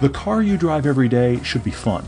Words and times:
The 0.00 0.08
car 0.08 0.42
you 0.42 0.56
drive 0.56 0.86
every 0.86 1.08
day 1.08 1.40
should 1.44 1.62
be 1.62 1.70
fun. 1.70 2.04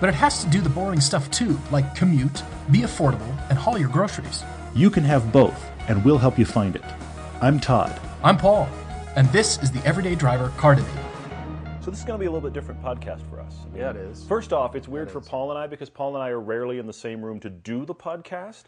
But 0.00 0.10
it 0.10 0.14
has 0.14 0.44
to 0.44 0.50
do 0.50 0.60
the 0.60 0.68
boring 0.68 1.00
stuff 1.00 1.30
too, 1.30 1.58
like 1.70 1.94
commute, 1.94 2.42
be 2.70 2.80
affordable, 2.80 3.34
and 3.48 3.58
haul 3.58 3.78
your 3.78 3.88
groceries. 3.88 4.44
You 4.74 4.90
can 4.90 5.02
have 5.04 5.32
both, 5.32 5.70
and 5.88 6.04
we'll 6.04 6.18
help 6.18 6.38
you 6.38 6.44
find 6.44 6.76
it. 6.76 6.84
I'm 7.40 7.58
Todd. 7.58 7.98
I'm 8.22 8.36
Paul, 8.36 8.68
and 9.16 9.26
this 9.28 9.62
is 9.62 9.72
the 9.72 9.82
Everyday 9.86 10.14
Driver 10.14 10.50
Car 10.58 10.74
Debate. 10.74 10.92
So 11.80 11.90
this 11.90 12.00
is 12.00 12.04
going 12.04 12.18
to 12.18 12.22
be 12.22 12.26
a 12.26 12.30
little 12.30 12.46
bit 12.46 12.52
different 12.52 12.82
podcast 12.82 13.26
for 13.30 13.40
us. 13.40 13.54
Yeah, 13.74 13.90
it 13.90 13.96
is. 13.96 14.24
First 14.24 14.52
off, 14.52 14.76
it's 14.76 14.86
weird 14.86 15.10
for 15.10 15.22
Paul 15.22 15.50
and 15.52 15.58
I 15.58 15.66
because 15.66 15.88
Paul 15.88 16.14
and 16.16 16.22
I 16.22 16.28
are 16.28 16.40
rarely 16.40 16.78
in 16.78 16.86
the 16.86 16.92
same 16.92 17.24
room 17.24 17.40
to 17.40 17.48
do 17.48 17.86
the 17.86 17.94
podcast. 17.94 18.64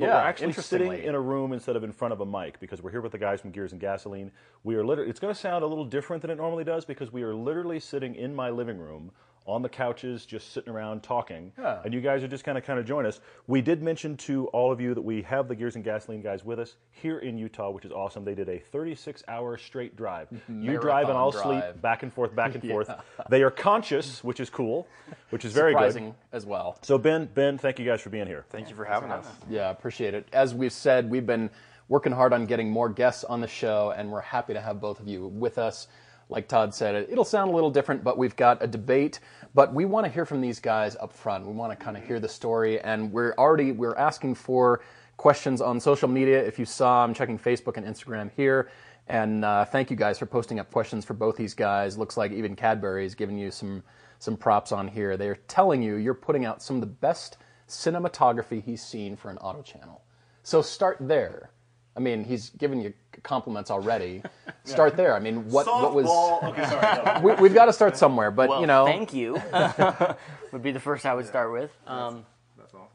But 0.00 0.06
Yeah, 0.06 0.14
we're 0.14 0.28
actually 0.28 0.52
sitting 0.54 0.92
in 0.92 1.14
a 1.14 1.20
room 1.20 1.52
instead 1.52 1.76
of 1.76 1.84
in 1.84 1.92
front 1.92 2.12
of 2.12 2.20
a 2.20 2.26
mic 2.26 2.58
because 2.60 2.82
we're 2.82 2.90
here 2.90 3.00
with 3.00 3.12
the 3.12 3.18
guys 3.18 3.40
from 3.40 3.50
Gears 3.50 3.72
and 3.72 3.80
Gasoline. 3.80 4.32
We 4.64 4.74
are 4.76 4.84
literally. 4.84 5.10
It's 5.10 5.20
going 5.20 5.34
to 5.34 5.38
sound 5.40 5.62
a 5.62 5.66
little 5.66 5.84
different 5.84 6.22
than 6.22 6.30
it 6.30 6.36
normally 6.36 6.64
does 6.64 6.84
because 6.84 7.12
we 7.12 7.22
are 7.22 7.34
literally 7.34 7.80
sitting 7.80 8.14
in 8.14 8.34
my 8.34 8.50
living 8.50 8.78
room 8.78 9.12
on 9.46 9.62
the 9.62 9.68
couches, 9.68 10.26
just 10.26 10.52
sitting 10.52 10.72
around 10.72 11.02
talking, 11.02 11.52
Yeah. 11.58 11.80
and 11.84 11.92
you 11.92 12.00
guys 12.00 12.22
are 12.22 12.28
just 12.28 12.44
kind 12.44 12.56
of 12.58 12.64
kind 12.64 12.78
of 12.78 12.86
join 12.86 13.06
us. 13.06 13.20
We 13.46 13.60
did 13.62 13.82
mention 13.82 14.16
to 14.18 14.46
all 14.48 14.70
of 14.70 14.80
you 14.80 14.94
that 14.94 15.02
we 15.02 15.22
have 15.22 15.48
the 15.48 15.54
Gears 15.54 15.74
and 15.76 15.84
Gasoline 15.84 16.22
guys 16.22 16.44
with 16.44 16.58
us 16.58 16.76
here 16.90 17.18
in 17.18 17.38
Utah, 17.38 17.70
which 17.70 17.84
is 17.84 17.92
awesome. 17.92 18.24
They 18.24 18.34
did 18.34 18.48
a 18.48 18.62
36-hour 18.72 19.56
straight 19.58 19.96
drive. 19.96 20.28
you 20.30 20.38
mm-hmm. 20.48 20.76
drive 20.80 21.08
and 21.08 21.18
I'll 21.18 21.30
drive. 21.30 21.42
sleep 21.42 21.82
back 21.82 22.02
and 22.02 22.12
forth, 22.12 22.34
back 22.34 22.54
and 22.54 22.62
forth. 22.70 22.90
They 23.28 23.42
are 23.42 23.50
conscious, 23.50 24.22
which 24.22 24.40
is 24.40 24.50
cool, 24.50 24.86
which 25.30 25.44
is 25.44 25.52
very 25.52 25.72
good. 25.72 25.78
Surprising 25.78 26.14
as 26.32 26.46
well. 26.46 26.78
So 26.82 26.98
Ben, 26.98 27.28
Ben, 27.34 27.58
thank 27.58 27.78
you 27.78 27.84
guys 27.86 28.00
for 28.00 28.10
being 28.10 28.26
here. 28.26 28.44
Thank 28.50 28.68
you 28.68 28.76
for 28.76 28.84
having 28.84 29.10
us. 29.10 29.26
Yeah, 29.48 29.70
appreciate 29.70 30.14
it. 30.14 30.28
As 30.32 30.54
we've 30.54 30.72
said, 30.72 31.10
we've 31.10 31.26
been 31.26 31.50
working 31.88 32.12
hard 32.12 32.32
on 32.32 32.46
getting 32.46 32.70
more 32.70 32.88
guests 32.88 33.24
on 33.24 33.40
the 33.40 33.48
show, 33.48 33.92
and 33.96 34.10
we're 34.12 34.20
happy 34.20 34.54
to 34.54 34.60
have 34.60 34.80
both 34.80 35.00
of 35.00 35.08
you 35.08 35.26
with 35.26 35.58
us. 35.58 35.88
Like 36.30 36.48
Todd 36.48 36.74
said, 36.74 36.94
it- 36.94 37.08
it'll 37.10 37.24
sound 37.24 37.50
a 37.50 37.54
little 37.54 37.70
different, 37.70 38.04
but 38.04 38.16
we've 38.16 38.36
got 38.36 38.62
a 38.62 38.66
debate. 38.66 39.20
But 39.54 39.74
we 39.74 39.84
want 39.84 40.06
to 40.06 40.12
hear 40.12 40.24
from 40.24 40.40
these 40.40 40.60
guys 40.60 40.96
up 40.96 41.12
front. 41.12 41.46
We 41.46 41.52
want 41.52 41.72
to 41.72 41.84
kind 41.84 41.96
of 41.96 42.04
hear 42.04 42.20
the 42.20 42.28
story, 42.28 42.80
and 42.80 43.12
we're 43.12 43.34
already 43.36 43.72
we're 43.72 43.96
asking 43.96 44.36
for 44.36 44.80
questions 45.16 45.60
on 45.60 45.80
social 45.80 46.08
media. 46.08 46.42
If 46.42 46.58
you 46.58 46.64
saw, 46.64 47.04
I'm 47.04 47.12
checking 47.12 47.38
Facebook 47.38 47.76
and 47.76 47.84
Instagram 47.84 48.30
here. 48.36 48.70
And 49.08 49.44
uh, 49.44 49.64
thank 49.64 49.90
you 49.90 49.96
guys 49.96 50.18
for 50.20 50.26
posting 50.26 50.60
up 50.60 50.70
questions 50.70 51.04
for 51.04 51.14
both 51.14 51.36
these 51.36 51.52
guys. 51.52 51.98
Looks 51.98 52.16
like 52.16 52.30
even 52.30 52.54
Cadbury 52.54 53.04
is 53.04 53.14
giving 53.14 53.36
you 53.36 53.50
some 53.50 53.82
some 54.20 54.36
props 54.36 54.70
on 54.70 54.86
here. 54.86 55.16
They're 55.16 55.38
telling 55.48 55.82
you 55.82 55.96
you're 55.96 56.14
putting 56.14 56.44
out 56.44 56.62
some 56.62 56.76
of 56.76 56.80
the 56.80 56.86
best 56.86 57.38
cinematography 57.68 58.62
he's 58.62 58.82
seen 58.84 59.16
for 59.16 59.30
an 59.30 59.38
auto 59.38 59.62
channel. 59.62 60.02
So 60.42 60.62
start 60.62 60.98
there. 61.00 61.50
I 62.00 62.02
mean, 62.02 62.24
he's 62.24 62.48
given 62.50 62.80
you 62.80 62.94
compliments 63.22 63.70
already. 63.70 64.22
Start 64.64 64.96
there. 64.96 65.14
I 65.14 65.18
mean, 65.18 65.50
what 65.50 65.66
what 65.66 65.94
was? 65.94 66.06
Okay, 66.48 66.64
sorry. 66.64 67.20
We, 67.22 67.34
we've 67.34 67.54
got 67.54 67.66
to 67.66 67.74
start 67.74 67.96
somewhere, 67.96 68.30
but 68.30 68.48
Well, 68.48 68.60
you 68.62 68.66
know, 68.66 68.86
thank 68.86 69.12
you. 69.12 69.34
would 70.52 70.62
be 70.62 70.72
the 70.72 70.80
first 70.80 71.04
I 71.04 71.12
would 71.14 71.26
start 71.26 71.52
with. 71.52 71.70
Um, 71.86 72.24
That's 72.56 72.72
awesome. 72.72 72.88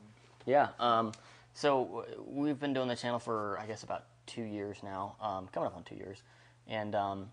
yeah. 0.47 0.70
Um, 0.80 1.12
so 1.53 2.06
we've 2.25 2.59
been 2.59 2.73
doing 2.73 2.88
the 2.88 2.95
channel 2.95 3.20
for 3.20 3.59
I 3.59 3.67
guess 3.67 3.84
about 3.84 4.06
two 4.25 4.44
years 4.44 4.78
now, 4.84 5.16
um, 5.22 5.47
coming 5.50 5.67
up 5.67 5.75
on 5.75 5.84
two 5.84 5.95
years, 5.95 6.23
and 6.67 6.95
um, 6.95 7.30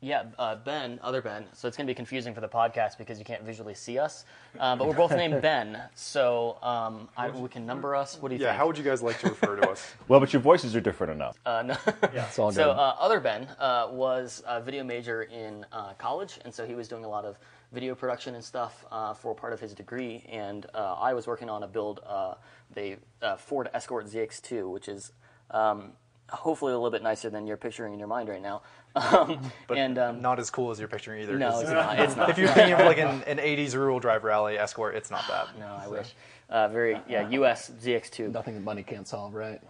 yeah, 0.00 0.24
uh, 0.38 0.56
Ben, 0.56 1.00
other 1.02 1.20
Ben. 1.20 1.44
So 1.52 1.66
it's 1.66 1.76
gonna 1.76 1.86
be 1.86 1.94
confusing 1.94 2.34
for 2.34 2.40
the 2.40 2.48
podcast 2.48 2.98
because 2.98 3.18
you 3.18 3.24
can't 3.24 3.42
visually 3.42 3.74
see 3.74 3.98
us, 3.98 4.24
uh, 4.58 4.76
but 4.76 4.86
we're 4.86 4.94
both 4.94 5.10
named 5.10 5.42
Ben. 5.42 5.80
So 5.94 6.58
um, 6.62 7.08
I, 7.16 7.30
we 7.30 7.48
can 7.48 7.66
number 7.66 7.96
us. 7.96 8.16
What 8.20 8.28
do 8.28 8.34
you 8.34 8.38
think? 8.38 8.46
Yeah, 8.46 8.52
think? 8.52 8.58
how 8.58 8.66
would 8.68 8.78
you 8.78 8.84
guys 8.84 9.02
like 9.02 9.18
to 9.20 9.28
refer 9.28 9.56
to 9.56 9.70
us? 9.70 9.94
well, 10.08 10.20
but 10.20 10.32
your 10.32 10.42
voices 10.42 10.76
are 10.76 10.80
different 10.80 11.12
enough. 11.12 11.38
Uh, 11.44 11.62
no. 11.66 11.76
it's 12.12 12.38
all 12.38 12.50
good. 12.50 12.56
So 12.56 12.70
uh, 12.70 12.96
other 12.98 13.18
Ben 13.18 13.48
uh, 13.58 13.88
was 13.90 14.42
a 14.46 14.60
video 14.60 14.84
major 14.84 15.22
in 15.22 15.66
uh, 15.72 15.94
college, 15.94 16.38
and 16.44 16.54
so 16.54 16.64
he 16.64 16.74
was 16.74 16.86
doing 16.86 17.04
a 17.04 17.08
lot 17.08 17.24
of 17.24 17.38
video 17.72 17.94
production 17.94 18.34
and 18.34 18.44
stuff 18.44 18.84
uh, 18.90 19.12
for 19.12 19.34
part 19.34 19.52
of 19.52 19.60
his 19.60 19.74
degree. 19.74 20.24
And 20.28 20.66
uh, 20.74 20.94
I 20.94 21.12
was 21.12 21.26
working 21.26 21.50
on 21.50 21.62
a 21.62 21.68
build, 21.68 22.00
uh, 22.06 22.34
the 22.74 22.96
uh, 23.20 23.36
Ford 23.36 23.68
Escort 23.74 24.06
ZX2, 24.06 24.70
which 24.70 24.88
is 24.88 25.12
um, 25.50 25.92
hopefully 26.30 26.72
a 26.72 26.76
little 26.76 26.90
bit 26.90 27.02
nicer 27.02 27.30
than 27.30 27.46
you're 27.46 27.56
picturing 27.56 27.92
in 27.92 27.98
your 27.98 28.08
mind 28.08 28.28
right 28.28 28.42
now. 28.42 28.62
Um, 28.98 29.38
and 29.76 29.96
um, 29.98 30.20
Not 30.22 30.40
as 30.40 30.50
cool 30.50 30.70
as 30.72 30.80
you're 30.80 30.88
picturing 30.88 31.22
either. 31.22 31.38
no, 31.38 31.50
'cause 31.50 31.62
it's 31.62 31.70
not. 31.70 32.00
It's 32.00 32.16
not. 32.16 32.30
If 32.30 32.38
you're 32.38 32.48
thinking 32.48 32.72
of 32.72 32.80
like 32.80 32.98
an, 32.98 33.22
an 33.28 33.36
80s 33.38 33.74
rear 33.74 33.90
wheel 33.90 34.00
drive 34.00 34.24
rally 34.24 34.58
Escort, 34.58 34.96
it's 34.96 35.10
not 35.10 35.22
that. 35.28 35.56
no, 35.58 35.66
I 35.80 35.86
wish. 35.86 36.14
Uh, 36.50 36.66
very 36.68 36.98
yeah, 37.06 37.28
US 37.28 37.70
ZX2. 37.70 38.32
nothing 38.32 38.54
that 38.54 38.62
money 38.64 38.82
can't 38.82 39.06
solve, 39.06 39.34
right? 39.34 39.60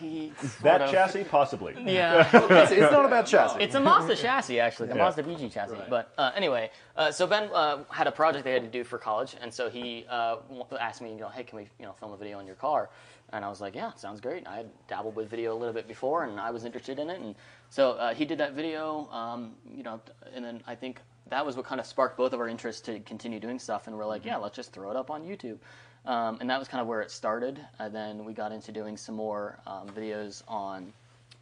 He- 0.00 0.32
sort 0.40 0.62
that 0.62 0.82
of. 0.82 0.90
chassis, 0.90 1.24
possibly. 1.24 1.74
Yeah. 1.78 2.28
It's, 2.64 2.72
it's 2.72 2.92
not 2.92 3.04
a 3.04 3.08
bad 3.08 3.26
chassis. 3.26 3.62
It's 3.62 3.74
a 3.76 3.80
Mazda 3.80 4.16
chassis, 4.16 4.60
actually, 4.60 4.88
the 4.88 4.96
Yeah. 4.96 5.02
Mazda 5.04 5.22
BG 5.22 5.52
chassis. 5.52 5.76
But 5.88 6.12
uh, 6.18 6.32
anyway, 6.36 6.70
uh, 6.96 7.10
so 7.12 7.26
Ben 7.26 7.48
uh, 7.54 7.78
had 7.88 8.06
a 8.06 8.12
project 8.12 8.44
they 8.44 8.52
had 8.52 8.62
to 8.64 8.68
do 8.68 8.84
for 8.84 8.98
college, 8.98 9.36
and 9.40 9.54
so 9.54 9.70
he 9.70 10.04
uh, 10.10 10.36
asked 10.78 11.00
me, 11.00 11.10
you 11.12 11.20
know, 11.20 11.28
hey, 11.28 11.44
can 11.44 11.58
we, 11.58 11.68
you 11.78 11.86
know, 11.86 11.92
film 11.92 12.12
a 12.12 12.16
video 12.16 12.40
in 12.40 12.46
your 12.46 12.56
car? 12.56 12.90
And 13.32 13.44
I 13.44 13.48
was 13.48 13.60
like, 13.60 13.74
yeah, 13.74 13.92
sounds 13.94 14.20
great. 14.20 14.46
I 14.46 14.56
had 14.58 14.70
dabbled 14.88 15.16
with 15.16 15.28
video 15.28 15.54
a 15.54 15.58
little 15.58 15.74
bit 15.74 15.88
before, 15.88 16.24
and 16.24 16.38
I 16.38 16.50
was 16.50 16.64
interested 16.64 16.98
in 16.98 17.10
it, 17.10 17.20
and 17.20 17.34
so 17.68 17.92
uh, 17.92 18.14
he 18.14 18.24
did 18.24 18.38
that 18.38 18.52
video, 18.52 19.08
um, 19.10 19.54
you 19.74 19.82
know, 19.82 20.00
and 20.34 20.44
then 20.44 20.62
I 20.66 20.74
think 20.76 21.00
that 21.30 21.44
was 21.44 21.56
what 21.56 21.64
kind 21.64 21.80
of 21.80 21.86
sparked 21.86 22.16
both 22.16 22.32
of 22.32 22.40
our 22.40 22.48
interests 22.48 22.80
to 22.82 23.00
continue 23.00 23.40
doing 23.40 23.58
stuff, 23.58 23.86
and 23.88 23.96
we're 23.96 24.06
like, 24.06 24.24
yeah, 24.24 24.36
let's 24.36 24.54
just 24.54 24.72
throw 24.72 24.90
it 24.90 24.96
up 24.96 25.10
on 25.10 25.24
YouTube. 25.24 25.58
Um, 26.06 26.36
and 26.40 26.50
that 26.50 26.58
was 26.58 26.68
kind 26.68 26.82
of 26.82 26.86
where 26.86 27.00
it 27.00 27.10
started. 27.10 27.58
And 27.78 27.94
then 27.94 28.24
we 28.26 28.34
got 28.34 28.52
into 28.52 28.72
doing 28.72 28.96
some 28.96 29.14
more 29.14 29.58
um, 29.66 29.88
videos 29.88 30.42
on 30.46 30.92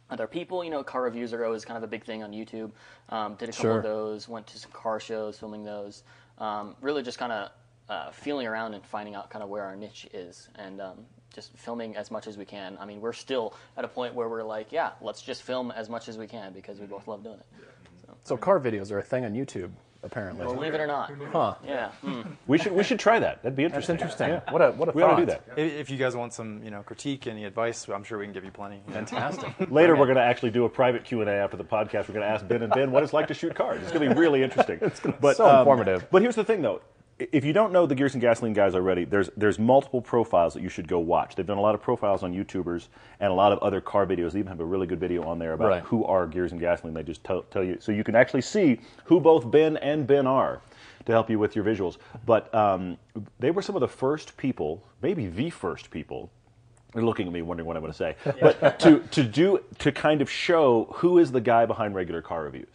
other 0.09 0.25
people. 0.25 0.63
You 0.63 0.69
know, 0.69 0.83
car 0.83 1.01
reviews 1.03 1.33
are 1.33 1.43
always 1.43 1.65
kind 1.65 1.77
of 1.77 1.83
a 1.83 1.87
big 1.87 2.05
thing 2.05 2.23
on 2.23 2.31
YouTube. 2.31 2.71
Um, 3.09 3.35
did 3.35 3.49
a 3.49 3.51
couple 3.51 3.63
Sure. 3.63 3.77
of 3.77 3.83
those. 3.83 4.29
Went 4.29 4.47
to 4.47 4.57
some 4.57 4.71
car 4.71 5.01
shows, 5.01 5.37
filming 5.37 5.65
those. 5.65 6.03
Um, 6.37 6.75
really, 6.81 7.03
just 7.03 7.19
kind 7.19 7.33
of 7.33 7.51
uh, 7.89 8.11
feeling 8.11 8.47
around 8.47 8.73
and 8.73 8.85
finding 8.85 9.15
out 9.15 9.29
kind 9.29 9.43
of 9.43 9.49
where 9.49 9.63
our 9.63 9.75
niche 9.75 10.07
is, 10.13 10.47
and 10.55 10.79
um, 10.79 11.05
just 11.33 11.51
filming 11.57 11.95
as 11.95 12.11
much 12.11 12.27
as 12.27 12.37
we 12.37 12.45
can. 12.45 12.77
I 12.79 12.85
mean, 12.85 13.01
we're 13.01 13.13
still 13.13 13.53
at 13.75 13.83
a 13.83 13.87
point 13.87 14.13
where 14.13 14.29
we're 14.29 14.43
like, 14.43 14.71
yeah, 14.71 14.91
let's 15.01 15.21
just 15.21 15.43
film 15.43 15.71
as 15.71 15.89
much 15.89 16.07
as 16.07 16.17
we 16.17 16.27
can 16.27 16.53
because 16.53 16.79
we 16.79 16.85
both 16.85 17.07
love 17.07 17.23
doing 17.23 17.39
it. 17.39 17.45
So 18.23 18.37
car 18.37 18.59
videos 18.59 18.91
are 18.91 18.99
a 18.99 19.03
thing 19.03 19.25
on 19.25 19.33
YouTube, 19.33 19.71
apparently. 20.01 20.45
Believe 20.45 20.73
it 20.73 20.79
or 20.79 20.87
not. 20.87 21.11
Huh? 21.31 21.55
Yeah. 21.65 21.91
mm. 22.03 22.25
We 22.47 22.57
should 22.57 22.71
we 22.71 22.83
should 22.83 22.99
try 22.99 23.19
that. 23.19 23.43
That'd 23.43 23.55
be 23.57 23.63
That's 23.63 23.89
interesting. 23.89 24.29
interesting. 24.29 24.53
What 24.53 24.61
a 24.61 24.71
what 24.71 24.87
a 24.87 24.91
We 24.93 25.01
thought. 25.01 25.11
ought 25.11 25.15
to 25.17 25.21
do 25.25 25.31
that. 25.31 25.43
If, 25.57 25.73
if 25.73 25.89
you 25.89 25.97
guys 25.97 26.15
want 26.15 26.31
some, 26.33 26.63
you 26.63 26.71
know, 26.71 26.83
critique, 26.83 27.27
any 27.27 27.43
advice, 27.43 27.87
I'm 27.89 28.03
sure 28.05 28.19
we 28.19 28.25
can 28.25 28.33
give 28.33 28.45
you 28.45 28.51
plenty. 28.51 28.81
Fantastic. 28.91 29.49
Later, 29.71 29.95
we're 29.97 30.05
going 30.05 30.15
to 30.15 30.23
actually 30.23 30.51
do 30.51 30.63
a 30.63 30.69
private 30.69 31.03
Q 31.03 31.19
and 31.21 31.29
A 31.29 31.33
after 31.33 31.57
the 31.57 31.65
podcast. 31.65 32.07
We're 32.07 32.13
going 32.15 32.21
to 32.21 32.27
ask 32.29 32.47
Ben 32.47 32.61
and 32.61 32.71
Ben 32.71 32.91
what 32.91 33.03
it's 33.03 33.13
like 33.13 33.27
to 33.27 33.33
shoot 33.33 33.55
cars. 33.55 33.81
It's 33.81 33.91
going 33.91 34.07
to 34.07 34.15
be 34.15 34.19
really 34.21 34.41
interesting. 34.43 34.79
it's 34.81 34.99
gonna, 35.01 35.17
but, 35.19 35.35
so 35.35 35.59
informative. 35.59 36.07
But 36.11 36.21
here's 36.21 36.35
the 36.35 36.45
thing, 36.45 36.61
though. 36.61 36.81
I- 37.19 37.27
If 37.31 37.45
you 37.45 37.53
don't 37.53 37.71
know 37.71 37.85
the 37.85 37.95
Gears 37.95 38.13
and 38.13 38.21
Gasoline 38.21 38.53
guys 38.53 38.75
already, 38.75 39.05
there's 39.05 39.29
there's 39.37 39.59
multiple 39.59 40.01
profiles 40.01 40.53
that 40.55 40.63
you 40.63 40.69
should 40.69 40.87
go 40.87 40.99
watch. 40.99 41.35
They've 41.35 41.45
done 41.45 41.57
a 41.57 41.61
lot 41.61 41.75
of 41.75 41.81
profiles 41.81 42.23
on 42.23 42.33
YouTubers 42.33 42.87
and 43.19 43.31
a 43.31 43.35
lot 43.35 43.51
of 43.51 43.59
other 43.59 43.81
car 43.81 44.05
videos. 44.05 44.31
They 44.31 44.39
even 44.39 44.47
have 44.47 44.59
a 44.59 44.65
really 44.65 44.87
good 44.87 44.99
video 44.99 45.23
on 45.23 45.39
there 45.39 45.53
about 45.53 45.67
Right. 45.69 45.83
who 45.83 46.03
are 46.05 46.25
Gears 46.27 46.51
and 46.51 46.59
Gasoline. 46.61 46.93
They 46.93 47.03
just 47.03 47.23
tell, 47.23 47.43
tell 47.43 47.63
you, 47.63 47.77
so 47.79 47.91
you 47.91 48.03
can 48.03 48.15
actually 48.15 48.41
see 48.41 48.79
who 49.05 49.19
both 49.19 49.49
Ben 49.49 49.77
and 49.77 50.07
Ben 50.07 50.25
are 50.27 50.61
to 51.05 51.11
help 51.11 51.29
you 51.29 51.37
with 51.37 51.55
your 51.55 51.65
visuals. 51.65 51.97
But 52.25 52.53
um, 52.55 52.97
they 53.39 53.51
were 53.51 53.61
some 53.61 53.75
of 53.75 53.81
the 53.81 53.87
first 53.87 54.37
people, 54.37 54.83
maybe 55.01 55.27
the 55.27 55.49
first 55.49 55.91
people, 55.91 56.31
they're 56.93 57.03
looking 57.03 57.27
at 57.27 57.33
me 57.33 57.41
wondering 57.41 57.67
what 57.67 57.75
I'm 57.75 57.81
going 57.83 57.91
to 57.93 57.97
say. 57.97 58.15
But 58.39 58.79
to, 58.79 58.99
to 58.99 59.23
do 59.23 59.59
to 59.79 59.91
kind 59.91 60.21
of 60.21 60.29
show 60.29 60.87
who 60.95 61.17
is 61.19 61.31
the 61.31 61.41
guy 61.41 61.65
behind 61.65 61.93
regular 61.95 62.21
car 62.21 62.43
reviews. 62.43 62.67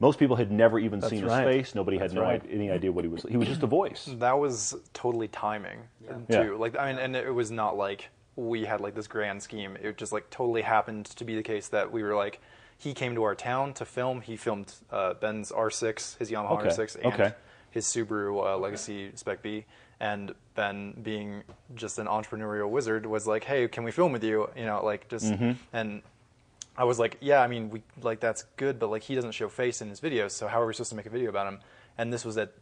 Most 0.00 0.18
people 0.18 0.36
had 0.36 0.50
never 0.50 0.78
even 0.78 1.00
seen 1.02 1.24
right. 1.24 1.46
his 1.46 1.56
face. 1.68 1.74
Nobody 1.74 1.98
had 1.98 2.12
no 2.12 2.22
right. 2.22 2.42
i- 2.42 2.52
any 2.52 2.70
idea 2.70 2.90
what 2.90 3.04
he 3.04 3.08
was. 3.10 3.22
He 3.28 3.36
was 3.36 3.46
just 3.48 3.62
a 3.62 3.66
voice. 3.66 4.08
That 4.18 4.38
was 4.38 4.74
totally 4.94 5.28
timing, 5.28 5.80
Yeah. 6.28 6.42
too. 6.42 6.56
Like, 6.56 6.76
I 6.78 6.90
mean, 6.90 6.98
and 6.98 7.14
it 7.14 7.32
was 7.34 7.50
not 7.50 7.76
like 7.76 8.08
we 8.36 8.64
had 8.64 8.80
like 8.80 8.94
this 8.94 9.06
grand 9.06 9.42
scheme. 9.42 9.76
It 9.82 9.98
just 9.98 10.10
like 10.12 10.30
totally 10.30 10.62
happened 10.62 11.06
to 11.06 11.24
be 11.24 11.36
the 11.36 11.42
case 11.42 11.68
that 11.68 11.92
we 11.92 12.02
were 12.02 12.14
like, 12.16 12.40
he 12.78 12.94
came 12.94 13.14
to 13.14 13.22
our 13.24 13.34
town 13.34 13.74
to 13.74 13.84
film. 13.84 14.22
He 14.22 14.36
filmed 14.38 14.72
uh, 14.90 15.12
Ben's 15.14 15.52
R6, 15.52 16.16
his 16.18 16.30
Yamaha 16.30 16.52
Okay, 16.60 16.68
R6, 16.68 16.96
and 16.96 17.12
okay. 17.12 17.32
his 17.70 17.84
Subaru 17.86 18.42
uh, 18.46 18.56
Legacy 18.58 19.10
Spec 19.16 19.42
B. 19.42 19.66
And 20.02 20.32
Ben, 20.54 20.94
being 21.02 21.42
just 21.74 21.98
an 21.98 22.06
entrepreneurial 22.06 22.70
wizard, 22.70 23.04
was 23.04 23.26
like, 23.26 23.44
"Hey, 23.44 23.68
can 23.68 23.84
we 23.84 23.90
film 23.90 24.12
with 24.12 24.24
you?" 24.24 24.48
You 24.56 24.64
know, 24.64 24.82
like 24.82 25.08
just 25.08 25.26
Mm-hmm. 25.26 25.50
and 25.74 26.00
I 26.76 26.84
was 26.84 26.98
like, 26.98 27.18
yeah, 27.20 27.40
I 27.42 27.46
mean, 27.46 27.70
we 27.70 27.82
like 28.02 28.20
that's 28.20 28.44
good, 28.56 28.78
but 28.78 28.90
like 28.90 29.02
he 29.02 29.14
doesn't 29.14 29.32
show 29.32 29.48
face 29.48 29.82
in 29.82 29.88
his 29.88 30.00
videos, 30.00 30.30
so 30.32 30.46
how 30.48 30.60
are 30.62 30.66
we 30.66 30.72
supposed 30.74 30.90
to 30.90 30.96
make 30.96 31.06
a 31.06 31.10
video 31.10 31.28
about 31.28 31.46
him? 31.46 31.60
And 31.98 32.12
this 32.12 32.24
was 32.24 32.38
at 32.38 32.52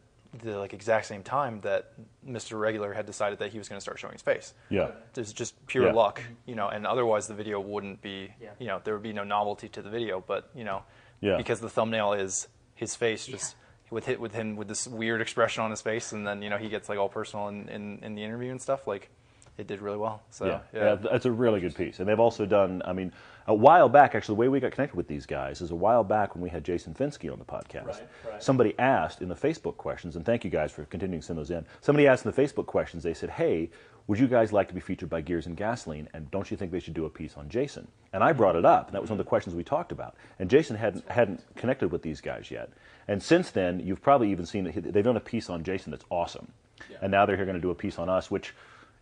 the 0.43 0.57
like 0.59 0.73
exact 0.73 1.05
same 1.07 1.23
time 1.23 1.61
that 1.61 1.93
Mr. 2.27 2.59
Regular 2.59 2.93
had 2.93 3.05
decided 3.05 3.39
that 3.39 3.51
he 3.51 3.57
was 3.57 3.67
going 3.69 3.77
to 3.77 3.81
start 3.81 3.97
showing 3.99 4.13
his 4.13 4.21
face. 4.21 4.53
Yeah. 4.69 4.91
It's 5.15 5.33
just 5.33 5.55
pure 5.67 5.87
Yeah. 5.87 5.93
luck, 5.93 6.21
you 6.45 6.53
know, 6.55 6.67
and 6.67 6.85
otherwise 6.85 7.27
the 7.27 7.33
video 7.33 7.59
wouldn't 7.59 8.01
be, 8.01 8.33
Yeah. 8.41 8.49
you 8.59 8.67
know, 8.67 8.79
there 8.83 8.93
would 8.93 9.01
be 9.03 9.13
no 9.13 9.23
novelty 9.23 9.69
to 9.69 9.81
the 9.81 9.89
video, 9.89 10.23
but 10.25 10.49
you 10.53 10.63
know, 10.63 10.83
Yeah. 11.21 11.37
because 11.37 11.61
the 11.61 11.69
thumbnail 11.69 12.13
is 12.13 12.47
his 12.75 12.95
face, 12.95 13.25
just 13.25 13.55
with 13.89 14.05
hit 14.05 14.19
with 14.19 14.33
him 14.33 14.55
with 14.55 14.67
this 14.67 14.87
weird 14.87 15.19
expression 15.19 15.63
on 15.63 15.71
his 15.71 15.81
face, 15.81 16.11
and 16.11 16.27
then 16.27 16.43
you 16.43 16.49
know 16.51 16.57
he 16.57 16.69
gets 16.69 16.89
like 16.89 16.99
all 16.99 17.09
personal 17.09 17.47
in, 17.47 17.67
in, 17.69 17.99
in 18.03 18.13
the 18.15 18.23
interview 18.23 18.51
and 18.51 18.61
stuff. 18.61 18.85
Like, 18.85 19.09
it 19.57 19.65
did 19.65 19.81
really 19.81 19.97
well. 19.97 20.21
So 20.29 20.45
yeah, 20.45 20.59
yeah, 20.73 20.83
yeah, 20.83 20.95
that's 20.95 21.25
a 21.25 21.31
really 21.31 21.59
good 21.59 21.73
piece. 21.75 21.99
And 21.99 22.07
they've 22.07 22.19
also 22.19 22.45
done, 22.45 22.81
I 22.85 22.93
mean, 22.93 23.11
a 23.49 23.53
while 23.53 23.89
back, 23.89 24.13
actually, 24.13 24.35
the 24.35 24.39
way 24.39 24.47
we 24.47 24.59
got 24.59 24.71
connected 24.71 24.95
with 24.95 25.07
these 25.07 25.25
guys 25.25 25.59
is 25.59 25.71
a 25.71 25.75
while 25.75 26.03
back 26.03 26.35
when 26.35 26.43
we 26.43 26.51
had 26.51 26.63
Jason 26.63 26.93
Fenske 26.93 27.31
on 27.31 27.39
the 27.39 27.45
podcast. 27.45 28.01
Somebody 28.37 28.77
asked 28.77 29.23
in 29.23 29.27
the 29.27 29.35
Facebook 29.35 29.75
questions, 29.75 30.15
and 30.15 30.23
thank 30.23 30.43
you 30.43 30.51
guys 30.51 30.71
for 30.71 30.85
continuing 30.85 31.21
to 31.21 31.25
send 31.25 31.39
those 31.39 31.49
in. 31.49 31.65
Somebody 31.81 32.07
asked 32.07 32.25
in 32.25 32.31
the 32.31 32.39
Facebook 32.39 32.67
questions, 32.67 33.01
they 33.01 33.15
said, 33.15 33.31
hey, 33.31 33.71
would 34.05 34.19
you 34.19 34.27
guys 34.27 34.53
like 34.53 34.67
to 34.67 34.75
be 34.75 34.79
featured 34.79 35.09
by 35.09 35.21
Gears 35.21 35.47
and 35.47 35.57
Gasoline? 35.57 36.07
And 36.13 36.29
don't 36.29 36.51
you 36.51 36.57
think 36.57 36.71
they 36.71 36.79
should 36.79 36.93
do 36.93 37.05
a 37.05 37.09
piece 37.09 37.37
on 37.37 37.49
Jason? 37.49 37.87
And 38.13 38.23
I 38.23 38.33
brought 38.33 38.55
it 38.55 38.65
up, 38.65 38.85
and 38.85 38.93
that 38.93 39.01
was 39.01 39.09
one 39.09 39.19
of 39.19 39.25
the 39.25 39.29
questions 39.29 39.55
we 39.55 39.63
talked 39.63 39.91
about. 39.91 40.15
And 40.37 40.47
Jason 40.47 40.75
hadn't, 40.75 41.09
hadn't 41.09 41.43
connected 41.55 41.91
with 41.91 42.03
these 42.03 42.21
guys 42.21 42.51
yet. 42.51 42.69
And 43.07 43.21
since 43.21 43.49
then, 43.49 43.79
you've 43.79 44.03
probably 44.03 44.29
even 44.29 44.45
seen 44.45 44.65
that 44.65 44.93
they've 44.93 45.03
done 45.03 45.17
a 45.17 45.19
piece 45.19 45.49
on 45.49 45.63
Jason 45.63 45.89
that's 45.89 46.05
awesome. 46.11 46.51
And 47.01 47.11
now 47.11 47.25
they're 47.25 47.35
here 47.35 47.45
going 47.45 47.57
to 47.57 47.61
do 47.61 47.71
a 47.71 47.75
piece 47.75 47.97
on 47.97 48.09
us, 48.09 48.29
which 48.29 48.53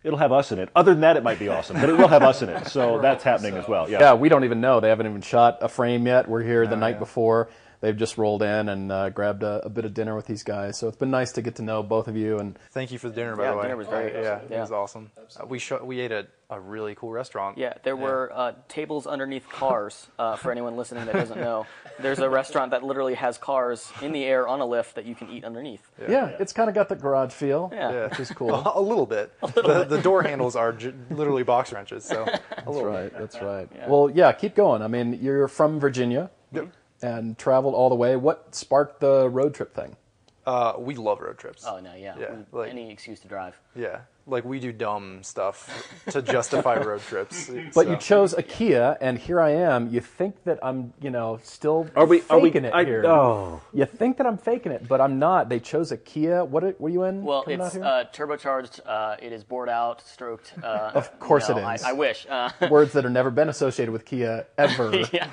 it'll 0.02 0.18
have 0.18 0.32
us 0.32 0.52
in 0.52 0.58
it. 0.58 0.68
Other 0.74 0.92
than 0.92 1.00
that, 1.00 1.16
it 1.16 1.22
might 1.22 1.38
be 1.38 1.48
awesome, 1.48 1.80
but 1.80 1.88
it 1.88 1.96
will 1.96 2.08
have 2.08 2.22
us 2.22 2.42
in 2.42 2.48
it. 2.48 2.68
So 2.78 3.00
that's 3.00 3.24
happening 3.24 3.54
as 3.54 3.66
well. 3.66 3.88
Yeah. 3.90 3.98
Yeah, 4.00 4.14
we 4.14 4.28
don't 4.28 4.44
even 4.44 4.60
know. 4.60 4.78
They 4.78 4.88
haven't 4.88 5.06
even 5.06 5.22
shot 5.22 5.58
a 5.62 5.68
frame 5.68 6.06
yet. 6.06 6.28
We're 6.28 6.42
here 6.42 6.66
the 6.66 6.76
oh, 6.76 6.78
night 6.78 6.98
before. 6.98 7.48
They've 7.80 7.96
just 7.96 8.18
rolled 8.18 8.42
in 8.42 8.68
and 8.68 8.90
uh, 8.90 9.10
grabbed 9.10 9.42
a, 9.42 9.64
a 9.64 9.68
bit 9.68 9.84
of 9.84 9.94
dinner 9.94 10.16
with 10.16 10.26
these 10.26 10.42
guys. 10.42 10.76
So 10.78 10.88
it's 10.88 10.96
been 10.96 11.10
nice 11.12 11.32
to 11.32 11.42
get 11.42 11.54
to 11.56 11.62
know 11.62 11.82
both 11.82 12.08
of 12.08 12.16
you. 12.16 12.38
And 12.38 12.58
Thank 12.72 12.90
you 12.90 12.98
for 12.98 13.08
the 13.08 13.14
dinner, 13.14 13.36
by 13.36 13.44
Yeah, 13.44 13.50
the 13.52 13.56
way. 13.56 13.62
Yeah, 13.62 13.66
dinner 13.68 13.76
was 13.76 13.86
very 13.86 14.12
yeah, 14.12 14.34
awesome. 14.34 14.52
it 14.52 14.60
was 14.60 14.72
awesome. 14.72 15.10
Uh, 15.40 15.46
we 15.46 15.58
sho- 15.58 15.84
we 15.84 16.00
ate 16.00 16.10
at 16.10 16.28
a 16.50 16.58
really 16.58 16.94
cool 16.94 17.10
restaurant. 17.12 17.58
Yeah, 17.58 17.74
there 17.84 17.94
were 17.94 18.32
uh, 18.34 18.52
tables 18.68 19.06
underneath 19.06 19.48
cars. 19.48 20.08
Uh, 20.18 20.34
for 20.36 20.50
anyone 20.50 20.76
listening 20.76 21.04
that 21.04 21.12
doesn't 21.14 21.38
know, 21.40 21.66
there's 22.00 22.18
a 22.20 22.28
restaurant 22.30 22.70
that 22.70 22.82
literally 22.82 23.14
has 23.14 23.36
cars 23.38 23.92
in 24.02 24.12
the 24.12 24.24
air 24.24 24.48
on 24.48 24.60
a 24.60 24.66
lift 24.66 24.94
that 24.94 25.04
you 25.04 25.14
can 25.14 25.28
eat 25.30 25.44
underneath. 25.44 25.82
yeah, 26.08 26.28
it's 26.40 26.52
kind 26.54 26.68
of 26.70 26.74
got 26.74 26.88
the 26.88 26.96
garage 26.96 27.32
feel, 27.32 27.70
Yeah. 27.72 27.92
Yeah. 27.92 28.08
which 28.08 28.20
is 28.20 28.30
cool. 28.30 28.54
a 28.74 28.80
little 28.80 29.06
bit. 29.06 29.30
the, 29.54 29.84
the 29.88 30.00
door 30.00 30.22
handles 30.22 30.56
are 30.56 30.72
j- 30.72 30.94
literally 31.10 31.42
box 31.42 31.70
wrenches. 31.72 32.04
So 32.04 32.24
That's 32.56 32.66
right. 32.66 33.12
That's 33.12 33.40
right. 33.42 33.68
Well, 33.88 34.10
yeah, 34.12 34.32
keep 34.32 34.54
going. 34.56 34.80
I 34.82 34.88
mean, 34.88 35.18
you're 35.22 35.48
from 35.48 35.78
Virginia 35.78 36.30
and 37.02 37.36
traveled 37.38 37.74
all 37.74 37.88
the 37.88 37.94
way. 37.94 38.16
What 38.16 38.54
sparked 38.54 39.00
the 39.00 39.28
road 39.28 39.54
trip 39.54 39.74
thing? 39.74 39.96
uh, 40.46 40.72
we 40.78 40.94
love 40.94 41.20
road 41.20 41.36
trips. 41.36 41.64
Oh 41.66 41.78
no, 41.78 41.94
yeah, 41.94 42.14
Yeah, 42.18 42.34
we- 42.50 42.58
like- 42.60 42.70
any 42.70 42.90
excuse 42.90 43.20
to 43.20 43.28
drive. 43.28 43.60
Yeah, 43.76 44.00
like 44.26 44.46
we 44.46 44.58
do 44.60 44.72
dumb 44.72 45.22
stuff 45.22 45.92
to 46.10 46.22
justify 46.22 46.76
road 46.82 47.02
trips. 47.02 47.50
But 47.74 47.84
so. 47.84 47.90
you 47.90 47.96
chose 47.98 48.32
a 48.32 48.42
Kia, 48.42 48.96
and 49.02 49.18
here 49.18 49.42
I 49.42 49.50
am. 49.50 49.88
You 49.90 50.00
think 50.00 50.42
that 50.44 50.58
I'm, 50.62 50.94
you 51.02 51.10
know, 51.10 51.38
still 51.42 51.86
Are 51.94 52.06
we? 52.06 52.22
Are 52.30 52.38
we? 52.38 52.48
faking 52.48 52.64
it 52.64 52.72
I, 52.72 52.84
here. 52.84 53.04
Oh. 53.06 53.60
You 53.74 53.84
think 53.84 54.16
that 54.16 54.26
I'm 54.26 54.38
faking 54.38 54.72
it, 54.72 54.88
but 54.88 55.02
I'm 55.02 55.18
not. 55.18 55.50
They 55.50 55.60
chose 55.60 55.92
a 55.92 55.98
Kia. 55.98 56.42
What 56.44 56.64
are, 56.64 56.70
what 56.78 56.88
are 56.88 56.92
you 56.94 57.02
in? 57.04 57.24
Well, 57.24 57.44
it's 57.46 57.62
out 57.62 57.72
here? 57.72 57.84
uh, 57.84 58.04
turbocharged. 58.10 58.80
Uh, 58.86 59.16
it 59.20 59.34
is 59.34 59.44
bored 59.44 59.68
out, 59.68 60.00
stroked. 60.00 60.54
Uh, 60.62 60.92
Of 60.94 61.20
course 61.20 61.46
you 61.50 61.56
know, 61.56 61.68
it 61.68 61.74
is. 61.74 61.82
I, 61.84 61.90
I 61.90 61.92
wish. 61.92 62.26
Uh, 62.28 62.48
words 62.70 62.94
that 62.94 63.04
have 63.04 63.12
never 63.12 63.30
been 63.30 63.50
associated 63.50 63.92
with 63.92 64.06
Kia 64.06 64.46
ever. 64.56 64.96
yeah. 65.12 65.28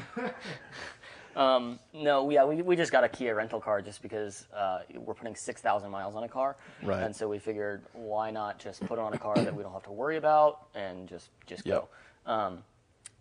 Um, 1.36 1.80
no, 1.94 2.30
yeah, 2.30 2.46
we, 2.46 2.62
we 2.62 2.76
just 2.76 2.92
got 2.92 3.04
a 3.04 3.10
Kia 3.10 3.36
rental 3.36 3.60
car 3.60 3.82
just 3.82 4.02
because 4.02 4.48
uh, 4.56 4.80
we're 4.96 5.14
putting 5.14 5.36
6,000 5.36 5.92
miles 5.92 6.16
on 6.16 6.24
a 6.24 6.30
car. 6.30 6.56
Right. 6.82 7.04
And 7.04 7.16
so 7.16 7.28
we 7.28 7.40
figured, 7.40 7.84
why 7.94 8.32
not 8.32 8.58
just 8.58 8.82
put 8.86 8.94
it 8.94 9.00
on 9.00 9.14
a 9.14 9.18
car 9.18 9.36
that 9.36 9.54
we 9.54 9.62
don't 9.62 9.74
have 9.74 9.84
to 9.84 9.92
worry 9.92 10.18
about 10.18 10.68
and 10.76 11.08
just, 11.08 11.30
just 11.46 11.66
Yep. 11.66 11.88
go. 12.26 12.32
Um, 12.32 12.64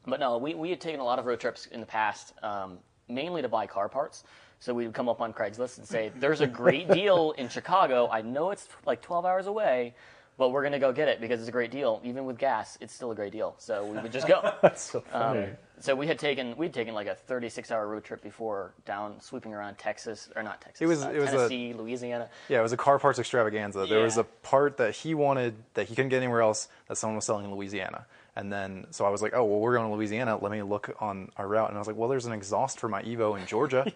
but 0.07 0.21
no, 0.21 0.39
we, 0.39 0.55
we 0.55 0.71
had 0.71 0.81
taken 0.81 1.01
a 1.01 1.05
lot 1.05 1.19
of 1.19 1.27
road 1.27 1.41
trips 1.41 1.67
in 1.67 1.81
the 1.81 1.87
past, 1.87 2.35
um, 2.43 2.79
mainly 3.09 3.43
to 3.43 3.49
buy 3.49 3.67
car 3.67 3.89
parts. 3.89 4.25
So 4.61 4.73
we 4.73 4.87
would 4.87 4.95
come 4.95 5.09
up 5.09 5.21
on 5.21 5.33
Craigslist 5.33 5.79
and 5.79 5.87
say, 5.87 6.11
there's 6.17 6.41
a 6.41 6.47
great 6.47 6.89
deal 6.89 7.33
in 7.33 7.49
Chicago. 7.49 8.09
I 8.11 8.23
know 8.23 8.51
it's 8.51 8.69
like 8.87 9.03
12 9.03 9.27
hours 9.27 9.47
away, 9.47 9.95
but 10.39 10.51
we're 10.51 10.63
going 10.63 10.73
to 10.73 10.79
go 10.79 10.93
get 10.93 11.09
it 11.09 11.21
because 11.21 11.41
it's 11.41 11.49
a 11.49 11.53
great 11.53 11.71
deal. 11.71 12.01
Even 12.05 12.25
with 12.25 12.39
gas, 12.39 12.79
it's 12.81 12.95
still 12.95 13.11
a 13.11 13.15
great 13.15 13.33
deal. 13.33 13.55
So 13.59 13.85
we 13.85 13.99
would 13.99 14.13
just 14.13 14.27
go. 14.27 14.53
That's 14.63 14.83
so 14.83 15.01
funny. 15.01 15.43
Um, 15.45 15.57
so 15.81 15.95
we 15.95 16.07
had 16.07 16.19
taken 16.19 16.57
we'd 16.57 16.73
taken 16.73 16.95
like 16.95 17.07
a 17.07 17.15
36 17.15 17.71
hour 17.71 17.87
road 17.89 18.05
trip 18.05 18.23
before 18.23 18.73
down 18.87 19.21
sweeping 19.21 19.53
around 19.53 19.77
Texas 19.79 20.31
or 20.37 20.43
not 20.43 20.61
Texas 20.61 20.81
It 20.81 20.87
was- 20.87 21.05
uh, 21.05 21.11
it 21.11 21.19
was 21.19 21.29
a- 21.31 21.37
Tennessee 21.37 21.73
Louisiana 21.75 22.29
Yeah, 22.49 22.61
it 22.61 22.63
was 22.63 22.73
a 22.73 22.77
car 22.77 22.99
parts 22.99 23.19
extravaganza. 23.19 23.87
There 23.87 24.03
was 24.05 24.17
a 24.19 24.25
part 24.25 24.77
that 24.79 24.95
he 24.95 25.15
wanted 25.15 25.55
that 25.75 25.89
he 25.89 25.95
couldn't 25.95 26.11
get 26.11 26.19
anywhere 26.19 26.43
else 26.43 26.69
that 26.89 26.97
someone 26.97 27.17
was 27.17 27.25
selling 27.25 27.45
in 27.45 27.55
Louisiana. 27.55 28.07
And 28.37 28.53
then, 28.53 28.89
so 28.91 29.05
I 29.05 29.11
was 29.11 29.23
like, 29.23 29.33
oh, 29.33 29.45
well, 29.45 29.61
we're 29.61 29.77
going 29.77 29.89
to 29.89 29.95
Louisiana. 29.95 30.37
Let 30.37 30.51
me 30.51 30.61
look 30.63 30.97
on 30.99 31.31
our 31.37 31.47
route. 31.47 31.69
And 31.69 31.77
I 31.77 31.81
was 31.81 31.87
like, 31.87 31.95
well, 31.97 32.09
there's 32.09 32.27
an 32.27 32.33
exhaust 32.33 32.81
for 32.81 32.89
my 32.89 33.01
Evo 33.05 33.39
in 33.39 33.47
Georgia. 33.47 33.93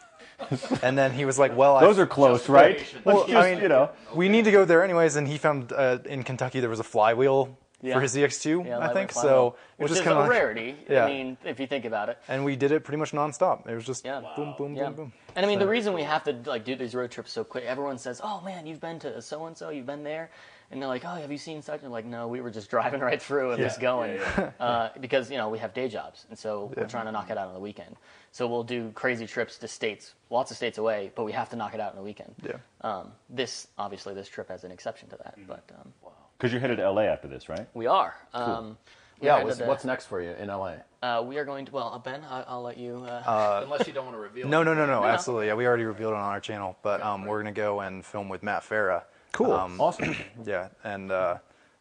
and 0.82 0.96
then 0.96 1.12
he 1.12 1.24
was 1.24 1.38
like, 1.38 1.56
well, 1.56 1.80
Those 1.80 1.98
I, 1.98 2.02
are 2.02 2.06
close, 2.06 2.48
right? 2.50 2.84
well, 3.04 3.20
Let's 3.26 3.32
I 3.32 3.52
mean, 3.54 3.62
you 3.62 3.68
know. 3.68 3.90
we 4.14 4.28
need 4.28 4.44
to 4.44 4.50
go 4.50 4.64
there 4.66 4.84
anyways. 4.84 5.16
And 5.16 5.26
he 5.26 5.38
found 5.38 5.72
uh, 5.72 5.98
in 6.04 6.22
Kentucky 6.22 6.60
there 6.60 6.68
was 6.70 6.80
a 6.80 6.84
flywheel 6.84 7.58
Yeah. 7.80 7.94
for 7.94 8.00
his 8.00 8.14
ZX2, 8.16 8.66
yeah, 8.66 8.78
I 8.80 8.92
think. 8.92 9.12
flywheel, 9.12 9.30
So 9.30 9.46
it 9.78 9.82
which 9.82 9.90
was 9.90 9.90
is 9.92 9.96
just 9.98 10.04
kind 10.04 10.18
of 10.18 10.22
a 10.22 10.24
of 10.24 10.30
rarity 10.30 10.76
Yeah. 10.88 11.04
I 11.04 11.08
mean 11.08 11.36
if 11.44 11.60
you 11.60 11.66
think 11.68 11.84
about 11.84 12.08
it 12.08 12.18
and 12.28 12.44
we 12.44 12.56
did 12.56 12.72
it 12.72 12.82
pretty 12.82 12.98
much 12.98 13.12
nonstop. 13.12 13.68
It 13.68 13.74
was 13.74 13.84
just 13.86 14.04
yeah 14.04 14.20
boom, 14.34 14.54
boom, 14.58 14.74
yeah. 14.74 14.86
boom, 14.86 14.94
boom. 14.94 15.12
and 15.36 15.46
I 15.46 15.48
mean 15.48 15.58
the 15.60 15.68
reason 15.68 15.94
we 15.94 16.02
have 16.02 16.24
to 16.24 16.32
like 16.46 16.64
do 16.64 16.74
these 16.74 16.94
road 16.94 17.10
trips 17.12 17.30
so 17.32 17.44
quick 17.44 17.64
everyone 17.64 17.98
says 17.98 18.20
oh 18.24 18.40
man 18.44 18.66
you've 18.66 18.80
been 18.80 18.98
to 19.00 19.22
so 19.22 19.46
and 19.46 19.56
so 19.56 19.70
you've 19.70 19.86
been 19.86 20.02
there 20.02 20.30
and 20.72 20.82
they're 20.82 20.88
like 20.88 21.04
oh 21.04 21.14
have 21.14 21.30
you 21.30 21.38
seen 21.38 21.62
such 21.62 21.82
and 21.84 21.92
like 21.92 22.04
no 22.04 22.26
we 22.26 22.40
were 22.40 22.50
just 22.50 22.68
driving 22.74 23.00
right 23.00 23.22
through 23.22 23.52
and 23.52 23.62
just 23.62 23.80
going 23.80 24.18
Uh, 24.58 24.88
because 25.00 25.30
you 25.30 25.36
know 25.36 25.48
we 25.48 25.58
have 25.58 25.72
day 25.72 25.88
jobs 25.88 26.26
and 26.30 26.36
so 26.38 26.72
we're 26.76 26.86
trying 26.88 27.06
to 27.06 27.12
knock 27.12 27.30
it 27.30 27.38
out 27.38 27.46
on 27.46 27.54
the 27.54 27.60
weekend 27.60 27.94
so 28.32 28.48
we'll 28.48 28.64
do 28.64 28.90
crazy 28.96 29.26
trips 29.26 29.56
to 29.56 29.68
states 29.68 30.14
lots 30.30 30.50
of 30.50 30.56
states 30.56 30.78
away 30.78 31.12
but 31.14 31.22
we 31.24 31.30
have 31.32 31.48
to 31.48 31.54
knock 31.56 31.74
it 31.74 31.80
out 31.80 31.90
on 31.90 31.96
the 31.96 32.02
weekend 32.02 32.34
Yeah. 32.42 32.56
um, 32.80 33.12
this 33.30 33.68
obviously 33.78 34.14
this 34.14 34.28
trip 34.28 34.48
has 34.48 34.64
an 34.64 34.72
exception 34.72 35.08
to 35.10 35.16
that 35.18 35.34
but 35.46 35.62
um, 35.78 35.92
Because 36.38 36.52
you're 36.52 36.60
headed 36.60 36.76
to 36.78 36.88
LA 36.90 37.02
after 37.02 37.26
this, 37.28 37.48
right? 37.48 37.66
we 37.74 37.86
are 37.86 38.14
um, 38.32 38.78
we're 39.20 39.26
Yeah, 39.26 39.32
headed 39.34 39.46
what's, 39.46 39.58
to- 39.58 39.66
what's 39.66 39.84
next 39.84 40.06
for 40.06 40.22
you 40.22 40.30
in 40.30 40.48
LA? 40.48 40.74
uh, 41.02 41.22
we 41.26 41.36
are 41.38 41.44
going 41.44 41.64
to 41.66 41.72
well 41.72 41.92
uh, 41.92 41.98
Ben 41.98 42.22
I, 42.30 42.42
I'll 42.46 42.62
let 42.62 42.78
you 42.78 43.04
uh, 43.04 43.60
Unless 43.64 43.86
you 43.88 43.92
don't 43.92 44.04
want 44.04 44.16
to 44.16 44.20
reveal. 44.20 44.48
No, 44.48 44.62
no, 44.62 44.72
no, 44.74 44.86
no, 44.86 45.04
absolutely. 45.04 45.48
Yeah, 45.48 45.54
we 45.54 45.66
already 45.66 45.84
revealed 45.84 46.12
it 46.12 46.16
on 46.16 46.22
our 46.24 46.40
channel, 46.40 46.76
but 46.82 47.02
um, 47.02 47.26
we're 47.26 47.40
gonna 47.42 47.52
go 47.52 47.80
and 47.80 48.04
film 48.04 48.28
with 48.28 48.42
Matt 48.42 48.62
Farah. 48.62 49.02
Cool. 49.32 49.52
Um, 49.52 49.80
awesome. 49.80 50.14
Yeah, 50.44 50.68
and 50.84 51.10
uh, 51.10 51.38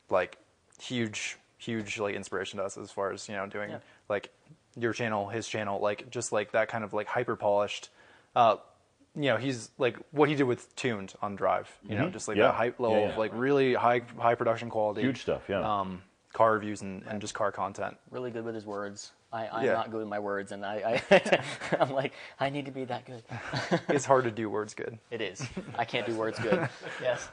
like 0.09 0.37
huge, 0.81 1.37
huge 1.59 1.99
like 1.99 2.15
inspiration 2.15 2.57
to 2.57 2.65
us 2.65 2.77
as 2.77 2.89
far 2.91 3.11
as 3.11 3.29
you 3.29 3.35
know 3.35 3.45
doing 3.45 3.69
Yeah. 3.69 3.79
like 4.09 4.29
your 4.75 4.93
channel, 4.93 5.27
his 5.27 5.47
channel, 5.47 5.79
like 5.79 6.09
just 6.09 6.31
like 6.31 6.51
that 6.53 6.67
kind 6.67 6.83
of 6.83 6.93
like 6.93 7.05
hyper 7.07 7.35
polished. 7.35 7.89
You 9.15 9.23
know, 9.31 9.37
he's 9.37 9.71
like 9.77 9.97
what 10.11 10.29
he 10.29 10.35
did 10.35 10.43
with 10.43 10.75
Tuned 10.75 11.13
on 11.21 11.35
Drive. 11.35 11.69
You 11.87 11.95
know, 11.97 12.09
just 12.09 12.27
like 12.27 12.35
Mm-hmm. 12.35 12.41
Yeah. 12.41 12.47
that 12.51 12.55
hype 12.55 12.79
level, 12.79 12.99
Yeah, 12.99 13.07
yeah. 13.09 13.17
like 13.17 13.31
really 13.33 13.73
high, 13.73 14.01
high 14.17 14.35
production 14.35 14.69
quality, 14.69 15.01
Huge 15.01 15.21
stuff, 15.21 15.43
yeah. 15.49 15.61
Um, 15.61 16.01
car 16.33 16.53
reviews 16.53 16.81
and, 16.83 17.03
and 17.07 17.19
just 17.19 17.33
car 17.33 17.51
content. 17.51 17.97
really 18.11 18.29
good 18.31 18.43
with 18.45 18.53
his 18.53 18.65
words. 18.65 19.11
I, 19.33 19.47
I'm 19.47 19.65
Yeah. 19.65 19.73
not 19.73 19.91
good 19.91 19.99
with 19.99 20.07
my 20.07 20.19
words, 20.19 20.51
and 20.51 20.63
I, 20.65 21.01
I 21.11 21.41
I'm 21.79 21.91
like 21.91 22.13
I 22.39 22.49
need 22.49 22.65
to 22.65 22.71
be 22.71 22.85
that 22.85 23.05
good. 23.05 23.23
It's 23.89 24.05
hard 24.05 24.23
to 24.25 24.31
do 24.31 24.49
words 24.49 24.73
good. 24.73 24.97
It 25.11 25.21
is. 25.21 25.45
I 25.77 25.83
can't 25.83 26.05
do 26.05 26.15
words 26.15 26.37
good. 26.39 26.69
Yes. 27.01 27.27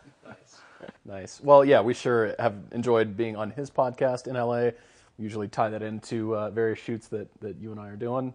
Nice. 1.07 1.41
Well, 1.43 1.65
yeah, 1.65 1.81
we 1.81 1.95
sure 1.95 2.35
have 2.39 2.55
enjoyed 2.73 3.17
being 3.17 3.37
on 3.37 3.51
his 3.51 3.71
podcast 3.71 4.27
in 4.27 4.35
LA. 4.37 4.71
We 5.19 5.25
usually 5.25 5.49
tie 5.49 5.69
that 5.71 5.83
into 5.83 6.35
uh, 6.37 6.51
various 6.51 6.79
shoots 6.79 7.09
that, 7.09 7.29
that 7.41 7.57
you 7.59 7.71
and 7.73 7.81
I 7.81 7.89
are 7.89 7.97
doing 7.97 8.35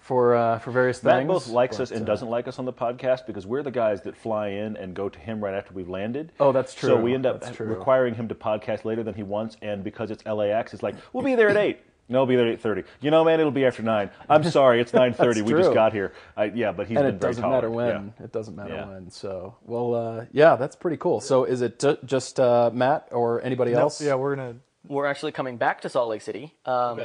for 0.00 0.34
uh, 0.34 0.58
for 0.58 0.70
various 0.70 0.98
things. 0.98 1.12
Matt 1.12 1.26
both 1.28 1.48
likes 1.48 1.76
but, 1.76 1.84
us 1.84 1.90
and 1.90 2.02
uh, 2.02 2.04
doesn't 2.04 2.28
like 2.28 2.48
us 2.48 2.58
on 2.58 2.64
the 2.64 2.72
podcast 2.72 3.26
because 3.26 3.46
we're 3.46 3.62
the 3.62 3.70
guys 3.70 4.02
that 4.02 4.16
fly 4.16 4.48
in 4.48 4.76
and 4.76 4.94
go 4.94 5.08
to 5.08 5.18
him 5.18 5.42
right 5.42 5.54
after 5.54 5.72
we've 5.72 5.88
landed. 5.88 6.32
Oh, 6.40 6.52
that's 6.52 6.74
true. 6.74 6.88
So 6.90 6.96
we 7.00 7.14
end 7.14 7.26
up 7.26 7.40
That's 7.40 7.56
true. 7.56 7.66
requiring 7.66 8.14
him 8.14 8.28
to 8.28 8.34
podcast 8.34 8.84
later 8.84 9.02
than 9.02 9.14
he 9.14 9.22
wants, 9.22 9.56
and 9.62 9.84
because 9.84 10.10
it's 10.10 10.24
LAX, 10.26 10.74
it's 10.74 10.82
like 10.82 10.96
we'll 11.12 11.24
be 11.24 11.34
there 11.34 11.48
at 11.48 11.56
eight. 11.56 11.80
No, 12.08 12.18
we'll 12.20 12.26
be 12.26 12.34
there 12.36 12.46
at 12.48 12.54
eight 12.54 12.60
thirty. 12.60 12.82
You 13.00 13.12
know, 13.12 13.24
man, 13.24 13.38
it'll 13.38 13.52
be 13.52 13.64
after 13.64 13.82
nine. 13.84 14.10
I'm 14.28 14.42
sorry, 14.50 14.80
it's 14.80 14.92
nine 14.92 15.12
thirty. 15.14 15.42
We 15.42 15.52
just 15.52 15.72
got 15.72 15.92
here. 15.92 16.12
I, 16.36 16.46
yeah, 16.46 16.72
but 16.72 16.88
he's 16.88 16.96
and 16.96 17.06
been 17.06 17.14
it 17.14 17.20
doesn't 17.20 17.42
matter 17.48 17.68
tolerant. 17.68 18.14
when. 18.18 18.24
It 18.24 18.32
doesn't 18.32 18.56
matter 18.56 18.74
Yeah. 18.74 18.88
when. 18.88 19.10
So, 19.10 19.54
well, 19.64 19.94
uh, 19.94 20.24
yeah, 20.32 20.56
that's 20.56 20.74
pretty 20.74 20.96
cool. 20.96 21.20
So, 21.20 21.44
is 21.44 21.60
it 21.62 21.78
ju- 21.78 21.98
just 22.04 22.40
uh, 22.40 22.70
Matt 22.74 23.06
or 23.12 23.40
anybody 23.42 23.74
else? 23.74 24.00
Yeah, 24.00 24.14
we're 24.16 24.34
gonna 24.34 24.56
We're 24.88 25.06
actually 25.06 25.30
coming 25.32 25.56
back 25.56 25.82
to 25.82 25.88
Salt 25.88 26.08
Lake 26.08 26.22
City. 26.22 26.52
Um, 26.66 27.00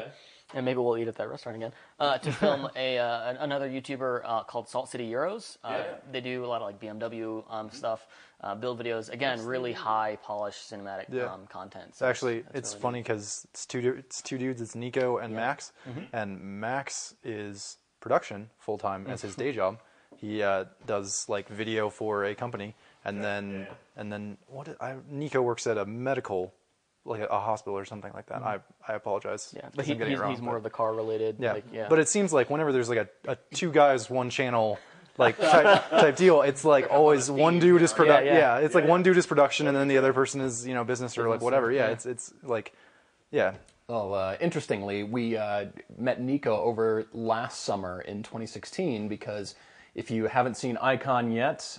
And 0.56 0.66
maybe 0.66 0.80
we'll 0.80 0.98
eat 0.98 1.08
at 1.08 1.18
that 1.18 1.30
restaurant 1.30 1.58
again 1.58 1.74
uh, 2.00 2.18
to 2.18 2.32
film 2.42 2.70
a 2.76 2.98
uh, 2.98 3.36
another 3.40 3.70
YouTuber 3.70 4.22
uh, 4.26 4.44
called 4.44 4.68
Salt 4.70 4.90
City 4.90 5.08
Euros. 5.12 5.58
Uh, 5.64 5.84
They 6.12 6.22
do 6.22 6.46
a 6.46 6.48
lot 6.48 6.62
of 6.62 6.68
like 6.68 6.80
BMW 6.80 7.44
um, 7.50 7.70
stuff, 7.70 8.08
uh, 8.42 8.56
build 8.56 8.80
videos. 8.80 9.10
Again, 9.12 9.46
really 9.46 9.74
high 9.74 10.18
polished 10.24 10.72
cinematic 10.72 11.06
Yeah. 11.12 11.32
um, 11.34 11.46
content. 11.48 11.94
So 11.96 12.08
actually 12.08 12.42
that's 12.42 12.56
it's 12.60 12.72
really 12.74 12.82
funny 12.82 13.00
because 13.02 13.46
it's 13.52 13.66
two 13.68 13.96
it's 14.00 14.22
two 14.22 14.38
dudes. 14.38 14.62
It's 14.62 14.76
Nico 14.76 15.18
and 15.18 15.36
Max, 15.36 15.74
Mm-hmm. 15.88 16.06
and 16.14 16.40
Max 16.42 17.16
is 17.24 17.78
production 18.00 18.50
full 18.60 18.78
time 18.78 19.06
as 19.08 19.22
his 19.22 19.36
day 19.44 19.52
job. 19.52 19.78
He 20.18 20.42
uh, 20.42 20.66
does 20.88 21.26
like 21.28 21.50
video 21.50 21.90
for 21.90 22.24
a 22.24 22.34
company, 22.34 22.76
and 23.04 23.22
then 23.22 23.68
and 23.98 24.10
then 24.10 24.38
what? 24.48 24.70
I, 24.80 24.96
Nico 25.10 25.42
works 25.42 25.68
at 25.68 25.78
a 25.78 25.86
medical, 25.86 26.54
like 27.06 27.22
a, 27.22 27.26
a 27.28 27.40
hospital 27.40 27.78
or 27.78 27.86
something 27.86 28.12
like 28.14 28.26
that. 28.28 28.42
I 28.42 28.60
I 28.88 28.94
apologize. 28.94 29.46
Mm-hmm. 29.48 29.58
Yeah, 29.58 29.62
'cause 29.64 29.72
but 29.76 29.86
I'm 29.86 29.88
he, 29.88 29.94
getting 29.96 30.08
it 30.08 30.16
he's, 30.16 30.20
wrong, 30.20 30.32
he's 30.32 30.42
more 30.42 30.54
but- 30.54 30.58
of 30.58 30.64
the 30.64 30.70
car 30.72 30.94
related. 30.94 31.38
yeah. 31.40 31.54
Like, 31.54 31.66
yeah. 31.72 31.88
But 31.90 32.00
it 32.00 32.10
seems 32.10 32.34
like 32.34 32.50
whenever 32.50 32.72
there's 32.72 32.90
like 32.90 32.98
a, 33.26 33.32
a 33.32 33.38
two 33.54 33.72
guys 33.72 34.10
one 34.10 34.30
channel 34.30 34.80
like 35.18 35.38
type, 35.38 35.90
type 35.92 36.16
deal. 36.18 36.42
It's 36.42 36.66
like 36.66 36.88
always 36.92 37.32
one 37.32 37.60
dude 37.60 37.82
is 37.82 37.94
production. 37.94 38.26
Yeah, 38.28 38.34
Yeah, 38.34 38.60
yeah. 38.60 38.66
it's 38.66 38.76
like 38.76 38.86
one 38.88 39.02
dude 39.04 39.18
is 39.18 39.26
production, 39.26 39.68
and 39.68 39.78
then 39.78 39.88
the 39.88 39.98
other 39.98 40.12
person 40.14 40.42
is 40.42 40.68
you 40.68 40.74
know 40.74 40.84
business 40.84 41.18
or 41.18 41.30
like 41.30 41.42
whatever. 41.42 41.72
Yeah, 41.72 41.88
it's 41.88 42.06
it's 42.06 42.34
like, 42.44 42.74
yeah. 43.32 43.54
Well, 43.88 44.16
uh, 44.16 44.36
interestingly, 44.42 45.04
we 45.04 45.38
uh, 45.38 45.66
met 45.98 46.20
Nico 46.20 46.60
over 46.60 47.06
last 47.14 47.62
summer 47.66 48.02
in 48.02 48.24
2016 48.24 49.08
because 49.08 49.54
if 49.94 50.10
you 50.10 50.26
haven't 50.26 50.56
seen 50.58 50.76
Icon 50.82 51.32
yet, 51.32 51.78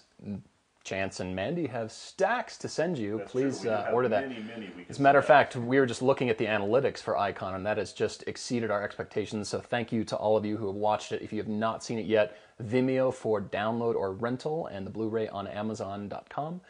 Chance 0.87 1.19
and 1.19 1.35
Mandy 1.35 1.67
have 1.67 1.91
stacks 1.91 2.57
to 2.59 2.69
send 2.69 2.97
you. 2.97 3.21
Please 3.27 3.67
uh, 3.67 3.91
order 3.93 4.09
that. 4.09 4.31
As 4.89 5.01
a 5.01 5.03
matter 5.03 5.19
of 5.19 5.25
fact, 5.25 5.57
we 5.57 5.81
were 5.81 5.85
just 5.85 6.01
looking 6.01 6.31
at 6.31 6.39
the 6.39 6.47
analytics 6.47 6.99
for 6.99 7.19
Icon, 7.19 7.55
and 7.57 7.67
that 7.67 7.77
has 7.77 7.93
just 7.93 8.23
exceeded 8.29 8.71
our 8.71 8.85
expectations. 8.85 9.49
So 9.49 9.59
thank 9.59 9.91
you 9.91 10.05
to 10.05 10.17
all 10.17 10.37
of 10.37 10.45
you 10.45 10.57
who 10.57 10.69
have 10.69 10.77
watched 10.77 11.11
it. 11.11 11.23
If 11.23 11.33
you 11.33 11.39
have 11.39 11.49
not 11.49 11.83
seen 11.83 11.99
it 11.99 12.07
yet, 12.07 12.39
Vimeo 12.63 13.13
for 13.13 13.43
download 13.43 13.97
or 13.97 14.13
rental, 14.13 14.69
and 14.69 14.87
the 14.87 14.91
Blu-ray 14.91 15.27
on 15.29 15.49
Amazon.com. 15.49 16.61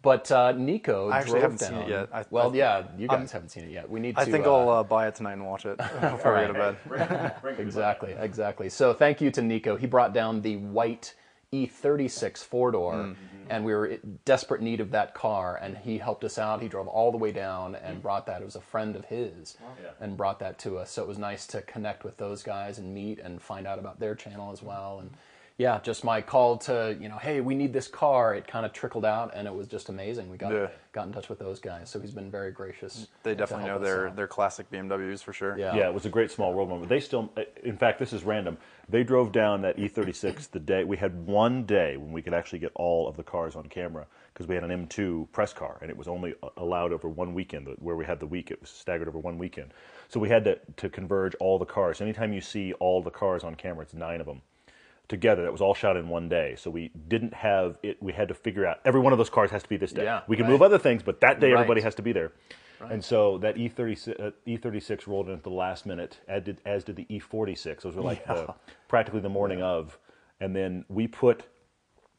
But 0.00 0.30
uh, 0.30 0.52
Nico 0.52 1.08
I 1.08 1.18
actually 1.18 1.40
drove 1.40 1.42
haven't 1.42 1.58
seen 1.58 1.78
it 1.78 1.88
yet. 1.88 2.08
I- 2.12 2.24
well, 2.30 2.52
I- 2.52 2.56
yeah, 2.56 2.84
you 2.96 3.08
guys 3.08 3.18
I'm- 3.18 3.28
haven't 3.28 3.48
seen 3.48 3.64
it 3.64 3.70
yet. 3.70 3.90
We 3.90 3.98
need 3.98 4.14
to. 4.14 4.20
I 4.20 4.26
think 4.26 4.46
uh, 4.46 4.54
I'll 4.54 4.68
uh, 4.68 4.82
buy 4.84 5.08
it 5.08 5.16
tonight 5.16 5.32
and 5.32 5.44
watch 5.44 5.66
it 5.66 5.76
before 6.00 6.36
I 6.36 6.46
go 6.46 6.52
to 6.52 6.76
bed. 6.86 7.58
Exactly, 7.58 8.14
exactly. 8.16 8.68
So 8.68 8.94
thank 8.94 9.20
you 9.20 9.32
to 9.32 9.42
Nico. 9.42 9.74
He 9.76 9.88
brought 9.88 10.14
down 10.14 10.42
the 10.42 10.56
white 10.58 11.14
E36 11.52 12.38
four 12.44 12.70
door, 12.72 12.94
Mm-hmm. 12.94 13.14
and 13.50 13.64
we 13.64 13.72
were 13.74 13.86
in 13.86 14.18
desperate 14.24 14.60
need 14.60 14.80
of 14.80 14.90
that 14.90 15.14
car, 15.14 15.56
and 15.62 15.76
he 15.78 15.98
helped 15.98 16.24
us 16.24 16.38
out. 16.38 16.60
He 16.60 16.68
drove 16.68 16.88
all 16.88 17.10
the 17.12 17.18
way 17.18 17.32
down 17.32 17.72
Mm-hmm. 17.74 17.84
and 17.86 18.02
brought 18.02 18.26
that. 18.26 18.42
It 18.42 18.44
was 18.44 18.56
a 18.56 18.60
friend 18.60 18.96
of 18.96 19.04
his, 19.06 19.56
and 20.00 20.16
brought 20.16 20.38
that 20.40 20.58
to 20.60 20.78
us. 20.78 20.90
So 20.90 21.02
it 21.02 21.08
was 21.08 21.18
nice 21.18 21.46
to 21.48 21.62
connect 21.62 22.04
with 22.04 22.16
those 22.16 22.42
guys 22.42 22.78
and 22.78 22.92
meet 22.94 23.18
and 23.20 23.40
find 23.40 23.66
out 23.66 23.78
about 23.78 24.00
their 24.00 24.14
channel 24.14 24.52
as 24.52 24.62
well. 24.62 24.98
And 25.00 25.10
yeah, 25.58 25.80
just 25.82 26.04
my 26.04 26.20
call 26.20 26.58
to 26.58 26.94
you 27.00 27.08
know, 27.08 27.16
hey, 27.16 27.40
we 27.40 27.54
need 27.54 27.72
this 27.72 27.88
car. 27.88 28.34
It 28.34 28.46
kind 28.46 28.66
of 28.66 28.74
trickled 28.74 29.06
out, 29.06 29.32
and 29.34 29.48
it 29.48 29.54
was 29.54 29.66
just 29.66 29.88
amazing. 29.88 30.30
We 30.30 30.36
got 30.36 30.52
Yeah. 30.52 30.68
got 30.92 31.06
in 31.06 31.14
touch 31.14 31.30
with 31.30 31.38
those 31.38 31.60
guys, 31.60 31.88
so 31.88 31.98
he's 31.98 32.10
been 32.10 32.30
very 32.30 32.50
gracious. 32.50 33.08
They 33.22 33.34
definitely 33.34 33.66
know 33.68 33.78
their 33.78 34.08
out. 34.08 34.16
their 34.16 34.28
classic 34.28 34.70
BMWs 34.70 35.22
for 35.22 35.32
sure. 35.32 35.56
Yeah. 35.56 35.74
Yeah, 35.74 35.88
it 35.88 35.94
was 35.94 36.04
a 36.04 36.10
great 36.10 36.30
small 36.30 36.52
world 36.52 36.68
moment. 36.68 36.90
They 36.90 37.00
still, 37.00 37.32
in 37.62 37.78
fact, 37.78 37.98
this 37.98 38.12
is 38.12 38.22
random. 38.22 38.58
They 38.90 39.02
drove 39.02 39.32
down 39.32 39.62
that 39.62 39.78
E36 39.78 40.50
the 40.50 40.60
day 40.60 40.84
we 40.84 40.98
had 40.98 41.26
one 41.26 41.64
day 41.64 41.96
when 41.96 42.12
we 42.12 42.20
could 42.20 42.34
actually 42.34 42.58
get 42.58 42.72
all 42.74 43.08
of 43.08 43.16
the 43.16 43.24
cars 43.24 43.56
on 43.56 43.66
camera 43.68 44.06
because 44.34 44.46
we 44.46 44.54
had 44.54 44.62
an 44.62 44.70
M2 44.70 45.32
press 45.32 45.54
car 45.54 45.78
and 45.80 45.90
it 45.90 45.96
was 45.96 46.06
only 46.06 46.34
uh, 46.42 46.50
allowed 46.58 46.92
over 46.92 47.08
one 47.08 47.32
weekend 47.32 47.66
where 47.78 47.96
we 47.96 48.04
had 48.04 48.20
the 48.20 48.26
week. 48.26 48.50
It 48.50 48.60
was 48.60 48.68
staggered 48.68 49.08
over 49.08 49.18
one 49.18 49.38
weekend, 49.38 49.72
so 50.08 50.20
we 50.20 50.28
had 50.28 50.44
to 50.44 50.58
to 50.76 50.90
converge 50.90 51.34
all 51.40 51.58
the 51.58 51.64
cars. 51.64 52.02
Anytime 52.02 52.34
you 52.34 52.42
see 52.42 52.74
all 52.74 53.02
the 53.02 53.10
cars 53.10 53.42
on 53.42 53.54
camera, 53.54 53.82
it's 53.84 53.94
nine 53.94 54.20
of 54.20 54.26
them 54.26 54.42
together. 55.08 55.42
That 55.42 55.52
was 55.52 55.60
all 55.60 55.74
shot 55.74 55.96
in 55.96 56.08
one 56.08 56.28
day. 56.28 56.54
So 56.58 56.70
we 56.70 56.90
didn't 57.08 57.34
have 57.34 57.78
it. 57.82 58.02
We 58.02 58.12
had 58.12 58.28
to 58.28 58.34
figure 58.34 58.66
out 58.66 58.78
every 58.84 59.00
one 59.00 59.12
of 59.12 59.18
those 59.18 59.30
cars 59.30 59.50
has 59.50 59.62
to 59.62 59.68
be 59.68 59.76
this 59.76 59.92
day. 59.92 60.04
Yeah, 60.04 60.22
we 60.26 60.36
can 60.36 60.44
right. 60.46 60.52
move 60.52 60.62
other 60.62 60.78
things, 60.78 61.02
but 61.02 61.20
that 61.20 61.40
day 61.40 61.52
Right. 61.52 61.60
everybody 61.60 61.80
has 61.82 61.94
to 61.96 62.02
be 62.02 62.12
there. 62.12 62.32
And 62.90 63.02
so 63.02 63.38
that 63.38 63.56
E36, 63.56 64.20
uh, 64.20 64.30
E36 64.46 65.06
rolled 65.06 65.28
in 65.28 65.34
at 65.34 65.42
the 65.42 65.50
last 65.50 65.86
minute, 65.86 66.20
as 66.28 66.42
did, 66.42 66.60
as 66.66 66.84
did 66.84 66.96
the 66.96 67.06
E46. 67.06 67.80
Those 67.82 67.94
were 67.94 68.02
like 68.02 68.26
the, 68.26 68.54
practically 68.88 69.20
the 69.20 69.30
morning 69.30 69.62
of. 69.62 69.98
And 70.40 70.54
then 70.54 70.84
we 70.88 71.06
put, 71.06 71.44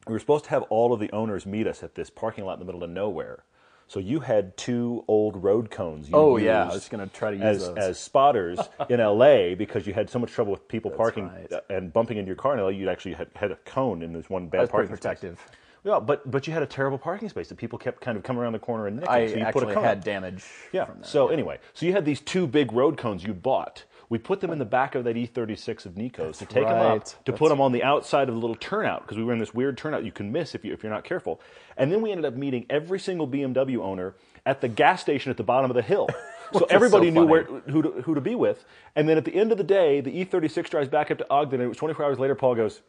we 0.08 0.12
were 0.14 0.18
supposed 0.18 0.44
to 0.44 0.50
have 0.50 0.62
all 0.64 0.92
of 0.92 0.98
the 0.98 1.12
owners 1.12 1.46
meet 1.46 1.68
us 1.68 1.84
at 1.84 1.94
this 1.94 2.10
parking 2.10 2.44
lot 2.44 2.54
in 2.54 2.58
the 2.58 2.64
middle 2.64 2.82
of 2.82 2.90
nowhere. 2.90 3.44
So 3.88 4.00
you 4.00 4.20
had 4.20 4.54
two 4.58 5.02
old 5.08 5.42
road 5.42 5.70
cones. 5.70 6.08
You 6.10 6.14
Oh, 6.14 6.36
yeah, 6.36 6.64
I 6.64 6.74
was 6.74 6.88
gonna 6.90 7.06
try 7.06 7.30
to 7.30 7.36
use 7.36 7.44
as, 7.44 7.66
those. 7.68 7.78
as 7.78 7.98
spotters 7.98 8.58
in 8.90 9.00
LA 9.00 9.54
because 9.54 9.86
you 9.86 9.94
had 9.94 10.10
so 10.10 10.18
much 10.18 10.30
trouble 10.30 10.52
with 10.52 10.68
people 10.68 10.90
parking 10.90 11.28
right. 11.28 11.50
uh, 11.50 11.60
and 11.70 11.90
bumping 11.92 12.18
into 12.18 12.26
your 12.28 12.36
car 12.36 12.54
in 12.56 12.60
LA. 12.60 12.68
You 12.68 12.88
actually 12.90 13.14
had, 13.14 13.28
had 13.34 13.50
a 13.50 13.56
cone 13.64 14.02
in 14.02 14.12
this 14.12 14.28
one 14.28 14.48
bad 14.48 14.58
That 14.58 14.60
was 14.62 14.70
pretty 14.70 14.88
parking 14.88 14.96
space. 14.96 15.20
protective. 15.20 15.46
Yeah, 15.84 16.00
but 16.00 16.30
but 16.30 16.46
you 16.46 16.52
had 16.52 16.62
a 16.62 16.66
terrible 16.66 16.98
parking 16.98 17.30
space 17.30 17.48
that 17.48 17.56
people 17.56 17.78
kept 17.78 18.00
kind 18.02 18.18
of 18.18 18.24
coming 18.24 18.42
around 18.42 18.52
the 18.52 18.58
corner 18.58 18.88
and 18.88 18.96
nicking. 18.96 19.08
I 19.10 19.26
so 19.26 19.34
you 19.36 19.40
actually 19.42 19.60
put 19.64 19.70
a 19.70 19.74
cone 19.74 19.84
had 19.84 20.04
damage. 20.04 20.44
Yeah. 20.72 20.84
From 20.84 20.98
that. 20.98 21.06
So 21.06 21.28
anyway, 21.28 21.58
so 21.72 21.86
you 21.86 21.92
had 21.92 22.04
these 22.04 22.20
two 22.20 22.46
big 22.46 22.72
road 22.72 22.98
cones 22.98 23.24
you 23.24 23.32
bought. 23.32 23.84
We 24.10 24.18
put 24.18 24.40
them 24.40 24.50
in 24.50 24.58
the 24.58 24.64
back 24.64 24.94
of 24.94 25.04
that 25.04 25.16
E36 25.16 25.84
of 25.84 25.96
Nico's 25.96 26.38
to 26.38 26.46
take 26.46 26.64
them 26.64 26.74
right. 26.74 26.96
up 26.96 27.24
to 27.24 27.32
put 27.32 27.50
them 27.50 27.60
on 27.60 27.72
the 27.72 27.82
outside 27.82 28.28
of 28.28 28.34
the 28.34 28.40
little 28.40 28.56
turnout 28.56 29.02
because 29.02 29.18
we 29.18 29.24
were 29.24 29.34
in 29.34 29.38
this 29.38 29.52
weird 29.52 29.76
turnout 29.76 30.02
you 30.02 30.12
can 30.12 30.32
miss 30.32 30.54
if 30.54 30.64
you 30.64 30.72
if 30.72 30.82
you're 30.82 30.92
not 30.92 31.04
careful. 31.04 31.40
And 31.76 31.92
then 31.92 32.00
we 32.00 32.10
ended 32.10 32.24
up 32.24 32.34
meeting 32.34 32.64
every 32.70 32.98
single 32.98 33.28
BMW 33.28 33.78
owner 33.78 34.14
at 34.46 34.60
the 34.62 34.68
gas 34.68 35.02
station 35.02 35.30
at 35.30 35.36
the 35.36 35.42
bottom 35.44 35.70
of 35.70 35.74
the 35.74 35.82
hill. 35.82 36.08
So 36.52 36.66
everybody 36.70 37.08
so 37.08 37.12
knew 37.12 37.26
where, 37.26 37.42
who, 37.44 37.82
to, 37.82 37.90
who 38.02 38.14
to 38.14 38.22
be 38.22 38.34
with. 38.34 38.64
And 38.96 39.06
then 39.06 39.18
at 39.18 39.26
the 39.26 39.34
end 39.34 39.52
of 39.52 39.58
the 39.58 39.64
day, 39.64 40.00
the 40.00 40.24
E36 40.24 40.70
drives 40.70 40.88
back 40.88 41.10
up 41.10 41.18
to 41.18 41.26
Ogden, 41.30 41.60
and 41.60 41.62
it 41.64 41.68
was 41.68 41.76
24 41.76 42.06
hours 42.06 42.18
later. 42.18 42.34
Paul 42.34 42.54
goes, 42.54 42.80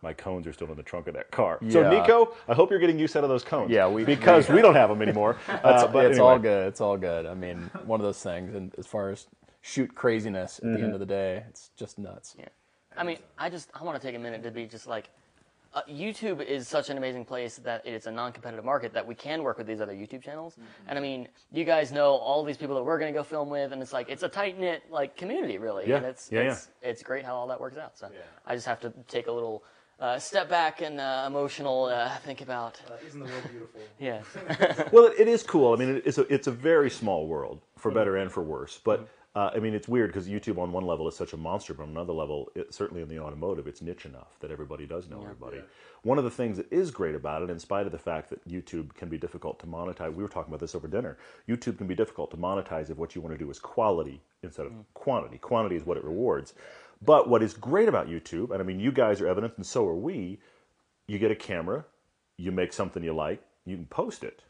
"My 0.00 0.14
cones 0.14 0.46
are 0.46 0.52
still 0.54 0.70
in 0.70 0.78
the 0.78 0.82
trunk 0.82 1.06
of 1.06 1.12
that 1.12 1.30
car." 1.30 1.58
So 1.68 1.90
Nico, 1.90 2.34
I 2.48 2.54
hope 2.54 2.70
you're 2.70 2.80
getting 2.80 2.98
use 2.98 3.14
out 3.14 3.22
of 3.22 3.28
those 3.28 3.44
cones. 3.44 3.70
Yeah, 3.70 3.86
we- 3.88 4.04
because 4.04 4.48
we 4.48 4.62
don't 4.62 4.76
have 4.76 4.88
them 4.88 5.02
anymore. 5.02 5.36
Uh, 5.48 5.86
but 5.88 6.06
it's 6.06 6.14
anyway. 6.16 6.30
all 6.30 6.38
good. 6.38 6.68
It's 6.68 6.80
all 6.80 6.96
good. 6.96 7.26
I 7.26 7.34
mean, 7.34 7.70
one 7.84 8.00
of 8.00 8.06
those 8.06 8.22
things. 8.22 8.54
And 8.54 8.74
as 8.78 8.86
far 8.86 9.10
as 9.10 9.26
shoot 9.66 9.94
craziness 9.94 10.58
at 10.58 10.64
Mm-hmm. 10.64 10.74
the 10.74 10.82
end 10.84 10.94
of 10.94 11.00
the 11.00 11.06
day, 11.06 11.42
it's 11.48 11.70
just 11.76 11.98
nuts. 11.98 12.36
Yeah. 12.38 12.46
I 12.96 13.02
mean, 13.04 13.18
I 13.38 13.50
just 13.50 13.68
I 13.74 13.82
want 13.84 14.00
to 14.00 14.06
take 14.06 14.16
a 14.16 14.18
minute 14.18 14.42
to 14.44 14.50
be 14.50 14.66
just 14.66 14.86
like, 14.86 15.10
uh, 15.74 15.82
YouTube 15.90 16.40
is 16.42 16.66
such 16.66 16.88
an 16.88 16.96
amazing 16.96 17.24
place 17.26 17.56
that 17.58 17.82
it's 17.84 18.06
a 18.06 18.10
non-competitive 18.10 18.64
market 18.64 18.94
that 18.94 19.06
we 19.06 19.14
can 19.14 19.42
work 19.42 19.58
with 19.58 19.66
these 19.66 19.80
other 19.82 19.92
YouTube 19.92 20.22
channels. 20.22 20.54
Mm-hmm. 20.54 20.88
And 20.88 20.98
I 20.98 21.02
mean, 21.02 21.28
you 21.52 21.64
guys 21.64 21.92
know 21.92 22.12
all 22.14 22.42
these 22.44 22.56
people 22.56 22.74
that 22.76 22.82
we're 22.84 22.98
going 22.98 23.12
to 23.12 23.18
go 23.18 23.22
film 23.24 23.50
with, 23.50 23.72
and 23.72 23.82
it's 23.82 23.92
like 23.92 24.08
it's 24.08 24.22
a 24.22 24.28
tight 24.28 24.58
knit 24.58 24.84
like 24.90 25.16
community, 25.16 25.58
really. 25.58 25.86
Yeah. 25.86 25.96
And 25.96 26.06
it's 26.06 26.30
Yeah, 26.32 26.42
yeah. 26.42 26.52
it's 26.52 26.68
it's 26.80 27.02
great 27.02 27.24
how 27.26 27.34
all 27.34 27.46
that 27.48 27.60
works 27.60 27.76
out. 27.76 27.98
So 27.98 28.08
I 28.46 28.54
just 28.54 28.66
have 28.66 28.80
to 28.80 28.92
take 29.08 29.26
a 29.26 29.32
little. 29.32 29.62
Uh, 29.98 30.18
step 30.18 30.46
back 30.50 30.82
and 30.82 31.00
uh, 31.00 31.24
emotional. 31.26 31.86
Uh, 31.86 32.14
think 32.18 32.42
about. 32.42 32.78
Isn't 33.06 33.18
the 33.20 33.24
world 33.26 33.42
beautiful? 33.50 33.80
Yeah. 33.98 34.20
Well, 34.92 35.06
it, 35.06 35.20
it 35.20 35.26
is 35.28 35.42
cool. 35.42 35.72
I 35.72 35.76
mean, 35.76 36.02
it's 36.04 36.18
a 36.18 36.30
it's 36.32 36.46
a 36.46 36.50
very 36.52 36.90
small 36.90 37.26
world 37.26 37.60
for 37.78 37.90
better 37.90 38.16
and 38.18 38.30
for 38.30 38.42
worse. 38.42 38.78
But 38.84 39.08
uh, 39.36 39.50
I 39.54 39.58
mean, 39.58 39.74
it's 39.74 39.86
weird 39.86 40.08
because 40.08 40.26
YouTube 40.26 40.56
on 40.56 40.72
one 40.72 40.86
level 40.86 41.06
is 41.08 41.14
such 41.14 41.34
a 41.34 41.36
monster, 41.36 41.74
but 41.74 41.82
on 41.82 41.90
another 41.90 42.14
level, 42.14 42.50
it, 42.54 42.72
certainly 42.72 43.02
in 43.02 43.08
the 43.08 43.18
automotive, 43.18 43.66
it's 43.66 43.82
niche 43.82 44.06
enough 44.06 44.38
that 44.40 44.50
everybody 44.50 44.86
does 44.86 45.10
know 45.10 45.20
everybody. 45.22 45.58
One 46.04 46.16
of 46.16 46.24
the 46.24 46.30
things 46.30 46.56
that 46.56 46.72
is 46.72 46.90
great 46.90 47.14
about 47.14 47.42
it, 47.42 47.50
in 47.50 47.58
spite 47.58 47.84
of 47.84 47.92
the 47.92 47.98
fact 47.98 48.30
that 48.30 48.48
YouTube 48.48 48.94
can 48.94 49.10
be 49.10 49.18
difficult 49.18 49.60
to 49.60 49.66
monetize, 49.66 50.14
we 50.14 50.22
were 50.22 50.28
talking 50.30 50.50
about 50.50 50.60
this 50.60 50.74
over 50.74 50.88
dinner. 50.88 51.18
YouTube 51.46 51.76
can 51.76 51.86
be 51.86 51.94
difficult 51.94 52.30
to 52.30 52.38
monetize 52.38 52.88
if 52.88 52.96
what 52.96 53.14
you 53.14 53.20
want 53.20 53.34
to 53.34 53.44
do 53.44 53.50
is 53.50 53.58
quality 53.58 54.22
instead 54.42 54.64
of 54.64 54.72
quantity. 54.94 55.36
Quantity 55.36 55.76
is 55.76 55.84
what 55.84 55.98
it 55.98 56.04
rewards. 56.04 56.54
But 57.04 57.28
what 57.28 57.42
is 57.42 57.52
great 57.52 57.88
about 57.88 58.08
YouTube, 58.08 58.52
and 58.52 58.62
I 58.62 58.64
mean, 58.64 58.80
you 58.80 58.90
guys 58.90 59.20
are 59.20 59.28
evidence, 59.28 59.52
and 59.58 59.66
so 59.66 59.86
are 59.86 59.94
we. 59.94 60.38
You 61.08 61.18
get 61.18 61.30
a 61.30 61.36
camera, 61.36 61.84
you 62.38 62.52
make 62.52 62.72
something 62.72 63.04
you 63.04 63.12
like, 63.12 63.42
you 63.66 63.76
can 63.76 63.84
post 63.84 64.24
it. 64.24 64.44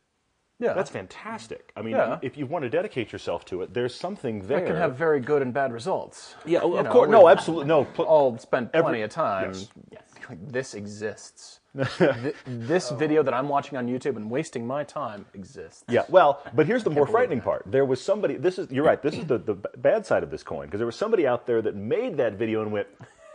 Yeah, 0.58 0.72
That's 0.72 0.88
fantastic. 0.88 1.70
I 1.76 1.82
mean, 1.82 1.94
Yeah. 1.96 2.18
if 2.22 2.38
you 2.38 2.46
want 2.46 2.62
to 2.62 2.70
dedicate 2.70 3.12
yourself 3.12 3.44
to 3.46 3.60
it, 3.62 3.74
there's 3.74 3.94
something 3.94 4.46
there. 4.46 4.58
It 4.60 4.66
can 4.66 4.76
have 4.76 4.96
very 4.96 5.20
good 5.20 5.42
and 5.42 5.52
bad 5.52 5.70
results. 5.72 6.34
yeah, 6.46 6.60
oh, 6.62 6.72
You 6.72 6.78
of 6.78 6.86
know, 6.86 6.92
course. 6.92 7.10
No, 7.10 7.28
absolutely. 7.28 7.66
No. 7.66 7.84
pl- 7.84 8.06
All 8.06 8.38
spent 8.38 8.70
Every- 8.72 8.82
plenty 8.84 9.02
of 9.02 9.10
time. 9.10 9.52
yes. 9.92 10.02
Like, 10.30 10.38
This 10.50 10.74
exists. 10.74 11.60
Th- 11.98 12.34
this 12.46 12.90
oh. 12.90 12.96
video 12.96 13.22
that 13.22 13.34
I'm 13.34 13.48
watching 13.48 13.76
on 13.78 13.86
YouTube 13.86 14.16
and 14.16 14.30
wasting 14.30 14.66
my 14.66 14.82
time 14.82 15.26
exists. 15.34 15.84
Yeah, 15.88 16.02
well, 16.08 16.42
but 16.54 16.66
here's 16.66 16.82
the 16.82 16.90
more 16.90 17.06
frightening 17.06 17.42
part. 17.42 17.62
There 17.66 17.84
was 17.84 18.02
somebody. 18.02 18.36
This 18.36 18.58
is 18.58 18.70
you're 18.72 18.82
right. 18.84 19.00
This 19.02 19.14
is 19.14 19.26
the 19.26 19.36
the 19.38 19.54
bad 19.76 20.06
side 20.06 20.22
of 20.22 20.30
this 20.30 20.42
coin 20.42 20.66
because 20.68 20.78
there 20.78 20.86
was 20.86 20.96
somebody 20.96 21.26
out 21.26 21.46
there 21.46 21.60
that 21.62 21.76
made 21.76 22.16
that 22.16 22.32
video 22.32 22.62
and 22.62 22.72
went, 22.72 22.88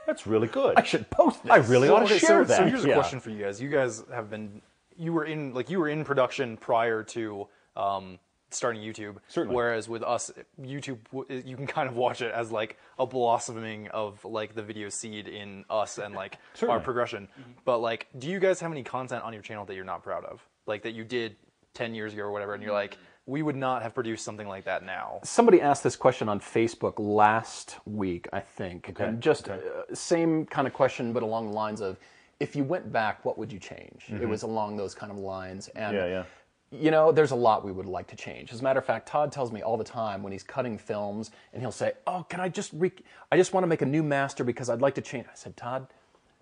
"That's 0.08 0.26
really 0.26 0.48
good. 0.48 0.74
I 0.82 0.84
should 0.84 1.08
post 1.12 1.44
this. 1.44 1.52
I 1.52 1.58
really 1.58 1.88
ought 1.88 2.00
to 2.00 2.06
okay, 2.06 2.18
share 2.18 2.44
so, 2.44 2.48
that." 2.50 2.58
so 2.58 2.66
here's 2.66 2.84
a 2.84 2.88
Yeah. 2.90 2.96
question 2.96 3.20
for 3.20 3.30
you 3.30 3.44
guys. 3.46 3.62
You 3.62 3.70
guys 3.70 4.04
have 4.12 4.30
been, 4.32 4.62
you 5.02 5.14
were 5.14 5.26
in 5.26 5.54
like 5.54 5.70
you 5.70 5.80
were 5.80 5.90
in 5.90 6.06
production 6.06 6.58
prior 6.58 7.04
to 7.04 7.48
um, 7.76 8.20
starting 8.52 8.82
YouTube. 8.82 9.18
Certainly. 9.28 9.56
Whereas 9.56 9.90
with 9.90 10.04
us, 10.04 10.32
YouTube, 10.62 11.00
you 11.46 11.56
can 11.56 11.66
kind 11.66 11.90
of 11.90 11.96
watch 11.96 12.22
it 12.22 12.32
as 12.32 12.52
like 12.52 12.78
a 13.00 13.06
blossoming 13.06 13.88
of 13.90 14.24
like 14.24 14.54
the 14.54 14.62
video 14.62 14.90
seed 14.90 15.28
in 15.28 15.66
us 15.70 15.98
and 15.98 16.14
like 16.14 16.38
our 16.68 16.80
progression. 16.80 17.28
Progression. 17.28 17.56
But 17.66 17.80
like, 17.80 18.08
do 18.20 18.30
you 18.30 18.40
guys 18.40 18.60
have 18.60 18.72
any 18.72 18.84
content 18.84 19.24
on 19.24 19.34
your 19.34 19.42
channel 19.42 19.66
that 19.66 19.76
you're 19.76 19.84
not 19.84 20.04
proud 20.04 20.24
of, 20.26 20.46
like 20.68 20.84
that 20.84 20.92
you 20.92 21.04
did 21.04 21.36
ten 21.74 21.96
years 21.96 22.14
ago 22.14 22.24
or 22.24 22.32
whatever, 22.32 22.54
and 22.54 22.62
you're 22.62 22.74
like, 22.74 22.98
we 23.26 23.42
would 23.42 23.56
not 23.56 23.82
have 23.82 23.96
produced 23.96 24.24
something 24.24 24.48
like 24.48 24.66
that 24.66 24.84
now. 24.84 25.20
Somebody 25.24 25.62
asked 25.62 25.84
this 25.84 25.96
question 25.96 26.28
on 26.30 26.40
Facebook 26.40 26.94
last 26.98 27.78
week, 27.86 28.28
I 28.34 28.40
think, 28.40 28.94
and 29.00 29.22
just 29.22 29.50
uh, 29.50 29.58
same 29.94 30.46
kind 30.46 30.68
of 30.68 30.74
question, 30.74 31.14
but 31.14 31.24
along 31.24 31.48
the 31.48 31.54
lines 31.54 31.82
of, 31.82 31.98
if 32.42 32.56
you 32.56 32.64
went 32.64 32.92
back, 32.92 33.24
what 33.24 33.38
would 33.38 33.54
you 33.54 33.60
change? 33.60 34.06
It 34.08 34.14
mm-hmm. 34.14 34.30
was 34.30 34.42
along 34.42 34.76
those 34.76 34.96
kind 34.96 35.12
of 35.12 35.18
lines, 35.20 35.68
and 35.70 35.96
Yeah, 35.96 36.06
yeah. 36.08 36.24
you 36.72 36.90
know, 36.90 37.12
there's 37.12 37.32
a 37.32 37.36
lot 37.36 37.64
we 37.64 37.72
would 37.72 37.86
like 37.86 38.08
to 38.08 38.16
change. 38.16 38.52
As 38.52 38.62
a 38.62 38.64
matter 38.64 38.80
of 38.80 38.86
fact, 38.86 39.08
Todd 39.08 39.32
tells 39.32 39.52
me 39.52 39.62
all 39.62 39.78
the 39.78 39.84
time 39.84 40.24
when 40.24 40.32
he's 40.32 40.44
cutting 40.44 40.78
films, 40.78 41.30
and 41.54 41.62
he'll 41.62 41.72
say, 41.72 41.94
"Oh, 42.08 42.26
can 42.28 42.40
I 42.40 42.50
just 42.50 42.72
re- 42.74 43.04
I 43.32 43.38
just 43.38 43.54
want 43.54 43.64
to 43.64 43.68
make 43.68 43.84
a 43.84 43.86
new 43.86 44.02
master 44.02 44.44
because 44.44 44.70
I'd 44.70 44.82
like 44.82 44.96
to 44.96 45.02
change." 45.02 45.28
I 45.28 45.36
said, 45.36 45.56
"Todd, 45.56 45.88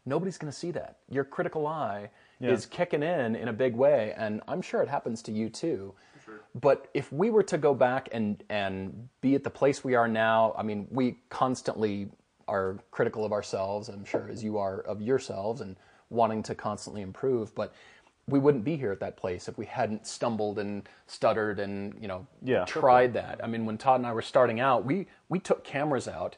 nobody's 0.06 0.38
going 0.38 0.52
to 0.52 0.58
see 0.58 0.72
that. 0.72 0.98
Your 1.10 1.26
critical 1.26 1.68
eye 1.68 2.10
is 2.40 2.66
kicking 2.66 3.04
in 3.04 3.36
in 3.36 3.50
a 3.50 3.54
big 3.54 3.76
way, 3.76 4.14
and 4.16 4.42
I'm 4.48 4.62
sure 4.62 4.82
it 4.82 4.88
happens 4.88 5.22
to 5.24 5.32
you 5.32 5.50
too." 5.50 5.94
But 6.56 6.88
if 6.94 7.12
we 7.12 7.30
were 7.30 7.44
to 7.44 7.58
go 7.58 7.74
back 7.74 8.10
and 8.12 8.42
and 8.50 9.10
be 9.20 9.36
at 9.36 9.44
the 9.44 9.50
place 9.50 9.84
we 9.84 9.96
are 9.96 10.08
now, 10.08 10.54
I 10.58 10.64
mean, 10.64 10.88
we 10.92 11.20
constantly 11.30 12.10
are 12.48 12.80
critical 12.92 13.24
of 13.26 13.32
ourselves. 13.32 13.90
I'm 13.90 14.06
sure 14.06 14.28
as 14.32 14.44
you 14.44 14.58
are 14.58 14.82
of 14.82 15.02
yourselves, 15.02 15.62
and 15.62 15.76
wanting 16.10 16.44
to 16.44 16.56
constantly 16.56 17.02
improve. 17.02 17.54
But 17.56 17.74
we 18.28 18.40
wouldn't 18.40 18.64
be 18.64 18.76
here 18.78 18.92
at 18.92 19.00
that 19.00 19.18
place 19.18 19.48
if 19.48 19.58
we 19.58 19.66
hadn't 19.66 20.06
stumbled 20.06 20.60
and 20.60 20.88
stuttered 21.08 21.60
and 21.60 21.96
you 22.02 22.08
know 22.08 22.28
Yeah. 22.44 22.66
tried 22.66 23.14
that. 23.14 23.40
I 23.44 23.48
mean, 23.48 23.66
when 23.66 23.78
Todd 23.78 24.00
and 24.00 24.08
I 24.08 24.14
were 24.14 24.22
starting 24.22 24.60
out, 24.60 24.86
we 24.86 25.08
we 25.30 25.40
took 25.40 25.64
cameras 25.64 26.08
out. 26.08 26.38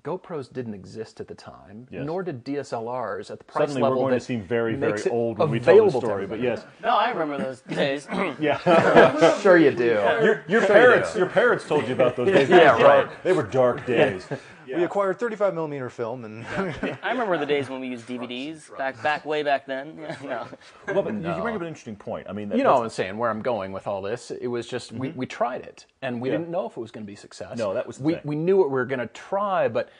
GoPros 0.00 0.50
didn't 0.50 0.72
exist 0.72 1.20
at 1.20 1.28
the 1.28 1.34
time, 1.34 1.86
Yes. 1.90 2.06
nor 2.06 2.22
did 2.22 2.44
DSLRs 2.44 3.30
at 3.30 3.36
the 3.40 3.44
price 3.44 3.60
Suddenly, 3.68 3.82
we're 3.82 3.88
level 3.88 4.02
going 4.04 4.12
to 4.12 4.18
that 4.20 4.24
seem 4.24 4.40
very, 4.42 4.74
very 4.74 4.92
makes 4.92 5.04
it 5.04 5.12
old 5.12 5.36
when 5.36 5.50
we 5.50 5.58
tell 5.58 5.66
the 5.66 5.72
available 5.82 6.00
story. 6.00 6.26
But 6.26 6.40
yes, 6.40 6.64
No, 6.82 6.96
I 6.96 7.10
remember 7.10 7.36
those 7.44 7.60
days. 7.60 8.08
yeah. 8.40 9.38
sure 9.40 9.58
you 9.58 9.70
do. 9.70 9.84
Your, 9.84 10.44
your 10.48 10.66
parents, 10.66 11.14
your 11.14 11.26
parents 11.26 11.68
told 11.68 11.86
you 11.88 11.92
about 11.92 12.16
those 12.16 12.28
days. 12.28 12.48
They 12.48 12.56
Yeah, 12.56 12.72
were 12.76 12.82
dark- 12.82 13.22
They 13.22 13.32
were 13.34 13.42
dark 13.42 13.84
days. 13.84 14.26
We 14.74 14.84
acquired 14.84 15.18
35 15.18 15.54
millimeter 15.54 15.90
film, 15.90 16.24
and 16.24 16.44
I 17.02 17.10
remember 17.10 17.36
the 17.38 17.46
days 17.46 17.68
when 17.68 17.80
we 17.80 17.88
used 17.88 18.06
DVDs 18.06 18.76
back 18.76 19.02
back 19.02 19.24
way 19.24 19.42
back 19.42 19.66
then. 19.66 19.96
no. 20.24 20.46
Well, 20.88 21.02
but 21.02 21.14
you 21.14 21.20
bring 21.42 21.54
up 21.54 21.60
an 21.60 21.66
interesting 21.68 21.96
point. 21.96 22.26
I 22.28 22.32
mean, 22.32 22.50
You 22.52 22.62
know 22.64 22.74
what 22.74 22.82
I'm 22.84 22.90
saying, 22.90 23.16
where 23.18 23.30
I'm 23.30 23.42
going 23.42 23.72
with 23.72 23.86
all 23.86 24.02
this. 24.02 24.30
It 24.30 24.46
was 24.48 24.66
just, 24.66 24.92
we, 24.92 25.10
we 25.10 25.26
tried 25.26 25.62
it, 25.62 25.86
and 26.02 26.20
we 26.20 26.28
Mm-hmm. 26.28 26.32
Yeah. 26.32 26.38
didn't 26.38 26.50
know 26.50 26.66
if 26.66 26.76
it 26.76 26.80
was 26.80 26.90
going 26.90 27.04
to 27.04 27.06
be 27.06 27.14
a 27.14 27.16
success. 27.18 27.58
No, 27.58 27.74
that 27.74 27.86
was 27.86 27.98
the 27.98 28.04
we, 28.04 28.12
thing. 28.14 28.22
we 28.24 28.36
knew 28.36 28.56
what 28.56 28.68
we 28.68 28.74
were 28.74 28.86
going 28.86 29.00
to 29.00 29.06
try, 29.08 29.68
but, 29.68 29.90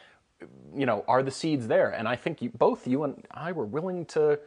you 0.75 0.87
know, 0.87 1.05
are 1.09 1.23
the 1.23 1.31
seeds 1.31 1.67
there? 1.69 1.91
And 1.91 2.09
I 2.09 2.17
think 2.17 2.41
you, 2.41 2.51
both 2.51 2.87
you 2.87 3.05
and 3.05 3.25
I 3.31 3.53
were 3.53 3.67
willing 3.67 4.07
to 4.07 4.39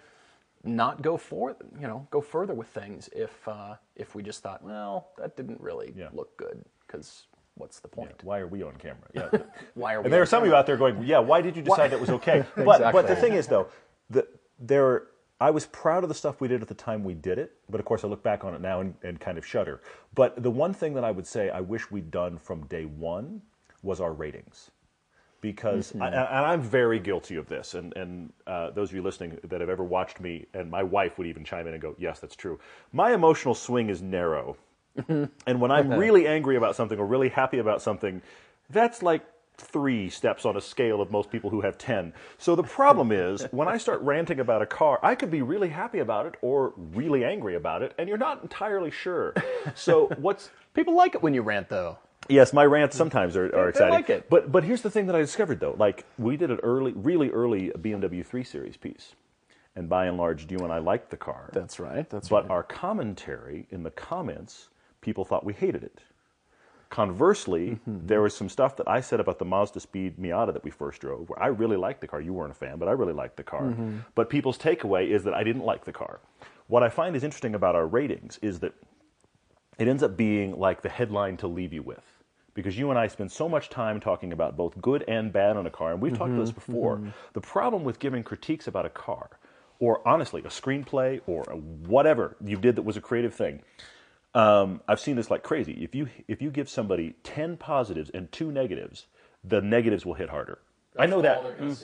not 0.64 1.02
go 1.04 1.16
for, 1.18 1.56
you 1.80 1.88
know, 1.88 2.08
go 2.10 2.22
further 2.22 2.54
with 2.56 2.68
things 2.70 3.08
if, 3.16 3.48
uh, 3.48 3.76
if 3.96 4.16
we 4.16 4.24
just 4.24 4.42
thought, 4.42 4.64
well, 4.64 5.10
that 5.20 5.38
didn't 5.38 5.62
really 5.62 5.94
Yeah. 5.96 6.10
look 6.12 6.36
good, 6.38 6.64
because 6.88 7.28
what's 7.56 7.80
the 7.80 7.88
point? 7.88 8.24
why 8.24 8.40
are 8.40 8.48
we 8.48 8.64
on 8.64 8.76
camera? 8.76 8.98
Yeah. 9.14 9.30
Why 9.74 9.96
are 9.96 10.02
we 10.02 10.06
and 10.06 10.14
there 10.14 10.22
are 10.22 10.26
some 10.26 10.44
of 10.44 10.48
you 10.48 10.56
out 10.56 10.66
there 10.66 10.78
going, 10.78 11.04
"Yeah, 11.04 11.20
why 11.20 11.42
did 11.42 11.56
you 11.56 11.62
decide 11.62 11.92
that 11.92 12.00
was 12.00 12.10
okay?" 12.10 12.46
But 12.56 12.92
but 12.92 13.08
the 13.08 13.16
thing 13.16 13.34
is, 13.34 13.48
though, 13.48 13.68
the, 14.10 14.28
there 14.60 15.08
I 15.40 15.52
was 15.52 15.66
proud 15.66 16.04
of 16.04 16.10
the 16.10 16.16
stuff 16.16 16.40
we 16.40 16.48
did 16.48 16.62
at 16.62 16.68
the 16.68 16.74
time 16.74 17.04
we 17.04 17.14
did 17.14 17.38
it. 17.38 17.54
But 17.70 17.80
of 17.80 17.86
course, 17.86 18.04
I 18.04 18.08
look 18.08 18.24
back 18.24 18.44
on 18.44 18.54
it 18.54 18.62
now 18.62 18.80
and, 18.82 18.96
and 19.04 19.20
kind 19.20 19.38
of 19.38 19.46
shudder. 19.46 19.82
But 20.14 20.42
the 20.42 20.52
one 20.52 20.74
thing 20.74 20.94
that 20.94 21.04
I 21.04 21.12
would 21.12 21.28
say 21.28 21.50
I 21.50 21.62
wish 21.62 21.92
we'd 21.92 22.12
done 22.12 22.38
from 22.38 22.66
day 22.68 22.86
one 22.86 23.42
was 23.84 24.00
our 24.00 24.14
ratings. 24.14 24.72
Because 25.42 25.94
I, 26.02 26.08
and 26.08 26.18
I'm 26.18 26.62
very 26.62 27.00
guilty 27.00 27.36
of 27.36 27.48
this, 27.48 27.76
and 27.76 27.96
and 27.96 28.34
uh, 28.48 28.72
those 28.72 28.90
of 28.90 28.96
you 28.96 29.04
listening 29.04 29.38
that 29.44 29.62
have 29.62 29.70
ever 29.70 29.84
watched 29.84 30.20
me, 30.20 30.48
and 30.56 30.72
my 30.72 30.82
wife 30.82 31.20
would 31.20 31.28
even 31.28 31.44
chime 31.44 31.68
in 31.68 31.74
and 31.74 31.82
go, 31.82 31.96
"Yes, 32.00 32.20
that's 32.20 32.36
true." 32.36 32.60
My 32.92 33.14
emotional 33.14 33.54
swing 33.54 33.92
is 33.92 34.02
narrow, 34.02 34.58
and 35.08 35.62
when 35.62 35.72
I'm 35.72 35.92
really 35.94 36.28
angry 36.28 36.56
about 36.56 36.76
something 36.76 37.00
or 37.00 37.06
really 37.06 37.30
happy 37.30 37.58
about 37.60 37.82
something, 37.82 38.22
that's 38.70 39.04
like 39.04 39.26
three 39.58 40.10
steps 40.10 40.46
on 40.46 40.58
a 40.58 40.62
scale 40.62 41.02
of 41.02 41.12
most 41.12 41.32
people 41.32 41.50
who 41.50 41.62
have 41.62 41.78
10. 41.78 42.14
So 42.38 42.56
the 42.56 42.64
problem 42.64 43.12
is, 43.12 43.44
when 43.52 43.68
I 43.68 43.78
start 43.78 44.02
ranting 44.02 44.40
about 44.40 44.62
a 44.62 44.66
car, 44.66 45.00
I 45.02 45.16
could 45.16 45.32
be 45.32 45.42
really 45.42 45.70
happy 45.70 46.00
about 46.00 46.26
it 46.26 46.36
or 46.42 46.74
really 46.78 47.24
angry 47.24 47.56
about 47.56 47.82
it, 47.82 47.94
and 47.98 48.10
you're 48.10 48.18
not 48.18 48.42
entirely 48.44 48.92
sure. 48.92 49.34
So 49.76 50.08
what's. 50.18 50.50
People 50.74 50.96
like 50.96 51.16
it 51.16 51.24
when 51.24 51.34
you 51.34 51.42
rant, 51.42 51.70
though. 51.70 51.98
Yes, 52.28 52.52
my 52.52 52.66
rants 52.66 52.98
sometimes 52.98 53.38
are, 53.38 53.56
are 53.56 53.70
exciting. 53.70 53.94
like 53.94 54.10
it. 54.10 54.30
But 54.30 54.52
but 54.52 54.64
here's 54.64 54.82
the 54.82 54.90
thing 54.90 55.06
that 55.08 55.16
I 55.16 55.20
discovered 55.20 55.60
though. 55.60 55.76
Like 55.78 56.06
we 56.18 56.38
did 56.38 56.50
an 56.52 56.60
early, 56.64 56.92
really 56.94 57.30
early 57.30 57.72
BMW 57.78 58.26
3 58.26 58.44
Series 58.44 58.78
piece, 58.78 59.14
and 59.76 59.88
by 59.88 60.08
and 60.08 60.18
large, 60.18 60.52
you 60.52 60.58
and 60.60 60.74
I 60.74 60.80
liked 60.80 61.12
the 61.12 61.18
car. 61.18 61.50
That's 61.54 61.80
right. 61.80 62.10
That's 62.10 62.30
But 62.30 62.36
right. 62.36 62.48
But 62.48 62.54
our 62.54 62.64
commentary 62.64 63.68
in 63.70 63.84
the 63.84 63.92
comments, 63.92 64.70
people 65.06 65.24
thought 65.24 65.46
we 65.46 65.54
hated 65.54 65.84
it. 65.84 66.00
Conversely, 66.90 67.80
Mm-hmm. 67.88 68.08
there 68.08 68.22
was 68.22 68.36
some 68.36 68.48
stuff 68.50 68.76
that 68.78 68.88
I 68.88 69.02
said 69.02 69.20
about 69.20 69.40
the 69.40 69.46
Mazda 69.46 69.80
Speed 69.80 70.18
Miata 70.18 70.54
that 70.54 70.64
we 70.64 70.72
first 70.72 71.02
drove, 71.02 71.30
where 71.30 71.42
I 71.42 71.48
really 71.48 71.78
liked 71.78 72.02
the 72.02 72.08
car. 72.08 72.22
You 72.22 72.34
weren't 72.34 72.52
a 72.52 72.56
fan, 72.56 72.78
but 72.78 72.88
I 72.88 72.92
really 72.92 73.14
liked 73.14 73.38
the 73.38 73.44
car. 73.44 73.64
Mm-hmm. 73.64 73.98
But 74.14 74.30
people's 74.30 74.58
takeaway 74.58 75.10
is 75.10 75.24
that 75.24 75.34
I 75.34 75.44
didn't 75.44 75.66
like 75.66 75.86
the 75.86 75.92
car. 75.92 76.20
What 76.68 76.84
I 76.84 76.90
find 76.90 77.16
is 77.16 77.24
interesting 77.24 77.56
about 77.56 77.76
our 77.76 77.86
ratings 77.88 78.40
is 78.42 78.60
that 78.60 78.74
it 79.78 79.88
ends 79.88 80.04
up 80.04 80.16
being 80.16 80.58
like 80.58 80.82
the 80.84 80.90
headline 80.90 81.38
to 81.38 81.48
leave 81.48 81.74
you 81.74 81.84
with. 81.84 82.04
Because 82.54 82.78
you 82.78 82.90
and 82.90 82.98
I 82.98 83.08
spend 83.08 83.32
so 83.32 83.50
much 83.50 83.70
time 83.70 84.00
talking 84.00 84.32
about 84.32 84.56
both 84.56 84.80
good 84.82 85.04
and 85.10 85.34
bad 85.34 85.58
on 85.58 85.66
a 85.68 85.70
car, 85.70 85.92
and 85.92 86.02
we've 86.02 86.18
talked 86.18 86.32
about 86.32 86.46
this 86.46 86.52
before. 86.54 87.02
The 87.34 87.42
problem 87.42 87.84
with 87.84 88.00
giving 88.00 88.24
critiques 88.24 88.68
about 88.68 88.86
a 88.86 88.90
car, 88.90 89.30
or 89.80 90.08
honestly, 90.08 90.42
a 90.42 90.48
screenplay, 90.48 91.20
or 91.28 91.44
whatever 91.44 92.38
you 92.44 92.56
did 92.56 92.78
that 92.78 92.84
was 92.84 92.96
a 92.96 93.02
creative 93.02 93.34
thing, 93.34 93.62
um, 94.36 94.82
I've 94.88 95.00
seen 95.00 95.16
this 95.16 95.32
like 95.32 95.42
crazy. 95.44 95.84
If 95.84 95.96
you 95.96 96.10
if 96.28 96.42
you 96.42 96.52
give 96.52 96.70
somebody 96.70 97.16
ten 97.24 97.58
positives 97.58 98.10
and 98.12 98.32
two 98.32 98.52
negatives, 98.52 99.08
the 99.44 99.62
negatives 99.62 100.06
will 100.06 100.16
hit 100.16 100.30
harder. 100.30 100.60
I 100.98 101.08
know 101.08 101.22
that. 101.22 101.44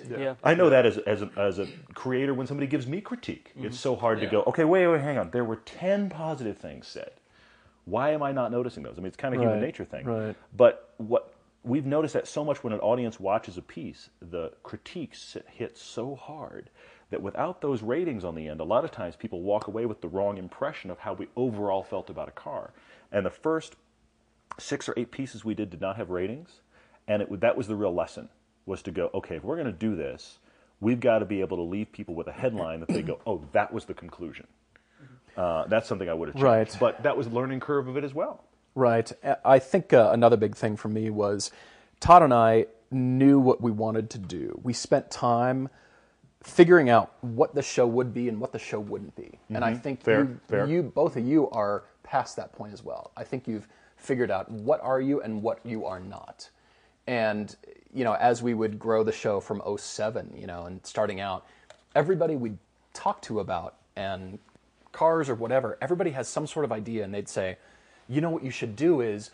Yeah. 0.09 0.35
I 0.43 0.53
know 0.53 0.69
that 0.69 0.85
as, 0.85 0.97
as, 0.99 1.21
a, 1.21 1.29
as 1.35 1.59
a 1.59 1.67
creator, 1.93 2.33
when 2.33 2.47
somebody 2.47 2.67
gives 2.67 2.87
me 2.87 3.01
critique, 3.01 3.51
it's 3.57 3.77
so 3.77 3.95
hard 3.95 4.21
to 4.21 4.25
go, 4.27 4.43
okay, 4.47 4.63
wait, 4.63 4.87
wait, 4.87 5.01
hang 5.01 5.17
on. 5.17 5.31
There 5.31 5.43
were 5.43 5.57
10 5.57 6.09
positive 6.09 6.57
things 6.57 6.87
said. 6.87 7.11
Why 7.83 8.11
am 8.11 8.23
I 8.23 8.31
not 8.31 8.51
noticing 8.51 8.83
those? 8.83 8.93
I 8.97 9.01
mean, 9.01 9.07
it's 9.07 9.17
kind 9.17 9.33
of 9.35 9.41
a 9.41 9.43
human 9.43 9.59
nature 9.59 9.83
thing. 9.83 10.05
right. 10.05 10.35
But 10.55 10.93
what 10.97 11.33
we've 11.63 11.85
noticed 11.85 12.13
that 12.13 12.27
so 12.27 12.45
much 12.45 12.63
when 12.63 12.73
an 12.73 12.79
audience 12.79 13.19
watches 13.19 13.57
a 13.57 13.61
piece, 13.61 14.09
the 14.21 14.53
critiques 14.63 15.35
hit 15.47 15.77
so 15.77 16.15
hard 16.15 16.69
that 17.11 17.21
without 17.21 17.61
those 17.61 17.83
ratings 17.83 18.23
on 18.23 18.35
the 18.35 18.47
end, 18.47 18.59
a 18.59 18.63
lot 18.65 18.83
of 18.83 18.91
times 18.91 19.15
people 19.15 19.41
walk 19.41 19.67
away 19.67 19.85
with 19.85 20.01
the 20.01 20.07
wrong 20.07 20.37
impression 20.37 20.89
of 20.89 20.99
how 20.99 21.13
we 21.13 21.27
overall 21.35 21.83
felt 21.83 22.09
about 22.09 22.27
a 22.27 22.31
car. 22.31 22.73
And 23.11 23.25
the 23.25 23.29
first 23.29 23.75
six 24.57 24.89
or 24.89 24.93
eight 24.97 25.11
pieces 25.11 25.45
we 25.45 25.53
did 25.53 25.69
did 25.69 25.81
not 25.81 25.97
have 25.97 26.09
ratings, 26.09 26.61
and 27.07 27.21
it, 27.21 27.41
that 27.41 27.55
was 27.55 27.67
the 27.67 27.75
real 27.75 27.93
lesson 27.93 28.29
was 28.65 28.81
to 28.83 28.91
go, 28.91 29.11
okay, 29.13 29.35
if 29.35 29.43
we're 29.43 29.55
going 29.55 29.65
to 29.67 29.71
do 29.71 29.95
this, 29.95 30.39
we've 30.79 30.99
got 30.99 31.19
to 31.19 31.25
be 31.25 31.41
able 31.41 31.57
to 31.57 31.63
leave 31.63 31.91
people 31.91 32.15
with 32.15 32.27
a 32.27 32.31
headline 32.31 32.79
that 32.79 32.89
they 32.89 33.01
go, 33.01 33.19
oh, 33.27 33.43
that 33.51 33.73
was 33.73 33.85
the 33.85 33.93
conclusion. 33.93 34.47
Uh, 35.35 35.65
that's 35.67 35.87
something 35.87 36.09
I 36.09 36.13
would 36.13 36.29
have 36.29 36.35
changed. 36.35 36.43
Right. 36.43 36.77
But 36.79 37.03
that 37.03 37.17
was 37.17 37.27
the 37.27 37.35
learning 37.35 37.59
curve 37.59 37.87
of 37.87 37.97
it 37.97 38.03
as 38.03 38.13
well. 38.13 38.43
Right. 38.75 39.11
I 39.43 39.59
think 39.59 39.93
uh, 39.93 40.11
another 40.13 40.37
big 40.37 40.55
thing 40.55 40.77
for 40.77 40.87
me 40.87 41.09
was 41.09 41.51
Todd 41.99 42.23
and 42.23 42.33
I 42.33 42.67
knew 42.89 43.39
what 43.39 43.61
we 43.61 43.71
wanted 43.71 44.09
to 44.11 44.17
do. 44.17 44.59
We 44.63 44.73
spent 44.73 45.11
time 45.11 45.69
figuring 46.43 46.89
out 46.89 47.13
what 47.21 47.53
the 47.53 47.61
show 47.61 47.85
would 47.85 48.13
be 48.13 48.27
and 48.27 48.39
what 48.39 48.51
the 48.51 48.59
show 48.59 48.79
wouldn't 48.79 49.15
be. 49.15 49.39
And 49.49 49.63
I 49.63 49.73
think 49.73 49.99
Mm-hmm. 50.01 50.05
Fair, 50.05 50.23
you, 50.23 50.39
fair. 50.47 50.67
you, 50.67 50.83
both 50.83 51.15
of 51.17 51.25
you, 51.25 51.49
are 51.49 51.83
past 52.03 52.35
that 52.37 52.51
point 52.53 52.73
as 52.73 52.83
well. 52.83 53.11
I 53.15 53.23
think 53.23 53.47
you've 53.47 53.67
figured 53.97 54.31
out 54.31 54.49
what 54.49 54.81
are 54.81 54.99
you 54.99 55.21
and 55.21 55.43
what 55.43 55.59
you 55.63 55.85
are 55.85 55.99
not. 55.99 56.49
And 57.07 57.55
you 57.93 58.03
know, 58.03 58.13
as 58.13 58.41
we 58.41 58.53
would 58.53 58.79
grow 58.79 59.03
the 59.03 59.11
show 59.11 59.39
from 59.39 59.61
07, 59.77 60.33
you 60.35 60.47
know, 60.47 60.65
and 60.65 60.79
starting 60.85 61.19
out, 61.19 61.45
everybody 61.93 62.35
we 62.35 62.53
talked 62.93 63.25
to 63.25 63.39
about 63.39 63.75
and 63.95 64.39
cars 64.91 65.29
or 65.29 65.35
whatever, 65.35 65.77
everybody 65.81 66.11
has 66.11 66.27
some 66.27 66.47
sort 66.47 66.65
of 66.65 66.71
idea, 66.71 67.03
and 67.03 67.13
they'd 67.13 67.29
say, 67.29 67.57
you 68.07 68.21
know, 68.21 68.29
what 68.29 68.43
you 68.43 68.51
should 68.51 68.75
do 68.75 69.01
is 69.01 69.31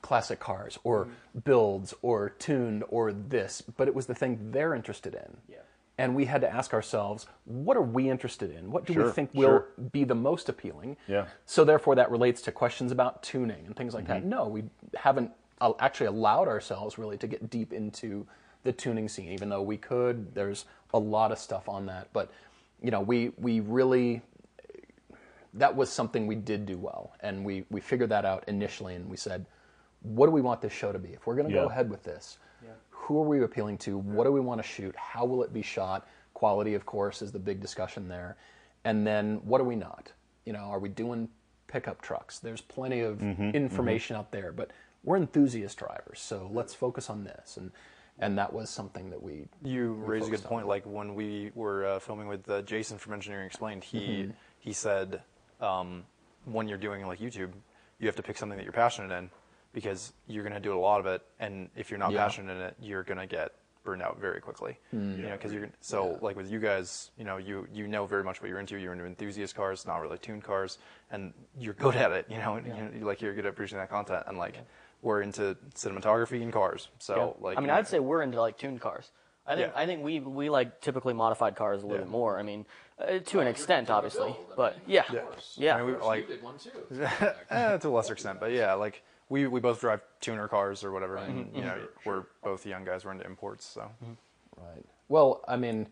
classic 0.00 0.40
cars 0.40 0.78
or 0.84 1.08
builds 1.44 1.94
or 2.02 2.30
tuned 2.30 2.84
or 2.88 3.12
this, 3.12 3.62
but 3.76 3.88
it 3.88 3.94
was 3.94 4.06
the 4.06 4.14
thing 4.14 4.50
they're 4.50 4.74
interested 4.74 5.14
in. 5.14 5.36
Yeah. 5.48 5.58
And 5.98 6.16
we 6.16 6.24
had 6.24 6.40
to 6.40 6.52
ask 6.52 6.72
ourselves, 6.72 7.26
what 7.44 7.76
are 7.76 7.82
we 7.82 8.08
interested 8.08 8.50
in? 8.50 8.70
What 8.70 8.86
do 8.86 8.94
we 8.94 9.10
think 9.10 9.30
will 9.34 9.42
sure. 9.48 9.68
be 9.92 10.04
the 10.04 10.14
most 10.14 10.48
appealing? 10.48 10.96
Yeah. 11.06 11.26
So 11.44 11.64
therefore, 11.64 11.94
that 11.96 12.10
relates 12.10 12.40
to 12.42 12.52
questions 12.52 12.90
about 12.92 13.22
tuning 13.22 13.66
and 13.66 13.76
things 13.76 13.92
like 13.94 14.04
Mm-hmm. 14.04 14.12
that. 14.12 14.24
No, 14.24 14.48
we 14.48 14.64
haven't 14.96 15.30
actually 15.78 16.06
allowed 16.06 16.48
ourselves 16.48 16.96
really 16.98 17.18
to 17.18 17.26
get 17.26 17.50
deep 17.50 17.72
into 17.72 18.26
the 18.64 18.72
tuning 18.72 19.08
scene, 19.08 19.28
even 19.28 19.48
though 19.50 19.62
we 19.62 19.76
could. 19.76 20.34
There's 20.34 20.64
a 20.94 20.98
lot 20.98 21.30
of 21.30 21.38
stuff 21.38 21.68
on 21.68 21.86
that, 21.86 22.08
but 22.12 22.30
you 22.82 22.90
know, 22.90 23.00
we 23.00 23.32
we 23.38 23.60
really 23.60 24.22
that 25.54 25.76
was 25.76 25.90
something 25.92 26.26
we 26.26 26.34
did 26.34 26.64
do 26.66 26.78
well, 26.78 27.12
and 27.20 27.44
we 27.44 27.64
we 27.70 27.80
figured 27.80 28.08
that 28.10 28.24
out 28.24 28.44
initially, 28.48 28.94
and 28.94 29.08
we 29.10 29.16
said, 29.16 29.44
what 30.00 30.26
do 30.26 30.32
we 30.32 30.40
want 30.40 30.60
this 30.62 30.72
show 30.72 30.90
to 30.92 30.98
be? 30.98 31.10
If 31.10 31.26
we're 31.26 31.34
going 31.36 31.48
to 31.48 31.54
Yeah. 31.54 31.62
go 31.64 31.68
ahead 31.68 31.90
with 31.90 32.02
this, 32.02 32.38
who 33.02 33.18
are 33.20 33.26
we 33.26 33.42
appealing 33.42 33.78
to? 33.78 33.98
What 33.98 34.24
do 34.24 34.32
we 34.32 34.40
want 34.40 34.60
to 34.62 34.66
shoot? 34.66 34.94
How 34.96 35.24
will 35.24 35.42
it 35.42 35.52
be 35.52 35.62
shot? 35.62 36.06
Quality, 36.34 36.74
of 36.74 36.86
course, 36.86 37.20
is 37.22 37.32
the 37.32 37.38
big 37.38 37.60
discussion 37.60 38.08
there. 38.08 38.36
And 38.84 39.06
then 39.06 39.40
what 39.44 39.60
are 39.60 39.64
we 39.64 39.76
not? 39.76 40.12
You 40.44 40.52
know, 40.52 40.60
are 40.70 40.78
we 40.78 40.88
doing 40.88 41.28
pickup 41.68 42.00
trucks? 42.02 42.38
There's 42.38 42.60
plenty 42.60 43.00
of 43.00 43.20
information 43.22 44.16
out 44.16 44.30
there, 44.32 44.52
but 44.52 44.70
we're 45.04 45.16
enthusiast 45.16 45.78
drivers, 45.78 46.20
so 46.20 46.48
let's 46.52 46.74
focus 46.74 47.10
on 47.10 47.24
this. 47.24 47.56
And 47.56 47.70
and 48.18 48.38
that 48.38 48.52
was 48.52 48.68
something 48.70 49.10
that 49.10 49.22
we 49.22 49.46
You 49.64 49.94
we 49.94 50.06
raised 50.06 50.28
a 50.28 50.30
good 50.30 50.44
on. 50.44 50.48
point. 50.48 50.68
Like 50.68 50.84
when 50.84 51.14
we 51.14 51.50
were 51.54 51.86
uh, 51.86 51.98
filming 51.98 52.28
with 52.28 52.48
uh, 52.48 52.62
Jason 52.62 52.98
from 52.98 53.14
Engineering 53.14 53.46
Explained, 53.46 53.82
he 53.84 53.98
Mm-hmm. 53.98 54.30
he 54.60 54.72
said 54.72 55.22
um, 55.60 56.04
when 56.44 56.68
you're 56.68 56.78
doing 56.78 57.04
like 57.06 57.18
YouTube, 57.20 57.50
you 57.98 58.06
have 58.06 58.16
to 58.16 58.22
pick 58.22 58.36
something 58.36 58.56
that 58.58 58.64
you're 58.64 58.72
passionate 58.72 59.16
in 59.16 59.30
because 59.72 60.12
you're 60.26 60.42
going 60.44 60.54
to 60.54 60.60
do 60.60 60.76
a 60.76 60.80
lot 60.80 61.00
of 61.00 61.06
it, 61.06 61.22
and 61.40 61.68
if 61.76 61.90
you're 61.90 61.98
not 61.98 62.12
Yeah. 62.12 62.22
passionate 62.24 62.54
in 62.54 62.60
it, 62.62 62.76
you're 62.80 63.02
going 63.02 63.18
to 63.18 63.26
get 63.26 63.52
burned 63.84 64.02
out 64.02 64.18
very 64.20 64.40
quickly. 64.40 64.78
You 64.92 64.98
know, 64.98 65.32
because 65.32 65.52
you're 65.52 65.62
gonna- 65.62 65.72
so 65.80 66.16
like 66.22 66.36
with 66.36 66.48
you 66.50 66.60
guys, 66.60 67.10
you 67.16 67.24
know, 67.24 67.36
you 67.38 67.66
you 67.72 67.88
know 67.88 68.06
very 68.06 68.22
much 68.22 68.40
what 68.40 68.48
you're 68.48 68.60
into. 68.60 68.76
You're 68.78 68.92
into 68.92 69.06
enthusiast 69.06 69.56
cars, 69.56 69.84
not 69.86 69.96
really 70.00 70.18
tuned 70.18 70.44
cars, 70.44 70.78
and 71.10 71.32
you're 71.58 71.74
good 71.74 71.96
at 71.96 72.12
it. 72.12 72.26
You 72.30 72.38
know, 72.38 72.54
and, 72.54 72.66
you 72.66 72.72
know, 72.74 72.90
you- 73.00 73.04
like 73.04 73.20
you're 73.20 73.34
good 73.34 73.44
at 73.46 73.56
producing 73.56 73.78
that 73.78 73.90
content, 73.90 74.22
and 74.28 74.38
like 74.38 74.56
we're 75.00 75.20
into 75.20 75.56
cinematography 75.74 76.40
and 76.42 76.52
cars. 76.52 76.90
So 77.00 77.36
like 77.40 77.58
I 77.58 77.60
mean, 77.60 77.70
I'd 77.70 77.88
say 77.88 77.98
we're 77.98 78.22
into 78.22 78.40
like 78.40 78.56
tuned 78.56 78.80
cars. 78.80 79.10
I 79.44 79.56
think 79.56 79.72
Yeah. 79.74 79.80
I 79.80 79.84
think 79.86 80.04
we 80.04 80.20
we 80.20 80.48
like 80.48 80.80
typically 80.80 81.12
modified 81.14 81.56
cars 81.56 81.82
a 81.82 81.86
little 81.86 81.98
Yeah. 81.98 82.04
bit 82.04 82.10
more. 82.12 82.38
I 82.38 82.44
mean, 82.44 82.66
uh, 83.00 83.18
to 83.18 83.40
an 83.40 83.48
extent, 83.48 83.90
obviously, 83.90 84.36
but 84.56 84.76
yeah, 84.86 85.02
yeah. 85.56 85.74
I 85.74 85.78
mean, 85.82 85.86
we, 85.86 86.00
like 86.00 86.28
did 86.28 86.40
one 86.40 86.56
too. 86.56 86.70
eh, 87.50 87.78
to 87.78 87.88
a 87.88 87.90
lesser 87.90 88.12
extent, 88.12 88.38
but 88.38 88.52
yeah, 88.52 88.74
like 88.74 89.02
we, 89.32 89.46
we 89.46 89.60
both 89.60 89.80
drive 89.80 90.00
tuner 90.20 90.46
cars 90.46 90.84
or 90.84 90.92
whatever, 90.92 91.16
and 91.16 91.46
Mm-hmm. 91.46 91.56
you 91.56 91.62
know 91.64 91.78
we're 92.04 92.24
both 92.44 92.66
young 92.66 92.84
guys. 92.84 93.04
We're 93.04 93.12
into 93.12 93.24
imports, 93.26 93.64
so 93.64 93.90
Right. 94.58 94.84
Well, 95.08 95.42
I 95.48 95.56
mean, 95.56 95.86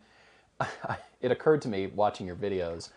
it 1.21 1.31
occurred 1.31 1.61
to 1.63 1.67
me 1.67 1.87
watching 1.87 2.27
your 2.27 2.35
videos. 2.35 2.89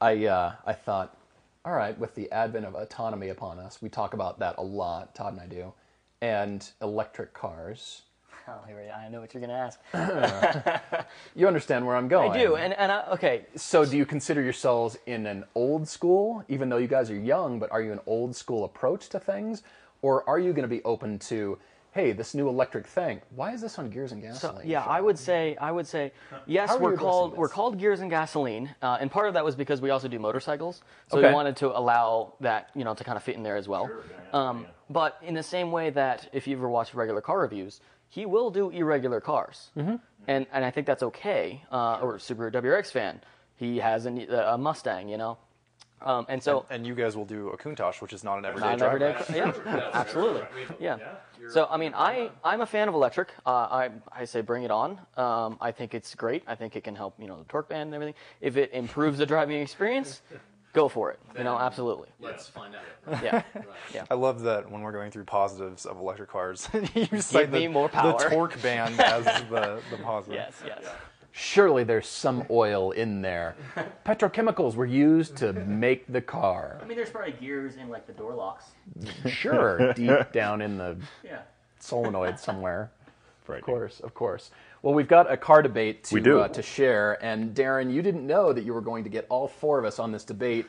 I 0.00 0.26
uh, 0.26 0.52
I 0.66 0.74
thought, 0.74 1.16
all 1.64 1.72
right, 1.72 1.98
with 1.98 2.14
the 2.14 2.30
advent 2.30 2.66
of 2.66 2.74
autonomy 2.74 3.30
upon 3.30 3.58
us, 3.58 3.80
we 3.80 3.88
talk 3.88 4.12
about 4.14 4.38
that 4.40 4.56
a 4.58 4.62
lot. 4.62 5.14
Todd 5.14 5.32
and 5.32 5.40
I 5.40 5.46
do, 5.46 5.72
and 6.20 6.68
electric 6.82 7.32
cars. 7.32 8.02
Oh, 8.48 8.64
here 8.66 8.76
we- 8.82 8.90
I 8.90 9.08
know 9.08 9.20
what 9.20 9.32
you're 9.32 9.40
gonna 9.42 9.52
ask. 9.68 9.78
You 11.34 11.46
understand 11.46 11.86
where 11.86 11.96
I'm 11.96 12.08
going? 12.08 12.30
I 12.32 12.42
do, 12.42 12.56
and 12.56 12.72
and 12.74 12.90
I, 12.92 13.04
okay, 13.12 13.46
So, 13.56 13.84
do 13.84 13.96
you 13.96 14.04
consider 14.06 14.42
yourselves 14.42 14.98
in 15.06 15.26
an 15.26 15.44
old 15.54 15.88
school, 15.88 16.44
even 16.48 16.68
though 16.68 16.76
you 16.78 16.88
guys 16.88 17.10
are 17.10 17.16
young, 17.18 17.58
but 17.58 17.70
are 17.72 17.82
you 17.82 17.92
an 17.92 18.00
old 18.06 18.34
school 18.36 18.64
approach 18.64 19.08
to 19.10 19.20
things? 19.20 19.62
Or 20.02 20.28
are 20.28 20.38
you 20.38 20.52
going 20.52 20.62
to 20.62 20.68
be 20.68 20.82
open 20.84 21.18
to, 21.30 21.58
hey, 21.92 22.12
this 22.12 22.34
new 22.34 22.48
electric 22.48 22.86
thing, 22.86 23.20
why 23.36 23.52
is 23.52 23.60
this 23.60 23.78
on 23.78 23.90
gears 23.90 24.12
and 24.12 24.22
So, 24.22 24.28
gasoline? 24.48 24.68
yeah, 24.68 24.82
I 24.84 25.00
would 25.00 25.18
say 25.18 25.56
I 25.60 25.70
would 25.70 25.86
say 25.86 26.12
yes. 26.46 26.68
How 26.70 26.76
are 26.76 26.78
you 26.78 26.84
We're 26.86 26.96
called 26.96 27.36
we're 27.36 27.48
called 27.48 27.78
Gears 27.78 28.00
and 28.00 28.10
Gasoline, 28.10 28.74
uh, 28.82 28.96
and 29.00 29.10
part 29.10 29.28
of 29.28 29.34
that 29.34 29.44
was 29.44 29.54
because 29.56 29.80
we 29.80 29.90
also 29.90 30.08
do 30.08 30.18
motorcycles, 30.18 30.82
so 31.08 31.18
Okay. 31.18 31.28
we 31.28 31.34
wanted 31.34 31.56
to 31.56 31.76
allow 31.78 32.32
that 32.40 32.70
you 32.74 32.84
know 32.84 32.94
to 32.94 33.04
kind 33.04 33.16
of 33.16 33.22
fit 33.22 33.36
in 33.36 33.42
there 33.42 33.56
as 33.56 33.68
well. 33.68 33.90
um, 34.32 34.66
But 34.88 35.18
in 35.22 35.34
the 35.34 35.42
same 35.42 35.70
way 35.70 35.90
that 35.90 36.28
if 36.32 36.46
you 36.48 36.56
ever 36.56 36.68
watch 36.68 36.94
regular 36.94 37.20
car 37.20 37.38
reviews, 37.40 37.80
he 38.10 38.26
will 38.26 38.50
do 38.50 38.68
irregular 38.68 39.20
cars, 39.20 39.70
mm-hmm. 39.76 39.96
and 40.28 40.46
and 40.52 40.64
I 40.64 40.70
think 40.70 40.86
that's 40.86 41.02
okay. 41.02 41.62
Uh, 41.72 42.00
or 42.02 42.18
Subaru 42.18 42.52
WRX 42.52 42.90
fan, 42.92 43.20
he 43.56 43.78
has 43.78 44.04
an, 44.04 44.20
a 44.30 44.58
Mustang, 44.58 45.08
you 45.08 45.16
know, 45.16 45.38
um, 46.02 46.26
and 46.28 46.42
so 46.42 46.64
and 46.70 46.86
you 46.86 46.94
guys 46.94 47.16
will 47.16 47.26
do 47.26 47.50
a 47.50 47.58
Countach, 47.58 48.00
which 48.00 48.12
is 48.12 48.24
not 48.24 48.38
an 48.38 48.44
everyday 48.44 48.66
Not 48.66 48.72
an 48.72 48.78
driver. 48.78 49.04
everyday 49.04 49.40
car. 49.40 49.76
Yeah, 49.76 49.90
absolutely. 49.94 50.42
Yeah. 50.78 50.98
So 51.50 51.66
I 51.70 51.76
mean, 51.76 51.92
I 51.94 52.30
I'm 52.42 52.62
a 52.62 52.66
fan 52.66 52.88
of 52.88 52.94
electric. 52.94 53.28
Uh, 53.44 53.50
I 53.50 53.90
I 54.10 54.24
say 54.24 54.40
bring 54.40 54.62
it 54.62 54.70
on. 54.70 54.98
Um, 55.16 55.58
I 55.60 55.72
think 55.72 55.94
it's 55.94 56.14
great. 56.14 56.42
I 56.46 56.54
think 56.54 56.74
it 56.74 56.84
can 56.84 56.94
help 56.94 57.14
you 57.18 57.26
know 57.26 57.38
the 57.38 57.44
torque 57.44 57.68
band 57.68 57.88
and 57.88 57.94
everything. 57.94 58.14
If 58.40 58.56
it 58.56 58.72
improves 58.72 59.18
the 59.18 59.26
driving 59.26 59.60
experience, 59.60 60.22
go 60.72 60.88
for 60.88 61.10
it. 61.10 61.18
You 61.36 61.44
know, 61.44 61.58
absolutely. 61.58 62.08
Let's 62.20 62.46
find 62.46 62.74
out. 62.74 62.82
Yeah. 63.22 63.42
Yeah. 63.92 64.04
I 64.10 64.14
love 64.14 64.42
that 64.42 64.70
when 64.70 64.82
we're 64.82 64.92
going 64.92 65.10
through 65.10 65.24
positives 65.24 65.84
of 65.86 65.98
electric 65.98 66.30
cars, 66.30 66.68
you 66.94 67.20
cite 67.20 67.50
me 67.50 67.66
the, 67.66 67.68
more 67.68 67.88
power. 67.88 68.18
the 68.18 68.28
torque 68.28 68.60
band 68.62 69.00
as 69.00 69.24
the, 69.48 69.80
the 69.90 69.96
positive. 70.02 70.34
Yes. 70.36 70.62
Yes. 70.64 70.84
Surely 71.32 71.84
there's 71.84 72.08
some 72.08 72.44
oil 72.50 72.90
in 72.90 73.22
there. 73.22 73.54
Petrochemicals 74.04 74.74
were 74.74 74.86
used 74.86 75.36
to 75.36 75.52
make 75.52 76.06
the 76.12 76.20
car. 76.20 76.78
I 76.82 76.84
mean, 76.86 76.96
there's 76.96 77.10
probably 77.10 77.32
gears 77.32 77.76
in 77.76 77.88
like 77.88 78.06
the 78.06 78.12
door 78.12 78.34
locks. 78.34 78.64
Sure, 79.26 79.92
deep 79.92 80.32
down 80.32 80.60
in 80.60 80.76
the 80.76 80.96
Yeah. 81.22 81.42
solenoid 81.78 82.38
somewhere. 82.38 82.90
Of 83.48 83.62
course, 83.62 84.00
of 84.00 84.14
course. 84.14 84.50
Well, 84.82 84.94
we've 84.94 85.08
got 85.08 85.30
a 85.30 85.36
car 85.36 85.62
debate 85.62 86.04
to 86.04 86.14
We 86.14 86.20
do. 86.20 86.40
Uh, 86.40 86.48
to 86.48 86.62
share, 86.62 87.22
and 87.22 87.54
Darrin, 87.54 87.90
you 87.90 88.00
didn't 88.00 88.26
know 88.26 88.52
that 88.52 88.64
you 88.64 88.72
were 88.72 88.80
going 88.80 89.04
to 89.04 89.10
get 89.10 89.26
all 89.28 89.46
four 89.46 89.78
of 89.78 89.84
us 89.84 89.98
on 89.98 90.10
this 90.10 90.24
debate, 90.24 90.66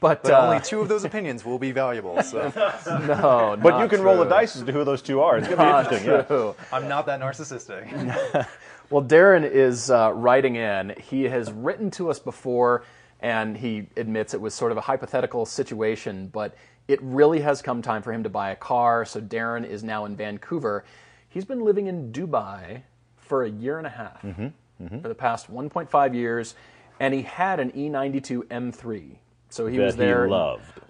but, 0.00 0.22
But 0.22 0.32
uh, 0.32 0.46
only 0.46 0.60
two 0.60 0.80
of 0.80 0.88
those 0.88 1.04
opinions 1.04 1.44
will 1.44 1.58
be 1.58 1.72
valuable. 1.72 2.22
So 2.22 2.52
no, 3.06 3.58
But 3.62 3.80
you 3.80 3.88
can 3.88 4.02
roll 4.02 4.18
the 4.18 4.24
dice 4.24 4.56
as 4.56 4.62
to 4.64 4.72
who 4.72 4.84
those 4.84 5.02
two 5.02 5.20
are. 5.20 5.38
It's 5.38 5.46
going 5.46 5.58
to 5.58 5.64
be 5.64 5.70
Not 5.70 5.92
interesting. 5.92 6.36
Yeah. 6.36 6.52
I'm 6.72 6.88
not 6.88 7.06
that 7.06 7.20
narcissistic. 7.20 8.46
Well, 8.90 9.02
Darrin 9.02 9.44
is 9.44 9.88
uh, 9.88 10.12
writing 10.12 10.56
in. 10.56 10.94
He 11.00 11.22
has 11.22 11.52
written 11.52 11.92
to 11.92 12.10
us 12.10 12.18
before, 12.18 12.82
and 13.20 13.56
he 13.56 13.86
admits 13.96 14.34
it 14.34 14.40
was 14.40 14.52
sort 14.52 14.72
of 14.72 14.78
a 14.78 14.80
hypothetical 14.80 15.46
situation, 15.46 16.26
but 16.26 16.56
it 16.88 16.98
really 17.00 17.38
has 17.38 17.62
come 17.62 17.82
time 17.82 18.02
for 18.02 18.12
him 18.12 18.24
to 18.24 18.28
buy 18.28 18.50
a 18.50 18.56
car. 18.56 19.04
So 19.04 19.20
Darrin 19.20 19.64
is 19.64 19.84
now 19.84 20.06
in 20.06 20.16
Vancouver. 20.16 20.84
He's 21.28 21.44
been 21.44 21.60
living 21.60 21.86
in 21.86 22.10
Dubai 22.10 22.82
for 23.30 23.44
a 23.44 23.48
year 23.48 23.78
and 23.78 23.86
a 23.86 23.90
half 23.90 24.20
mm-hmm. 24.22 24.48
Mm-hmm. 24.82 24.98
for 24.98 25.06
the 25.06 25.14
past 25.14 25.48
1.5 25.48 26.14
years, 26.16 26.56
and 26.98 27.14
he 27.14 27.22
had 27.22 27.60
an 27.60 27.70
E 27.76 27.88
E92 27.88 28.42
M3. 28.48 29.16
So 29.50 29.68
he 29.68 29.78
was 29.78 29.94
there. 29.94 30.26
he 30.26 30.32
loved. 30.32 30.80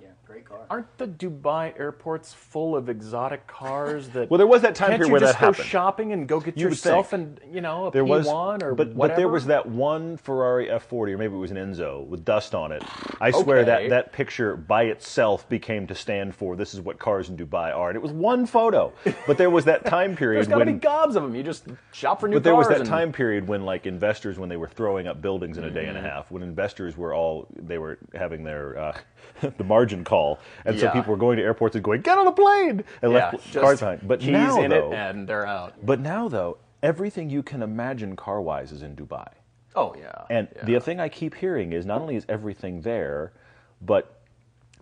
Yeah. 0.41 0.47
Great 0.49 0.59
car. 0.59 0.67
Aren't 0.71 0.99
the 0.99 1.07
Dubai 1.07 1.79
airports 1.79 2.33
full 2.33 2.77
of 2.77 2.89
exotic 2.89 3.47
cars 3.47 4.09
that? 4.11 4.31
Well, 4.31 4.39
there 4.39 4.47
was 4.47 4.63
that 4.63 4.75
time 4.75 4.91
period 4.91 5.11
where 5.11 5.21
that 5.21 5.35
happened. 5.37 5.57
can't 5.57 5.57
period 5.57 5.59
you 5.59 5.65
just 5.65 5.73
go 5.73 5.79
shopping 5.79 6.13
and 6.13 6.29
go 6.29 6.41
get 6.41 6.57
You 6.57 6.69
yourself 6.69 7.13
and 7.13 7.41
you 7.51 7.61
know 7.61 7.87
a 7.87 7.91
There 7.91 8.05
was, 8.05 8.27
P1 8.27 8.63
or 8.63 8.75
but, 8.75 8.89
whatever? 8.89 8.95
but 9.09 9.17
there 9.17 9.29
was 9.29 9.47
that 9.47 9.67
one 9.67 10.17
Ferrari 10.17 10.69
F40, 10.69 11.13
or 11.15 11.19
maybe 11.19 11.35
it 11.35 11.39
was 11.39 11.51
an 11.51 11.57
Enzo 11.57 12.07
with 12.07 12.25
dust 12.25 12.55
on 12.55 12.73
it. 12.73 12.83
I 13.21 13.31
swear 13.31 13.59
Okay. 13.59 13.89
that 13.89 13.91
that 13.91 14.13
picture 14.13 14.57
by 14.57 14.85
itself 14.85 15.49
became 15.49 15.87
to 15.89 15.95
stand 15.95 16.35
for 16.35 16.57
this 16.57 16.75
is 16.75 16.81
what 16.81 16.99
cars 16.99 17.29
in 17.29 17.37
Dubai 17.37 17.75
are. 17.77 17.89
And 17.91 17.97
it 17.97 18.03
was 18.03 18.13
one 18.13 18.47
photo, 18.47 18.93
but 19.27 19.37
there 19.39 19.51
was 19.51 19.65
that 19.67 19.85
time 19.85 20.17
period 20.21 20.39
There's 20.39 20.49
got 20.49 20.59
to 20.59 20.65
when. 20.65 20.75
be 20.77 20.81
gobs 20.81 21.17
of 21.17 21.23
them. 21.23 21.35
You 21.35 21.43
just 21.43 21.67
shop 21.93 22.21
for 22.21 22.29
new 22.29 22.35
cars. 22.35 22.43
but 22.43 22.45
there 22.45 22.55
was 22.57 22.69
that 22.69 22.81
and- 22.81 22.89
time 22.89 23.13
period 23.13 23.47
when, 23.49 23.65
like 23.65 23.87
investors, 23.87 24.39
when 24.39 24.49
they 24.49 24.57
were 24.57 24.69
throwing 24.69 25.07
up 25.07 25.21
buildings 25.21 25.59
in 25.59 25.65
a 25.65 25.71
day 25.71 25.87
and 25.87 25.97
Mm-hmm. 25.97 26.07
a 26.07 26.11
half, 26.11 26.31
when 26.31 26.43
investors 26.43 26.97
were 26.97 27.13
all 27.13 27.47
they 27.57 27.79
were 27.79 27.99
having 28.15 28.45
their 28.45 28.79
uh, 28.79 28.99
the 29.59 29.65
margin 29.65 30.05
call, 30.05 30.30
and 30.65 30.79
so 30.79 30.91
people 30.91 31.11
were 31.13 31.19
going 31.19 31.37
to 31.37 31.43
airports 31.43 31.75
and 31.75 31.85
going, 31.85 32.03
"Get 32.03 32.19
on 32.19 32.27
a 32.27 32.33
plane!" 32.33 32.85
and 33.03 33.13
yeah, 33.13 33.31
left 33.33 33.53
cars 33.53 33.81
behind. 33.81 34.07
But 34.07 34.23
now, 34.23 34.61
in 34.61 34.71
though, 34.71 34.93
it 34.93 34.97
and 34.97 35.29
they're 35.29 35.47
out. 35.47 35.75
but 35.85 36.01
now 36.01 36.29
though, 36.29 36.59
everything 36.83 37.31
you 37.31 37.43
can 37.43 37.63
imagine 37.63 38.17
car-wise 38.17 38.73
is 38.73 38.83
in 38.83 38.97
Dubai. 38.97 39.29
Oh 39.75 39.95
yeah. 39.99 40.25
And 40.31 40.49
yeah. 40.57 40.65
the 40.65 40.81
thing 40.81 41.01
I 41.01 41.09
keep 41.09 41.35
hearing 41.35 41.73
is 41.73 41.87
not 41.87 42.01
only 42.01 42.17
is 42.17 42.27
everything 42.29 42.81
there, 42.83 43.33
but 43.81 44.21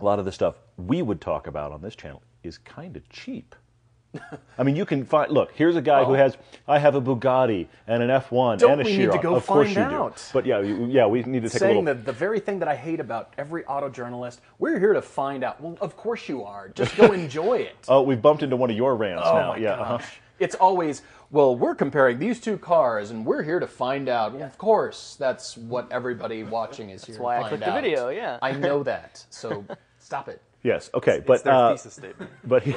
a 0.00 0.04
lot 0.04 0.18
of 0.18 0.24
the 0.24 0.32
stuff 0.32 0.56
we 0.76 1.02
would 1.02 1.20
talk 1.20 1.46
about 1.46 1.72
on 1.72 1.82
this 1.82 1.94
channel 1.94 2.22
is 2.42 2.58
kind 2.58 2.96
of 2.96 3.08
cheap. 3.08 3.54
I 4.58 4.62
mean, 4.62 4.74
you 4.74 4.84
can 4.86 5.04
find. 5.04 5.30
Look, 5.30 5.52
here's 5.52 5.76
a 5.76 5.82
guy 5.82 6.04
who 6.04 6.14
has. 6.14 6.36
I 6.66 6.78
have 6.78 6.94
a 6.94 7.00
Bugatti 7.00 7.66
and 7.86 8.02
an 8.02 8.08
F1 8.08 8.58
Don't 8.58 8.72
and 8.72 8.80
a 8.80 8.84
we 8.84 8.96
need 8.96 9.12
to 9.12 9.18
go 9.18 9.34
of 9.36 9.46
course 9.46 9.72
find 9.74 9.76
you 9.76 9.82
out? 9.98 10.16
do. 10.16 10.22
But 10.32 10.46
yeah, 10.46 10.60
you, 10.60 10.86
yeah, 10.86 11.06
we 11.06 11.22
need 11.22 11.42
to 11.42 11.48
take 11.50 11.58
saying 11.60 11.76
a 11.76 11.80
little. 11.80 11.94
that 11.94 12.04
the 12.06 12.12
very 12.12 12.40
thing 12.40 12.58
that 12.60 12.68
I 12.68 12.74
hate 12.76 13.00
about 13.00 13.34
every 13.36 13.64
auto 13.66 13.88
journalist, 13.88 14.40
we're 14.58 14.78
here 14.78 14.94
to 14.94 15.02
find 15.02 15.44
out. 15.44 15.60
Well, 15.60 15.76
of 15.80 15.96
course 15.96 16.28
you 16.28 16.42
are. 16.44 16.70
Just 16.70 16.96
go 16.96 17.12
enjoy 17.12 17.58
it. 17.58 17.76
oh, 17.88 18.02
we've 18.02 18.20
bumped 18.20 18.42
into 18.42 18.56
one 18.56 18.70
of 18.70 18.76
your 18.76 18.96
rants 18.96 19.24
Oh 19.26 19.34
now. 19.38 19.48
my 19.50 19.56
yeah. 19.58 19.72
uh-huh. 19.72 19.98
gosh. 19.98 20.20
It's 20.38 20.54
always, 20.54 21.02
well, 21.32 21.56
we're 21.56 21.74
comparing 21.74 22.18
these 22.20 22.40
two 22.40 22.58
cars 22.58 23.10
and 23.10 23.26
we're 23.26 23.42
here 23.42 23.58
to 23.58 23.66
find 23.66 24.08
out. 24.08 24.34
Well, 24.34 24.44
of 24.44 24.56
course, 24.56 25.16
that's 25.18 25.56
what 25.56 25.90
everybody 25.90 26.44
watching 26.44 26.90
is 26.90 27.04
here 27.04 27.20
why 27.20 27.34
I 27.34 27.42
to 27.42 27.48
find 27.48 27.62
clicked 27.62 27.64
the 27.74 27.80
video, 27.80 28.08
yeah. 28.10 28.38
I 28.40 28.52
know 28.52 28.82
that. 28.84 29.24
So 29.30 29.64
stop 29.98 30.28
it. 30.28 30.40
Yes. 30.62 30.90
Okay. 30.92 31.18
It's 31.18 31.26
but 31.26 31.44
their 31.44 31.54
uh, 31.54 31.72
thesis 31.72 31.94
statement. 31.94 32.30
but 32.44 32.62
he, 32.64 32.74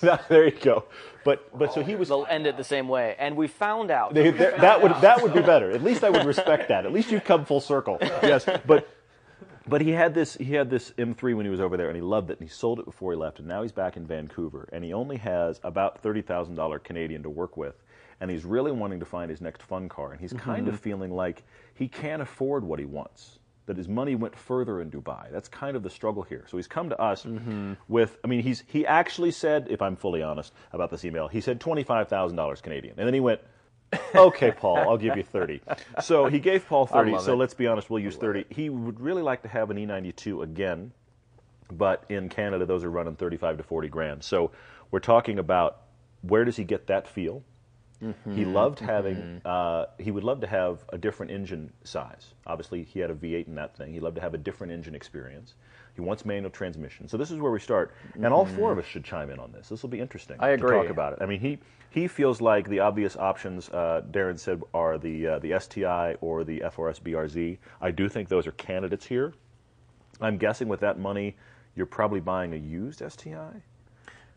there 0.28 0.44
you 0.46 0.52
go. 0.60 0.84
But 1.24 1.56
but 1.58 1.74
so 1.74 1.82
he 1.82 1.96
was 1.96 2.08
They'll 2.08 2.26
end 2.30 2.46
it 2.46 2.56
the 2.56 2.64
same 2.64 2.88
way, 2.88 3.16
and 3.18 3.36
we 3.36 3.48
found 3.48 3.90
out. 3.90 4.14
They- 4.14 4.30
they- 4.30 4.56
that 4.58 4.82
would 4.82 4.92
that 5.00 5.22
would 5.22 5.34
be 5.34 5.42
better. 5.42 5.70
At 5.70 5.82
least 5.82 6.04
I 6.04 6.10
would 6.10 6.24
respect 6.24 6.68
that. 6.68 6.86
At 6.86 6.92
least 6.92 7.10
you've 7.10 7.24
come 7.24 7.44
full 7.44 7.60
circle. 7.60 7.98
Yes, 8.22 8.46
but 8.66 8.88
but 9.66 9.80
he 9.80 9.90
had 9.90 10.14
this 10.14 10.34
he 10.36 10.54
had 10.54 10.70
this 10.70 10.92
M3 10.92 11.34
when 11.36 11.44
he 11.44 11.50
was 11.50 11.60
over 11.60 11.76
there, 11.76 11.88
and 11.88 11.96
he 11.96 12.02
loved 12.02 12.30
it, 12.30 12.38
and 12.38 12.48
he 12.48 12.52
sold 12.52 12.78
it 12.78 12.84
before 12.84 13.12
he 13.12 13.18
left, 13.18 13.38
and 13.40 13.48
now 13.48 13.62
he's 13.62 13.72
back 13.72 13.96
in 13.96 14.06
Vancouver, 14.06 14.68
and 14.72 14.82
he 14.84 14.92
only 14.94 15.16
has 15.18 15.60
about 15.64 15.98
thirty 16.00 16.22
thousand 16.22 16.54
dollar 16.54 16.78
Canadian 16.78 17.22
to 17.24 17.30
work 17.30 17.56
with, 17.56 17.82
and 18.20 18.30
he's 18.30 18.44
really 18.44 18.72
wanting 18.72 19.00
to 19.00 19.04
find 19.06 19.28
his 19.30 19.40
next 19.40 19.62
fun 19.62 19.88
car, 19.88 20.12
and 20.12 20.20
he's 20.20 20.32
kind 20.32 20.68
of 20.68 20.78
feeling 20.80 21.10
like 21.10 21.42
he 21.74 21.88
can't 21.88 22.22
afford 22.22 22.64
what 22.64 22.78
he 22.78 22.84
wants. 22.86 23.37
That 23.68 23.76
his 23.76 23.88
money 23.88 24.16
went 24.16 24.36
further 24.36 24.80
in 24.80 24.90
Dubai. 24.90 25.30
That's 25.30 25.48
kind 25.48 25.76
of 25.76 25.82
the 25.82 25.90
struggle 25.90 26.22
here. 26.22 26.44
So 26.48 26.56
he's 26.56 26.66
come 26.66 26.88
to 26.88 27.00
us 27.00 27.26
with. 27.86 28.18
I 28.24 28.26
mean, 28.26 28.42
he's 28.42 28.64
he 28.66 28.84
actually 28.86 29.30
said, 29.30 29.68
if 29.70 29.80
I'm 29.80 29.94
fully 29.94 30.22
honest 30.22 30.52
about 30.72 30.90
this 30.90 31.04
email, 31.04 31.28
he 31.28 31.40
said 31.40 31.60
twenty 31.60 31.84
five 31.84 32.08
thousand 32.08 32.36
dollars 32.36 32.60
Canadian, 32.60 32.94
and 32.98 33.06
then 33.06 33.14
he 33.14 33.20
went, 33.20 33.40
okay, 34.14 34.50
Paul, 34.50 34.78
I'll 34.78 34.98
give 34.98 35.16
you 35.16 35.22
30. 35.22 35.60
So 36.02 36.26
he 36.26 36.38
gave 36.38 36.66
Paul 36.66 36.86
30. 36.86 37.18
So 37.20 37.32
it. 37.32 37.36
let's 37.36 37.54
be 37.54 37.66
honest, 37.66 37.90
we'll 37.90 38.02
use 38.02 38.16
30. 38.16 38.46
He 38.50 38.68
would 38.70 39.00
really 39.00 39.22
like 39.22 39.42
to 39.42 39.48
have 39.48 39.70
an 39.70 39.76
E92 39.76 40.42
again, 40.42 40.92
but 41.70 42.04
in 42.08 42.28
Canada, 42.28 42.66
those 42.66 42.84
are 42.84 42.90
running 42.90 43.16
35 43.16 43.58
to 43.58 43.62
40 43.62 43.88
grand. 43.88 44.24
So 44.24 44.50
we're 44.90 45.00
talking 45.00 45.38
about 45.38 45.82
where 46.22 46.44
does 46.44 46.56
he 46.56 46.64
get 46.64 46.86
that 46.88 47.06
feel? 47.08 47.42
Mm-hmm. 48.02 48.34
He 48.36 48.44
loved 48.44 48.78
having. 48.78 49.40
Uh, 49.44 49.86
he 49.98 50.10
would 50.10 50.24
love 50.24 50.40
to 50.40 50.46
have 50.46 50.84
a 50.90 50.98
different 50.98 51.32
engine 51.32 51.72
size. 51.84 52.34
Obviously, 52.46 52.84
he 52.84 53.00
had 53.00 53.10
a 53.10 53.14
V8 53.14 53.48
in 53.48 53.54
that 53.56 53.76
thing. 53.76 53.92
He'd 53.92 54.02
love 54.02 54.14
to 54.14 54.20
have 54.20 54.34
a 54.34 54.38
different 54.38 54.72
engine 54.72 54.94
experience. 54.94 55.54
He 55.94 56.00
wants 56.00 56.24
manual 56.24 56.50
transmission. 56.50 57.08
So 57.08 57.16
this 57.16 57.32
is 57.32 57.38
where 57.38 57.50
we 57.50 57.58
start, 57.58 57.92
and 58.14 58.26
all 58.26 58.46
four 58.46 58.70
of 58.70 58.78
us 58.78 58.84
should 58.84 59.02
chime 59.02 59.30
in 59.30 59.40
on 59.40 59.50
this. 59.50 59.68
This 59.68 59.82
will 59.82 59.90
be 59.90 59.98
interesting. 59.98 60.36
Mm-hmm. 60.36 60.44
I 60.44 60.50
To 60.82 60.82
talk 60.82 60.90
about 60.90 61.12
it. 61.14 61.18
I 61.20 61.26
mean, 61.26 61.40
he 61.40 61.58
he 61.90 62.06
feels 62.06 62.40
like 62.40 62.68
the 62.68 62.78
obvious 62.78 63.16
options. 63.16 63.68
Uh, 63.70 64.02
Darrin 64.12 64.38
said 64.38 64.62
are 64.72 64.96
the 64.96 65.26
uh, 65.26 65.38
the 65.40 65.58
STI 65.58 66.14
or 66.20 66.44
the 66.44 66.60
FRS 66.60 67.00
BRZ. 67.00 67.58
I 67.80 67.90
do 67.90 68.08
think 68.08 68.28
those 68.28 68.46
are 68.46 68.52
candidates 68.52 69.06
here. 69.06 69.34
I'm 70.20 70.36
guessing 70.36 70.68
with 70.68 70.80
that 70.80 70.98
money, 70.98 71.36
you're 71.74 71.86
probably 71.86 72.20
buying 72.20 72.52
a 72.52 72.56
used 72.56 73.02
STI. 73.06 73.62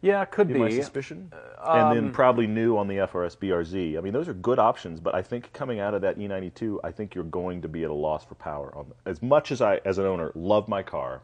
Yeah, 0.02 0.26
could 0.26 0.48
in 0.48 0.54
be. 0.54 0.60
my 0.60 0.70
suspicion. 0.70 1.32
and 1.64 1.96
then 1.96 2.12
probably 2.12 2.48
new 2.48 2.78
on 2.78 2.88
the 2.88 2.96
FRS 2.96 3.38
BRZ. 3.38 3.98
I 3.98 4.02
mean, 4.02 4.14
those 4.14 4.28
are 4.28 4.34
good 4.34 4.58
options, 4.58 5.00
but 5.00 5.14
I 5.14 5.22
think 5.22 5.54
coming 5.54 5.80
out 5.80 5.94
of 5.94 6.02
that 6.02 6.18
E92, 6.18 6.80
I 6.84 6.92
think 6.92 7.14
you're 7.14 7.24
going 7.24 7.62
to 7.62 7.68
be 7.68 7.84
at 7.84 7.92
a 7.92 7.94
loss 7.94 8.26
for 8.26 8.36
power. 8.36 8.76
On 8.76 8.92
as 9.06 9.22
much 9.22 9.52
as 9.52 9.62
I, 9.62 9.80
as 9.86 10.00
an 10.00 10.06
owner, 10.06 10.32
love 10.34 10.68
my 10.68 10.82
car, 10.82 11.22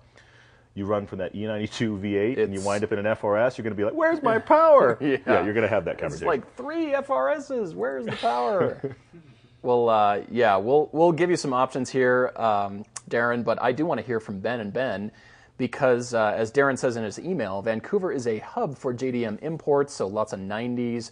you 0.75 0.85
run 0.85 1.07
from 1.07 1.17
that 1.17 1.33
E 1.33 1.41
E92 1.41 1.99
V8 2.01 2.37
and 2.37 2.53
you 2.53 2.61
wind 2.61 2.83
up 2.83 2.91
in 2.91 2.99
an 2.99 3.05
FRS, 3.05 3.57
you're 3.57 3.63
going 3.63 3.73
to 3.73 3.77
be 3.77 3.83
like, 3.83 3.95
"Where's 3.95 4.21
my 4.21 4.37
power?" 4.37 4.97
Yeah. 5.01 5.43
you're 5.43 5.53
going 5.53 5.63
to 5.63 5.67
have 5.67 5.85
that 5.85 5.97
conversation. 5.97 6.27
It's 6.27 6.45
like 6.45 6.55
three 6.55 6.91
FRSs. 6.91 7.73
Where's 7.73 8.05
the 8.05 8.11
power? 8.11 8.95
well, 9.63 9.89
uh, 9.89 10.21
yeah, 10.29 10.57
we'll 10.57 10.89
we'll 10.91 11.13
give 11.13 11.31
you 11.31 11.35
some 11.35 11.51
options 11.51 11.89
here, 11.89 12.31
um, 12.35 12.85
Darrin. 13.09 13.41
But 13.41 13.59
I 13.59 13.71
do 13.71 13.87
want 13.87 13.99
to 14.01 14.05
hear 14.05 14.19
from 14.19 14.39
Ben 14.39 14.59
and 14.59 14.71
Ben 14.71 15.11
because, 15.57 16.13
uh, 16.13 16.33
as 16.35 16.51
Darrin 16.51 16.77
says 16.77 16.95
in 16.97 17.03
his 17.03 17.19
email, 17.19 17.61
Vancouver 17.61 18.11
is 18.11 18.27
a 18.27 18.39
hub 18.39 18.77
for 18.77 18.93
JDM 18.93 19.39
imports. 19.41 19.93
So 19.93 20.07
lots 20.07 20.33
of 20.33 20.39
'90s, 20.39 21.11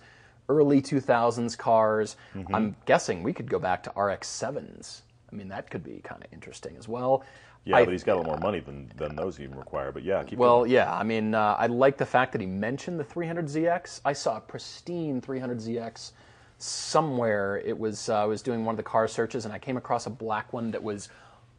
early 0.49 0.81
2000s 0.81 1.57
cars. 1.57 2.15
Mm-hmm. 2.35 2.55
I'm 2.55 2.75
guessing 2.85 3.23
we 3.23 3.33
could 3.33 3.49
go 3.49 3.59
back 3.59 3.83
to 3.83 3.89
RX-7s. 3.99 5.01
I 5.31 5.35
mean, 5.35 5.47
that 5.49 5.69
could 5.69 5.83
be 5.83 6.01
kind 6.03 6.23
of 6.23 6.31
interesting 6.31 6.75
as 6.77 6.87
well. 6.87 7.23
yeah, 7.65 7.77
I- 7.77 7.85
but 7.85 7.91
he's 7.91 8.03
got 8.03 8.13
a 8.15 8.19
little 8.19 8.33
more 8.33 8.39
money 8.39 8.59
than, 8.59 8.91
than 8.95 9.15
those 9.15 9.39
even 9.39 9.57
require. 9.57 9.91
But 9.91 10.03
yeah, 10.03 10.23
keep 10.23 10.37
well, 10.37 10.59
going. 10.59 10.71
yeah. 10.71 10.93
I 10.93 11.01
mean, 11.03 11.33
uh, 11.33 11.55
I 11.57 11.65
like 11.67 11.97
the 11.97 12.05
fact 12.05 12.31
that 12.33 12.41
he 12.41 12.47
mentioned 12.47 12.99
the 12.99 13.03
300ZX. 13.03 14.01
I 14.05 14.13
saw 14.13 14.37
a 14.37 14.39
pristine 14.41 15.19
300ZX 15.19 16.11
somewhere. 16.59 17.57
It 17.65 17.77
was 17.77 18.07
uh, 18.09 18.21
I 18.21 18.25
was 18.25 18.41
doing 18.41 18.65
one 18.65 18.73
of 18.73 18.77
the 18.77 18.83
car 18.83 19.07
searches 19.07 19.45
and 19.45 19.53
I 19.53 19.59
came 19.59 19.77
across 19.77 20.05
a 20.05 20.09
black 20.11 20.53
one 20.53 20.71
that 20.71 20.83
was 20.83 21.09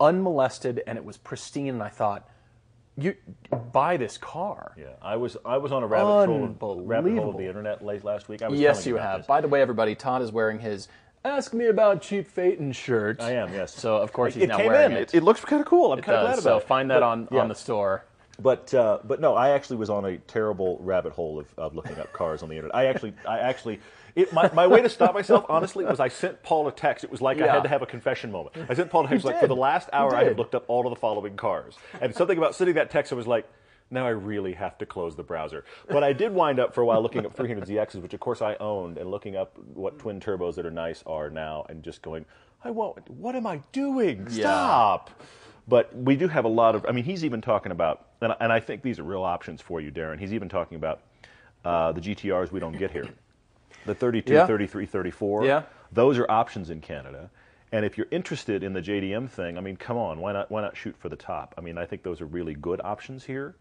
unmolested 0.00 0.82
and 0.86 0.96
it 0.96 1.04
was 1.04 1.16
pristine. 1.16 1.68
And 1.74 1.82
I 1.82 1.88
thought, 1.88 2.28
you 2.98 3.14
buy 3.72 3.96
this 3.96 4.16
car. 4.18 4.72
Yeah, 4.78 4.86
I 5.02 5.16
was 5.16 5.36
I 5.44 5.58
was 5.58 5.72
on 5.72 5.82
a 5.82 5.86
rabbit 5.86 6.26
hole, 6.60 6.80
rabbit 6.82 7.14
hole 7.16 7.30
of 7.30 7.36
the 7.36 7.46
internet 7.46 7.84
late 7.84 8.04
last 8.04 8.28
week. 8.28 8.42
I 8.42 8.48
was 8.48 8.58
Yes, 8.58 8.86
you 8.86 8.96
have. 8.96 9.20
this. 9.20 9.26
By 9.26 9.40
the 9.40 9.48
way, 9.48 9.60
everybody, 9.60 9.94
Todd 9.94 10.22
is 10.22 10.32
wearing 10.32 10.58
his 10.58 10.88
"Ask 11.24 11.52
Me 11.52 11.66
About 11.66 12.00
Cheap 12.00 12.26
Phaeton" 12.26 12.72
shirt. 12.72 13.20
I 13.20 13.32
am, 13.32 13.52
yes. 13.52 13.74
So 13.74 13.96
of 13.96 14.12
course 14.12 14.34
he's 14.34 14.44
it 14.44 14.48
now 14.48 14.58
wearing 14.58 14.92
in. 14.92 14.96
it. 14.98 15.14
It, 15.14 15.18
it 15.18 15.22
looks 15.24 15.44
kind 15.44 15.60
of 15.60 15.66
cool. 15.68 15.92
I'm 15.92 16.00
kind 16.00 16.16
of 16.16 16.22
glad 16.24 16.32
about 16.38 16.42
so 16.42 16.56
it. 16.58 16.62
find 16.64 16.90
that 16.90 17.00
But, 17.00 17.06
on 17.06 17.28
yeah. 17.30 17.40
on 17.40 17.48
the 17.48 17.54
store. 17.54 18.04
But 18.38 18.72
uh, 18.74 18.98
but 19.04 19.20
no, 19.20 19.34
I 19.34 19.50
actually 19.50 19.76
was 19.78 19.88
on 19.90 20.04
a 20.04 20.18
terrible 20.18 20.78
rabbit 20.82 21.12
hole 21.12 21.38
of, 21.38 21.46
of 21.58 21.74
looking 21.74 21.98
up 21.98 22.12
cars 22.12 22.42
on 22.42 22.48
the 22.48 22.54
internet. 22.56 22.74
I 22.74 22.86
actually 22.86 23.14
I 23.26 23.38
actually 23.38 23.80
it, 24.16 24.32
my, 24.32 24.50
my 24.52 24.66
way 24.66 24.82
to 24.82 24.88
stop 24.88 25.14
myself 25.20 25.44
honestly 25.48 25.84
was 25.84 26.00
I 26.00 26.08
sent 26.08 26.42
Paul 26.42 26.66
a 26.66 26.72
text. 26.72 27.04
It 27.04 27.10
was 27.10 27.20
like 27.22 27.40
I 27.40 27.46
had 27.46 27.62
to 27.62 27.68
have 27.68 27.82
a 27.82 27.86
confession 27.86 28.32
moment. 28.32 28.56
I 28.68 28.74
sent 28.74 28.90
Paul 28.90 29.04
a 29.04 29.08
text 29.08 29.24
like 29.24 29.38
for 29.38 29.46
the 29.46 29.54
last 29.54 29.88
hour 29.92 30.16
I 30.16 30.24
had 30.24 30.38
looked 30.38 30.54
up 30.54 30.64
all 30.68 30.86
of 30.86 30.90
the 30.90 31.00
following 31.00 31.36
cars 31.36 31.76
and 32.00 32.14
something 32.14 32.36
about 32.36 32.54
sending 32.54 32.74
that 32.74 32.90
text. 32.90 33.12
I 33.12 33.16
was 33.16 33.26
like. 33.26 33.46
Now 33.88 34.04
I 34.04 34.10
really 34.10 34.52
have 34.54 34.76
to 34.78 34.86
close 34.86 35.14
the 35.14 35.22
browser. 35.22 35.64
But 35.88 36.02
I 36.02 36.12
did 36.12 36.32
wind 36.32 36.58
up 36.58 36.74
for 36.74 36.80
a 36.80 36.84
while 36.84 37.00
looking 37.00 37.24
up 37.24 37.36
300ZXs, 37.36 38.02
which 38.02 38.14
of 38.14 38.18
course 38.18 38.42
I 38.42 38.56
owned, 38.56 38.98
and 38.98 39.12
looking 39.12 39.36
up 39.36 39.56
what 39.74 39.96
twin 40.00 40.18
turbos 40.18 40.56
that 40.56 40.66
are 40.66 40.72
nice 40.72 41.04
are 41.06 41.30
now, 41.30 41.64
and 41.68 41.84
just 41.84 42.02
going, 42.02 42.24
I 42.64 42.70
won't. 42.72 43.08
What 43.08 43.36
am 43.36 43.46
I 43.46 43.62
doing? 43.70 44.26
Yeah. 44.28 44.42
Stop. 44.42 45.10
But 45.68 45.94
we 45.96 46.16
do 46.16 46.26
have 46.26 46.44
a 46.44 46.48
lot 46.48 46.74
of. 46.74 46.84
I 46.88 46.90
mean, 46.90 47.04
he's 47.04 47.24
even 47.24 47.40
talking 47.40 47.70
about, 47.70 48.06
and, 48.20 48.34
and 48.40 48.52
I 48.52 48.58
think 48.58 48.82
these 48.82 48.98
are 48.98 49.04
real 49.04 49.22
options 49.22 49.60
for 49.60 49.80
you, 49.80 49.92
Darrin. 49.92 50.18
He's 50.18 50.32
even 50.32 50.48
talking 50.48 50.76
about 50.76 51.02
uh, 51.64 51.92
the 51.92 52.00
GTRs 52.00 52.50
we 52.50 52.58
don't 52.58 52.76
get 52.76 52.90
here, 52.90 53.08
the 53.86 53.94
32, 53.94 54.32
Yeah. 54.34 54.46
33, 54.46 54.86
34. 54.86 55.44
Yeah. 55.44 55.62
Those 55.92 56.18
are 56.18 56.30
options 56.30 56.70
in 56.70 56.80
Canada. 56.80 57.30
And 57.72 57.84
if 57.84 57.96
you're 57.98 58.06
interested 58.10 58.62
in 58.62 58.72
the 58.74 58.80
JDM 58.82 59.28
thing, 59.28 59.58
I 59.58 59.60
mean, 59.60 59.76
come 59.76 59.96
on, 59.96 60.20
why 60.20 60.32
not? 60.32 60.50
Why 60.50 60.62
not 60.62 60.76
shoot 60.76 60.96
for 60.98 61.08
the 61.08 61.16
top? 61.16 61.54
I 61.58 61.60
mean, 61.60 61.78
I 61.78 61.84
think 61.84 62.02
those 62.02 62.20
are 62.20 62.26
really 62.26 62.54
good 62.54 62.80
options 62.84 63.24
here. 63.24 63.56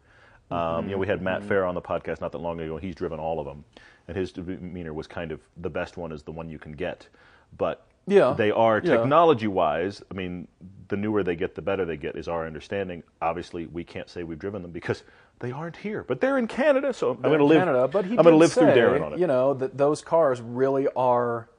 Um, 0.52 0.86
you 0.86 0.92
know, 0.92 0.98
we 1.00 1.08
had 1.08 1.18
Mm-hmm. 1.18 1.26
Matt 1.26 1.42
Farah 1.44 1.68
on 1.68 1.74
the 1.74 1.82
podcast 1.82 2.22
not 2.22 2.32
that 2.32 2.38
long 2.38 2.60
ago, 2.60 2.76
and 2.76 2.84
he's 2.84 2.94
driven 2.96 3.20
all 3.20 3.40
of 3.40 3.46
them, 3.48 3.64
and 4.08 4.16
his 4.16 4.32
demeanor 4.32 4.94
was 4.94 5.08
kind 5.08 5.32
of 5.32 5.40
the 5.58 5.72
best 5.72 5.98
one 5.98 6.12
is 6.12 6.22
the 6.22 6.32
one 6.32 6.50
you 6.50 6.60
can 6.60 6.74
get, 6.74 7.08
but 7.58 7.88
Yeah. 8.06 8.34
they 8.38 8.52
are 8.52 8.78
Yeah. 8.84 8.98
technology 8.98 9.48
wise. 9.48 10.04
I 10.12 10.14
mean, 10.14 10.48
the 10.88 10.98
newer 10.98 11.24
they 11.24 11.36
get, 11.36 11.56
the 11.56 11.64
better 11.64 11.84
they 11.84 11.98
get, 11.98 12.16
is 12.16 12.28
our 12.28 12.46
understanding. 12.46 13.02
Obviously, 13.24 13.66
we 13.66 13.84
can't 13.84 14.08
say 14.08 14.22
we've 14.24 14.38
driven 14.38 14.62
them 14.62 14.70
because 14.72 15.02
they 15.40 15.52
aren't 15.52 15.78
here, 15.78 16.04
but 16.04 16.22
they're 16.22 16.38
in 16.38 16.48
Canada, 16.48 16.94
so 16.94 17.12
I'm 17.12 17.22
going 17.22 17.40
to 17.40 17.46
live. 17.46 17.60
Canada, 17.60 17.88
but 17.88 18.06
he 18.06 18.12
I'm 18.12 18.24
going 18.24 18.34
to 18.34 18.38
live 18.38 18.54
through 18.54 18.70
say, 18.70 18.76
Darrin 18.76 19.04
on 19.04 19.14
it. 19.14 19.20
You 19.20 19.28
know 19.28 19.54
that 19.56 19.78
those 19.78 20.02
cars 20.02 20.42
really 20.42 20.88
are, 20.96 21.50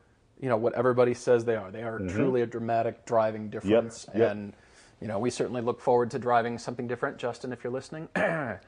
you 0.41 0.49
know, 0.49 0.57
what 0.57 0.75
everybody 0.75 1.15
says 1.15 1.45
they 1.45 1.57
are. 1.57 1.71
They 1.71 1.83
are 1.83 1.99
Mm-hmm. 1.99 2.17
truly 2.17 2.43
a 2.43 2.47
dramatic 2.47 3.05
driving 3.07 3.51
difference, 3.51 4.07
yep. 4.15 4.33
and 4.33 4.53
you 5.01 5.09
know 5.09 5.19
we 5.19 5.31
certainly 5.31 5.61
look 5.62 5.81
forward 5.81 6.11
to 6.12 6.19
driving 6.19 6.59
something 6.59 6.87
different. 6.87 7.19
Justin, 7.19 7.53
if 7.53 7.62
you're 7.62 7.73
listening, 7.73 8.09
yes, 8.17 8.59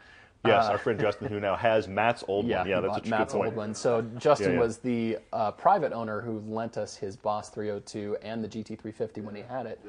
our 0.45 0.79
friend 0.79 1.01
Justin, 1.01 1.29
who 1.29 1.41
now 1.41 1.57
has 1.57 1.89
Matt's 1.89 2.23
old 2.29 2.47
yeah, 2.47 2.59
one. 2.61 2.69
Yeah, 2.69 2.81
that's 2.81 3.07
a 3.07 3.11
Matt's 3.11 3.33
good 3.33 3.39
point. 3.39 3.47
old 3.49 3.57
one. 3.57 3.75
So 3.75 4.03
Justin 4.19 4.49
Yeah, 4.51 4.55
yeah. 4.55 4.61
was 4.61 4.79
the 4.79 5.19
uh, 5.33 5.53
private 5.53 5.93
owner 5.93 6.21
who 6.21 6.41
lent 6.47 6.77
us 6.77 6.97
his 6.97 7.17
Boss 7.17 7.49
302 7.51 8.19
and 8.23 8.45
the 8.45 8.49
GT350 8.49 9.23
when 9.25 9.35
he 9.35 9.43
had 9.43 9.67
it. 9.67 9.81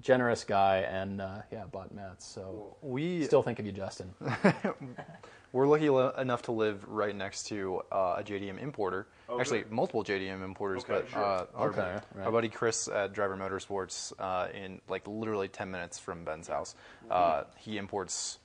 Generous 0.00 0.44
guy, 0.44 0.78
and 0.78 1.20
uh, 1.20 1.42
yeah, 1.52 1.64
bought 1.64 1.94
Matt's. 1.94 2.24
So 2.26 2.76
We 2.82 3.24
still 3.24 3.42
think 3.42 3.58
of 3.58 3.66
you, 3.66 3.72
Justin. 3.72 4.12
We're 5.52 5.66
lucky 5.66 5.90
lo- 5.90 6.12
enough 6.16 6.42
to 6.42 6.52
live 6.52 6.86
right 6.88 7.14
next 7.14 7.48
to 7.48 7.82
uh, 7.90 8.14
a 8.18 8.22
JDM 8.22 8.62
importer. 8.62 9.08
Actually, 9.38 9.64
multiple 9.68 10.04
JDM 10.04 10.44
importers, 10.44 10.84
Oh, 10.88 10.92
Okay, 10.94 11.02
but 11.02 11.10
sure. 11.10 11.24
uh, 11.24 11.46
our, 11.56 11.68
Okay, 11.70 11.98
right. 12.14 12.24
our 12.26 12.30
buddy 12.32 12.48
Chris 12.48 12.86
at 12.88 13.12
Driver 13.12 13.36
Motorsports, 13.36 14.12
uh, 14.20 14.48
in 14.54 14.80
like 14.88 15.06
literally 15.08 15.48
10 15.48 15.68
minutes 15.70 15.98
from 15.98 16.24
Ben's 16.24 16.46
house, 16.48 16.76
uh, 17.10 17.42
he 17.58 17.78
imports 17.78 18.38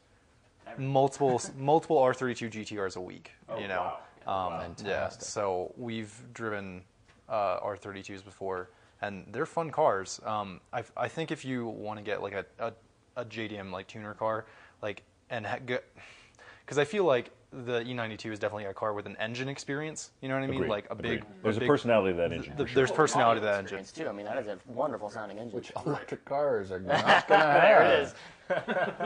multiple 0.78 1.40
multiple 1.58 1.98
R32 1.98 2.50
GTRs 2.52 2.98
a 2.98 3.02
week. 3.02 3.32
you 3.60 3.68
know, 3.68 3.94
um, 4.28 4.76
yeah. 4.84 5.10
So 5.10 5.74
we've 5.78 6.12
driven 6.34 6.82
uh, 7.30 7.60
R32s 7.60 8.26
before, 8.26 8.70
and 9.06 9.26
they're 9.32 9.46
fun 9.46 9.70
cars. 9.72 10.20
Um, 10.26 10.60
I, 10.74 10.84
I 10.98 11.08
think 11.08 11.32
if 11.32 11.46
you 11.46 11.68
want 11.68 12.00
to 12.00 12.04
get 12.04 12.22
like 12.22 12.34
a, 12.34 12.46
a, 12.60 12.74
a 13.18 13.26
JDM 13.26 13.72
like 13.72 13.88
tuner 13.88 14.14
car, 14.14 14.46
like 14.82 15.04
and 15.30 15.46
ha- 15.46 15.58
because 15.66 16.78
I 16.78 16.84
feel 16.86 17.04
like 17.06 17.32
the 17.52 17.80
E92 17.82 18.34
is 18.34 18.40
definitely 18.40 18.66
a 18.66 18.74
car 18.74 18.94
with 18.94 19.06
an 19.06 19.16
engine 19.18 19.48
experience. 19.48 20.12
You 20.22 20.28
know 20.30 20.36
what 20.36 20.44
I 20.44 20.48
mean? 20.48 20.56
Agreed, 20.58 20.70
Like 20.70 20.86
a 20.90 20.94
agreed. 20.94 21.10
big. 21.22 21.26
There's 21.42 21.58
a, 21.58 21.60
big, 21.62 21.70
personality 21.70 22.12
to 22.12 22.18
that 22.18 22.34
engine. 22.34 22.54
the- 22.58 22.64
for 22.64 22.68
sure. 22.70 22.76
There's 22.76 22.92
personality 22.92 23.40
to 23.42 23.46
that 23.46 23.60
engine. 23.60 23.86
Too. 23.94 24.08
I 24.10 24.12
mean, 24.12 24.26
that 24.26 24.38
is 24.40 24.48
a 24.48 24.58
wonderful 24.68 25.10
sounding 25.10 25.38
engine. 25.38 25.56
Which 25.56 25.72
electric 25.86 26.26
cars 26.26 26.72
are 26.72 26.80
not 26.82 27.28
gonna 27.28 27.44
have. 27.44 27.62
there 27.62 27.84
it 27.84 28.04
is. 28.04 28.14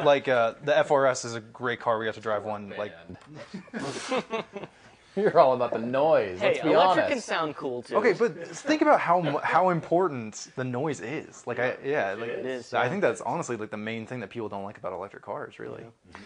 Like 0.05 0.27
uh, 0.27 0.55
the 0.63 0.71
FRS 0.73 1.25
is 1.25 1.35
a 1.35 1.39
great 1.39 1.79
car. 1.79 1.99
We 1.99 2.05
have 2.07 2.15
to 2.15 2.21
drive 2.21 2.43
one. 2.43 2.73
Like 2.77 2.93
You're 5.15 5.39
all 5.39 5.53
about 5.53 5.71
the 5.71 5.79
noise. 5.79 6.39
Hey, 6.39 6.47
Let's 6.53 6.59
be 6.61 6.71
electric 6.71 7.03
honest. 7.05 7.09
can 7.09 7.21
sound 7.21 7.55
cool 7.55 7.81
too. 7.81 7.95
Okay, 7.97 8.13
but 8.13 8.47
think 8.47 8.81
about 8.81 8.99
how 8.99 9.19
mu- 9.21 9.39
how 9.39 9.69
important 9.69 10.49
the 10.55 10.63
noise 10.63 11.01
is. 11.01 11.45
Like 11.47 11.59
I 11.59 11.75
yeah, 11.83 12.13
like 12.13 12.29
It 12.29 12.45
is, 12.45 12.73
I 12.73 12.83
yeah. 12.83 12.89
think 12.89 13.01
that's 13.01 13.21
honestly 13.21 13.57
like 13.57 13.71
the 13.71 13.77
main 13.77 14.05
thing 14.05 14.19
that 14.21 14.29
people 14.29 14.49
don't 14.49 14.63
like 14.63 14.77
about 14.77 14.93
electric 14.93 15.23
cars, 15.23 15.59
really. 15.59 15.83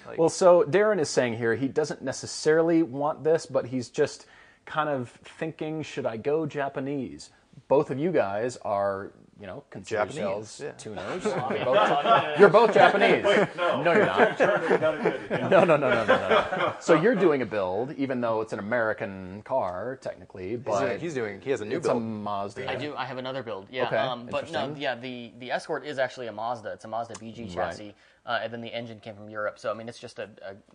Like, 0.07 0.17
Well, 0.17 0.29
so 0.29 0.63
Darrin 0.63 0.99
is 0.99 1.09
saying 1.09 1.37
here 1.37 1.55
he 1.55 1.67
doesn't 1.67 2.01
necessarily 2.01 2.83
want 2.83 3.23
this, 3.23 3.45
but 3.45 3.65
he's 3.67 3.89
just 3.89 4.25
kind 4.65 4.89
of 4.89 5.09
thinking, 5.39 5.81
should 5.83 6.05
I 6.05 6.17
go 6.17 6.45
Japanese? 6.45 7.29
Both 7.67 7.89
of 7.91 7.99
you 7.99 8.11
guys 8.11 8.57
are, 8.57 9.11
you 9.39 9.47
know, 9.47 9.63
consider 9.69 9.99
Japanese, 9.99 10.17
yourselves 10.17 10.61
yeah. 10.63 10.71
tuners. 10.73 11.23
You're 11.25 11.65
both, 11.65 12.39
you're 12.39 12.49
both 12.49 12.73
Japanese. 12.73 13.23
no. 13.57 13.83
you're 13.83 14.05
not. 14.05 14.39
No, 15.53 15.63
no, 15.63 15.75
no, 15.75 15.77
no, 15.77 16.05
no, 16.05 16.05
no. 16.05 16.73
So 16.79 16.93
you're 16.93 17.15
doing 17.15 17.41
a 17.41 17.45
build, 17.45 17.93
even 17.95 18.21
though 18.21 18.41
it's 18.41 18.53
an 18.53 18.59
American 18.59 19.41
car 19.43 19.97
technically, 20.01 20.49
he's, 20.51 20.59
but 20.59 20.79
doing, 20.85 20.99
he's 20.99 21.13
doing 21.13 21.41
he 21.41 21.49
has 21.49 21.61
a 21.61 21.65
new 21.65 21.77
it's 21.77 21.87
a 21.87 21.91
build. 21.91 22.03
Mazda. 22.03 22.69
I 22.69 22.75
do. 22.75 22.95
I 22.95 23.05
have 23.05 23.17
another 23.17 23.43
build. 23.43 23.67
Yeah. 23.71 23.87
Okay, 23.87 23.97
Um, 23.97 24.27
but 24.29 24.51
no, 24.51 24.73
yeah. 24.77 24.95
The 24.95 25.31
the 25.39 25.51
Escort 25.51 25.85
is 25.85 25.97
actually 25.99 26.27
a 26.27 26.31
Mazda. 26.31 26.73
It's 26.73 26.85
a 26.85 26.87
Mazda 26.87 27.15
BG 27.15 27.53
chassis, 27.53 27.95
uh, 28.25 28.39
and 28.41 28.53
then 28.53 28.61
the 28.61 28.73
engine 28.73 28.99
came 28.99 29.15
from 29.15 29.29
Europe. 29.29 29.59
So 29.59 29.69
I 29.71 29.73
mean, 29.73 29.89
it's 29.89 29.99
just 29.99 30.19
a, 30.19 30.29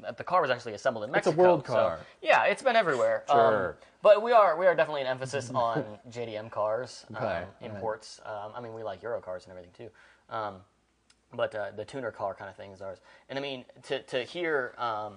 a 0.06 0.12
the 0.12 0.24
car 0.24 0.40
was 0.42 0.50
actually 0.50 0.74
assembled 0.74 1.04
in 1.04 1.10
Mexico. 1.10 1.30
It's 1.30 1.38
a 1.38 1.42
world 1.42 1.66
so- 1.66 1.72
car. 1.72 1.98
yeah, 2.22 2.44
it's 2.44 2.62
been 2.62 2.76
everywhere. 2.76 3.24
Sure. 3.30 3.68
Um, 3.70 3.74
but 4.02 4.22
we 4.22 4.32
are 4.32 4.56
we 4.58 4.66
are 4.66 4.74
definitely 4.74 5.00
an 5.02 5.06
emphasis 5.08 5.50
on 5.54 5.84
JDM 6.10 6.50
cars, 6.50 7.04
um, 7.10 7.16
Okay, 7.16 7.44
imports. 7.62 8.20
Um, 8.24 8.52
I 8.54 8.60
mean, 8.60 8.74
we 8.74 8.82
like 8.82 9.02
Euro 9.02 9.20
cars 9.20 9.44
and 9.44 9.52
everything 9.52 9.72
too. 9.76 9.90
Um, 10.34 10.56
but 11.34 11.54
uh, 11.54 11.70
the 11.76 11.84
tuner 11.84 12.10
car 12.10 12.34
kind 12.34 12.48
of 12.50 12.56
thing 12.56 12.72
is 12.72 12.80
ours. 12.80 12.98
And 13.28 13.38
I 13.38 13.42
mean, 13.42 13.64
to 13.84 14.02
to 14.02 14.22
hear. 14.24 14.74
Um, 14.78 15.14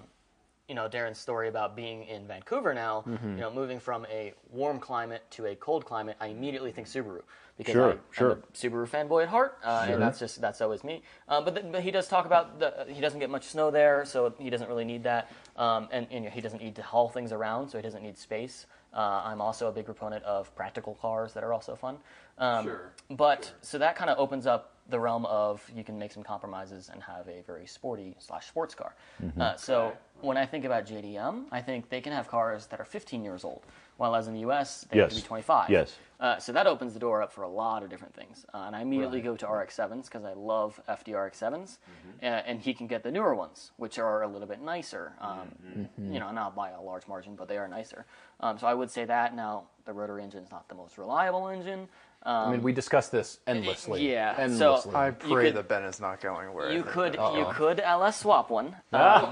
you 0.67 0.75
know 0.75 0.87
Darrin's 0.87 1.17
story 1.17 1.49
about 1.49 1.75
being 1.75 2.03
in 2.05 2.25
Vancouver 2.27 2.73
now, 2.73 3.03
Mm-hmm. 3.05 3.31
you 3.31 3.41
know, 3.41 3.51
moving 3.51 3.77
from 3.77 4.05
a 4.09 4.31
warm 4.49 4.79
climate 4.79 5.21
to 5.31 5.47
a 5.47 5.55
cold 5.55 5.83
climate, 5.83 6.15
I 6.21 6.27
immediately 6.27 6.71
think 6.71 6.87
Subaru 6.87 7.23
because 7.57 7.73
Sure, 7.73 7.91
I, 7.93 7.97
sure. 8.11 8.31
I'm 8.31 8.37
a 8.39 8.41
Subaru 8.53 8.87
fanboy 8.87 9.23
at 9.23 9.29
heart, 9.29 9.57
uh, 9.63 9.87
and 9.89 10.01
that's 10.01 10.19
just 10.19 10.41
that's 10.41 10.61
always 10.61 10.83
me. 10.83 11.03
Uh, 11.27 11.41
but, 11.41 11.55
the, 11.55 11.61
but 11.61 11.81
he 11.81 11.91
does 11.91 12.07
talk 12.07 12.25
about 12.25 12.59
the 12.59 12.85
he 12.87 13.01
doesn't 13.01 13.19
get 13.19 13.29
much 13.29 13.45
snow 13.45 13.71
there, 13.71 14.05
so 14.05 14.33
he 14.39 14.49
doesn't 14.49 14.67
really 14.67 14.85
need 14.85 15.03
that, 15.03 15.31
um, 15.57 15.87
and, 15.91 16.07
and 16.11 16.23
you 16.23 16.29
know, 16.29 16.33
he 16.33 16.41
doesn't 16.41 16.61
need 16.61 16.75
to 16.75 16.81
haul 16.83 17.09
things 17.09 17.31
around, 17.31 17.69
so 17.69 17.77
he 17.77 17.81
doesn't 17.81 18.03
need 18.03 18.17
space. 18.17 18.65
Uh, 18.93 19.21
I'm 19.23 19.39
also 19.41 19.67
a 19.67 19.71
big 19.71 19.85
proponent 19.85 20.23
of 20.25 20.53
practical 20.55 20.95
cars 20.95 21.33
that 21.33 21.43
are 21.43 21.53
also 21.53 21.75
fun. 21.75 21.97
Um, 22.37 22.65
Sure, 22.65 22.91
But 23.09 23.51
so 23.61 23.77
that 23.77 23.95
kind 23.95 24.09
of 24.09 24.19
opens 24.19 24.45
up 24.47 24.75
the 24.89 24.99
realm 24.99 25.25
of 25.27 25.63
you 25.73 25.83
can 25.83 25.97
make 25.97 26.11
some 26.11 26.23
compromises 26.23 26.89
and 26.91 27.01
have 27.03 27.27
a 27.27 27.41
very 27.47 27.65
sporty 27.65 28.15
slash 28.19 28.47
sports 28.47 28.75
car. 28.75 28.93
Mm-hmm. 29.23 29.41
Uh, 29.41 29.55
so 29.55 29.93
when 30.19 30.35
I 30.37 30.45
think 30.45 30.65
about 30.65 30.85
JDM, 30.85 31.45
I 31.51 31.61
think 31.61 31.89
they 31.89 32.01
can 32.01 32.11
have 32.11 32.27
cars 32.27 32.65
that 32.67 32.79
are 32.81 32.85
15 32.85 33.23
years 33.23 33.45
old, 33.45 33.61
while 34.01 34.15
as 34.15 34.27
in 34.27 34.33
the 34.33 34.39
US, 34.49 34.83
they 34.89 34.97
have 34.99 35.09
to 35.09 35.15
be 35.15 35.21
25. 35.21 35.69
Yes. 35.69 35.95
Uh, 36.19 36.39
so 36.39 36.51
that 36.51 36.65
opens 36.65 36.93
the 36.93 36.99
door 36.99 37.21
up 37.21 37.31
for 37.31 37.43
a 37.43 37.47
lot 37.47 37.83
of 37.83 37.89
different 37.91 38.15
things. 38.15 38.47
Uh, 38.51 38.63
and 38.65 38.75
I 38.75 38.81
immediately 38.81 39.21
go 39.21 39.35
to 39.35 39.47
RX-7s 39.47 40.05
because 40.05 40.25
I 40.25 40.33
love 40.33 40.79
FDRX-7s, 40.89 41.77
uh, 42.23 42.25
and 42.25 42.59
he 42.59 42.73
can 42.73 42.87
get 42.87 43.03
the 43.03 43.11
newer 43.11 43.35
ones, 43.35 43.71
which 43.77 43.99
are 43.99 44.23
a 44.23 44.27
little 44.27 44.47
bit 44.47 44.59
nicer. 44.59 45.13
Um, 45.21 45.87
You 45.99 46.19
know, 46.19 46.31
not 46.31 46.55
by 46.55 46.71
a 46.71 46.81
large 46.81 47.07
margin, 47.07 47.35
but 47.35 47.47
they 47.47 47.57
are 47.59 47.67
nicer. 47.67 48.05
Um, 48.39 48.57
so 48.57 48.65
I 48.65 48.73
would 48.73 48.89
say 48.89 49.05
that. 49.05 49.35
Now, 49.35 49.65
the 49.85 49.93
rotary 49.93 50.23
engine 50.23 50.43
is 50.43 50.49
not 50.49 50.67
the 50.67 50.75
most 50.75 50.97
reliable 50.97 51.47
engine. 51.47 51.87
Um, 52.23 52.49
I 52.49 52.51
mean, 52.51 52.61
we 52.61 52.71
discussed 52.71 53.11
this 53.11 53.39
endlessly. 53.47 54.07
yeah, 54.11 54.35
so- 54.35 54.41
endlessly. 54.43 54.93
I 54.95 55.09
pray 55.11 55.45
could- 55.45 55.55
that 55.55 55.67
Ben 55.67 55.83
is 55.83 55.99
not 55.99 56.21
going 56.21 56.53
where 56.53 56.71
you 56.71 56.81
think 56.83 56.93
could 56.93 57.13
that- 57.13 57.33
you 57.33 57.45
could 57.53 57.79
LS 57.79 58.19
swap 58.19 58.49
one. 58.49 58.75
Um, 58.93 59.25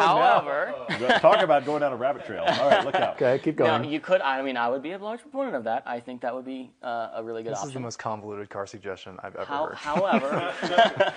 however, 0.00 0.74
Talk 1.20 1.42
about 1.42 1.64
going 1.64 1.80
down 1.80 1.92
a 1.92 1.96
rabbit 1.96 2.24
trail. 2.26 2.44
All 2.46 2.70
right, 2.70 2.84
look 2.84 2.94
out. 2.94 3.14
okay, 3.22 3.38
keep 3.42 3.58
no, 3.58 3.66
going. 3.66 3.90
you 3.90 4.00
could. 4.00 4.20
I 4.20 4.40
mean, 4.42 4.56
I 4.56 4.68
would 4.68 4.82
be 4.82 4.92
a 4.92 4.98
large 4.98 5.20
proponent 5.20 5.56
of 5.56 5.64
that. 5.64 5.82
I 5.86 6.00
think 6.00 6.22
that 6.22 6.34
would 6.34 6.44
be 6.44 6.70
uh, 6.82 7.10
a 7.16 7.22
really 7.24 7.42
good 7.42 7.52
option. 7.52 7.62
This 7.66 7.68
is 7.70 7.74
the 7.74 7.80
most 7.80 7.98
convoluted 7.98 8.48
car 8.50 8.66
suggestion 8.66 9.18
I've 9.22 9.36
ever 9.36 9.44
How, 9.44 9.66
heard. 9.66 9.74
however, 9.76 10.54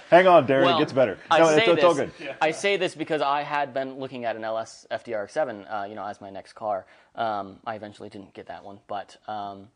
Hang 0.09 0.27
on, 0.27 0.45
Darrin. 0.45 0.65
well, 0.65 0.77
it 0.77 0.79
gets 0.79 0.93
better. 0.93 1.17
I 1.31 1.39
no, 1.39 1.45
say 1.47 1.57
it's, 1.59 1.67
it's 1.67 1.75
this, 1.75 1.83
all 1.85 1.95
good. 1.95 2.11
I 2.41 2.51
say 2.51 2.77
this 2.77 2.95
because 2.95 3.21
I 3.21 3.43
had 3.43 3.73
been 3.73 3.99
looking 3.99 4.25
at 4.25 4.35
an 4.35 4.43
LS 4.43 4.85
FDRX7, 4.91 5.83
uh, 5.83 5.85
you 5.85 5.95
know, 5.95 6.05
as 6.05 6.19
my 6.21 6.29
next 6.29 6.53
car. 6.53 6.85
Um, 7.15 7.57
I 7.65 7.75
eventually 7.75 8.09
didn't 8.09 8.33
get 8.33 8.47
that 8.47 8.63
one, 8.63 8.79
but 8.87 9.17
um, 9.27 9.67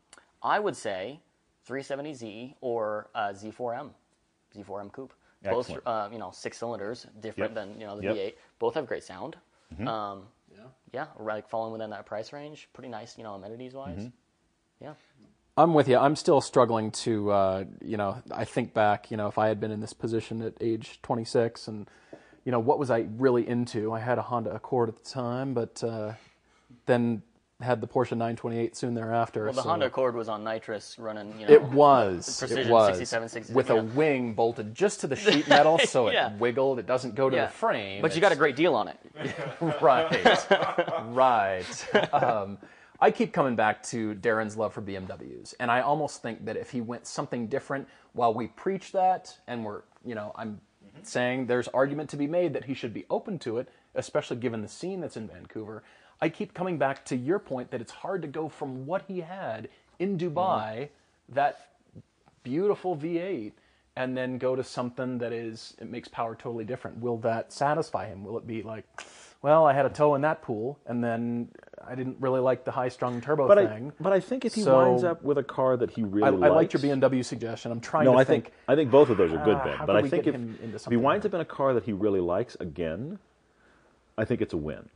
I 0.44 0.60
would 0.60 0.76
say 0.76 1.20
370Z 1.68 2.54
or 2.60 3.08
uh, 3.14 3.28
Z4M, 3.32 3.90
Z4M 4.56 4.92
Coupe. 4.92 5.12
Both, 5.42 5.70
uh, 5.84 6.08
you 6.10 6.18
know, 6.18 6.30
six 6.32 6.56
cylinders, 6.56 7.06
different 7.20 7.54
Yep. 7.54 7.54
than 7.54 7.80
you 7.80 7.86
know 7.86 7.96
the 7.96 8.04
Yep. 8.04 8.14
Mm-hmm. 8.14 8.28
V8. 8.28 8.34
Both 8.58 8.74
have 8.74 8.86
great 8.86 9.02
sound. 9.04 9.36
Um, 9.86 10.28
yeah, 10.92 11.06
like 11.18 11.48
falling 11.48 11.72
within 11.72 11.90
that 11.90 12.06
price 12.06 12.32
range, 12.32 12.68
pretty 12.72 12.88
nice, 12.88 13.18
you 13.18 13.24
know, 13.24 13.34
amenities 13.34 13.74
wise. 13.74 13.98
Mm-hmm. 13.98 14.84
Yeah. 14.84 14.94
I'm 15.56 15.74
with 15.74 15.88
you. 15.88 15.98
I'm 15.98 16.16
still 16.16 16.40
struggling 16.40 16.92
to, 16.92 17.30
uh, 17.32 17.64
you 17.82 17.96
know, 17.96 18.22
I 18.30 18.44
think 18.44 18.72
back, 18.74 19.10
you 19.10 19.16
know, 19.16 19.26
if 19.26 19.36
I 19.36 19.48
had 19.48 19.60
been 19.60 19.70
in 19.72 19.80
this 19.80 19.92
position 19.92 20.40
at 20.42 20.54
age 20.60 21.00
26 21.02 21.66
and, 21.68 21.88
you 22.44 22.52
know, 22.52 22.60
what 22.60 22.78
was 22.78 22.90
I 22.90 23.06
really 23.18 23.46
into? 23.48 23.92
I 23.92 23.98
had 24.00 24.18
a 24.18 24.22
Honda 24.22 24.54
Accord 24.54 24.88
at 24.88 24.96
the 25.02 25.10
time, 25.10 25.52
but 25.52 25.82
uh, 25.82 26.12
then 26.86 27.22
had 27.60 27.80
the 27.80 27.86
Porsche 27.86 28.12
928 28.12 28.76
soon 28.76 28.94
thereafter. 28.94 29.44
Well, 29.44 29.52
the 29.52 29.62
so- 29.62 29.68
Honda 29.68 29.86
Accord 29.86 30.14
was 30.16 30.28
on 30.28 30.42
nitrous 30.42 30.98
running, 30.98 31.32
you 31.38 31.46
know. 31.46 31.52
It 31.52 31.62
was. 31.62 32.38
Precision 32.38 32.66
it 32.66 32.70
was 32.70 32.88
67, 32.88 33.28
67, 33.28 33.54
with 33.54 33.70
a 33.70 33.82
wing 33.96 34.34
bolted 34.34 34.74
just 34.74 35.00
to 35.00 35.06
the 35.06 35.16
sheet 35.16 35.46
metal, 35.48 35.78
so 35.78 36.08
it 36.08 36.32
wiggled. 36.38 36.78
It 36.78 36.86
doesn't 36.86 37.14
go 37.14 37.30
to 37.30 37.36
Yeah. 37.36 37.46
the 37.46 37.52
frame. 37.52 38.02
But 38.02 38.14
you 38.14 38.20
got 38.20 38.32
a 38.32 38.36
great 38.36 38.56
deal 38.56 38.74
on 38.74 38.88
it. 38.88 38.98
right, 39.80 40.46
right. 41.12 42.12
Um, 42.14 42.58
I 43.00 43.10
keep 43.10 43.32
coming 43.32 43.54
back 43.56 43.82
to 43.84 44.14
Darrin's 44.16 44.56
love 44.56 44.72
for 44.72 44.82
BMWs, 44.82 45.54
and 45.60 45.70
I 45.70 45.80
almost 45.80 46.22
think 46.22 46.44
that 46.46 46.56
if 46.56 46.70
he 46.70 46.80
went 46.80 47.06
something 47.06 47.46
different, 47.46 47.86
while 48.14 48.34
we 48.34 48.48
preach 48.48 48.92
that, 48.92 49.36
and 49.46 49.64
we're, 49.64 49.82
you 50.04 50.14
know, 50.14 50.32
I'm 50.36 50.60
saying 51.02 51.46
there's 51.46 51.68
argument 51.68 52.10
to 52.10 52.16
be 52.16 52.26
made 52.26 52.52
that 52.54 52.64
he 52.64 52.74
should 52.74 52.94
be 52.94 53.04
open 53.10 53.38
to 53.40 53.58
it, 53.58 53.68
especially 53.94 54.36
given 54.38 54.62
the 54.62 54.68
scene 54.68 55.00
that's 55.00 55.16
in 55.16 55.28
Vancouver. 55.28 55.82
I 56.20 56.28
keep 56.28 56.54
coming 56.54 56.78
back 56.78 57.04
to 57.06 57.16
your 57.16 57.38
point 57.38 57.70
that 57.70 57.80
it's 57.80 57.92
hard 57.92 58.22
to 58.22 58.28
go 58.28 58.48
from 58.48 58.86
what 58.86 59.02
he 59.08 59.20
had 59.20 59.68
in 59.98 60.16
Dubai, 60.18 60.88
that 61.28 61.68
beautiful 62.42 62.96
V8 62.96 63.52
and 63.96 64.16
then 64.16 64.38
go 64.38 64.56
to 64.56 64.64
something 64.64 65.18
that 65.18 65.32
is 65.32 65.74
it 65.80 65.88
makes 65.88 66.08
power 66.08 66.34
totally 66.34 66.64
different. 66.64 66.98
Will 67.00 67.18
that 67.18 67.52
satisfy 67.52 68.06
him? 68.08 68.24
Will 68.24 68.36
it 68.38 68.46
be 68.46 68.62
like, 68.62 68.84
well, 69.40 69.66
I 69.66 69.72
had 69.72 69.86
a 69.86 69.90
toe 69.90 70.14
in 70.14 70.22
that 70.22 70.40
pool, 70.42 70.78
and 70.86 71.04
then 71.04 71.48
I 71.86 71.94
didn't 71.94 72.16
really 72.18 72.40
like 72.40 72.64
the 72.64 72.70
high-strung 72.70 73.20
turbo 73.20 73.46
But 73.46 73.58
I, 73.58 73.66
thing. 73.66 73.92
but 74.00 74.12
I 74.12 74.18
think 74.18 74.44
if 74.46 74.54
he 74.54 74.62
So- 74.62 74.78
winds 74.78 75.04
up 75.04 75.22
with 75.22 75.36
a 75.38 75.42
car 75.44 75.76
that 75.76 75.90
he 75.90 76.02
really 76.02 76.26
I, 76.26 76.30
likes, 76.30 76.50
I 76.50 76.54
liked 76.54 76.72
your 76.72 76.80
BMW 76.82 77.22
suggestion. 77.22 77.70
I'm 77.70 77.80
trying 77.80 78.06
No, 78.06 78.12
to 78.12 78.18
I 78.18 78.24
think. 78.24 78.44
think 78.46 78.54
I 78.68 78.74
think 78.74 78.90
both 78.90 79.10
of 79.10 79.18
those 79.18 79.32
are 79.32 79.44
good, 79.44 79.56
ah, 79.56 79.64
Ben. 79.64 79.76
how 79.76 79.86
But 79.86 79.96
I 79.96 80.08
think 80.08 80.26
if, 80.26 80.34
if 80.34 80.86
he 80.86 80.96
winds 80.96 81.26
up 81.26 81.34
in 81.34 81.40
a 81.40 81.44
car 81.44 81.74
that 81.74 81.84
he 81.84 81.92
really 81.92 82.20
likes 82.20 82.56
again, 82.58 83.18
I 84.16 84.24
think 84.24 84.40
it's 84.40 84.54
a 84.54 84.56
win. 84.56 84.88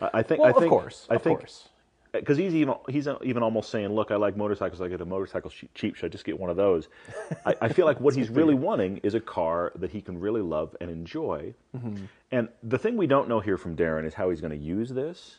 I, 0.00 0.22
think. 0.22 0.40
well, 0.40 0.50
I 0.50 0.52
think, 0.52 0.64
of 0.64 0.70
course, 0.70 1.06
I 1.10 1.14
of 1.16 1.22
think, 1.22 1.38
course. 1.40 1.68
because 2.12 2.36
he's 2.36 2.54
even 2.54 2.74
he's 2.88 3.08
even 3.22 3.42
almost 3.42 3.70
saying, 3.70 3.88
"Look, 3.90 4.10
I 4.10 4.16
like 4.16 4.36
motorcycles. 4.36 4.80
I 4.80 4.88
get 4.88 5.00
a 5.00 5.04
motorcycle 5.04 5.50
cheap. 5.74 5.96
Should 5.96 6.06
I 6.06 6.08
just 6.08 6.24
get 6.24 6.38
one 6.38 6.50
of 6.50 6.56
those?" 6.56 6.88
I, 7.46 7.54
I 7.62 7.68
feel 7.68 7.86
like 7.86 8.00
what 8.00 8.14
he's 8.14 8.30
really 8.30 8.54
wanting 8.54 8.98
is 8.98 9.14
a 9.14 9.20
car 9.20 9.72
that 9.76 9.90
he 9.90 10.00
can 10.00 10.18
really 10.18 10.42
love 10.42 10.76
and 10.80 10.90
enjoy. 10.90 11.54
Mm-hmm. 11.76 12.04
And 12.30 12.48
the 12.62 12.78
thing 12.78 12.96
we 12.96 13.06
don't 13.06 13.28
know 13.28 13.40
here 13.40 13.56
from 13.56 13.74
Darrin 13.74 14.04
is 14.04 14.14
how 14.14 14.30
he's 14.30 14.40
going 14.40 14.58
to 14.58 14.64
use 14.64 14.90
this. 14.90 15.38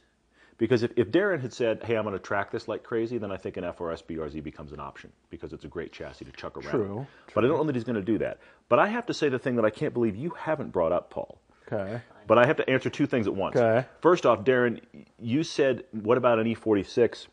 Because 0.58 0.84
if, 0.84 0.91
if 0.98 1.10
Darrin 1.10 1.39
had 1.39 1.54
said, 1.54 1.82
"Hey, 1.84 1.95
I'm 1.95 2.04
going 2.04 2.13
to 2.13 2.19
track 2.19 2.52
this 2.52 2.67
like 2.67 2.84
crazy," 2.84 3.17
then 3.17 3.32
I 3.32 3.38
think 3.38 3.56
an 3.56 3.63
FRS 3.63 4.04
BRZ 4.04 4.43
becomes 4.43 4.74
an 4.74 4.80
option 4.82 5.10
because 5.30 5.54
it's 5.54 5.63
a 5.63 5.69
great 5.69 5.93
chassis 5.93 6.26
to 6.26 6.32
chuck 6.34 6.58
around. 6.58 6.72
True, 6.72 7.08
But 7.34 7.45
I 7.45 7.48
don't 7.48 7.58
know 7.58 7.63
that 7.63 7.76
he's 7.76 7.86
going 7.86 7.95
to 7.95 8.02
do 8.02 8.17
that. 8.17 8.39
But 8.67 8.78
I 8.78 8.88
have 8.88 9.06
to 9.06 9.13
say 9.13 9.30
the 9.30 9.39
thing 9.39 9.56
that 9.56 9.63
I 9.63 9.69
can't 9.69 9.93
believe 9.93 10.17
you 10.17 10.32
haven't 10.32 10.72
brought 10.72 10.91
up, 10.91 11.10
Paul. 11.12 11.39
Okay. 11.72 12.02
But 12.29 12.37
I 12.37 12.45
have 12.45 12.57
to 12.57 12.69
answer 12.69 12.89
two 12.91 13.07
things 13.07 13.25
at 13.25 13.33
once. 13.35 13.57
Okay. 13.57 13.87
First 14.01 14.25
off, 14.25 14.43
Darrin, 14.45 14.79
you 15.19 15.43
said, 15.43 15.83
"What 15.91 16.17
about 16.17 16.39
an 16.39 16.45
E46?" 16.45 17.27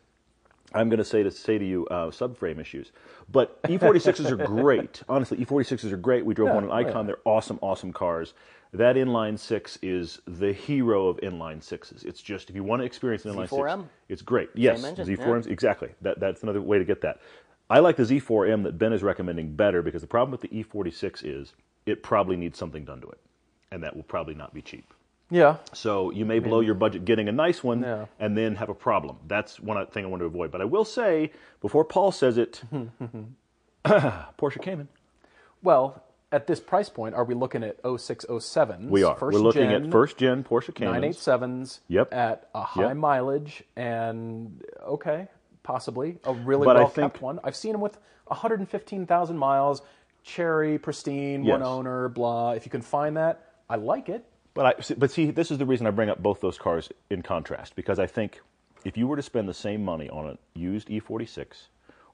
I'm 0.74 0.88
going 0.88 0.98
to 0.98 1.04
say 1.04 1.22
to 1.22 1.30
say 1.30 1.59
to 1.59 1.64
you, 1.64 1.87
uh, 1.87 2.06
subframe 2.06 2.59
issues. 2.59 2.92
But 3.30 3.62
E46s 3.64 4.30
are 4.30 4.37
great. 4.37 5.02
Honestly, 5.09 5.38
E46s 5.38 5.92
are 5.92 5.96
great. 5.96 6.26
We 6.26 6.35
drove 6.35 6.48
Yeah, 6.48 6.54
one 6.54 6.64
in 6.64 6.70
oh, 6.70 6.74
Icon. 6.74 6.92
yeah. 6.94 7.02
They're 7.04 7.18
awesome, 7.24 7.59
awesome 7.62 7.92
cars. 7.92 8.35
That 8.72 8.96
inline 8.96 9.38
six 9.38 9.78
is 9.80 10.20
the 10.26 10.52
hero 10.52 11.09
of 11.09 11.18
inline 11.18 11.62
sixes. 11.62 12.02
It's 12.04 12.20
just 12.20 12.50
if 12.50 12.56
you 12.56 12.64
want 12.64 12.80
to 12.82 12.87
experience 12.87 13.24
an 13.24 13.35
inline 13.35 13.48
Z4M? 13.48 13.80
six, 13.82 13.90
it's 14.09 14.22
great. 14.22 14.50
Yes, 14.54 14.82
Z4Ms 14.82 15.46
exactly. 15.46 15.90
That 16.02 16.20
that's 16.20 16.42
another 16.42 16.61
way 16.61 16.78
to 16.78 16.85
get 16.85 17.00
that. 17.02 17.20
I 17.70 17.78
like 17.80 17.96
the 17.96 18.02
Z4M 18.02 18.62
that 18.64 18.78
Ben 18.78 18.92
is 18.92 19.02
recommending 19.02 19.54
better 19.54 19.82
because 19.82 20.02
the 20.02 20.09
problem 20.09 20.30
with 20.32 20.40
the 20.40 20.48
E46 20.48 21.22
is 21.24 21.54
it 21.87 22.02
probably 22.02 22.37
needs 22.37 22.59
something 22.59 22.85
done 22.85 23.00
to 23.00 23.09
it, 23.09 23.18
and 23.70 23.83
that 23.83 23.94
will 23.96 24.02
probably 24.05 24.35
not 24.35 24.52
be 24.55 24.62
cheap. 24.62 24.92
Yeah. 25.31 25.57
So 25.72 26.11
you 26.11 26.24
may 26.24 26.38
blow 26.38 26.61
your 26.61 26.74
budget 26.74 27.05
getting 27.05 27.29
a 27.29 27.33
nice 27.33 27.64
one 27.64 27.83
Yeah. 27.83 28.07
and 28.20 28.37
then 28.37 28.55
have 28.57 28.68
a 28.68 28.74
problem. 28.74 29.16
That's 29.26 29.59
one 29.59 29.85
thing 29.88 30.05
I 30.05 30.09
want 30.09 30.20
to 30.20 30.26
avoid. 30.26 30.52
But 30.52 30.61
I 30.61 30.64
will 30.64 30.85
say, 30.85 31.33
before 31.61 31.85
Paul 31.85 32.12
says 32.12 32.38
it, 32.38 32.62
Porsche 33.85 34.61
Cayman. 34.62 34.88
Well, 35.62 36.02
at 36.33 36.46
this 36.46 36.61
price 36.61 36.88
point, 36.88 37.14
are 37.14 37.24
we 37.24 37.35
looking 37.35 37.62
at 37.62 37.83
0607s? 37.83 38.88
We 38.88 39.02
are. 39.02 39.16
First 39.16 39.35
We're 39.35 39.40
looking 39.42 39.70
gen, 39.70 39.87
at 39.87 39.90
first 39.92 40.16
gen 40.16 40.44
Porsche 40.44 40.74
Caymans. 40.74 41.16
987s 41.16 41.81
Yep. 41.88 42.12
at 42.14 42.48
a 42.55 42.62
high 42.62 42.88
Yep. 42.88 42.96
mileage 42.96 43.64
and 43.76 44.62
okay, 44.85 45.29
possibly 45.62 46.18
a 46.24 46.33
really 46.33 46.66
well 46.66 46.88
kept 46.88 47.20
one. 47.22 47.40
I've 47.44 47.57
seen 47.57 47.72
them 47.72 47.81
with 47.81 47.98
115,000 48.26 49.37
miles, 49.37 49.83
cherry, 50.22 50.79
pristine, 50.79 51.44
one 51.44 51.62
owner, 51.62 52.09
blah. 52.09 52.52
If 52.52 52.64
you 52.66 52.70
can 52.70 52.83
find 52.83 53.16
that, 53.16 53.42
I 53.68 53.76
like 53.76 54.09
it. 54.09 54.24
But 54.55 54.66
I, 54.66 54.94
but 54.94 55.11
see, 55.11 55.31
this 55.31 55.50
is 55.50 55.59
the 55.59 55.66
reason 55.66 55.87
I 55.87 55.90
bring 55.90 56.09
up 56.09 56.22
both 56.22 56.40
those 56.40 56.57
cars 56.57 56.90
in 57.11 57.22
contrast 57.22 57.76
because 57.76 57.98
I 57.98 58.07
think 58.07 58.40
if 58.85 58.96
you 58.96 59.07
were 59.07 59.16
to 59.16 59.22
spend 59.22 59.48
the 59.48 59.55
same 59.55 59.85
money 59.85 60.09
on 60.09 60.26
a 60.26 60.38
used 60.59 60.88
E46 60.88 61.68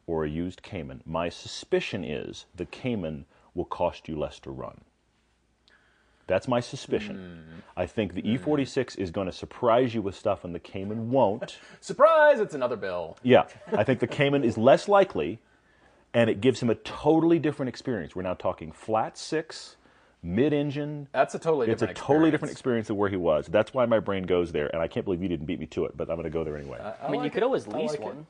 or 0.06 0.24
a 0.24 0.28
used 0.28 0.62
Cayman, 0.62 1.02
my 1.06 1.28
suspicion 1.28 2.04
is 2.04 2.46
the 2.54 2.66
Cayman 2.66 3.26
will 3.54 3.64
cost 3.64 4.08
you 4.08 4.18
less 4.18 4.40
to 4.40 4.50
run. 4.50 4.80
That's 6.26 6.48
my 6.48 6.60
suspicion. 6.60 7.44
Mm. 7.46 7.62
I 7.76 7.86
think 7.86 8.14
the 8.14 8.22
mm. 8.22 8.38
E46 8.38 8.98
is 8.98 9.10
going 9.10 9.26
to 9.26 9.32
surprise 9.32 9.94
you 9.94 10.02
with 10.02 10.14
stuff, 10.14 10.44
and 10.44 10.54
the 10.54 10.60
Cayman 10.60 11.10
won't. 11.10 11.58
Surprise! 11.80 12.40
It's 12.40 12.54
another 12.54 12.76
bill. 12.76 13.18
Yeah, 13.22 13.44
I 13.72 13.84
think 13.84 14.00
the 14.00 14.06
Cayman 14.06 14.44
is 14.44 14.56
less 14.56 14.88
likely, 14.88 15.40
and 16.14 16.30
it 16.30 16.40
gives 16.40 16.60
him 16.62 16.70
a 16.70 16.74
totally 16.74 17.38
different 17.38 17.68
experience. 17.68 18.16
We're 18.16 18.22
now 18.22 18.34
talking 18.34 18.72
flat 18.72 19.18
six, 19.18 19.76
mid-engine. 20.22 21.08
That's 21.12 21.35
a 21.35 21.38
totally 21.38 21.68
It's 21.68 21.82
a 21.82 21.87
different 21.87 21.98
totally 21.98 22.30
different 22.30 22.52
experience. 22.52 22.85
experience 22.85 22.88
than 22.88 22.96
where 22.96 23.08
he 23.08 23.16
was. 23.16 23.46
That's 23.46 23.74
why 23.74 23.87
my 23.87 23.98
brain 23.98 24.24
goes 24.24 24.52
there, 24.52 24.68
and 24.72 24.80
I 24.80 24.88
can't 24.88 25.04
believe 25.04 25.22
you 25.22 25.28
didn't 25.28 25.46
beat 25.46 25.61
me 25.61 25.66
to 25.66 25.85
it. 25.85 25.96
But 25.96 26.08
I'm 26.08 26.16
going 26.16 26.24
to 26.24 26.30
go 26.30 26.44
there 26.44 26.56
anyway. 26.56 26.78
I 27.02 27.11
mean, 27.11 27.24
you 27.24 27.30
could 27.30 27.42
it. 27.42 27.46
always 27.46 27.66
lease 27.66 27.90
like 27.90 28.00
it. 28.00 28.04
one. 28.04 28.26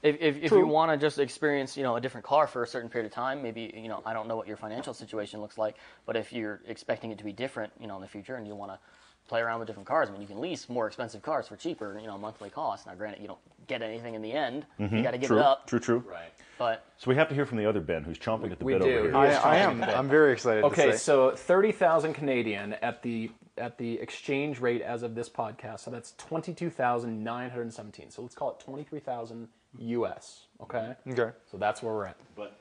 If, 0.00 0.16
if, 0.20 0.36
if 0.36 0.52
you 0.52 0.64
want 0.64 0.92
to 0.92 0.96
just 0.96 1.18
experience, 1.18 1.76
you 1.76 1.82
know, 1.82 1.96
a 1.96 2.00
different 2.00 2.24
car 2.24 2.46
for 2.46 2.62
a 2.62 2.66
certain 2.66 2.88
period 2.88 3.06
of 3.06 3.12
time, 3.12 3.42
maybe, 3.42 3.72
you 3.76 3.88
know, 3.88 4.00
I 4.06 4.12
don't 4.12 4.28
know 4.28 4.36
what 4.36 4.46
your 4.46 4.56
financial 4.56 4.94
situation 4.94 5.40
looks 5.40 5.58
like, 5.58 5.74
but 6.06 6.16
if 6.16 6.32
you're 6.32 6.60
expecting 6.68 7.10
it 7.10 7.18
to 7.18 7.24
be 7.24 7.32
different, 7.32 7.72
you 7.80 7.88
know, 7.88 7.96
in 7.96 8.00
the 8.00 8.06
future 8.06 8.36
and 8.36 8.46
you 8.46 8.54
want 8.54 8.70
to 8.70 8.78
play 9.26 9.40
around 9.40 9.58
with 9.58 9.66
different 9.66 9.88
cars, 9.88 10.08
I 10.08 10.12
mean, 10.12 10.20
you 10.20 10.28
can 10.28 10.40
lease 10.40 10.68
more 10.68 10.86
expensive 10.86 11.22
cars 11.22 11.48
for 11.48 11.56
cheaper, 11.56 11.98
you 12.00 12.06
know, 12.06 12.16
monthly 12.16 12.48
costs. 12.48 12.86
Now, 12.86 12.94
granted, 12.94 13.20
you 13.20 13.26
don't 13.26 13.40
get 13.66 13.82
anything 13.82 14.14
in 14.14 14.22
the 14.22 14.32
end. 14.32 14.66
You 14.78 14.86
mm-hmm. 14.86 15.02
got 15.02 15.10
to 15.10 15.18
give 15.18 15.28
true, 15.28 15.38
it 15.38 15.44
up. 15.44 15.66
true, 15.66 15.80
true. 15.80 16.04
Right. 16.08 16.32
But 16.58 16.84
So 16.96 17.08
we 17.10 17.14
have 17.14 17.28
to 17.28 17.34
hear 17.34 17.46
from 17.46 17.58
the 17.58 17.66
other 17.66 17.80
Ben, 17.80 18.02
who's 18.04 18.18
chomping 18.18 18.50
at 18.50 18.58
the 18.58 18.64
We 18.64 18.74
bit 18.74 18.82
do. 18.82 18.88
over 18.98 19.02
here. 19.08 19.16
I, 19.16 19.28
I 19.34 19.56
am. 19.58 19.82
I'm 19.82 20.08
very 20.08 20.32
excited. 20.32 20.64
Okay, 20.64 20.86
to 20.86 20.92
say. 20.92 20.98
so 20.98 21.30
thirty 21.32 21.72
thousand 21.72 22.14
Canadian 22.14 22.74
at 22.74 23.02
the 23.02 23.30
at 23.56 23.78
the 23.78 23.94
exchange 24.00 24.60
rate 24.60 24.82
as 24.82 25.02
of 25.02 25.14
this 25.14 25.28
podcast. 25.28 25.80
So 25.80 25.90
that's 25.90 26.14
twenty 26.18 26.52
two 26.52 26.70
thousand 26.70 27.22
nine 27.22 27.50
hundred 27.50 27.72
seventeen. 27.72 28.10
So 28.10 28.22
let's 28.22 28.34
call 28.34 28.50
it 28.50 28.60
twenty 28.60 28.82
three 28.84 29.00
thousand 29.00 29.48
US. 29.78 30.46
Okay. 30.62 30.94
okay, 31.08 31.30
So 31.50 31.56
that's 31.58 31.82
where 31.82 31.92
we're 31.94 32.06
at. 32.06 32.16
But 32.34 32.58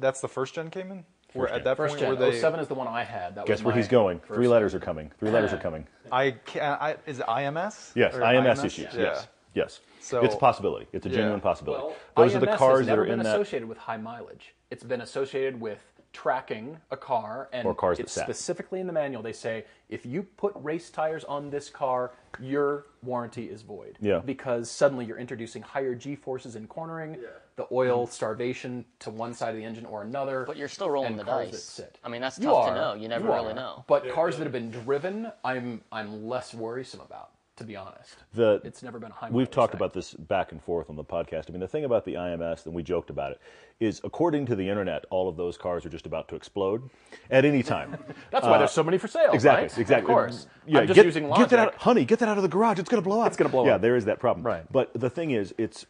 that's 0.00 0.20
the 0.20 0.28
first 0.28 0.54
gen 0.54 0.70
Cayman. 0.70 1.04
Were 1.34 1.46
First 1.46 1.54
at 1.54 1.64
that 1.64 1.76
First 1.76 1.92
point, 1.92 2.00
gen. 2.00 2.10
were 2.10 2.16
they? 2.16 2.40
07 2.40 2.58
is 2.58 2.66
the 2.66 2.74
one 2.74 2.88
I 2.88 3.04
had. 3.04 3.36
That 3.36 3.46
Guess 3.46 3.58
was 3.60 3.66
where 3.66 3.76
he's 3.76 3.86
going. 3.86 4.18
Three 4.26 4.48
letters 4.48 4.74
are 4.74 4.80
coming. 4.80 5.12
Three 5.20 5.30
letters 5.30 5.52
are 5.52 5.58
coming. 5.58 5.86
I, 6.10 6.32
can, 6.44 6.76
I 6.80 6.96
is 7.06 7.20
it 7.20 7.26
IMS? 7.26 7.92
Yes, 7.94 8.14
Or 8.16 8.20
IMS, 8.20 8.64
issues. 8.64 8.92
Yeah. 8.94 9.00
Yes, 9.00 9.28
yes. 9.54 9.80
So- 10.00 10.22
it's 10.24 10.34
a 10.34 10.38
possibility. 10.38 10.86
It's 10.92 11.06
a 11.06 11.08
Yeah. 11.08 11.16
genuine 11.16 11.40
possibility. 11.40 11.84
Well, 11.84 11.96
Those 12.16 12.32
IMS 12.32 12.36
are 12.36 12.40
the 12.40 12.56
cars 12.56 12.78
has 12.78 12.86
that 12.86 12.92
never 12.92 13.02
are 13.02 13.06
in 13.06 13.10
been 13.18 13.18
that. 13.24 13.34
associated 13.34 13.68
with 13.68 13.78
high 13.78 13.96
mileage. 13.96 14.54
It's 14.70 14.84
been 14.84 15.00
associated 15.00 15.60
with 15.60 15.84
tracking 16.12 16.76
a 16.90 16.96
car, 16.96 17.48
and 17.52 17.64
Or 17.68 17.72
cars 17.74 17.98
that 17.98 18.02
it's 18.04 18.12
sat. 18.12 18.24
specifically 18.24 18.80
in 18.80 18.88
the 18.88 18.92
manual. 18.92 19.22
They 19.22 19.32
say 19.32 19.64
if 19.88 20.04
you 20.04 20.24
put 20.24 20.52
race 20.56 20.90
tires 20.90 21.22
on 21.24 21.50
this 21.50 21.70
car, 21.70 22.10
your 22.40 22.86
warranty 23.04 23.48
is 23.48 23.62
void. 23.62 23.96
Yeah. 24.00 24.18
Because 24.18 24.68
suddenly 24.68 25.04
you're 25.04 25.18
introducing 25.18 25.62
higher 25.62 25.94
G 25.94 26.16
forces 26.16 26.56
in 26.56 26.66
cornering, 26.66 27.22
the 27.54 27.66
oil 27.70 28.08
starvation 28.08 28.84
to 28.98 29.10
one 29.10 29.34
side 29.34 29.50
of 29.50 29.56
the 29.56 29.64
engine 29.64 29.86
or 29.86 30.02
another. 30.02 30.44
But 30.46 30.56
you're 30.56 30.66
still 30.68 30.90
rolling 30.90 31.16
the 31.16 31.22
dice. 31.22 31.52
that 31.52 31.58
sit. 31.58 31.98
I 32.02 32.08
mean, 32.08 32.20
that's 32.22 32.38
You 32.40 32.46
tough 32.46 32.66
to 32.66 32.70
are. 32.72 32.74
know. 32.74 32.94
You 32.94 33.06
never 33.06 33.26
You 33.28 33.32
really 33.34 33.54
know. 33.54 33.84
But 33.86 34.08
cars 34.10 34.36
that 34.38 34.42
have 34.44 34.52
been 34.52 34.70
driven, 34.72 35.30
I'm 35.44 35.82
I'm 35.92 36.26
less 36.26 36.52
worrisome 36.54 37.02
about. 37.02 37.30
To 37.60 37.66
be 37.66 37.76
honest, 37.76 38.16
The, 38.32 38.62
it's 38.64 38.82
never 38.82 38.98
been 38.98 39.10
a 39.10 39.14
high. 39.14 39.28
We've 39.28 39.50
talked 39.50 39.74
about 39.74 39.92
this 39.92 40.14
back 40.14 40.50
and 40.50 40.62
forth 40.62 40.88
on 40.88 40.96
the 40.96 41.04
podcast. 41.04 41.50
I 41.50 41.52
mean, 41.52 41.60
the 41.60 41.68
thing 41.68 41.84
about 41.84 42.06
the 42.06 42.14
IMS, 42.14 42.64
and 42.64 42.74
we 42.74 42.82
joked 42.82 43.10
about 43.10 43.32
it, 43.32 43.40
is 43.80 44.00
according 44.02 44.46
to 44.46 44.56
the 44.56 44.66
internet, 44.66 45.04
all 45.10 45.28
of 45.28 45.36
those 45.36 45.58
cars 45.58 45.84
are 45.84 45.90
just 45.90 46.06
about 46.06 46.26
to 46.28 46.36
explode 46.36 46.88
at 47.30 47.44
any 47.44 47.62
time. 47.62 47.98
That's 48.30 48.46
why 48.46 48.56
there's 48.56 48.70
so 48.70 48.80
uh, 48.80 48.84
many 48.84 48.96
for 48.96 49.08
sale. 49.08 49.32
Exactly, 49.32 49.64
right? 49.64 49.78
exactly. 49.78 50.10
Of 50.10 50.16
course. 50.16 50.46
Yeah, 50.66 50.80
I'm 50.80 50.86
just 50.86 50.96
get, 50.96 51.04
using 51.04 51.24
get 51.24 51.30
logic. 51.30 51.48
that 51.50 51.58
out, 51.58 51.74
honey, 51.74 52.06
get 52.06 52.18
that 52.20 52.30
out 52.30 52.38
of 52.38 52.42
the 52.42 52.48
garage. 52.48 52.78
It's 52.78 52.88
going 52.88 53.02
to 53.02 53.06
blow 53.06 53.20
up. 53.20 53.26
It's 53.26 53.36
gonna 53.36 53.50
blow 53.50 53.66
yeah, 53.66 53.72
up. 53.72 53.80
Yeah. 53.80 53.82
There 53.82 53.96
is 53.96 54.06
that 54.06 54.20
problem. 54.20 54.46
Right. 54.46 54.64
But 54.72 54.98
the 54.98 55.10
thing 55.10 55.32
is, 55.32 55.52
it's 55.58 55.84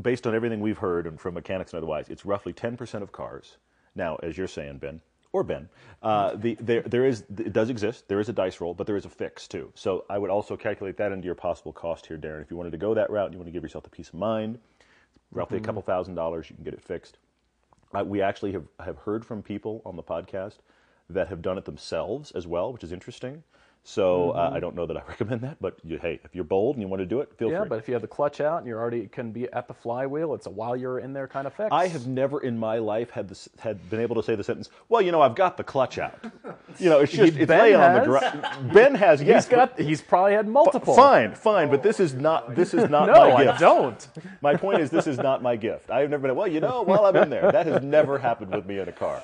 based 0.00 0.28
on 0.28 0.34
everything 0.36 0.60
we've 0.60 0.78
heard 0.78 1.08
and 1.08 1.20
from 1.20 1.34
mechanics 1.34 1.72
and 1.72 1.78
otherwise. 1.78 2.08
It's 2.08 2.24
roughly 2.24 2.52
10% 2.52 3.02
of 3.02 3.10
cars. 3.10 3.56
Now, 3.96 4.16
as 4.22 4.38
you're 4.38 4.46
saying, 4.46 4.78
Ben, 4.78 5.00
or 5.36 5.44
Ben, 5.44 5.68
uh, 6.02 6.34
the, 6.34 6.56
there, 6.60 6.80
there 6.80 7.04
is 7.04 7.24
it 7.28 7.52
does 7.52 7.68
exist. 7.68 8.08
There 8.08 8.20
is 8.20 8.30
a 8.30 8.32
dice 8.32 8.58
roll, 8.58 8.72
but 8.72 8.86
there 8.86 8.96
is 8.96 9.04
a 9.04 9.10
fix 9.10 9.46
too. 9.46 9.70
So 9.74 10.06
I 10.08 10.16
would 10.16 10.30
also 10.30 10.56
calculate 10.56 10.96
that 10.96 11.12
into 11.12 11.26
your 11.26 11.34
possible 11.34 11.74
cost 11.74 12.06
here, 12.06 12.16
Darrin. 12.16 12.40
If 12.40 12.50
you 12.50 12.56
wanted 12.56 12.70
to 12.70 12.78
go 12.78 12.94
that 12.94 13.10
route, 13.10 13.26
and 13.26 13.34
you 13.34 13.38
want 13.38 13.48
to 13.48 13.52
give 13.52 13.62
yourself 13.62 13.84
the 13.84 13.90
peace 13.90 14.08
of 14.08 14.14
mind. 14.14 14.58
Roughly 15.32 15.58
a 15.58 15.60
couple 15.60 15.82
thousand 15.82 16.14
dollars, 16.14 16.48
you 16.48 16.56
can 16.56 16.64
get 16.64 16.72
it 16.72 16.80
fixed. 16.80 17.18
Uh, 17.92 18.02
we 18.02 18.22
actually 18.22 18.52
have, 18.52 18.64
have 18.82 18.96
heard 18.96 19.26
from 19.26 19.42
people 19.42 19.82
on 19.84 19.96
the 19.96 20.02
podcast 20.02 20.56
that 21.10 21.28
have 21.28 21.42
done 21.42 21.58
it 21.58 21.66
themselves 21.66 22.30
as 22.30 22.46
well, 22.46 22.72
which 22.72 22.82
is 22.82 22.92
interesting. 22.92 23.42
So 23.88 24.32
uh, 24.32 24.50
I 24.52 24.58
don't 24.58 24.74
know 24.74 24.84
that 24.86 24.96
I 24.96 25.02
recommend 25.08 25.42
that, 25.42 25.58
but 25.60 25.76
you, 25.84 25.96
hey, 25.98 26.18
if 26.24 26.34
you're 26.34 26.42
bold 26.42 26.74
and 26.74 26.82
you 26.82 26.88
want 26.88 27.00
to 27.02 27.06
do 27.06 27.20
it, 27.20 27.32
feel 27.38 27.48
Yeah, 27.48 27.58
free. 27.58 27.64
Yeah, 27.66 27.68
but 27.68 27.78
if 27.78 27.86
you 27.86 27.94
have 27.94 28.02
the 28.02 28.08
clutch 28.08 28.40
out 28.40 28.58
and 28.58 28.66
you're 28.66 28.80
already 28.80 29.06
can 29.06 29.30
be 29.30 29.48
at 29.52 29.68
the 29.68 29.74
flywheel, 29.74 30.34
it's 30.34 30.46
a 30.46 30.50
while 30.50 30.76
you're 30.76 30.98
in 30.98 31.12
there 31.12 31.28
kind 31.28 31.46
of 31.46 31.54
fix. 31.54 31.68
I 31.70 31.86
have 31.86 32.08
never 32.08 32.40
in 32.40 32.58
my 32.58 32.78
life 32.78 33.10
had 33.10 33.28
this 33.28 33.48
had 33.60 33.88
been 33.88 34.00
able 34.00 34.16
to 34.16 34.24
say 34.24 34.34
the 34.34 34.42
sentence. 34.42 34.70
Well, 34.88 35.02
you 35.02 35.12
know, 35.12 35.22
I've 35.22 35.36
got 35.36 35.56
the 35.56 35.64
clutch 35.64 35.98
out. 35.98 36.18
You 36.78 36.90
know, 36.90 37.00
it's 37.00 37.12
just 37.12 37.36
it's 37.38 37.46
Ben 37.46 37.58
laying 37.58 37.76
on 37.76 37.94
the 37.94 38.00
has. 38.00 38.06
ground. 38.42 38.72
Ben 38.74 38.94
has. 38.96 39.22
Yes, 39.26 39.46
He's 39.46 39.50
got. 39.54 39.80
He's 39.80 40.02
probably 40.02 40.34
had 40.34 40.46
multiple. 40.46 40.94
Fine, 40.94 41.34
fine, 41.34 41.70
but 41.70 41.82
this 41.82 42.00
is 42.00 42.12
not. 42.12 42.54
This 42.54 42.74
is 42.74 42.90
not 42.90 43.06
No, 43.06 43.30
my 43.30 43.48
I 43.52 43.56
don't. 43.56 44.06
My 44.42 44.56
point 44.56 44.80
is, 44.82 44.90
this 44.90 45.06
is 45.06 45.16
not 45.16 45.42
my 45.42 45.56
gift. 45.56 45.90
I've 45.90 46.10
never 46.10 46.26
been. 46.28 46.36
Well, 46.36 46.48
you 46.48 46.60
know, 46.60 46.82
while 46.82 47.06
I'm 47.06 47.16
in 47.16 47.30
there, 47.30 47.50
that 47.50 47.64
has 47.66 47.82
never 47.82 48.18
happened 48.18 48.54
with 48.54 48.66
me 48.66 48.78
in 48.78 48.88
a 48.88 48.92
car. 48.92 49.22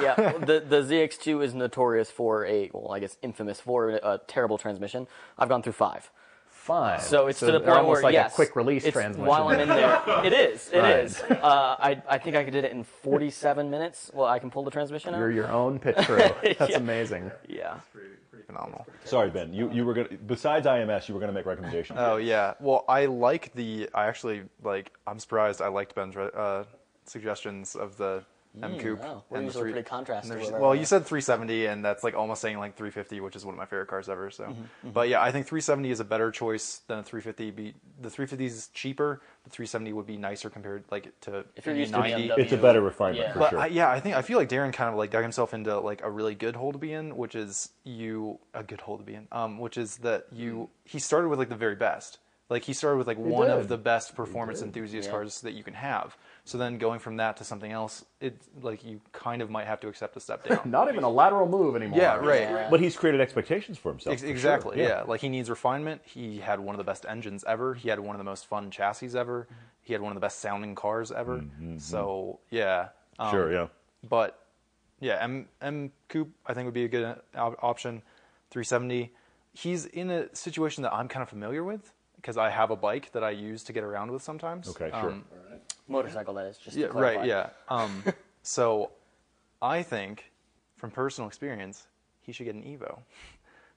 Yeah, 0.00 0.14
the 0.38 0.60
the 0.60 0.82
ZX2 0.82 1.42
is 1.44 1.54
notorious 1.54 2.10
for 2.10 2.44
a, 2.46 2.70
well, 2.72 2.92
I 2.92 2.98
guess 3.00 3.16
infamous 3.22 3.60
for 3.60 3.90
a 3.90 4.20
terrible 4.26 4.58
transmission. 4.58 5.06
I've 5.38 5.48
gone 5.48 5.62
through 5.62 5.72
five. 5.72 6.10
Five. 6.50 7.00
So 7.02 7.26
it's 7.26 7.38
to 7.40 7.46
the 7.46 7.58
point 7.60 7.70
almost 7.70 7.88
where 7.88 8.02
like 8.02 8.12
yes, 8.12 8.32
a 8.32 8.34
quick 8.34 8.54
release 8.54 8.84
it's, 8.84 8.92
transmission. 8.92 9.26
While 9.26 9.48
I'm 9.48 9.60
in 9.60 9.68
there, 9.68 10.02
it 10.24 10.32
is. 10.34 10.68
It 10.70 10.78
Right. 10.78 11.04
is. 11.04 11.20
Uh, 11.20 11.76
I 11.78 12.02
I 12.06 12.18
think 12.18 12.36
I 12.36 12.44
did 12.44 12.64
it 12.64 12.70
in 12.70 12.84
47 12.84 13.70
minutes. 13.70 14.10
Well, 14.12 14.26
I 14.26 14.38
can 14.38 14.50
pull 14.50 14.62
the 14.62 14.70
transmission 14.70 15.14
out. 15.14 15.18
You're 15.18 15.30
your 15.32 15.50
own 15.50 15.78
pit 15.78 15.96
crew. 15.96 16.18
That's 16.58 16.70
Yeah. 16.70 16.76
amazing. 16.76 17.32
yeah. 17.48 17.78
Pretty, 17.92 18.08
pretty 18.30 18.44
phenomenal. 18.44 18.86
Sorry, 19.06 19.30
Ben. 19.30 19.54
You 19.54 19.70
you 19.72 19.86
were 19.86 19.94
going 19.94 20.08
to 20.08 20.16
besides 20.16 20.66
IMS, 20.66 21.08
you 21.08 21.14
were 21.14 21.20
going 21.20 21.32
to 21.32 21.34
make 21.34 21.46
recommendations. 21.46 21.98
Oh 22.00 22.18
yeah. 22.18 22.52
Well, 22.60 22.84
I 22.88 23.06
like 23.06 23.54
the. 23.54 23.88
I 23.94 24.06
actually 24.06 24.42
like. 24.62 24.92
I'm 25.06 25.18
surprised. 25.18 25.62
I 25.62 25.68
liked 25.68 25.94
Ben's 25.94 26.14
uh, 26.16 26.64
suggestions 27.06 27.74
of 27.74 27.96
the 27.96 28.22
M 28.60 28.78
coupe. 28.80 29.00
wow. 29.00 29.22
We're 29.30 29.38
and 29.38 29.44
the 29.46 29.48
usually 29.48 29.62
three- 29.62 29.72
pretty 29.72 29.88
contrast 29.88 30.24
and 30.24 30.32
to 30.32 30.36
there's- 30.38 30.50
where 30.50 30.60
Well, 30.60 30.70
we're 30.70 30.76
you 30.76 30.84
said 30.84 31.06
370, 31.06 31.66
and 31.66 31.84
that's 31.84 32.02
like 32.02 32.14
almost 32.14 32.40
saying 32.42 32.58
like 32.58 32.74
350, 32.76 33.20
which 33.20 33.36
is 33.36 33.44
one 33.44 33.54
of 33.54 33.58
my 33.58 33.64
favorite 33.64 33.86
cars 33.88 34.08
ever. 34.08 34.28
So, 34.30 34.44
Mm-hmm, 34.46 34.90
but 34.90 35.08
yeah, 35.08 35.22
I 35.22 35.30
think 35.30 35.46
370 35.46 35.90
is 35.90 36.00
a 36.00 36.04
better 36.04 36.30
choice 36.32 36.80
than 36.88 36.98
a 36.98 37.02
350. 37.02 37.50
Be 37.52 37.74
the 38.00 38.10
350 38.10 38.44
is 38.46 38.68
cheaper. 38.74 39.20
The 39.44 39.50
370 39.50 39.92
would 39.92 40.06
be 40.06 40.16
nicer 40.16 40.50
compared 40.50 40.84
like 40.90 41.12
to 41.22 41.44
If 41.54 41.64
you're 41.66 41.74
the 41.76 41.80
used 41.82 41.92
to 41.94 42.00
BMW. 42.00 42.38
it's 42.38 42.52
a 42.52 42.56
better 42.56 42.80
refinement 42.80 43.20
Yeah. 43.26 43.32
for 43.34 43.38
But 43.38 43.50
sure. 43.50 43.58
I, 43.60 43.66
yeah, 43.66 43.88
I 43.90 44.00
think 44.00 44.16
I 44.16 44.22
feel 44.22 44.36
like 44.38 44.48
Darrin 44.48 44.72
kind 44.72 44.90
of 44.90 44.96
like 44.96 45.10
dug 45.10 45.22
himself 45.22 45.54
into 45.54 45.78
like 45.78 46.02
a 46.02 46.10
really 46.10 46.34
good 46.34 46.56
hole 46.56 46.72
to 46.72 46.78
be 46.78 46.92
in, 46.92 47.16
which 47.16 47.34
is 47.36 47.70
you 47.84 48.40
a 48.52 48.62
good 48.64 48.80
hole 48.80 48.98
to 48.98 49.04
be 49.04 49.14
in. 49.14 49.28
Um, 49.30 49.58
which 49.58 49.78
is 49.78 49.98
that 49.98 50.26
you 50.32 50.70
he 50.84 50.98
started 50.98 51.28
with 51.28 51.38
like 51.38 51.48
the 51.50 51.54
very 51.56 51.76
best. 51.76 52.18
Like 52.48 52.64
he 52.64 52.72
started 52.72 52.96
with 52.98 53.06
like 53.06 53.16
one 53.16 53.46
did. 53.46 53.56
of 53.58 53.68
the 53.68 53.78
best 53.78 54.16
performance 54.16 54.60
enthusiast 54.60 55.06
Yeah. 55.06 55.12
cars 55.12 55.40
that 55.42 55.52
you 55.52 55.62
can 55.62 55.74
have. 55.74 56.16
So 56.44 56.58
then 56.58 56.78
going 56.78 56.98
from 56.98 57.16
that 57.18 57.36
to 57.36 57.44
something 57.44 57.70
else, 57.70 58.04
it 58.20 58.40
like 58.62 58.84
you 58.84 59.00
kind 59.12 59.42
of 59.42 59.50
might 59.50 59.66
have 59.66 59.78
to 59.80 59.88
accept 59.88 60.16
a 60.16 60.20
step 60.20 60.44
down. 60.48 60.60
Not 60.70 60.88
even 60.88 61.04
a 61.04 61.08
lateral 61.10 61.46
move 61.48 61.76
anymore. 61.76 61.98
yeah, 62.00 62.16
right. 62.16 62.40
Yeah. 62.42 62.68
but 62.70 62.80
he's 62.80 62.96
created 62.96 63.20
expectations 63.20 63.78
for 63.78 63.90
himself. 63.92 64.14
Ex- 64.14 64.22
for 64.22 64.26
sure. 64.26 64.32
exactly. 64.34 64.78
Yeah. 64.80 65.02
Like 65.06 65.20
he 65.20 65.28
needs 65.28 65.48
refinement. 65.50 66.00
He 66.04 66.38
had 66.38 66.58
one 66.60 66.74
of 66.74 66.78
the 66.78 66.84
best 66.84 67.04
engines 67.08 67.44
ever. 67.46 67.74
He 67.74 67.88
had 67.88 68.00
one 68.00 68.14
of 68.16 68.18
the 68.18 68.24
most 68.24 68.46
fun 68.46 68.70
chassis 68.70 69.16
ever. 69.16 69.46
He 69.82 69.92
had 69.92 70.02
one 70.02 70.12
of 70.12 70.16
the 70.16 70.20
best 70.20 70.40
sounding 70.40 70.74
cars 70.74 71.12
ever. 71.12 71.44
So 71.78 72.40
yeah. 72.50 72.88
Um, 73.18 73.30
Sure. 73.30 73.52
Yeah. 73.52 73.66
But 74.08 74.38
yeah, 74.98 75.18
M 75.20 75.46
M 75.60 75.92
Coupe 76.08 76.30
I 76.46 76.54
think 76.54 76.64
would 76.66 76.74
be 76.74 76.84
a 76.84 76.88
good 76.88 77.16
op- 77.36 77.62
option. 77.62 78.02
370. 78.50 79.12
He's 79.52 79.84
in 79.86 80.10
a 80.10 80.34
situation 80.34 80.82
that 80.84 80.92
I'm 80.92 81.06
kind 81.08 81.22
of 81.22 81.28
familiar 81.28 81.62
with 81.64 81.92
because 82.16 82.36
I 82.36 82.50
have 82.50 82.70
a 82.70 82.76
bike 82.76 83.12
that 83.12 83.24
I 83.24 83.30
use 83.30 83.62
to 83.64 83.72
get 83.72 83.82
around 83.84 84.10
with 84.12 84.22
sometimes. 84.22 84.68
Okay. 84.68 84.90
Sure. 84.90 85.10
Um, 85.12 85.24
motorcycle. 85.90 86.34
That 86.34 86.46
is 86.46 86.56
just 86.58 86.74
to 86.74 86.80
yeah, 86.82 86.88
clarify. 86.88 87.20
right. 87.20 87.28
Yeah. 87.28 87.50
Um, 87.68 88.04
so 88.42 88.90
I 89.60 89.82
think, 89.82 90.30
from 90.76 90.90
personal 90.90 91.28
experience, 91.28 91.86
he 92.20 92.32
should 92.32 92.44
get 92.44 92.54
an 92.54 92.62
Evo 92.62 93.00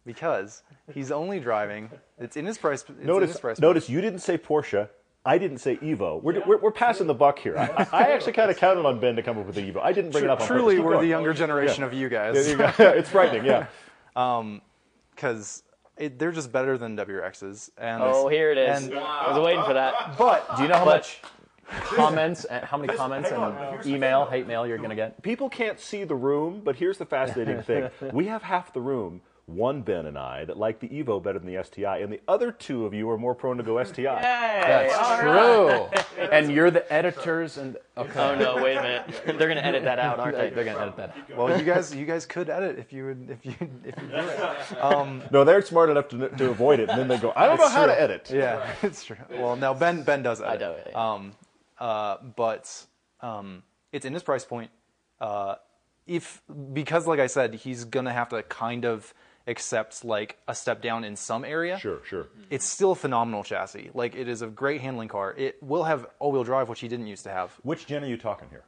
because 0.05 0.63
he's 0.93 1.11
only 1.11 1.39
driving. 1.39 1.89
It's 2.19 2.37
in 2.37 2.45
his 2.45 2.57
price. 2.57 2.81
It's 2.81 2.89
in 2.89 2.97
his 2.97 3.07
notice, 3.07 3.39
price. 3.39 3.59
notice 3.59 3.89
you 3.89 4.01
didn't 4.01 4.19
say 4.19 4.37
Porsche. 4.37 4.89
I 5.25 5.37
didn't 5.37 5.59
say 5.59 5.77
Evo. 5.77 6.21
We're, 6.21 6.43
we're, 6.45 6.57
we're 6.57 6.71
passing 6.71 7.07
the 7.07 7.13
buck 7.13 7.39
here. 7.39 7.57
I, 7.57 7.87
I 7.93 8.11
actually 8.11 8.33
kind 8.33 8.51
of 8.51 8.57
counted 8.57 8.85
on 8.85 8.99
Ben 8.99 9.15
to 9.15 9.23
come 9.23 9.37
up 9.37 9.45
with 9.45 9.55
the 9.55 9.61
Evo. 9.61 9.79
I 9.81 9.93
didn't 9.93 10.11
bring 10.11 10.25
it 10.25 10.29
up 10.29 10.41
on 10.41 10.47
Truly, 10.47 10.75
purpose. 10.75 10.85
We're 10.85 10.91
going. 10.91 11.03
the 11.03 11.09
younger 11.09 11.33
generation 11.33 11.83
of 11.83 11.93
you 11.93 12.09
guys. 12.09 12.33
There 12.33 12.49
you 12.49 12.57
go. 12.57 12.73
it's 12.77 13.09
frightening. 13.09 13.45
Yeah. 13.45 13.67
because 15.15 15.63
they're 15.97 16.31
just 16.31 16.51
better 16.51 16.77
than 16.77 16.97
WRXs. 16.97 17.69
And 17.77 18.03
Oh, 18.03 18.27
here 18.27 18.51
it 18.51 18.57
is. 18.57 18.83
And, 18.87 18.95
I 18.95 19.31
was 19.31 19.45
waiting 19.45 19.63
for 19.63 19.73
that. 19.73 20.17
but 20.17 20.57
Do 20.57 20.63
you 20.63 20.69
know 20.69 20.75
how 20.77 20.85
But- 20.85 20.97
much 20.97 21.21
comments 21.69 22.45
and 22.45 22.63
how 22.65 22.77
many 22.77 22.93
comments 22.93 23.29
and 23.31 23.85
email, 23.85 24.25
hate 24.25 24.47
mail 24.47 24.65
you're 24.67 24.77
gonna 24.77 24.95
get? 24.95 25.21
People 25.23 25.49
can't 25.49 25.79
see 25.79 26.03
the 26.03 26.15
room, 26.15 26.61
but 26.63 26.75
here's 26.75 26.97
the 26.97 27.05
fascinating 27.05 27.61
thing: 27.63 27.89
we 28.11 28.25
have 28.27 28.43
half 28.43 28.73
the 28.73 28.81
room. 28.81 29.21
One 29.45 29.81
Ben 29.81 30.05
and 30.05 30.17
I 30.17 30.45
that 30.45 30.55
like 30.57 30.79
the 30.79 30.87
Evo 30.87 31.21
better 31.21 31.37
than 31.37 31.53
the 31.53 31.61
STI, 31.61 31.97
and 31.97 32.13
the 32.13 32.21
other 32.29 32.49
two 32.49 32.85
of 32.85 32.93
you 32.93 33.09
are 33.09 33.17
more 33.17 33.35
prone 33.35 33.57
to 33.57 33.63
go 33.63 33.83
STI. 33.83 34.21
That's 34.21 35.19
true. 35.19 35.87
And 36.31 36.49
you're 36.51 36.71
the 36.71 36.91
editors 36.91 37.57
and 37.57 37.75
okay. 37.97 38.19
Oh 38.19 38.35
no! 38.35 38.63
Wait 38.63 38.77
a 38.77 38.81
minute. 38.81 39.21
They're 39.25 39.47
gonna 39.49 39.59
edit 39.59 39.83
that 39.83 39.99
out, 39.99 40.19
aren't 40.19 40.37
they? 40.37 40.49
They're 40.51 40.63
gonna 40.63 40.79
edit 40.79 40.95
that. 40.95 41.09
Out. 41.09 41.37
well, 41.37 41.59
you 41.59 41.65
guys, 41.65 41.93
you 41.93 42.05
guys 42.05 42.25
could 42.25 42.49
edit 42.49 42.79
if 42.79 42.93
you 42.93 43.05
would, 43.07 43.29
if 43.29 43.45
you, 43.45 43.53
if 43.83 44.01
you 44.01 44.07
do 44.07 44.15
it. 44.15 45.31
No, 45.31 45.43
they're 45.43 45.61
smart 45.61 45.89
enough 45.89 46.07
to, 46.09 46.29
to 46.29 46.49
avoid 46.49 46.79
it, 46.79 46.89
and 46.89 46.97
then 46.97 47.07
they 47.09 47.17
go, 47.17 47.33
"I 47.35 47.45
don't 47.47 47.59
know 47.59 47.67
how 47.67 47.85
to 47.85 47.99
edit." 48.01 48.31
Yeah, 48.33 48.65
it's 48.81 49.03
true. 49.03 49.17
Well, 49.31 49.57
now 49.57 49.73
Ben 49.73 50.03
Ben 50.03 50.23
does 50.23 50.41
edit. 50.41 50.85
do, 50.85 50.91
yeah. 50.91 51.11
Um, 51.13 51.33
uh, 51.87 52.15
but 52.35 52.63
um, 53.21 53.63
it's 53.91 54.05
in 54.05 54.13
his 54.13 54.23
price 54.23 54.45
point. 54.45 54.71
Uh, 55.19 55.55
if 56.07 56.41
because, 56.79 57.03
like 57.11 57.19
I 57.19 57.27
said, 57.27 57.49
he's 57.65 57.81
gonna 57.95 58.13
have 58.13 58.29
to 58.29 58.41
kind 58.43 58.85
of 58.85 59.13
accept 59.47 60.05
like 60.05 60.37
a 60.47 60.55
step 60.55 60.81
down 60.81 61.03
in 61.03 61.15
some 61.17 61.43
area. 61.45 61.77
Sure, 61.77 61.99
sure. 62.11 62.27
It's 62.49 62.65
still 62.65 62.91
a 62.93 62.95
phenomenal 62.95 63.43
chassis. 63.43 63.89
Like 63.93 64.15
it 64.15 64.27
is 64.27 64.41
a 64.41 64.47
great 64.47 64.79
handling 64.81 65.09
car. 65.09 65.33
It 65.37 65.61
will 65.61 65.83
have 65.83 66.07
all-wheel 66.19 66.45
drive, 66.45 66.69
which 66.69 66.79
he 66.79 66.87
didn't 66.87 67.07
used 67.07 67.23
to 67.25 67.29
have. 67.39 67.49
Which 67.63 67.85
gen 67.85 68.03
are 68.03 68.07
you 68.07 68.17
talking 68.17 68.47
here? 68.49 68.63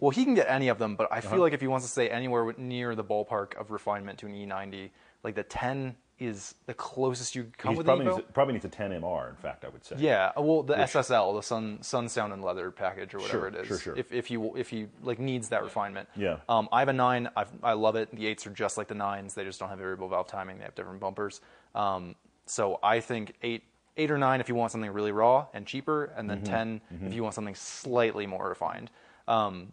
Well, 0.00 0.10
he 0.18 0.24
can 0.24 0.34
get 0.34 0.48
any 0.48 0.68
of 0.68 0.78
them, 0.78 0.94
but 0.94 1.08
I 1.10 1.20
feel 1.20 1.32
Uh-huh. 1.32 1.40
like 1.46 1.54
if 1.54 1.60
he 1.60 1.66
wants 1.66 1.84
to 1.86 1.90
stay 1.90 2.08
anywhere 2.08 2.54
near 2.56 2.94
the 2.94 3.02
ballpark 3.12 3.56
of 3.60 3.70
refinement 3.72 4.18
to 4.20 4.26
an 4.26 4.34
E90, 4.34 4.90
like 5.24 5.34
the 5.34 5.42
10 5.42 5.96
is 6.18 6.54
the 6.66 6.74
closest 6.74 7.34
you 7.36 7.50
come 7.58 7.72
He 7.72 7.78
with 7.78 7.86
probably 7.86 8.06
Evo. 8.06 8.16
needs, 8.16 8.28
probably 8.32 8.54
needs 8.54 8.64
a 8.64 8.68
10 8.68 8.90
MR. 8.90 9.28
In 9.30 9.36
fact, 9.36 9.64
I 9.64 9.68
would 9.68 9.84
say. 9.84 9.96
Yeah, 9.98 10.32
uh, 10.36 10.42
well, 10.42 10.62
the 10.62 10.74
SSL, 10.74 11.36
the 11.36 11.42
Sun 11.42 11.82
Sun 11.82 12.08
Sound 12.08 12.32
and 12.32 12.42
Leather 12.42 12.70
package 12.70 13.14
or 13.14 13.18
whatever 13.18 13.38
Sure, 13.40 13.48
it 13.48 13.54
is. 13.54 13.66
sure, 13.68 13.78
sure. 13.78 13.96
If 13.96 14.12
if 14.12 14.30
you 14.30 14.56
if 14.56 14.72
you 14.72 14.88
like 15.02 15.18
needs 15.18 15.48
that 15.50 15.62
refinement. 15.62 16.08
Yeah. 16.16 16.38
Um, 16.48 16.68
I 16.72 16.80
have 16.80 16.88
a 16.88 16.92
nine. 16.92 17.28
I've, 17.36 17.50
I 17.62 17.74
love 17.74 17.94
it. 17.96 18.14
The 18.14 18.26
eights 18.26 18.46
are 18.46 18.50
just 18.50 18.76
like 18.78 18.88
the 18.88 18.94
nines. 18.94 19.34
They 19.34 19.44
just 19.44 19.60
don't 19.60 19.68
have 19.68 19.78
variable 19.78 20.08
valve 20.08 20.26
timing. 20.26 20.58
They 20.58 20.64
have 20.64 20.74
different 20.74 21.00
bumpers. 21.00 21.40
Um, 21.74 22.14
so 22.46 22.78
I 22.82 23.00
think 23.00 23.34
eight 23.42 23.62
eight 23.96 24.10
or 24.10 24.18
nine 24.18 24.40
if 24.40 24.48
you 24.48 24.54
want 24.54 24.72
something 24.72 24.90
really 24.92 25.12
raw 25.12 25.46
and 25.54 25.66
cheaper, 25.66 26.12
and 26.16 26.28
Mm-hmm. 26.30 26.44
then 26.44 26.80
10 26.90 27.06
if 27.08 27.14
you 27.14 27.22
want 27.22 27.34
something 27.34 27.54
slightly 27.54 28.26
more 28.26 28.48
refined. 28.48 28.90
Um, 29.28 29.72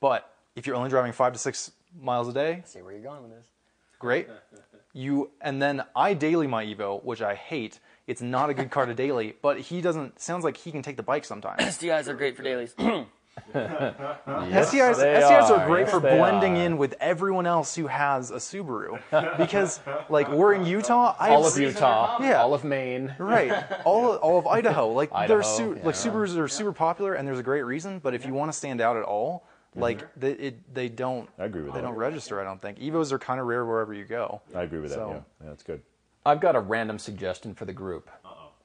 but 0.00 0.30
if 0.56 0.66
you're 0.66 0.76
only 0.76 0.90
driving 0.90 1.12
five 1.12 1.32
to 1.34 1.38
six 1.38 1.70
miles 1.98 2.28
a 2.28 2.32
day, 2.32 2.62
See 2.66 2.82
where 2.82 2.92
you're 2.92 3.02
going 3.02 3.22
with 3.22 3.32
this. 3.32 3.46
great. 3.98 4.28
You 4.94 5.30
and 5.40 5.60
then 5.60 5.82
I 5.94 6.14
daily 6.14 6.46
my 6.46 6.64
Evo, 6.64 7.02
which 7.04 7.20
I 7.20 7.34
hate. 7.34 7.80
It's 8.06 8.22
not 8.22 8.48
a 8.48 8.54
good 8.54 8.70
car 8.70 8.86
to 8.86 8.94
daily, 8.94 9.34
but 9.42 9.58
he 9.60 9.80
doesn't. 9.82 10.20
Sounds 10.20 10.44
like 10.44 10.56
he 10.56 10.70
can 10.72 10.80
take 10.82 10.96
the 10.96 11.02
bike 11.02 11.24
sometimes. 11.26 11.60
STIs 11.62 12.08
are 12.08 12.14
great 12.14 12.36
for 12.36 12.42
dailies. 12.42 12.74
STIs, 13.52 14.96
they 14.98 15.14
STIs 15.20 15.50
are, 15.50 15.56
are. 15.56 15.66
great 15.66 15.82
Yes, 15.82 15.90
for 15.90 15.98
blending 16.00 16.56
are. 16.56 16.60
in 16.66 16.78
with 16.78 16.94
everyone 17.00 17.46
else 17.46 17.74
who 17.74 17.86
has 17.88 18.30
a 18.30 18.36
Subaru, 18.36 19.00
because 19.36 19.80
like 20.08 20.30
we're 20.30 20.54
in 20.54 20.64
Utah. 20.64 21.16
I 21.18 21.30
All 21.30 21.42
have 21.42 21.52
of 21.52 21.58
Utah, 21.58 22.18
Yeah. 22.22 22.40
all 22.42 22.54
of 22.54 22.62
Maine. 22.64 23.12
Right, 23.18 23.52
all 23.84 24.12
of, 24.12 24.20
all 24.20 24.38
of 24.38 24.46
Idaho. 24.46 24.88
Like 24.92 25.10
Idaho, 25.12 25.26
they're 25.34 25.42
su- 25.42 25.74
yeah. 25.78 25.84
like 25.86 25.96
Subarus 25.96 26.36
are 26.38 26.46
super 26.48 26.72
popular, 26.72 27.14
and 27.14 27.26
there's 27.26 27.40
a 27.40 27.42
great 27.44 27.62
reason. 27.62 27.98
But 27.98 28.14
if 28.14 28.24
you 28.24 28.34
want 28.34 28.52
to 28.52 28.56
stand 28.56 28.80
out 28.80 28.96
at 28.96 29.02
all, 29.02 29.44
like 29.74 30.06
they, 30.18 30.32
it, 30.32 30.74
they 30.74 30.88
don't. 30.88 31.28
I 31.38 31.44
agree 31.44 31.62
with 31.62 31.72
they 31.74 31.80
that. 31.80 31.86
don't 31.86 31.96
register. 31.96 32.40
I 32.40 32.44
don't 32.44 32.60
think 32.60 32.78
Evos 32.78 33.12
are 33.12 33.18
kind 33.18 33.40
of 33.40 33.46
rare 33.46 33.64
wherever 33.64 33.92
you 33.94 34.04
go. 34.04 34.40
I 34.54 34.62
agree 34.62 34.80
with 34.80 34.90
that. 34.90 34.98
Yeah, 34.98 35.12
yeah, 35.14 35.20
that's 35.48 35.62
good. 35.62 35.82
I've 36.26 36.40
got 36.40 36.56
a 36.56 36.60
random 36.60 36.98
suggestion 36.98 37.54
for 37.54 37.64
the 37.64 37.72
group, 37.72 38.08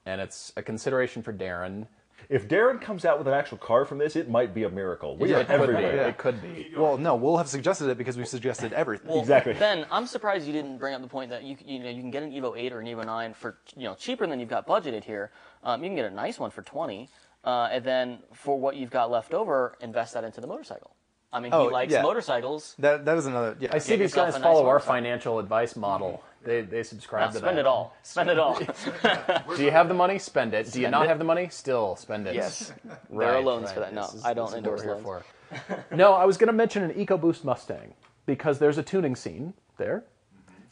and 0.05 0.21
it's 0.21 0.53
a 0.55 0.61
consideration 0.61 1.21
for 1.21 1.31
Darrin. 1.31 1.87
If 2.27 2.47
Darrin 2.47 2.77
comes 2.77 3.05
out 3.05 3.17
with 3.17 3.27
an 3.27 3.33
actual 3.33 3.57
car 3.57 3.85
from 3.85 3.97
this, 3.97 4.15
it 4.15 4.29
might 4.29 4.53
be 4.53 4.63
a 4.63 4.69
miracle. 4.69 5.17
We 5.17 5.33
are 5.33 5.39
it 5.39 5.47
could 5.47 5.57
be. 5.57 5.63
everywhere. 5.63 6.07
It 6.09 6.17
could 6.19 6.41
be. 6.43 6.71
Well, 6.77 6.95
no, 6.97 7.15
we'll 7.15 7.37
have 7.37 7.47
suggested 7.47 7.89
it 7.89 7.97
because 7.97 8.17
we 8.17 8.25
suggested 8.25 8.71
everything. 8.73 9.07
Well, 9.09 9.21
Exactly. 9.21 9.53
Ben, 9.53 9.85
I'm 9.89 10.05
surprised 10.05 10.45
you 10.45 10.53
didn't 10.53 10.77
bring 10.77 10.93
up 10.93 11.01
the 11.01 11.07
point 11.07 11.31
that 11.31 11.43
you 11.43 11.57
you 11.65 11.79
know 11.79 11.89
you 11.89 12.01
can 12.01 12.11
get 12.11 12.21
an 12.21 12.31
Evo 12.31 12.55
8 12.55 12.71
or 12.73 12.81
an 12.81 12.85
Evo 12.87 13.03
9 13.05 13.33
for 13.33 13.57
you 13.75 13.85
know 13.85 13.95
cheaper 13.95 14.27
than 14.27 14.39
you've 14.39 14.49
got 14.49 14.67
budgeted 14.67 15.03
here. 15.03 15.31
Um, 15.63 15.81
you 15.83 15.89
can 15.89 15.95
get 15.95 16.05
a 16.05 16.13
nice 16.13 16.37
one 16.37 16.51
for 16.51 16.61
20, 16.61 17.09
uh, 17.43 17.69
and 17.71 17.83
then 17.83 18.19
for 18.33 18.59
what 18.59 18.75
you've 18.75 18.91
got 18.91 19.09
left 19.11 19.33
over, 19.33 19.75
invest 19.81 20.13
that 20.13 20.23
into 20.23 20.41
the 20.41 20.47
motorcycle. 20.47 20.91
I 21.31 21.39
mean, 21.39 21.53
Oh, 21.53 21.67
he 21.67 21.73
likes 21.73 21.93
yeah. 21.93 22.01
motorcycles. 22.01 22.75
That 22.79 23.05
that 23.05 23.17
is 23.17 23.27
another. 23.27 23.55
Yeah, 23.59 23.69
I 23.71 23.77
see 23.77 23.95
these 23.95 24.13
guys 24.15 24.35
a 24.35 24.39
nice 24.39 24.43
follow 24.43 24.65
our 24.67 24.79
financial 24.79 25.37
advice 25.37 25.75
model. 25.75 26.23
They 26.43 26.61
they 26.61 26.81
subscribe 26.81 27.29
to 27.29 27.33
that. 27.33 27.39
Spend 27.39 27.57
that. 27.57 27.61
it 27.61 27.67
all. 27.67 27.93
Spend 28.01 28.29
it 28.31 28.39
all. 28.39 28.59
Do 29.55 29.63
you 29.63 29.69
have 29.69 29.89
the 29.89 29.93
money? 29.93 30.17
Spend 30.17 30.53
it. 30.55 30.71
Do 30.71 30.81
you 30.81 30.89
not 30.89 31.05
it. 31.05 31.09
have 31.09 31.19
the 31.19 31.25
money? 31.25 31.47
Still 31.49 31.95
spend 31.97 32.25
it. 32.27 32.33
Yes. 32.33 32.73
Right, 32.83 32.97
There 33.27 33.35
are 33.35 33.41
loans 33.41 33.65
right. 33.65 33.73
for 33.75 33.79
that. 33.81 33.93
No, 33.93 34.05
is- 34.05 34.25
I 34.25 34.33
don't 34.33 34.53
endorse 34.55 34.83
what 34.83 35.03
loans. 35.03 35.23
for. 35.51 35.85
no, 35.95 36.13
I 36.13 36.25
was 36.25 36.37
going 36.37 36.47
to 36.47 36.53
mention 36.53 36.81
an 36.83 36.91
EcoBoost 36.93 37.43
Mustang 37.43 37.93
because 38.25 38.57
there's 38.57 38.77
a 38.79 38.83
tuning 38.83 39.15
scene 39.15 39.53
there, 39.77 40.05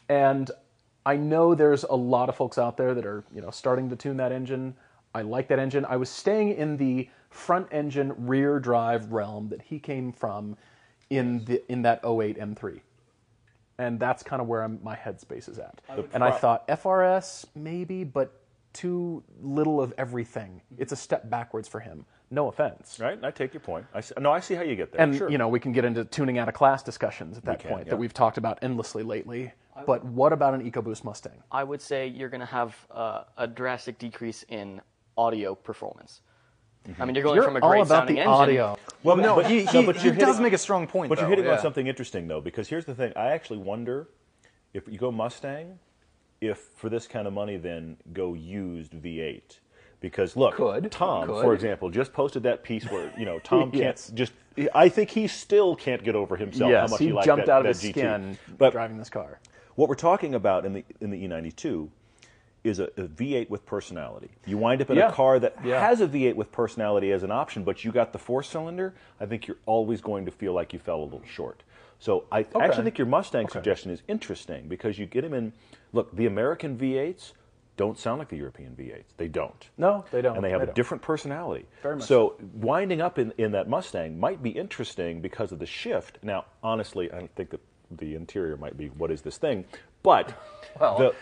and 0.09 0.49
I 1.05 1.17
know 1.17 1.53
there's 1.55 1.83
a 1.83 1.95
lot 1.95 2.29
of 2.29 2.35
folks 2.35 2.57
out 2.57 2.77
there 2.77 2.93
that 2.95 3.05
are 3.05 3.23
you 3.33 3.41
know 3.41 3.51
starting 3.51 3.89
to 3.91 3.95
tune 3.95 4.17
that 4.17 4.31
engine. 4.31 4.75
I 5.17 5.23
like 5.23 5.47
that 5.49 5.59
engine. 5.59 5.85
I 5.85 5.97
was 5.97 6.09
staying 6.09 6.53
in 6.53 6.77
the 6.77 7.09
front 7.29 7.67
engine 7.71 8.13
rear 8.17 8.59
drive 8.59 9.11
realm 9.11 9.49
that 9.49 9.61
he 9.61 9.79
came 9.79 10.11
from 10.11 10.55
in 11.09 11.43
the 11.45 11.61
in 11.71 11.81
that 11.83 11.99
08 12.03 12.37
M3 12.39 12.81
and 13.79 13.99
that's 13.99 14.23
kind 14.23 14.41
of 14.41 14.47
where 14.47 14.63
I'm, 14.63 14.79
my 14.83 14.95
headspace 14.95 15.49
is 15.49 15.59
at. 15.59 15.81
And 16.13 16.23
I 16.23 16.31
thought 16.31 16.67
FRS 16.67 17.45
maybe, 17.55 18.03
but 18.03 18.41
too 18.73 19.23
little 19.41 19.81
of 19.81 19.93
everything. 19.97 20.61
It's 20.77 20.91
a 20.91 20.95
step 20.95 21.29
backwards 21.29 21.67
for 21.67 21.79
him. 21.79 22.05
No 22.29 22.49
offense. 22.49 22.99
Right? 22.99 23.17
I 23.23 23.31
take 23.31 23.53
your 23.53 23.61
point. 23.61 23.85
I 23.93 24.01
see, 24.01 24.13
no, 24.19 24.31
I 24.31 24.39
see 24.39 24.53
how 24.53 24.63
you 24.63 24.75
get 24.75 24.91
there. 24.91 25.01
And 25.01 25.15
sure. 25.15 25.29
you 25.29 25.37
know, 25.37 25.47
we 25.47 25.59
can 25.59 25.71
get 25.71 25.85
into 25.85 26.03
tuning 26.05 26.37
out 26.37 26.49
of 26.49 26.53
class 26.53 26.83
discussions 26.83 27.37
at 27.37 27.45
that 27.45 27.59
can, 27.59 27.71
point 27.71 27.85
yeah. 27.85 27.91
that 27.91 27.97
we've 27.97 28.13
talked 28.13 28.37
about 28.37 28.59
endlessly 28.61 29.03
lately. 29.03 29.51
But 29.85 30.03
what 30.03 30.33
about 30.33 30.55
an 30.55 30.69
EcoBoost 30.69 31.03
Mustang? 31.03 31.43
I 31.51 31.63
would 31.63 31.81
say 31.81 32.07
you're 32.07 32.29
going 32.29 32.41
to 32.41 32.47
have 32.47 32.75
uh, 32.89 33.23
a 33.37 33.47
drastic 33.47 33.99
decrease 33.99 34.43
in 34.49 34.81
audio 35.17 35.55
performance. 35.55 36.21
I 36.99 37.03
mean, 37.05 37.15
you're 37.15 37.23
going 37.23 37.35
You're 37.35 37.43
from 37.43 37.57
a 37.57 37.59
all 37.59 37.69
great 37.71 37.79
about 37.81 37.87
sounding 37.89 38.15
the 38.15 38.21
engine. 38.21 38.33
audio. 38.33 38.77
Well, 39.03 39.17
no, 39.17 39.35
but- 39.35 39.47
he, 39.51 39.63
no, 39.73 39.83
but 39.85 39.97
he 39.97 40.05
you're 40.07 40.15
does 40.15 40.27
hitting- 40.27 40.43
make 40.43 40.53
a 40.53 40.57
strong 40.57 40.87
point. 40.87 41.09
But 41.09 41.15
though, 41.15 41.21
you're 41.23 41.29
hitting 41.31 41.45
yeah. 41.45 41.53
on 41.53 41.59
something 41.59 41.85
interesting 41.85 42.27
though, 42.27 42.39
because 42.39 42.69
here's 42.69 42.85
the 42.85 42.95
thing. 42.95 43.11
I 43.15 43.27
actually 43.31 43.59
wonder 43.59 44.07
if 44.73 44.87
you 44.87 44.97
go 44.97 45.11
Mustang, 45.11 45.79
if 46.39 46.59
for 46.75 46.89
this 46.89 47.05
kind 47.07 47.27
of 47.27 47.33
money, 47.33 47.57
then 47.57 47.97
go 48.13 48.33
used 48.33 48.93
V8. 48.93 49.59
Because 49.99 50.35
look, 50.37 50.55
Could. 50.55 50.89
Tom, 50.91 51.27
Could. 51.27 51.41
for 51.41 51.53
example, 51.55 51.89
just 51.89 52.13
posted 52.13 52.43
that 52.43 52.63
piece 52.63 52.85
where 52.85 53.11
you 53.17 53.25
know 53.25 53.39
Tom 53.39 53.71
Yes. 53.73 54.05
can't 54.07 54.15
just. 54.17 54.33
I 54.73 54.87
think 54.89 55.09
he 55.09 55.27
still 55.27 55.75
can't 55.75 56.03
get 56.03 56.15
over 56.15 56.35
himself 56.37 56.71
how 56.71 56.81
yes, 56.83 56.89
much 56.91 56.99
he 56.99 57.07
he, 57.07 57.11
liked 57.13 57.25
jumped 57.25 57.45
that, 57.47 57.51
out 57.53 57.61
of 57.65 57.75
his 57.75 57.81
GT. 57.83 57.89
skin 57.91 58.37
But 58.57 58.71
driving 58.71 58.97
this 58.97 59.09
car. 59.09 59.39
what 59.75 59.89
we're 59.89 59.95
talking 59.95 60.35
about 60.35 60.65
in 60.65 60.73
the 60.73 60.85
in 61.01 61.09
the 61.09 61.27
E92 61.27 61.89
is 62.67 62.79
a, 62.79 62.85
a 62.97 63.03
V8 63.03 63.49
with 63.49 63.65
personality. 63.65 64.29
You 64.45 64.57
wind 64.57 64.81
up 64.81 64.89
in 64.89 64.97
Yeah. 64.97 65.09
a 65.09 65.13
car 65.13 65.39
that 65.39 65.55
Yeah. 65.63 65.79
has 65.79 66.01
a 66.01 66.07
V8 66.07 66.35
with 66.35 66.51
personality 66.51 67.11
as 67.11 67.23
an 67.23 67.31
option, 67.31 67.63
but 67.63 67.83
you 67.83 67.91
got 67.91 68.13
the 68.13 68.19
four 68.19 68.43
cylinder. 68.43 68.93
I 69.19 69.25
think 69.25 69.47
you're 69.47 69.57
always 69.65 70.01
going 70.01 70.25
to 70.25 70.31
feel 70.31 70.53
like 70.53 70.73
you 70.73 70.79
fell 70.79 71.01
a 71.01 71.03
little 71.05 71.23
short. 71.25 71.63
So 71.99 72.25
I 72.31 72.45
actually 72.59 72.83
think 72.83 72.97
your 72.99 73.07
Mustang 73.07 73.47
suggestion 73.47 73.89
is 73.91 74.03
interesting 74.07 74.67
because 74.67 74.99
you 74.99 75.05
get 75.07 75.23
him 75.23 75.33
in. 75.33 75.53
Look, 75.93 76.15
the 76.15 76.27
American 76.27 76.77
V8s 76.77 77.33
don't 77.75 77.97
sound 77.97 78.19
like 78.19 78.29
the 78.29 78.37
European 78.37 78.75
V8s. 78.75 79.03
They 79.17 79.27
don't. 79.27 79.69
No, 79.77 80.05
they 80.11 80.21
don't. 80.21 80.35
And 80.35 80.43
they 80.45 80.49
have 80.51 80.59
They 80.59 80.63
a 80.63 80.67
don't. 80.67 80.75
different 80.75 81.01
personality. 81.03 81.65
Very 81.81 81.95
much 81.95 82.05
so 82.05 82.35
winding 82.53 83.01
up 83.01 83.17
in, 83.17 83.33
in 83.37 83.51
that 83.53 83.67
Mustang 83.67 84.19
might 84.19 84.43
be 84.43 84.49
interesting 84.51 85.21
because 85.21 85.51
of 85.51 85.59
the 85.59 85.65
shift. 85.65 86.19
Now, 86.23 86.45
honestly, 86.63 87.11
I 87.11 87.27
think 87.35 87.49
that 87.51 87.61
the 87.89 88.15
interior 88.15 88.57
might 88.57 88.77
be 88.77 88.87
what 88.89 89.09
is 89.11 89.21
this 89.21 89.37
thing, 89.37 89.63
but 90.03 90.33
Well, 90.79 90.97
the, 90.97 91.15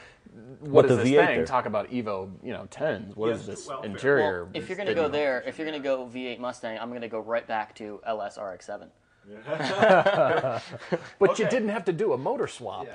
What 0.61 0.83
but 0.83 0.87
the 0.89 0.95
this 0.97 1.07
V8 1.09 1.25
thing? 1.27 1.35
there- 1.37 1.45
Talk 1.45 1.65
about 1.65 1.89
Evo, 1.91 2.31
you 2.43 2.53
know, 2.53 2.67
tens. 2.69 3.15
What 3.15 3.29
is 3.31 3.45
this 3.45 3.67
Well, 3.67 3.81
interior? 3.83 4.47
if 4.53 4.67
you're 4.69 4.75
going 4.77 4.87
to 4.87 4.95
go 4.95 5.07
there, 5.07 5.41
if 5.45 5.57
you're 5.57 5.67
going 5.67 5.81
to 5.81 5.83
go 5.87 6.05
V8 6.11 6.39
Mustang, 6.39 6.77
I'm 6.79 6.89
going 6.89 7.01
to 7.01 7.07
go 7.07 7.19
right 7.19 7.45
back 7.45 7.75
to 7.75 7.99
LS 8.05 8.37
RX-7. 8.37 8.87
But 11.19 11.39
you 11.39 11.47
didn't 11.49 11.69
have 11.69 11.85
to 11.85 11.93
do 11.93 12.13
a 12.13 12.17
motor 12.17 12.47
swap. 12.47 12.87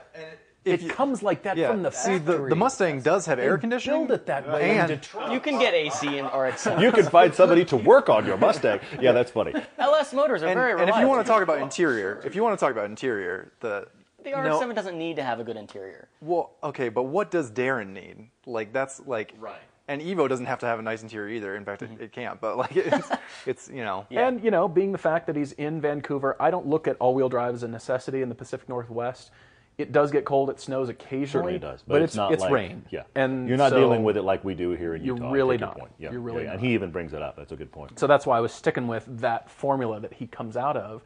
it 0.64 0.88
comes 0.90 1.22
like 1.22 1.42
that 1.44 1.56
Yeah, 1.56 1.70
from 1.70 1.82
the 1.82 1.90
see, 1.90 2.18
factory. 2.18 2.36
the, 2.44 2.48
the 2.50 2.56
Mustang 2.56 3.00
does 3.00 3.26
have 3.26 3.38
air 3.38 3.58
conditioning. 3.58 4.06
Build 4.06 4.20
it 4.20 4.26
that 4.26 4.46
way 4.48 4.72
in 4.72 4.78
And 4.78 4.88
Detroit. 4.88 5.32
You 5.32 5.40
can 5.40 5.58
get 5.58 5.74
AC 5.74 6.18
in 6.18 6.26
RX-7. 6.26 6.80
you 6.82 6.92
can 6.92 7.04
find 7.06 7.34
somebody 7.34 7.64
to 7.66 7.76
work 7.76 8.08
on 8.08 8.26
your 8.26 8.36
Mustang. 8.36 8.80
Yeah, 9.00 9.12
that's 9.12 9.30
funny. 9.30 9.54
LS 9.78 10.12
motors 10.12 10.42
are 10.42 10.46
and, 10.48 10.54
very 10.58 10.74
reliable. 10.74 10.80
and 10.82 10.90
if 10.90 11.00
you 11.02 11.08
want 11.08 11.24
to 11.26 11.32
talk 11.32 11.42
about 11.42 11.58
interior, 11.60 12.20
if 12.24 12.34
you 12.34 12.42
want 12.42 12.58
to 12.58 12.64
talk 12.64 12.72
about 12.72 12.86
interior, 12.86 13.52
the 13.60 13.88
the 14.24 14.30
no- 14.30 14.58
RX-7 14.58 14.74
doesn't 14.74 14.98
need 14.98 15.16
to 15.16 15.22
have 15.22 15.40
a 15.40 15.44
good 15.44 15.56
interior. 15.56 16.08
Well, 16.20 16.52
okay, 16.62 16.88
but 16.88 17.04
what 17.04 17.30
does 17.30 17.50
Darrin 17.50 17.92
need? 17.92 18.30
Like 18.46 18.72
that's 18.72 19.00
like 19.06 19.34
Right. 19.38 19.60
And 19.88 20.00
Evo 20.00 20.28
doesn't 20.28 20.46
have 20.46 20.60
to 20.60 20.66
have 20.66 20.78
a 20.78 20.82
nice 20.82 21.02
interior 21.02 21.34
either. 21.34 21.56
In 21.56 21.64
fact, 21.64 21.82
it, 21.82 21.90
mm-hmm. 21.90 22.04
it 22.04 22.12
can't. 22.12 22.40
But 22.40 22.56
like 22.56 22.76
it's, 22.76 23.08
it's 23.46 23.68
you 23.68 23.82
know. 23.82 24.06
Yeah. 24.08 24.28
And 24.28 24.42
you 24.44 24.52
know, 24.52 24.68
being 24.68 24.92
the 24.92 24.98
fact 24.98 25.26
that 25.26 25.34
he's 25.34 25.50
in 25.52 25.80
Vancouver, 25.80 26.36
I 26.38 26.52
don't 26.52 26.66
look 26.68 26.86
at 26.86 26.96
all-wheel 27.00 27.28
drive 27.28 27.54
as 27.54 27.64
a 27.64 27.68
necessity 27.68 28.22
in 28.22 28.28
the 28.28 28.34
Pacific 28.36 28.68
Northwest. 28.68 29.32
It 29.78 29.92
does 29.92 30.12
get 30.12 30.24
cold. 30.24 30.50
It 30.50 30.60
snows 30.60 30.90
occasionally. 30.90 31.26
Certainly 31.26 31.54
it 31.54 31.60
does, 31.60 31.82
but, 31.86 32.02
it's 32.02 32.14
not 32.14 32.32
it's 32.32 32.42
like, 32.42 32.52
rain. 32.52 32.84
Yeah, 32.90 33.04
and 33.14 33.48
you're 33.48 33.56
not 33.56 33.70
so- 33.70 33.80
dealing 33.80 34.04
with 34.04 34.16
it 34.16 34.22
like 34.22 34.44
we 34.44 34.54
do 34.54 34.72
here 34.72 34.94
in 34.94 35.02
You're 35.02 35.16
Utah. 35.16 35.30
Really 35.30 35.54
take 35.56 35.60
your 35.60 35.68
not. 35.68 35.78
point. 35.78 35.92
Yeah, 35.98 36.12
You're 36.12 36.20
really 36.20 36.44
yeah, 36.44 36.52
And 36.52 36.60
not. 36.60 36.68
he 36.68 36.74
even 36.74 36.90
brings 36.90 37.14
it 37.14 37.22
up. 37.22 37.36
That's 37.36 37.52
a 37.52 37.56
good 37.56 37.72
point. 37.72 37.98
So 37.98 38.06
that's 38.06 38.26
why 38.26 38.36
I 38.36 38.40
was 38.40 38.52
sticking 38.52 38.86
with 38.86 39.06
that 39.20 39.50
formula 39.50 39.98
that 40.00 40.12
he 40.12 40.26
comes 40.26 40.56
out 40.56 40.76
of, 40.76 41.02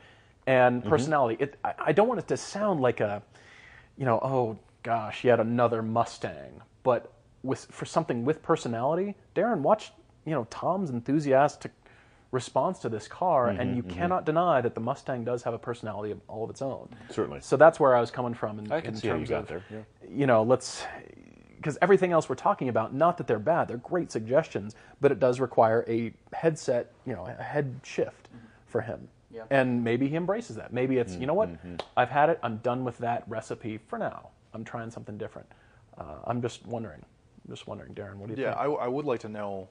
and 0.47 0.81
Mm-hmm. 0.81 0.89
personality. 0.91 1.37
It, 1.43 1.59
I, 1.65 1.75
I 1.87 1.93
don't 1.93 2.09
want 2.09 2.21
it 2.21 2.29
to 2.29 2.37
sound 2.37 2.81
like 2.81 3.01
a, 3.01 3.23
you 3.97 4.05
know, 4.05 4.19
oh 4.23 4.59
gosh, 4.83 5.25
yet 5.25 5.41
another 5.41 5.83
Mustang. 5.83 6.63
But 6.83 7.13
with 7.43 7.67
for 7.71 7.85
something 7.85 8.25
with 8.25 8.43
personality, 8.43 9.15
Darrin, 9.35 9.63
watch 9.63 9.93
you 10.27 10.33
know 10.33 10.47
Tom's 10.51 10.91
enthusiastic 10.91 11.73
response 12.31 12.81
to 12.81 12.89
this 12.89 13.07
car, 13.07 13.49
Mm-hmm, 13.49 13.61
and 13.61 13.77
you 13.77 13.83
cannot 13.85 14.27
deny 14.27 14.61
that 14.61 14.75
the 14.75 14.81
Mustang 14.81 15.25
does 15.25 15.45
have 15.45 15.55
a 15.55 15.59
personality 15.59 16.11
of 16.11 16.21
all 16.27 16.45
of 16.45 16.51
its 16.51 16.63
own. 16.63 16.89
Certainly. 17.11 17.41
So 17.43 17.57
that's 17.57 17.79
where 17.79 17.95
I 17.97 18.01
was 18.01 18.11
coming 18.11 18.35
from 18.35 18.59
in, 18.59 18.73
I 18.73 18.81
can 18.81 18.91
in 18.91 18.97
see 18.97 19.09
how 19.09 19.15
you 19.15 19.19
terms 19.27 19.31
got 19.31 19.43
of, 19.43 19.49
there, 19.49 19.63
yeah. 19.71 19.79
you 20.11 20.27
know, 20.27 20.43
let's 20.43 20.85
because 21.57 21.79
everything 21.81 22.13
else 22.13 22.29
we're 22.29 22.35
talking 22.35 22.69
about, 22.69 22.93
not 22.95 23.17
that 23.17 23.27
they're 23.27 23.39
bad, 23.39 23.69
they're 23.69 23.79
great 23.79 24.13
suggestions, 24.13 24.75
but 25.01 25.11
it 25.11 25.19
does 25.19 25.41
require 25.41 25.83
a 25.89 26.13
headset, 26.35 26.93
you 27.07 27.15
know, 27.15 27.25
a 27.27 27.43
head 27.43 27.81
shift 27.83 28.29
for 28.67 28.83
him. 28.83 29.09
Yeah. 29.35 29.43
And 29.51 29.83
maybe 29.83 30.09
he 30.09 30.17
embraces 30.17 30.57
that. 30.57 30.73
Maybe 30.73 30.99
it's, 30.99 31.17
you 31.17 31.27
know 31.27 31.35
what, 31.35 31.49
Mm-hmm. 31.51 31.77
I've 31.97 32.09
had 32.11 32.31
it, 32.31 32.39
I'm 32.43 32.59
done 32.59 32.85
with 32.85 32.99
that 32.99 33.25
recipe 33.29 33.79
for 33.79 33.99
now. 33.99 34.29
I'm 34.55 34.65
trying 34.65 34.91
something 34.91 35.19
different. 35.19 35.49
Uh, 35.99 36.19
I'm 36.27 36.41
just 36.41 36.65
wondering, 36.67 37.01
I'm 37.47 37.53
just 37.55 37.67
wondering, 37.67 37.93
Darrin, 37.95 38.19
what 38.19 38.29
do 38.29 38.37
you 38.37 38.43
Yeah, 38.43 38.55
think? 38.55 38.79
I, 38.79 38.85
I 38.85 38.89
would 38.89 39.05
like 39.05 39.21
to 39.21 39.29
know 39.29 39.69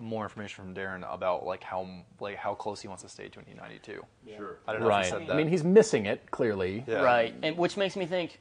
more 0.00 0.24
information 0.24 0.64
from 0.64 0.74
Darrin 0.74 1.04
about 1.04 1.46
like 1.46 1.62
how 1.62 1.88
like 2.20 2.36
how 2.36 2.54
close 2.54 2.80
he 2.80 2.88
wants 2.88 3.02
to 3.04 3.08
stay 3.08 3.28
to 3.28 3.38
an 3.38 3.44
E92. 3.44 4.00
Sure. 4.36 4.58
I 4.66 4.72
don't 4.72 4.82
know 4.82 4.88
if 4.96 5.04
he 5.04 5.10
said 5.10 5.26
that. 5.28 5.32
I 5.34 5.36
mean, 5.36 5.48
he's 5.48 5.62
missing 5.64 6.06
it 6.06 6.28
clearly. 6.30 6.84
Yeah. 6.88 7.02
Right, 7.02 7.34
and 7.42 7.56
which 7.56 7.76
makes 7.76 7.94
me 7.96 8.04
think, 8.06 8.40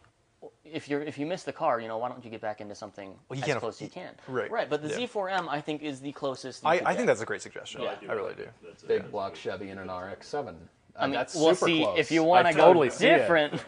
if 0.63 0.87
you're 0.89 1.01
if 1.01 1.17
you 1.17 1.25
miss 1.25 1.43
the 1.43 1.53
car, 1.53 1.79
you 1.79 1.87
know, 1.87 1.97
why 1.97 2.09
don't 2.09 2.23
you 2.23 2.31
get 2.31 2.41
back 2.41 2.61
into 2.61 2.75
something 2.75 3.15
Well, 3.29 3.35
he 3.35 3.41
as 3.41 3.47
can't 3.47 3.59
close 3.59 3.75
as 3.75 3.81
you 3.81 3.89
can? 3.89 4.13
right, 4.27 4.49
right. 4.51 4.69
But 4.69 4.81
the 4.81 4.89
yeah. 4.89 5.07
Z4M, 5.07 5.47
I 5.49 5.61
think, 5.61 5.81
is 5.81 5.99
the 6.01 6.11
closest. 6.11 6.63
You 6.63 6.69
I, 6.69 6.81
I 6.85 6.95
think 6.95 7.07
that's 7.07 7.21
a 7.21 7.25
great 7.25 7.41
suggestion. 7.41 7.81
Yeah. 7.81 7.95
I 8.09 8.13
really 8.13 8.35
do. 8.35 8.47
Big 8.87 9.09
block 9.11 9.35
Chevy 9.35 9.69
in 9.69 9.77
an 9.77 9.89
RX-7. 9.89 10.47
Uh, 10.47 10.51
I 10.97 11.05
mean, 11.07 11.13
that's 11.15 11.35
we'll 11.35 11.53
super 11.55 11.65
see 11.65 11.83
close. 11.83 11.99
if 11.99 12.11
you 12.11 12.23
want 12.23 12.47
I 12.47 12.51
to 12.51 12.57
go 12.57 12.65
totally 12.67 12.89
see 12.89 13.07
it. 13.07 13.17
different. 13.19 13.53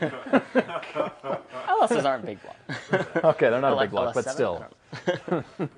LSs 1.68 2.06
aren't 2.06 2.26
big 2.26 2.40
block. 2.42 2.56
Okay, 3.24 3.50
they're 3.50 3.60
not 3.62 3.74
a 3.74 3.76
like 3.76 3.90
big 3.90 3.92
block, 3.92 4.14
but 4.14 4.26
LS7, 4.26 4.32
still. 4.34 4.66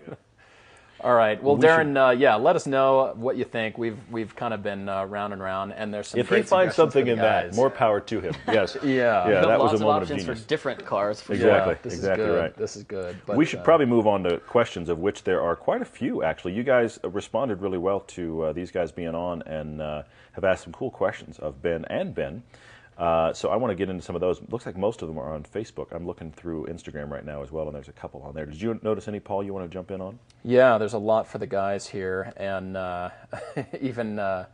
I 1.01 1.03
don't 1.03 1.09
know. 1.09 1.09
All 1.09 1.15
right. 1.15 1.43
Well, 1.43 1.55
We 1.55 1.61
Darrin, 1.61 1.95
uh, 1.97 2.09
yeah, 2.11 2.35
let 2.35 2.55
us 2.55 2.65
know 2.67 3.13
what 3.15 3.37
you 3.37 3.45
think. 3.45 3.77
We've 3.77 3.97
we've 4.11 4.35
kind 4.35 4.53
of 4.53 4.61
been 4.63 4.89
uh, 4.89 5.05
round 5.05 5.33
and 5.33 5.41
round, 5.41 5.73
and 5.73 5.93
there's 5.93 6.09
some 6.09 6.19
If 6.19 6.29
he 6.29 6.41
finds 6.41 6.75
something 6.75 7.07
in 7.07 7.17
that, 7.19 7.55
more 7.55 7.69
power 7.69 7.99
to 7.99 8.21
him. 8.21 8.33
Yes. 8.47 8.77
Yeah. 8.83 9.29
Yeah, 9.29 9.41
that 9.45 9.59
was 9.59 9.73
a 9.73 9.75
of 9.75 9.81
moment 9.81 10.03
of 10.03 10.03
options 10.03 10.23
genius. 10.23 10.41
for 10.41 10.47
different 10.47 10.85
cars. 10.85 11.21
For 11.21 11.33
Exactly. 11.33 11.73
Yeah, 11.73 11.79
this 11.83 11.93
exactly 11.93 12.23
is 12.25 12.29
good. 12.29 12.39
right. 12.39 12.57
This 12.57 12.75
is 12.75 12.83
good. 12.83 13.17
But, 13.25 13.37
we 13.37 13.45
should 13.45 13.59
uh, 13.59 13.63
probably 13.63 13.85
move 13.85 14.07
on 14.07 14.23
to 14.23 14.37
questions, 14.39 14.89
of 14.89 14.99
which 14.99 15.23
there 15.23 15.41
are 15.41 15.55
quite 15.55 15.81
a 15.81 15.85
few, 15.85 16.23
actually. 16.23 16.53
You 16.53 16.63
guys 16.63 16.99
responded 17.03 17.61
really 17.61 17.77
well 17.77 18.01
to 18.01 18.43
uh, 18.43 18.53
these 18.53 18.71
guys 18.71 18.91
being 18.91 19.15
on 19.15 19.41
and 19.43 19.81
uh, 19.81 20.03
have 20.33 20.43
asked 20.43 20.63
some 20.63 20.73
cool 20.73 20.89
questions 20.91 21.37
of 21.39 21.61
Ben 21.61 21.85
and 21.85 22.13
Ben. 22.15 22.43
Uh, 22.99 23.31
so 23.31 23.49
I 23.49 23.55
want 23.55 23.71
to 23.71 23.75
get 23.75 23.89
into 23.89 24.03
some 24.03 24.15
of 24.15 24.19
those. 24.19 24.41
Looks 24.49 24.65
like 24.65 24.75
most 24.77 25.01
of 25.01 25.07
them 25.07 25.17
are 25.17 25.33
on 25.33 25.43
Facebook. 25.43 25.87
I'm 25.93 26.05
looking 26.05 26.33
through 26.33 26.65
Instagram 26.65 27.09
right 27.09 27.25
now 27.25 27.41
as 27.41 27.49
well, 27.49 27.65
and 27.67 27.73
there's 27.73 27.87
a 27.87 27.93
couple 27.93 28.21
on 28.23 28.35
there. 28.35 28.45
Did 28.45 28.61
you 28.61 28.77
notice 28.83 29.07
any, 29.07 29.21
Paul, 29.21 29.41
you 29.41 29.53
want 29.53 29.69
to 29.69 29.73
jump 29.73 29.89
in 29.89 30.01
on? 30.01 30.19
Yeah, 30.43 30.77
there's 30.77 30.93
a 30.93 30.99
lot 30.99 31.25
for 31.25 31.37
the 31.37 31.47
guys 31.47 31.87
here, 31.87 32.33
and 32.35 32.75
uh, 32.75 33.11
even 33.81 34.19
uh, 34.19 34.47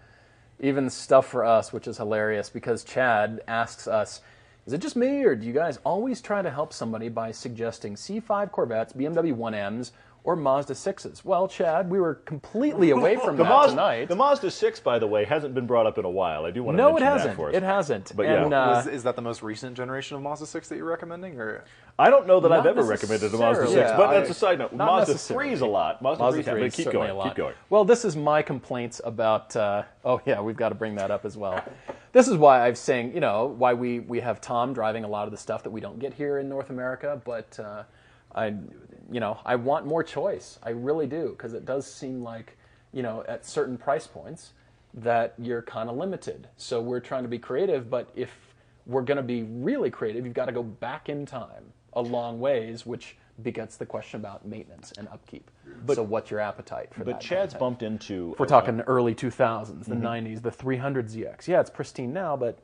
even 0.60 0.92
stuff 0.92 1.28
for 1.28 1.44
us, 1.44 1.74
which 1.74 1.88
is 1.88 1.98
hilarious 1.98 2.52
because 2.52 2.84
Chad 2.84 3.42
asks 3.48 3.88
us, 3.88 4.22
"Is 4.68 4.74
it 4.74 4.78
just 4.78 4.96
me, 4.96 5.24
or 5.24 5.36
do 5.36 5.48
you 5.48 5.54
guys 5.54 5.80
always 5.84 6.22
try 6.22 6.44
to 6.44 6.52
help 6.52 6.72
somebody 6.72 7.10
by 7.10 7.32
suggesting 7.32 7.96
C5 7.96 8.52
Corvettes, 8.52 8.94
BMW 8.94 9.36
1Ms, 9.36 9.92
or 10.26 10.36
Mazda 10.36 10.74
6s?" 10.74 11.24
Well, 11.24 11.48
Chad, 11.48 11.90
we 11.90 12.00
were 12.00 12.16
completely 12.16 12.90
away 12.90 13.16
from 13.24 13.38
that 13.38 13.44
Mazda, 13.46 13.70
tonight. 13.72 14.08
the 14.10 14.16
Mazda 14.16 14.52
6, 14.52 14.80
by 14.82 15.00
the 15.00 15.08
way, 15.08 15.24
hasn't 15.24 15.54
been 15.56 15.66
brought 15.66 15.86
up 15.86 15.98
in 15.98 16.04
a 16.06 16.10
while. 16.10 16.46
I 16.46 16.52
do 16.52 16.64
want 16.64 16.76
to 16.78 16.84
no, 16.84 16.90
it 16.90 17.00
mention 17.00 17.06
that 17.06 17.18
hasn't. 17.20 17.36
for 17.38 17.50
us. 17.50 17.56
It 17.56 17.64
hasn't. 17.64 18.12
But 18.16 18.24
yeah. 18.24 18.44
and, 18.44 18.54
uh, 18.54 18.74
Was, 18.76 18.88
is 18.88 19.04
that 19.04 19.16
the 19.16 19.22
most 19.22 19.42
recent 19.42 19.78
generation 19.78 20.18
of 20.18 20.24
Mazda 20.24 20.46
6 20.46 20.68
that 20.70 20.76
you're 20.76 20.86
recommending, 20.86 21.40
or 21.40 21.64
I 21.98 22.10
don't 22.10 22.28
know 22.28 22.40
that 22.42 22.52
I've 22.52 22.66
ever 22.66 22.84
recommended 22.84 23.34
a 23.34 23.38
Mazda 23.38 23.68
6, 23.68 23.76
necessarily. 23.76 23.98
but 23.98 24.12
Yeah, 24.14 24.20
that's 24.20 24.30
I- 24.30 24.32
a 24.32 24.36
side 24.36 24.60
note. 24.60 24.74
Mazda 24.74 25.14
necessarily. 25.14 25.46
3 25.50 25.54
is 25.54 25.62
a 25.62 25.66
lot. 25.68 26.02
Mazda, 26.02 26.24
Mazda 26.24 26.44
3 26.44 26.52
3 26.54 26.66
is 26.66 26.76
keep 26.76 26.84
certainly 26.86 27.08
going. 27.08 27.16
a 27.16 27.20
lot. 27.20 27.28
Keep 27.30 27.36
going. 27.38 27.54
Well, 27.70 27.86
this 27.86 28.04
is 28.04 28.18
my 28.18 28.42
complaints 28.42 29.00
about. 29.06 29.56
Uh, 29.56 29.84
oh 30.04 30.20
yeah, 30.26 30.42
we've 30.42 30.58
got 30.58 30.70
to 30.70 30.76
bring 30.76 30.96
that 30.96 31.12
up 31.12 31.24
as 31.26 31.38
well. 31.38 31.64
This 32.12 32.28
is 32.28 32.36
why 32.38 32.66
I'm 32.66 32.76
saying, 32.76 33.14
you 33.14 33.20
know, 33.20 33.46
why 33.46 33.74
we 33.74 34.00
we 34.00 34.20
have 34.22 34.40
Tom 34.42 34.74
driving 34.74 35.04
a 35.04 35.08
lot 35.08 35.26
of 35.26 35.32
the 35.32 35.38
stuff 35.38 35.64
that 35.64 35.70
we 35.70 35.82
don't 35.82 36.00
get 36.00 36.14
here 36.14 36.40
in 36.40 36.48
North 36.50 36.70
America. 36.70 37.22
But 37.26 37.58
uh, 37.60 37.84
I, 38.34 38.54
you 39.12 39.20
know, 39.20 39.40
I 39.46 39.56
want 39.56 39.86
more 39.86 40.04
choice. 40.04 40.60
I 40.64 40.70
really 40.72 41.08
do 41.08 41.30
because 41.30 41.54
it 41.54 41.66
does 41.66 41.86
seem 41.92 42.24
like, 42.24 42.58
you 42.94 43.04
know, 43.04 43.24
at 43.28 43.46
certain 43.46 43.78
price 43.78 44.08
points 44.08 44.52
that 44.94 45.34
you're 45.38 45.62
kind 45.62 45.90
of 45.90 45.98
limited. 45.98 46.48
So 46.58 46.82
we're 46.82 47.00
trying 47.02 47.24
to 47.24 47.30
be 47.30 47.40
creative, 47.40 47.90
but 47.90 48.10
if 48.16 48.32
we're 48.86 49.02
going 49.02 49.18
to 49.18 49.24
be 49.24 49.44
really 49.44 49.90
creative, 49.90 50.26
you've 50.26 50.34
got 50.34 50.46
to 50.46 50.52
go 50.52 50.64
back 50.64 51.10
in 51.10 51.26
time 51.26 51.74
a 51.94 52.02
long 52.02 52.40
ways, 52.40 52.86
which 52.86 53.18
begets 53.44 53.76
the 53.76 53.86
question 53.86 54.20
about 54.20 54.46
maintenance 54.48 54.94
and 54.98 55.08
upkeep. 55.10 55.52
But, 55.86 55.96
so 55.96 56.04
what's 56.04 56.32
your 56.32 56.40
appetite 56.40 56.94
for 56.94 57.04
that? 57.04 57.06
But 57.06 57.20
Chad's 57.20 57.54
content? 57.54 57.60
bumped 57.60 57.84
into. 57.84 58.32
If 58.34 58.40
we're 58.40 58.46
talking 58.46 58.80
early 58.82 59.14
2000s, 59.14 59.66
Mm-hmm. 59.68 59.90
the 59.90 59.96
90s, 59.96 60.42
the 60.42 60.52
300 60.52 61.08
ZX. 61.10 61.48
Yeah, 61.48 61.60
it's 61.60 61.70
pristine 61.70 62.14
now, 62.14 62.38
but 62.38 62.58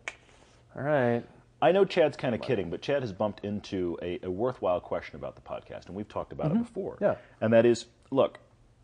all 0.76 0.84
right. 0.84 1.24
I 1.62 1.72
know 1.72 1.86
Chad's 1.86 2.18
kind 2.18 2.34
of 2.34 2.42
kidding, 2.42 2.70
but 2.70 2.82
Chad 2.82 3.04
has 3.04 3.14
bumped 3.14 3.46
into 3.46 3.98
a, 4.02 4.20
a 4.24 4.32
worthwhile 4.32 4.80
question 4.80 5.16
about 5.16 5.36
the 5.36 5.42
podcast, 5.42 5.86
and 5.88 5.96
we've 5.96 6.08
talked 6.10 6.34
about 6.34 6.52
it 6.52 6.58
before. 6.58 6.96
Mm-hmm. 6.96 7.04
Yeah. 7.04 7.16
And 7.40 7.54
that 7.54 7.66
is 7.66 7.86
look, 8.10 8.40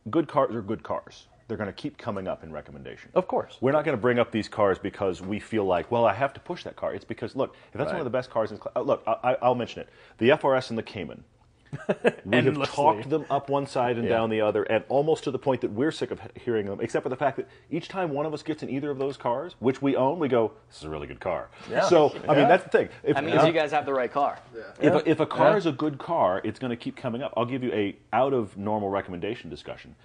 good 0.10 0.28
cars 0.28 0.56
are 0.56 0.62
good 0.62 0.84
cars. 0.84 1.28
They're 1.48 1.58
going 1.58 1.68
to 1.68 1.74
keep 1.74 1.98
coming 1.98 2.28
up 2.28 2.44
in 2.44 2.52
recommendation. 2.52 3.10
Of 3.14 3.28
course. 3.30 3.58
We're 3.62 3.72
not 3.72 3.86
going 3.86 3.96
to 3.96 4.02
bring 4.02 4.20
up 4.20 4.32
these 4.32 4.50
cars 4.50 4.78
because 4.78 5.22
we 5.22 5.40
feel 5.40 5.64
like, 5.64 5.90
well, 5.90 6.06
I 6.06 6.14
have 6.14 6.34
to 6.34 6.42
push 6.42 6.66
that 6.66 6.76
car. 6.76 6.94
It's 6.94 7.06
because, 7.06 7.38
look, 7.38 7.56
if 7.72 7.78
that's 7.78 7.92
one 7.92 8.02
of 8.02 8.04
the 8.06 8.10
best 8.10 8.30
cars 8.30 8.52
in 8.52 8.58
class, 8.58 8.76
look, 8.86 9.02
I, 9.08 9.16
I- 9.32 9.38
I'll 9.42 9.56
mention 9.56 9.82
it. 9.82 9.90
The 10.18 10.30
FRS 10.30 10.70
and 10.72 10.78
the 10.78 10.84
Cayman. 10.84 11.24
We 12.26 12.38
have 12.38 12.70
talked 12.72 13.10
them 13.10 13.26
up 13.30 13.50
one 13.50 13.68
side 13.68 13.98
and 13.98 14.06
Yeah. 14.06 14.16
down 14.18 14.30
the 14.30 14.42
other, 14.42 14.64
and 14.64 14.84
almost 14.90 15.24
to 15.26 15.32
the 15.32 15.40
point 15.40 15.62
that 15.62 15.72
we're 15.72 15.92
sick 15.92 16.12
of 16.12 16.20
hearing 16.36 16.66
them, 16.66 16.80
except 16.82 17.04
for 17.04 17.10
the 17.10 17.16
fact 17.16 17.38
that 17.38 17.48
each 17.72 17.88
time 17.88 18.12
one 18.12 18.26
of 18.26 18.34
us 18.34 18.44
gets 18.44 18.64
in 18.64 18.70
either 18.70 18.90
of 18.92 18.98
those 19.00 19.18
cars, 19.18 19.56
which 19.60 19.82
we 19.82 19.96
own, 19.96 20.20
we 20.20 20.28
go, 20.28 20.52
this 20.70 20.78
is 20.80 20.84
a 20.84 20.90
really 20.90 21.08
good 21.08 21.20
car. 21.20 21.50
Yeah. 21.70 21.82
So, 21.88 22.14
I 22.28 22.36
mean, 22.36 22.48
that's 22.48 22.64
the 22.64 22.70
thing. 22.70 22.90
If, 23.04 23.16
That 23.16 23.24
means 23.24 23.44
you 23.46 23.52
guys 23.54 23.72
have 23.72 23.86
the 23.86 23.94
right 23.94 24.12
car. 24.12 24.40
if, 24.82 24.94
a, 24.94 25.10
if 25.10 25.20
a 25.20 25.26
car 25.26 25.52
Yeah. 25.52 25.58
is 25.58 25.66
a 25.66 25.72
good 25.72 25.98
car, 25.98 26.42
it's 26.44 26.60
going 26.60 26.72
to 26.72 26.78
keep 26.78 26.96
coming 26.96 27.22
up. 27.22 27.34
I'll 27.38 27.46
give 27.46 27.64
you 27.64 27.72
a 27.74 27.96
out 28.14 28.34
of 28.34 28.58
normal 28.58 28.90
recommendation 28.90 29.50
discussion. 29.50 29.96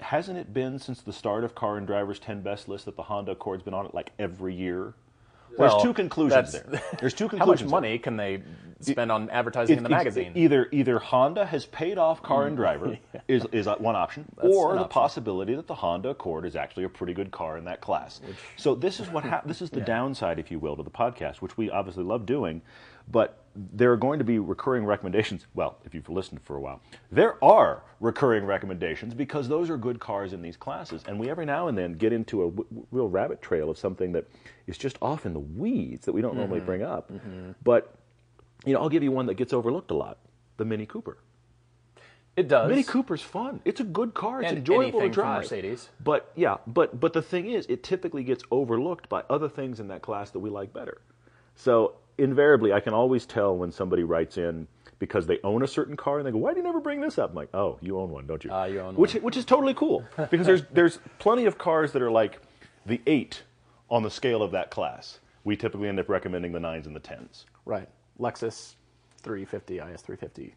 Hasn't 0.00 0.38
it 0.38 0.54
been 0.54 0.78
since 0.78 1.00
the 1.00 1.12
start 1.12 1.42
of 1.42 1.54
Car 1.56 1.76
and 1.76 1.86
Driver's 1.86 2.20
10 2.20 2.42
Best 2.42 2.68
list 2.68 2.84
that 2.84 2.94
the 2.96 3.02
Honda 3.04 3.32
Accord's 3.32 3.62
been 3.64 3.74
on 3.74 3.84
it 3.86 3.94
like 3.94 4.12
every 4.18 4.54
year? 4.54 4.94
There's 5.56 5.82
two 5.82 5.94
conclusions 5.94 6.52
that's- 6.52 6.70
there. 6.82 6.82
There's 7.00 7.14
two 7.14 7.28
How 7.28 7.36
much 7.46 7.60
conclusions. 7.60 7.70
there. 7.70 7.80
money 7.80 7.98
can 7.98 8.16
they 8.16 8.42
spend 8.80 9.10
on 9.10 9.28
advertising 9.30 9.76
in 9.78 9.82
the 9.82 9.88
It's- 9.88 9.98
magazine? 10.04 10.32
Either 10.36 10.68
either 10.72 10.98
Honda 10.98 11.46
has 11.46 11.66
paid 11.66 11.98
off 11.98 12.22
Car 12.22 12.46
and 12.46 12.54
mm. 12.54 12.56
Driver 12.62 12.98
is 13.26 13.44
is 13.52 13.66
one 13.78 13.96
option, 13.96 14.24
or 14.36 14.70
an 14.70 14.76
the 14.76 14.82
option. 14.84 14.88
possibility 14.92 15.54
that 15.54 15.66
the 15.66 15.74
Honda 15.74 16.10
Accord 16.10 16.44
is 16.44 16.54
actually 16.56 16.84
a 16.84 16.88
pretty 16.88 17.14
good 17.14 17.30
car 17.30 17.56
in 17.58 17.64
that 17.64 17.80
class. 17.80 18.20
so 18.56 18.74
this 18.74 19.00
is 19.00 19.08
what 19.08 19.24
hap- 19.24 19.46
this 19.46 19.62
is 19.62 19.70
the 19.70 19.80
downside, 19.96 20.38
if 20.38 20.50
you 20.50 20.58
will, 20.58 20.76
to 20.76 20.82
the 20.82 20.90
podcast, 20.90 21.36
which 21.36 21.56
we 21.56 21.70
obviously 21.70 22.04
love 22.04 22.24
doing, 22.26 22.62
but 23.10 23.44
there 23.72 23.90
are 23.92 23.96
going 23.96 24.18
to 24.20 24.24
be 24.24 24.38
recurring 24.38 24.84
recommendations. 24.84 25.46
Well, 25.54 25.78
if 25.84 25.92
you've 25.94 26.08
listened 26.08 26.40
for 26.42 26.56
a 26.56 26.60
while, 26.60 26.80
there 27.10 27.42
are 27.44 27.82
recurring 28.00 28.44
recommendations 28.44 29.14
because 29.14 29.48
those 29.48 29.68
are 29.68 29.76
good 29.76 29.98
cars 29.98 30.32
in 30.32 30.42
these 30.42 30.56
classes, 30.56 31.02
and 31.08 31.18
we 31.18 31.28
every 31.28 31.44
now 31.46 31.66
and 31.68 31.76
then 31.76 31.94
get 31.94 32.12
into 32.12 32.42
a 32.44 32.50
w- 32.50 32.86
real 32.92 33.08
rabbit 33.08 33.42
trail 33.42 33.68
of 33.70 33.76
something 33.78 34.12
that 34.12 34.26
is 34.68 34.78
just 34.78 34.96
off 35.02 35.26
in 35.26 35.32
the 35.32 35.40
weeds 35.40 36.04
that 36.06 36.12
we 36.12 36.20
don't 36.22 36.30
Mm-hmm. 36.32 36.38
normally 36.40 36.60
bring 36.60 36.82
up, 36.82 37.10
but 37.64 37.94
you 38.64 38.72
know, 38.74 38.80
I'll 38.80 38.88
give 38.88 39.02
you 39.02 39.10
one 39.12 39.26
that 39.26 39.34
gets 39.34 39.52
overlooked 39.52 39.90
a 39.90 39.94
lot: 39.94 40.18
the 40.56 40.64
Mini 40.64 40.86
Cooper. 40.86 41.18
it 42.36 42.46
does. 42.46 42.68
Mini 42.68 42.84
Cooper's 42.84 43.22
fun. 43.22 43.60
It's 43.64 43.80
a 43.80 43.84
good 43.84 44.14
car. 44.14 44.40
It's 44.42 44.50
And 44.50 44.58
enjoyable 44.58 45.00
to 45.00 45.08
drive. 45.08 45.42
Mercedes. 45.42 45.88
But 46.04 46.30
yeah, 46.36 46.58
but 46.66 47.00
but 47.00 47.12
the 47.12 47.22
thing 47.22 47.46
is, 47.50 47.66
it 47.68 47.82
typically 47.82 48.22
gets 48.22 48.44
overlooked 48.52 49.08
by 49.08 49.22
other 49.28 49.48
things 49.48 49.80
in 49.80 49.88
that 49.88 50.02
class 50.02 50.30
that 50.30 50.38
we 50.38 50.50
like 50.50 50.72
better. 50.72 51.00
So 51.56 51.94
invariably, 52.18 52.72
I 52.72 52.80
can 52.80 52.92
always 52.94 53.24
tell 53.24 53.56
when 53.56 53.70
somebody 53.72 54.02
writes 54.02 54.36
in 54.36 54.66
because 54.98 55.26
they 55.26 55.38
own 55.44 55.62
a 55.62 55.66
certain 55.66 55.96
car 55.96 56.18
and 56.18 56.26
they 56.26 56.32
go, 56.32 56.38
"Why 56.38 56.52
do 56.52 56.58
you 56.58 56.64
never 56.64 56.80
bring 56.80 57.00
this 57.00 57.18
up?" 57.18 57.30
I'm 57.30 57.36
like, 57.36 57.54
"Oh, 57.54 57.78
you 57.80 57.98
own 57.98 58.10
one, 58.10 58.26
don't 58.26 58.44
you?" 58.44 58.50
Ah, 58.52 58.64
you 58.64 58.80
own 58.80 58.96
which 58.96 59.14
one. 59.14 59.22
which 59.22 59.36
is 59.36 59.44
totally 59.44 59.74
cool 59.74 60.04
because 60.30 60.46
there's 60.46 60.62
there's 60.72 60.98
plenty 61.18 61.46
of 61.46 61.56
cars 61.58 61.92
that 61.92 62.02
are 62.02 62.10
like 62.10 62.40
the 62.84 63.00
eight 63.06 63.42
on 63.90 64.02
the 64.02 64.10
scale 64.10 64.42
of 64.42 64.50
that 64.50 64.70
class. 64.70 65.20
We 65.44 65.56
typically 65.56 65.88
end 65.88 65.98
up 65.98 66.08
recommending 66.08 66.52
the 66.52 66.60
nines 66.60 66.86
and 66.86 66.94
the 66.94 67.00
tens. 67.00 67.46
Right. 67.64 67.88
Lexus 68.18 68.74
350, 69.22 69.78
IS 69.78 70.02
350. 70.02 70.54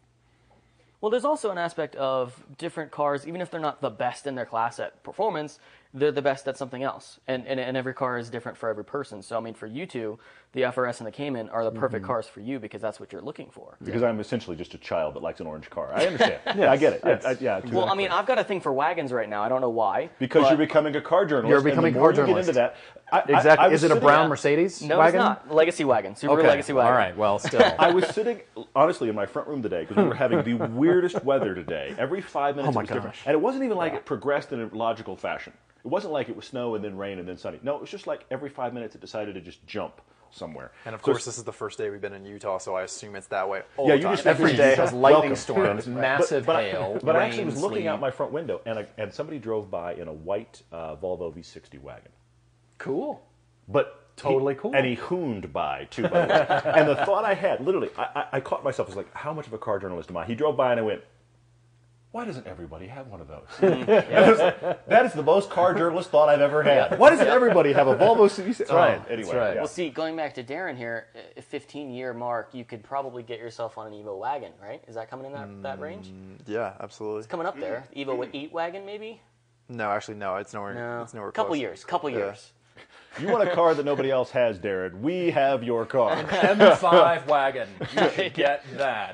Well, 1.00 1.10
there's 1.10 1.24
also 1.24 1.50
an 1.50 1.58
aspect 1.58 1.96
of 1.96 2.44
different 2.58 2.90
cars, 2.90 3.26
even 3.26 3.40
if 3.40 3.50
they're 3.50 3.60
not 3.60 3.80
the 3.80 3.90
best 3.90 4.26
in 4.26 4.34
their 4.34 4.44
class 4.44 4.78
at 4.78 5.02
performance, 5.02 5.58
they're 5.94 6.12
the 6.12 6.22
best 6.22 6.48
at 6.48 6.56
something 6.56 6.82
else. 6.82 7.20
And, 7.28 7.46
and, 7.46 7.60
and 7.60 7.76
every 7.76 7.92
car 7.92 8.16
is 8.16 8.30
different 8.30 8.56
for 8.56 8.68
every 8.68 8.84
person. 8.84 9.20
So, 9.22 9.36
I 9.36 9.40
mean, 9.40 9.54
for 9.54 9.66
you 9.66 9.84
two, 9.84 10.18
the 10.52 10.62
FRS 10.62 10.98
and 10.98 11.06
the 11.06 11.10
Cayman 11.12 11.48
are 11.50 11.64
the 11.64 11.70
perfect 11.70 12.02
mm-hmm. 12.02 12.12
cars 12.12 12.26
for 12.26 12.40
you 12.40 12.58
because 12.58 12.80
that's 12.80 12.98
what 12.98 13.12
you're 13.12 13.20
looking 13.22 13.48
for. 13.50 13.76
Because 13.82 14.02
I'm 14.02 14.18
essentially 14.20 14.56
just 14.56 14.72
a 14.74 14.78
child 14.78 15.14
that 15.14 15.22
likes 15.22 15.40
an 15.40 15.46
orange 15.46 15.68
car. 15.68 15.90
I 15.94 16.06
understand. 16.06 16.40
yeah, 16.56 16.70
I 16.70 16.76
get 16.76 16.94
it. 16.94 17.02
yes. 17.04 17.24
I- 17.24 17.30
I- 17.30 17.36
yeah, 17.40 17.60
Well, 17.70 17.88
I 17.88 17.94
mean, 17.94 18.08
I've 18.08 18.26
got 18.26 18.38
a 18.38 18.44
thing 18.44 18.60
for 18.60 18.72
wagons 18.72 19.12
right 19.12 19.28
now. 19.28 19.42
I 19.42 19.48
don't 19.48 19.60
know 19.60 19.70
why. 19.70 20.08
Because 20.18 20.48
you're 20.48 20.58
becoming 20.58 20.96
a 20.96 21.00
car 21.00 21.26
journalist. 21.26 21.50
You're 21.50 21.62
becoming 21.62 21.94
a 21.94 21.98
more 21.98 22.12
car 22.12 22.26
you 22.26 22.34
Get 22.34 22.38
into 22.38 22.52
journalist. 22.52 22.74
that. 23.10 23.12
I- 23.12 23.32
I- 23.32 23.36
Exactly. 23.36 23.64
I 23.66 23.68
was 23.68 23.84
Is 23.84 23.90
it 23.90 23.96
a 23.96 24.00
brown 24.00 24.24
at- 24.24 24.28
Mercedes 24.30 24.82
No, 24.82 24.98
wagon? 24.98 25.20
it's 25.20 25.24
not. 25.24 25.54
Legacy 25.54 25.84
wagon. 25.84 26.14
Subaru 26.14 26.38
Okay. 26.38 26.48
Legacy 26.48 26.72
wagon. 26.72 26.92
All 26.92 26.98
right. 26.98 27.16
Well, 27.16 27.38
still. 27.38 27.74
I 27.78 27.90
was 27.90 28.06
sitting, 28.08 28.40
honestly, 28.74 29.10
in 29.10 29.14
my 29.14 29.26
front 29.26 29.48
room 29.48 29.62
today 29.62 29.82
because 29.82 29.98
we 29.98 30.04
were 30.08 30.14
having 30.14 30.42
the 30.42 30.54
weirdest 30.54 31.22
weather 31.22 31.54
today. 31.54 31.94
Every 31.98 32.22
five 32.22 32.54
oh 32.58 32.62
minutes 32.62 32.74
Oh 32.76 32.80
my 32.80 32.80
it 32.80 32.82
was 32.84 32.88
different. 32.88 33.14
gosh. 33.16 33.22
And 33.26 33.34
it 33.34 33.40
wasn't 33.40 33.64
even 33.64 33.76
like 33.76 33.92
it 33.92 34.06
progressed 34.06 34.52
in 34.52 34.60
a 34.62 34.66
logical 34.74 35.16
fashion. 35.16 35.52
It 35.84 35.88
wasn't 35.88 36.12
like 36.12 36.28
it 36.28 36.36
was 36.36 36.44
snow 36.46 36.74
and 36.74 36.84
then 36.84 36.96
rain 36.96 37.18
and 37.18 37.28
then 37.28 37.36
sunny. 37.36 37.58
No, 37.62 37.74
it 37.76 37.80
was 37.80 37.90
just 37.90 38.06
like 38.06 38.24
every 38.30 38.48
five 38.50 38.72
minutes 38.72 38.94
it 38.94 39.00
decided 39.00 39.34
to 39.34 39.40
just 39.40 39.66
jump 39.66 40.00
somewhere. 40.30 40.70
And 40.86 40.94
of 40.94 41.00
So 41.00 41.06
course, 41.06 41.24
this 41.24 41.36
is 41.38 41.44
the 41.44 41.52
first 41.52 41.76
day 41.76 41.90
we've 41.90 42.00
been 42.00 42.12
in 42.14 42.24
Utah, 42.24 42.58
so 42.58 42.74
I 42.74 42.82
assume 42.82 43.16
it's 43.16 43.26
that 43.28 43.48
way. 43.48 43.62
All 43.76 43.88
Yeah, 43.88 43.94
you 43.94 44.02
time. 44.04 44.12
just 44.14 44.26
Every 44.26 44.54
day 44.56 44.74
has 44.76 44.92
lightning 44.92 45.36
storms, 45.36 45.86
massive 45.86 46.46
but, 46.46 46.62
hail, 46.64 46.94
I, 46.96 47.04
but 47.04 47.16
I 47.16 47.26
actually 47.26 47.44
was 47.46 47.60
looking 47.60 47.78
sleet. 47.78 47.88
out 47.88 48.00
my 48.00 48.10
front 48.10 48.32
window 48.32 48.60
and, 48.64 48.78
a, 48.78 48.86
and 48.96 49.12
somebody 49.12 49.38
drove 49.38 49.70
by 49.70 49.94
in 49.94 50.08
a 50.08 50.12
white 50.12 50.62
uh, 50.72 50.96
Volvo 50.96 51.34
V60 51.36 51.80
wagon. 51.82 52.12
Cool. 52.78 53.20
But 53.68 53.98
Totally 54.16 54.54
he- 54.54 54.60
cool. 54.60 54.74
And 54.74 54.86
he 54.86 54.94
hooned 54.94 55.52
by 55.52 55.86
too. 55.90 56.02
By 56.02 56.26
the 56.26 56.34
way. 56.34 56.72
and 56.76 56.88
the 56.88 56.96
thought 56.96 57.24
I 57.24 57.34
had, 57.34 57.60
literally, 57.64 57.88
I, 57.96 58.02
I, 58.14 58.24
I 58.34 58.40
caught 58.40 58.62
myself. 58.62 58.88
I 58.88 58.90
was 58.90 58.96
like, 58.96 59.12
"How 59.14 59.32
much 59.32 59.46
of 59.46 59.52
a 59.54 59.58
car 59.58 59.78
journalist 59.78 60.10
am 60.10 60.16
I?" 60.18 60.26
He 60.26 60.34
drove 60.34 60.54
by 60.56 60.70
and 60.70 60.78
I 60.78 60.82
went, 60.82 61.00
"Why 62.12 62.24
doesn't 62.24 62.46
everybody 62.46 62.86
have 62.86 63.08
one 63.08 63.20
of 63.20 63.28
those?" 63.28 63.46
And 63.60 63.90
I 63.90 64.30
was 64.30 64.38
like, 64.38 64.86
that 64.86 65.04
is 65.04 65.12
the 65.12 65.22
most 65.22 65.50
car 65.50 65.74
journalist 65.74 66.10
thought 66.10 66.28
I've 66.28 66.40
ever 66.40 66.62
had. 66.62 66.98
Why 66.98 67.10
doesn't 67.10 67.26
everybody 67.26 67.72
have 67.72 67.88
a 67.88 67.96
Volvo 67.96 68.28
C6? 68.30 68.58
That's 68.58 68.70
right. 68.70 69.00
Oh, 69.02 69.12
anyway, 69.12 69.22
That's 69.22 69.34
right. 69.34 69.54
yeah. 69.54 69.60
Well, 69.60 69.66
see, 69.66 69.90
going 69.90 70.14
back 70.16 70.34
to 70.34 70.42
Darrin 70.42 70.76
here, 70.76 71.08
a 71.36 71.42
15 71.42 71.90
year 71.90 72.14
mark, 72.14 72.50
you 72.52 72.64
could 72.64 72.82
probably 72.82 73.22
get 73.22 73.38
yourself 73.38 73.78
on 73.78 73.86
an 73.88 73.92
Evo 73.94 74.18
wagon, 74.18 74.52
right? 74.62 74.82
Is 74.86 74.94
that 74.94 75.10
coming 75.10 75.26
in 75.26 75.32
that, 75.32 75.62
that 75.62 75.78
mm, 75.78 75.82
range? 75.82 76.12
Yeah, 76.46 76.74
absolutely. 76.80 77.18
It's 77.18 77.26
coming 77.26 77.46
up 77.46 77.58
there. 77.58 77.84
Mm. 77.94 78.06
Evo 78.06 78.16
with 78.16 78.30
8 78.32 78.52
wagon, 78.52 78.86
maybe? 78.86 79.20
No, 79.68 79.90
actually, 79.90 80.16
no. 80.16 80.36
It's 80.36 80.52
nowhere. 80.52 80.74
No. 80.74 81.02
It's 81.02 81.14
nowhere. 81.14 81.32
couple 81.32 81.50
close. 81.50 81.60
years. 81.60 81.84
Couple 81.84 82.10
Yeah. 82.10 82.34
Years. 83.18 83.22
You 83.22 83.28
want 83.32 83.48
a 83.48 83.54
car 83.54 83.74
that 83.74 83.84
nobody 83.84 84.10
else 84.10 84.30
has, 84.30 84.58
Darrin? 84.58 85.02
We 85.02 85.30
have 85.30 85.62
your 85.62 85.84
car. 85.86 86.16
M5 86.16 87.26
wagon. 87.26 87.68
You 87.80 88.10
should 88.10 88.34
get 88.34 88.64
that. 88.76 89.12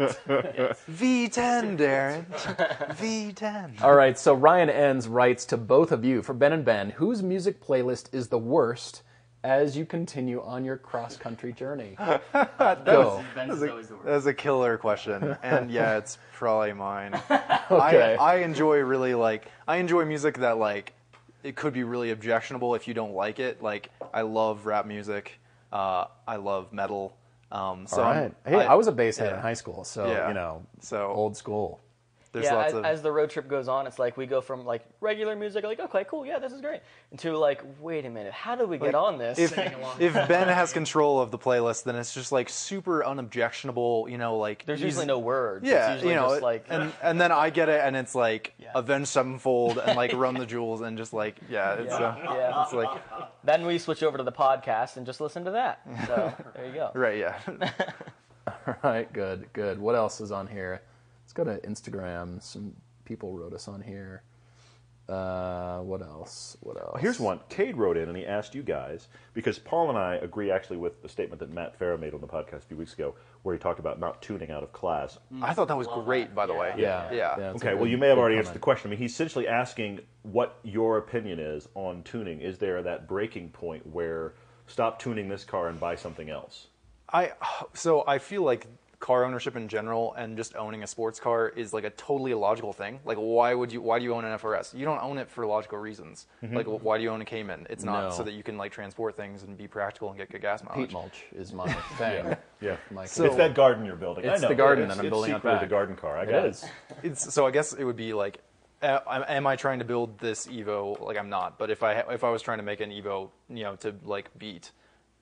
V10, 0.90 1.76
Darrin. 1.76 2.26
V10. 2.30 3.82
All 3.82 3.94
right, 3.94 4.18
so 4.18 4.34
Ryan 4.34 4.70
Ends 4.70 5.08
writes 5.08 5.44
to 5.46 5.56
both 5.56 5.92
of 5.92 6.04
you 6.04 6.22
for 6.22 6.34
Ben 6.34 6.52
and 6.52 6.64
Ben, 6.64 6.90
whose 6.90 7.22
music 7.22 7.62
playlist 7.64 8.12
is 8.14 8.28
the 8.28 8.38
worst 8.38 9.02
as 9.44 9.76
you 9.76 9.84
continue 9.86 10.42
on 10.42 10.64
your 10.64 10.76
cross 10.76 11.16
country 11.16 11.52
journey? 11.52 11.96
Go. 12.32 13.24
Ben's 13.34 13.62
is 13.62 13.68
always 13.70 13.88
the 13.88 13.94
worst. 13.94 14.06
That's 14.06 14.26
a 14.26 14.34
killer 14.34 14.76
question, 14.78 15.36
and 15.42 15.70
yeah, 15.70 15.96
it's 15.98 16.18
probably 16.34 16.72
mine. 16.72 17.20
Okay. 17.70 18.16
I, 18.18 18.36
I 18.36 18.36
enjoy 18.36 18.78
really 18.78 19.12
like 19.14 19.46
I 19.66 19.76
enjoy 19.76 20.06
music 20.06 20.38
that 20.38 20.56
like 20.56 20.94
it 21.42 21.56
could 21.56 21.72
be 21.72 21.84
really 21.84 22.10
objectionable 22.10 22.74
if 22.74 22.88
you 22.88 22.94
don't 22.94 23.14
like 23.14 23.38
it. 23.38 23.62
Like 23.62 23.90
I 24.12 24.22
love 24.22 24.66
rap 24.66 24.86
music. 24.86 25.38
Uh, 25.72 26.06
I 26.26 26.36
love 26.36 26.72
metal. 26.72 27.16
Um, 27.50 27.86
so 27.86 28.02
All 28.02 28.08
I'm- 28.08 28.34
Hey, 28.46 28.56
I, 28.56 28.74
was 28.74 28.86
a 28.88 28.92
bass 28.92 29.16
head 29.16 29.32
in 29.32 29.38
high 29.40 29.54
school, 29.54 29.84
so 29.84 30.06
Yeah. 30.06 30.28
you 30.28 30.34
know, 30.34 30.64
So- 30.80 31.08
old 31.08 31.36
school. 31.36 31.80
There's 32.40 32.50
yeah, 32.52 32.56
lots 32.56 32.72
as, 32.72 32.78
of 32.78 32.84
as 32.84 33.02
the 33.02 33.12
road 33.12 33.30
trip 33.30 33.48
goes 33.48 33.68
on, 33.68 33.86
it's 33.86 33.98
like 33.98 34.16
we 34.16 34.26
go 34.26 34.40
from 34.40 34.64
like 34.64 34.84
regular 35.00 35.34
music, 35.36 35.64
like 35.64 35.80
okay, 35.80 36.04
cool, 36.08 36.24
yeah, 36.24 36.38
this 36.38 36.52
is 36.52 36.60
great, 36.60 36.80
to 37.18 37.36
like, 37.36 37.62
wait 37.80 38.04
a 38.06 38.10
minute, 38.10 38.32
how 38.32 38.54
do 38.54 38.66
we 38.66 38.78
get 38.78 38.94
on 38.94 39.18
this? 39.18 39.38
if 39.38 39.56
if 40.00 40.12
Ben 40.28 40.48
has 40.48 40.72
control 40.72 41.20
of 41.20 41.30
the 41.30 41.38
playlist, 41.38 41.84
then 41.84 41.96
it's 41.96 42.14
just 42.14 42.32
like 42.32 42.48
super 42.48 43.04
unobjectionable. 43.04 44.08
You 44.08 44.18
know, 44.18 44.36
like 44.38 44.64
There's 44.64 44.80
usually 44.80 45.06
no 45.06 45.18
words. 45.18 45.66
Yeah, 45.66 45.94
it's 45.94 46.02
usually 46.02 46.14
you 46.14 46.20
know, 46.20 46.28
just 46.30 46.42
like 46.42 46.66
and 46.68 46.92
and 47.02 47.20
then 47.20 47.32
I 47.32 47.50
get 47.50 47.68
it, 47.68 47.80
and 47.82 47.96
it's 47.96 48.14
like 48.14 48.54
Yeah. 48.58 48.72
Avenged 48.74 49.08
Sevenfold 49.08 49.78
and 49.78 49.96
like 49.96 50.12
Run 50.14 50.34
the 50.34 50.46
Jewels, 50.52 50.80
and 50.80 50.96
just 50.96 51.12
like 51.12 51.36
yeah, 51.48 51.74
it's 51.74 51.90
Yeah. 51.90 52.06
uh, 52.06 52.34
Yeah. 52.34 52.62
it's 52.62 52.72
like 52.72 53.02
then 53.44 53.66
we 53.66 53.78
switch 53.78 54.02
over 54.02 54.18
to 54.18 54.24
the 54.24 54.32
podcast 54.32 54.96
and 54.96 55.06
just 55.06 55.20
listen 55.20 55.44
to 55.44 55.52
that. 55.52 55.80
So 56.06 56.32
there 56.54 56.66
you 56.66 56.72
go. 56.74 56.90
right, 56.94 57.18
yeah. 57.18 57.38
All 58.66 58.74
right, 58.82 59.10
good, 59.12 59.46
good. 59.52 59.78
What 59.78 59.94
else 59.94 60.20
is 60.20 60.32
on 60.32 60.46
here? 60.46 60.82
Let's 61.28 61.34
go 61.34 61.44
to 61.44 61.58
Instagram. 61.58 62.42
Some 62.42 62.74
people 63.04 63.36
wrote 63.36 63.52
us 63.52 63.68
on 63.68 63.82
here. 63.82 64.22
Uh, 65.10 65.80
what 65.80 66.00
else? 66.00 66.56
What 66.60 66.78
else? 66.80 67.02
Here's 67.02 67.20
one. 67.20 67.40
Cade 67.50 67.76
wrote 67.76 67.98
in 67.98 68.08
and 68.08 68.16
he 68.16 68.24
asked 68.24 68.54
you 68.54 68.62
guys 68.62 69.08
because 69.34 69.58
Paul 69.58 69.90
and 69.90 69.98
I 69.98 70.14
agree 70.14 70.50
actually 70.50 70.78
with 70.78 71.02
the 71.02 71.08
statement 71.10 71.40
that 71.40 71.52
Matt 71.52 71.78
Farah 71.78 72.00
made 72.00 72.14
on 72.14 72.22
the 72.22 72.26
podcast 72.26 72.54
a 72.54 72.68
few 72.68 72.78
weeks 72.78 72.94
ago, 72.94 73.14
where 73.42 73.54
he 73.54 73.58
talked 73.58 73.78
about 73.78 74.00
not 74.00 74.22
tuning 74.22 74.50
out 74.50 74.62
of 74.62 74.72
class. 74.72 75.18
I 75.42 75.52
thought 75.52 75.68
that 75.68 75.76
was 75.76 75.86
great, 75.86 76.34
by 76.34 76.46
the 76.46 76.54
way. 76.54 76.72
Yeah, 76.78 77.12
yeah. 77.12 77.50
it's 77.50 77.62
a 77.62 77.68
Okay, 77.68 77.74
well, 77.74 77.86
you 77.86 77.98
may 77.98 78.08
have 78.08 78.16
good 78.16 78.22
already 78.22 78.38
answered 78.38 78.54
the 78.54 78.60
question. 78.60 78.88
I 78.88 78.92
mean, 78.92 78.98
he's 78.98 79.12
essentially 79.12 79.46
asking 79.46 80.00
what 80.22 80.58
your 80.62 80.96
opinion 80.96 81.40
is 81.40 81.68
on 81.74 82.04
tuning. 82.04 82.40
Is 82.40 82.56
there 82.56 82.82
that 82.82 83.06
breaking 83.06 83.50
point 83.50 83.86
where 83.86 84.32
stop 84.66 84.98
tuning 84.98 85.28
this 85.28 85.44
car 85.44 85.68
and 85.68 85.78
buy 85.78 85.94
something 85.94 86.30
else? 86.30 86.68
I 87.12 87.32
so 87.74 88.02
I 88.06 88.16
feel 88.16 88.44
like 88.44 88.66
car 89.00 89.24
ownership 89.24 89.54
in 89.54 89.68
general 89.68 90.12
and 90.14 90.36
just 90.36 90.56
owning 90.56 90.82
a 90.82 90.86
sports 90.86 91.20
car 91.20 91.48
is 91.50 91.72
like 91.72 91.84
a 91.84 91.90
totally 91.90 92.32
illogical 92.32 92.72
thing. 92.72 92.98
Like 93.04 93.16
why 93.16 93.54
would 93.54 93.72
you 93.72 93.80
why 93.80 93.98
do 93.98 94.04
you 94.04 94.12
own 94.14 94.24
an 94.24 94.36
FRS? 94.38 94.74
You 94.76 94.84
don't 94.84 95.00
own 95.00 95.18
it 95.18 95.30
for 95.30 95.46
logical 95.46 95.78
reasons. 95.78 96.26
Like 96.42 96.66
why 96.66 96.96
do 96.98 97.04
you 97.04 97.10
own 97.10 97.20
a 97.20 97.24
Cayman? 97.24 97.68
It's 97.70 97.84
not 97.84 98.08
No. 98.08 98.10
so 98.10 98.22
that 98.24 98.32
you 98.34 98.42
can 98.42 98.58
like 98.58 98.72
transport 98.72 99.16
things 99.16 99.44
and 99.44 99.56
be 99.56 99.68
practical 99.68 100.08
and 100.08 100.18
get 100.18 100.30
good 100.32 100.42
gas 100.42 100.64
mileage. 100.64 100.88
Peat 100.88 100.92
mulch 100.92 101.24
is 101.36 101.52
my 101.52 101.72
thing. 101.98 102.36
Yeah. 102.60 102.76
My 102.90 103.04
it's 103.04 103.16
that 103.16 103.54
garden 103.54 103.84
you're 103.84 103.94
building. 103.94 104.28
I 104.28 104.32
It's 104.32 104.42
know. 104.42 104.48
the 104.48 104.54
garden 104.56 104.84
It's- 104.84 104.96
that 104.96 105.00
I'm 105.02 105.06
it's 105.06 105.12
building 105.12 105.32
out 105.32 105.38
secretly 105.42 105.60
the 105.60 105.70
garden 105.70 105.94
car. 105.96 106.18
I 106.18 106.22
It 106.24 106.30
got 106.30 106.46
is. 106.46 106.64
It's, 107.04 107.32
so 107.32 107.46
I 107.46 107.52
guess 107.52 107.72
it 107.74 107.84
would 107.84 107.96
be 107.96 108.12
like, 108.14 108.38
uh, 108.82 108.98
am 109.28 109.46
I 109.46 109.54
trying 109.56 109.78
to 109.80 109.84
build 109.84 110.18
this 110.18 110.46
Evo? 110.48 111.00
Like 111.00 111.16
I'm 111.18 111.28
not, 111.28 111.56
but 111.58 111.70
if 111.70 111.82
I 111.84 111.94
if 112.12 112.22
I 112.24 112.30
was 112.30 112.42
trying 112.42 112.58
to 112.58 112.64
make 112.64 112.80
an 112.80 112.90
Evo, 112.90 113.30
you 113.48 113.62
know, 113.64 113.74
to 113.76 113.94
like 114.04 114.36
beat 114.38 114.70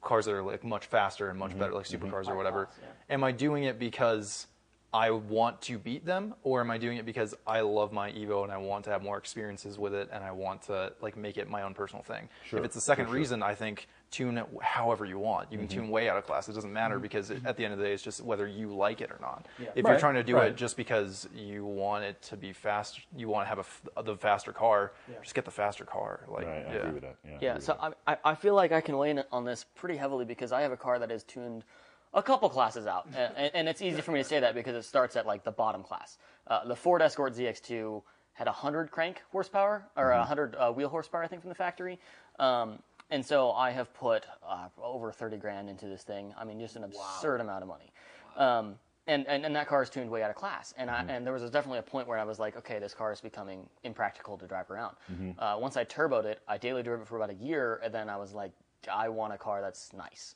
cars 0.06 0.24
that 0.26 0.32
are 0.34 0.42
like 0.42 0.64
much 0.64 0.86
faster 0.86 1.28
and 1.28 1.38
much 1.38 1.50
Mm-hmm. 1.50 1.58
better, 1.60 1.74
like 1.74 1.86
supercars 1.86 2.28
or 2.28 2.36
whatever, 2.36 2.66
class, 2.66 2.90
am 3.10 3.22
I 3.24 3.32
doing 3.32 3.64
it 3.64 3.78
because 3.78 4.46
I 4.94 5.10
want 5.10 5.60
to 5.62 5.78
beat 5.78 6.06
them, 6.06 6.34
or 6.42 6.60
am 6.60 6.70
I 6.70 6.78
doing 6.78 6.96
it 6.96 7.04
because 7.04 7.34
I 7.46 7.60
love 7.60 7.92
my 7.92 8.10
Evo 8.12 8.44
and 8.44 8.52
I 8.52 8.56
want 8.56 8.84
to 8.84 8.90
have 8.90 9.02
more 9.02 9.18
experiences 9.18 9.78
with 9.78 9.92
it 9.92 10.08
and 10.12 10.24
I 10.24 10.30
want 10.30 10.62
to 10.62 10.92
like 11.02 11.16
make 11.16 11.36
it 11.36 11.50
my 11.50 11.62
own 11.62 11.74
personal 11.74 12.02
thing? 12.02 12.28
Sure, 12.44 12.60
If 12.60 12.64
it's 12.64 12.74
the 12.74 12.80
second 12.80 13.06
sure. 13.06 13.14
reason, 13.16 13.42
I 13.42 13.54
think 13.54 13.88
tune 14.10 14.38
it 14.38 14.46
however 14.62 15.04
you 15.04 15.18
want. 15.18 15.50
You 15.50 15.58
can 15.58 15.66
Mm-hmm. 15.66 15.76
tune 15.80 15.90
way 15.90 16.08
out 16.08 16.16
of 16.16 16.24
class. 16.24 16.48
It 16.48 16.52
doesn't 16.54 16.72
matter 16.72 16.98
because 16.98 17.30
it, 17.30 17.42
at 17.44 17.56
the 17.56 17.64
end 17.64 17.72
of 17.72 17.78
the 17.78 17.84
day, 17.86 17.92
it's 17.92 18.02
just 18.02 18.22
whether 18.22 18.46
you 18.46 18.74
like 18.74 19.00
it 19.00 19.10
or 19.10 19.18
not. 19.20 19.46
If 19.74 19.84
Right, 19.84 19.90
you're 19.90 19.98
trying 19.98 20.14
to 20.14 20.22
do 20.22 20.36
right. 20.36 20.50
it 20.50 20.56
just 20.56 20.76
because 20.76 21.28
you 21.34 21.64
want 21.64 22.04
it 22.04 22.20
to 22.22 22.36
be 22.36 22.52
fast, 22.52 23.00
you 23.16 23.28
want 23.28 23.44
to 23.44 23.48
have 23.48 23.58
a 23.58 23.60
f- 23.60 23.82
the 24.04 24.16
faster 24.16 24.52
car, 24.52 24.92
just 25.22 25.34
get 25.34 25.44
the 25.44 25.50
faster 25.50 25.84
car. 25.84 26.20
Like, 26.28 26.46
Right, 26.46 26.66
I 26.68 26.72
yeah. 26.72 26.78
agree 26.78 26.92
with 26.92 27.02
that. 27.02 27.16
Yeah, 27.24 27.30
I 27.32 27.38
Yeah, 27.40 27.54
with 27.54 27.64
so 27.64 27.76
that. 27.80 27.96
I, 28.06 28.12
I 28.12 28.18
I 28.32 28.34
feel 28.34 28.54
like 28.54 28.72
I 28.72 28.80
can 28.80 28.98
lean 28.98 29.22
on 29.32 29.44
this 29.44 29.64
pretty 29.74 29.96
heavily 29.96 30.24
because 30.24 30.52
I 30.52 30.62
have 30.62 30.72
a 30.72 30.76
car 30.76 30.98
that 30.98 31.10
is 31.10 31.24
tuned 31.24 31.64
a 32.14 32.22
couple 32.22 32.48
classes 32.48 32.86
out, 32.86 33.06
and, 33.14 33.50
and 33.54 33.68
it's 33.68 33.82
easy 33.82 34.00
for 34.00 34.12
me 34.12 34.20
to 34.20 34.24
say 34.24 34.40
that 34.40 34.54
because 34.54 34.74
it 34.74 34.84
starts 34.84 35.16
at 35.16 35.26
like 35.26 35.44
the 35.44 35.50
bottom 35.50 35.82
class. 35.82 36.16
Uh, 36.46 36.64
the 36.64 36.76
Ford 36.76 37.02
Escort 37.02 37.34
ZX2 37.34 38.02
had 38.32 38.46
100 38.46 38.90
crank 38.90 39.22
horsepower 39.32 39.84
or 39.96 40.04
Mm-hmm. 40.04 40.18
100 40.20 40.54
uh, 40.56 40.72
wheel 40.72 40.88
horsepower, 40.88 41.22
I 41.24 41.26
think, 41.26 41.42
from 41.42 41.48
the 41.50 41.54
factory. 41.54 41.98
Um, 42.38 42.78
and 43.10 43.24
so 43.24 43.52
I 43.52 43.70
have 43.70 43.92
put 43.94 44.26
uh, 44.46 44.68
over 44.82 45.12
30 45.12 45.36
grand 45.36 45.68
into 45.68 45.86
this 45.86 46.02
thing. 46.02 46.34
I 46.38 46.44
mean, 46.44 46.58
just 46.58 46.76
an 46.76 46.84
absurd 46.84 47.40
amount 47.40 47.62
of 47.62 47.68
money. 47.68 47.92
Um, 48.36 48.74
and, 49.08 49.24
and, 49.28 49.46
and 49.46 49.54
that 49.54 49.68
car 49.68 49.82
is 49.82 49.88
tuned 49.90 50.10
way 50.10 50.24
out 50.24 50.30
of 50.30 50.36
class. 50.36 50.74
And 50.76 50.90
I, 50.90 51.04
and 51.08 51.24
there 51.24 51.32
was 51.32 51.42
definitely 51.48 51.78
a 51.78 51.82
point 51.82 52.08
where 52.08 52.18
I 52.18 52.24
was 52.24 52.40
like, 52.40 52.56
okay, 52.56 52.80
this 52.80 52.92
car 52.92 53.12
is 53.12 53.20
becoming 53.20 53.68
impractical 53.84 54.36
to 54.36 54.46
drive 54.46 54.68
around. 54.68 54.96
Uh, 55.38 55.56
once 55.60 55.76
I 55.76 55.84
turboed 55.84 56.24
it, 56.24 56.40
I 56.48 56.58
daily 56.58 56.82
drove 56.82 57.00
it 57.00 57.06
for 57.06 57.16
about 57.16 57.30
a 57.30 57.34
year, 57.34 57.80
and 57.84 57.94
then 57.94 58.08
I 58.08 58.16
was 58.16 58.34
like, 58.34 58.50
I 58.92 59.08
want 59.08 59.32
a 59.32 59.38
car 59.38 59.60
that's 59.60 59.92
nice 59.92 60.34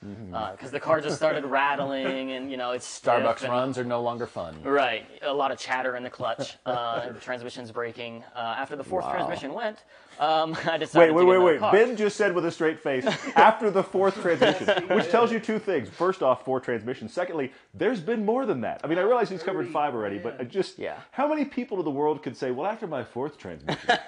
because 0.52 0.70
the 0.70 0.80
car 0.80 1.00
just 1.00 1.16
started 1.16 1.44
rattling, 1.44 2.32
and 2.32 2.50
you 2.50 2.56
know 2.56 2.72
it's 2.72 3.00
Starbucks 3.00 3.42
and- 3.42 3.52
runs 3.52 3.78
are 3.78 3.84
no 3.84 4.02
longer 4.02 4.26
fun. 4.26 4.62
Right, 4.62 5.06
a 5.22 5.32
lot 5.32 5.50
of 5.52 5.58
chatter 5.58 5.96
in 5.96 6.02
the 6.02 6.10
clutch. 6.10 6.56
Uh, 6.66 7.12
the 7.12 7.18
transmission's 7.20 7.70
breaking. 7.72 8.22
Uh, 8.34 8.38
after 8.58 8.76
the 8.76 8.84
fourth 8.84 9.08
transmission 9.10 9.52
went, 9.54 9.84
um, 10.20 10.56
I 10.66 10.76
decided 10.76 10.94
Wait, 11.14 11.20
to 11.22 11.26
wait, 11.26 11.34
get 11.34 11.42
wait, 11.42 11.52
wait. 11.52 11.58
car. 11.60 11.72
Ben 11.72 11.96
just 11.96 12.16
said 12.16 12.34
with 12.34 12.44
a 12.44 12.50
straight 12.50 12.78
face 12.78 13.04
after 13.36 13.70
the 13.70 13.82
fourth 13.82 14.20
transmission, 14.20 14.88
which 14.88 15.08
tells 15.10 15.32
you 15.32 15.40
two 15.40 15.58
things. 15.58 15.88
First 15.88 16.22
off, 16.22 16.44
four 16.44 16.60
transmissions. 16.60 17.12
Secondly, 17.12 17.52
there's 17.74 18.00
been 18.00 18.24
more 18.24 18.46
than 18.46 18.60
that. 18.60 18.80
I 18.84 18.86
mean, 18.86 18.98
I 18.98 19.02
realize 19.02 19.28
he's 19.30 19.42
covered 19.42 19.68
five 19.68 19.94
already, 19.94 20.18
but 20.18 20.48
just 20.48 20.78
Yeah. 20.78 20.96
how 21.10 21.26
many 21.28 21.44
people 21.44 21.78
in 21.78 21.84
the 21.84 21.90
world 21.90 22.22
could 22.22 22.36
say, 22.36 22.50
"Well, 22.52 22.66
after 22.66 22.86
my 22.86 23.02
fourth 23.04 23.36
transmission"? 23.38 23.98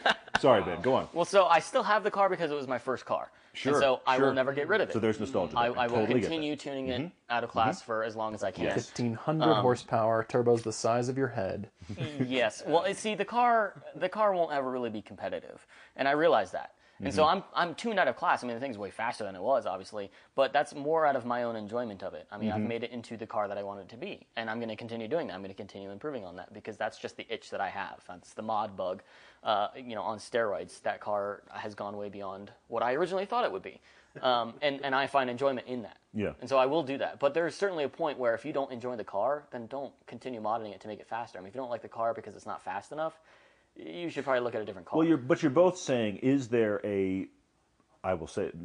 Sorry, 0.43 0.61
Ben. 0.61 0.81
Go 0.83 0.95
on. 0.95 1.09
Well, 1.13 1.25
so 1.25 1.47
I 1.47 1.61
still 1.61 1.85
have 1.85 2.03
the 2.03 2.11
car 2.11 2.29
because 2.29 2.51
it 2.51 2.55
was 2.55 2.67
my 2.67 2.79
first 2.79 3.05
car. 3.07 3.31
Sure, 3.55 3.75
And 3.75 3.81
so 3.81 4.01
I 4.05 4.17
sure. 4.17 4.27
will 4.27 4.35
never 4.35 4.53
get 4.53 4.67
rid 4.67 4.81
of 4.81 4.91
it. 4.91 4.93
So 4.93 4.99
there's 4.99 5.21
nostalgia. 5.21 5.57
I, 5.57 5.69
there. 5.69 5.79
I 5.79 5.87
will 5.87 5.99
Totally 6.01 6.21
continue 6.21 6.57
tuning 6.57 6.89
it 6.89 7.13
out 7.31 7.45
of 7.45 7.51
class 7.51 7.81
for 7.81 8.03
as 8.03 8.17
long 8.17 8.35
as 8.35 8.43
I 8.43 8.51
can. 8.51 8.65
Yes. 8.65 8.75
Fifteen 8.87 9.15
hundred 9.15 9.53
Um, 9.53 9.63
horsepower, 9.63 10.25
turbos 10.29 10.63
the 10.65 10.73
size 10.73 11.09
of 11.09 11.17
your 11.17 11.29
head. 11.29 11.69
yes. 12.27 12.65
Well, 12.67 12.89
you 12.89 12.95
see, 12.95 13.15
the 13.15 13.25
car 13.25 13.81
the 13.95 14.09
car 14.09 14.35
won't 14.35 14.53
ever 14.53 14.69
really 14.69 14.91
be 14.91 15.01
competitive, 15.03 15.65
and 15.95 16.09
I 16.09 16.13
realize 16.13 16.51
that. 16.51 16.73
And 16.99 17.09
Mm-hmm. 17.09 17.17
so 17.17 17.25
I'm 17.25 17.43
I'm 17.55 17.75
tuned 17.75 17.99
out 17.99 18.09
of 18.09 18.17
class. 18.17 18.43
I 18.43 18.47
mean, 18.47 18.57
the 18.57 18.61
thing's 18.61 18.79
way 18.79 18.91
faster 18.91 19.23
than 19.25 19.35
it 19.37 19.43
was, 19.43 19.67
obviously, 19.67 20.11
but 20.35 20.53
that's 20.53 20.75
more 20.75 21.05
out 21.05 21.15
of 21.17 21.25
my 21.27 21.43
own 21.43 21.55
enjoyment 21.57 22.03
of 22.03 22.15
it. 22.15 22.27
I 22.33 22.39
mean, 22.39 22.49
Mm-hmm. 22.51 22.63
I've 22.63 22.69
made 22.69 22.83
it 22.85 22.91
into 22.91 23.17
the 23.17 23.27
car 23.27 23.49
that 23.49 23.59
I 23.59 23.63
want 23.63 23.81
it 23.81 23.89
to 23.91 23.97
be, 23.97 24.27
and 24.37 24.49
I'm 24.49 24.59
going 24.59 24.69
to 24.71 24.77
continue 24.77 25.09
doing 25.09 25.27
that. 25.27 25.35
I'm 25.35 25.41
going 25.41 25.51
to 25.51 25.57
continue 25.57 25.91
improving 25.91 26.25
on 26.25 26.37
that 26.37 26.53
because 26.55 26.77
that's 26.79 26.99
just 26.99 27.17
the 27.17 27.27
itch 27.33 27.51
that 27.51 27.61
I 27.61 27.69
have. 27.71 28.03
That's 28.09 28.35
the 28.35 28.43
mod 28.43 28.77
bug, 28.77 29.03
uh, 29.43 29.69
you 29.77 29.95
know, 29.95 30.03
on 30.03 30.19
steroids. 30.19 30.81
That 30.83 31.01
car 31.01 31.43
has 31.51 31.75
gone 31.75 31.97
way 31.97 32.09
beyond 32.09 32.51
what 32.69 32.83
I 32.83 32.95
originally 32.95 33.27
thought 33.27 33.45
it 33.45 33.53
would 33.53 33.63
be, 33.63 33.81
um, 34.21 34.55
and 34.63 34.81
and 34.85 34.95
I 34.95 35.07
find 35.07 35.29
enjoyment 35.31 35.67
in 35.67 35.83
that. 35.83 35.99
Yeah. 36.15 36.33
And 36.41 36.49
so 36.49 36.59
I 36.59 36.67
will 36.67 36.83
do 36.83 36.99
that. 36.99 37.19
But 37.19 37.35
there's 37.35 37.55
certainly 37.55 37.85
a 37.85 37.89
point 37.89 38.19
where 38.19 38.35
if 38.35 38.45
you 38.45 38.53
don't 38.53 38.71
enjoy 38.71 38.97
the 38.97 39.05
car, 39.05 39.45
then 39.51 39.67
don't 39.67 39.93
continue 40.07 40.41
modding 40.41 40.75
it 40.75 40.81
to 40.83 40.89
make 40.89 41.01
it 41.01 41.07
faster. 41.07 41.39
I 41.39 41.41
mean, 41.41 41.49
if 41.49 41.55
you 41.55 41.61
don't 41.61 41.71
like 41.71 41.83
the 41.83 41.89
car 41.89 42.15
because 42.15 42.37
it's 42.37 42.47
not 42.47 42.63
fast 42.63 42.93
enough, 42.93 43.19
you 43.77 44.11
should 44.11 44.25
probably 44.25 44.41
look 44.41 44.55
at 44.55 44.61
a 44.61 44.65
different 44.65 44.87
car. 44.87 44.99
Well, 44.99 45.07
you're 45.07 45.17
but 45.17 45.43
you're 45.43 45.51
both 45.51 45.79
saying, 45.79 46.19
is 46.19 46.49
there 46.49 46.81
a, 46.85 47.27
I 48.05 48.15
will 48.15 48.27
say 48.27 48.45
it, 48.45 48.57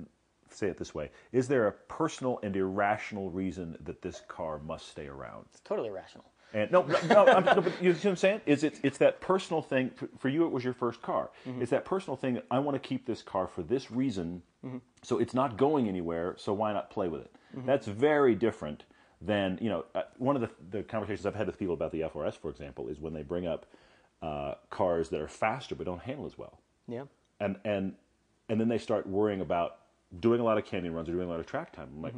say 0.50 0.68
it 0.68 0.78
this 0.78 0.94
way: 0.94 1.12
Is 1.32 1.48
there 1.48 1.68
a 1.68 1.72
personal 1.72 2.40
and 2.44 2.56
irrational 2.56 3.30
reason 3.30 3.78
that 3.86 4.02
this 4.02 4.22
car 4.28 4.60
must 4.60 4.90
stay 4.90 5.08
around? 5.08 5.46
it's 5.52 5.62
totally 5.62 5.90
irrational. 5.90 6.26
And 6.58 6.72
no, 6.72 6.82
no, 6.84 7.00
no, 7.08 7.26
I'm, 7.28 7.46
no 7.46 7.62
but 7.62 7.82
you 7.84 7.94
see 7.94 8.08
what 8.08 8.12
I'm 8.12 8.16
saying? 8.16 8.42
Is 8.46 8.64
it, 8.64 8.80
it's 8.84 8.98
that 8.98 9.22
personal 9.22 9.62
thing. 9.62 9.92
For, 9.96 10.10
for 10.18 10.30
you, 10.30 10.46
it 10.46 10.52
was 10.52 10.64
your 10.64 10.74
first 10.74 11.02
car. 11.02 11.30
It's 11.60 11.72
that 11.72 11.86
personal 11.86 12.16
thing 12.18 12.34
that 12.36 12.46
I 12.50 12.60
want 12.60 12.82
to 12.82 12.88
keep 12.88 13.06
this 13.06 13.22
car 13.22 13.48
for 13.48 13.62
this 13.64 13.92
reason. 13.92 14.42
So 15.04 15.20
it's 15.20 15.34
not 15.34 15.56
going 15.58 15.88
anywhere. 15.88 16.36
So 16.38 16.52
why 16.54 16.74
not 16.74 16.90
play 16.90 17.08
with 17.08 17.22
it? 17.22 17.32
That's 17.66 17.88
very 17.88 18.36
different 18.36 18.84
than 19.22 19.58
you 19.62 19.70
know. 19.70 19.86
Uh, 19.96 20.02
one 20.18 20.36
of 20.36 20.42
the, 20.42 20.50
the 20.78 20.84
conversations 20.84 21.26
I've 21.26 21.36
had 21.36 21.48
with 21.48 21.58
people 21.58 21.74
about 21.74 21.92
the 21.92 22.02
FRS, 22.02 22.36
for 22.38 22.50
example, 22.52 22.88
is 22.90 23.00
when 23.00 23.14
they 23.14 23.24
bring 23.24 23.48
up 23.48 23.66
uh, 24.22 24.56
cars 24.70 25.10
that 25.10 25.22
are 25.22 25.28
faster 25.28 25.76
but 25.76 25.86
don't 25.86 26.02
handle 26.02 26.26
as 26.26 26.38
well 26.38 26.60
Yeah. 26.88 27.04
and 27.40 27.56
and 27.66 27.94
and 28.50 28.60
then 28.60 28.68
they 28.68 28.80
start 28.80 29.06
worrying 29.08 29.42
about 29.42 29.78
doing 30.20 30.40
a 30.40 30.44
lot 30.44 30.58
of 30.58 30.66
canyon 30.66 30.94
runs 30.94 31.08
or 31.08 31.12
doing 31.14 31.28
a 31.28 31.30
lot 31.32 31.40
of 31.40 31.46
track 31.46 31.72
time. 31.72 31.90
I'm 31.96 32.02
like, 32.02 32.16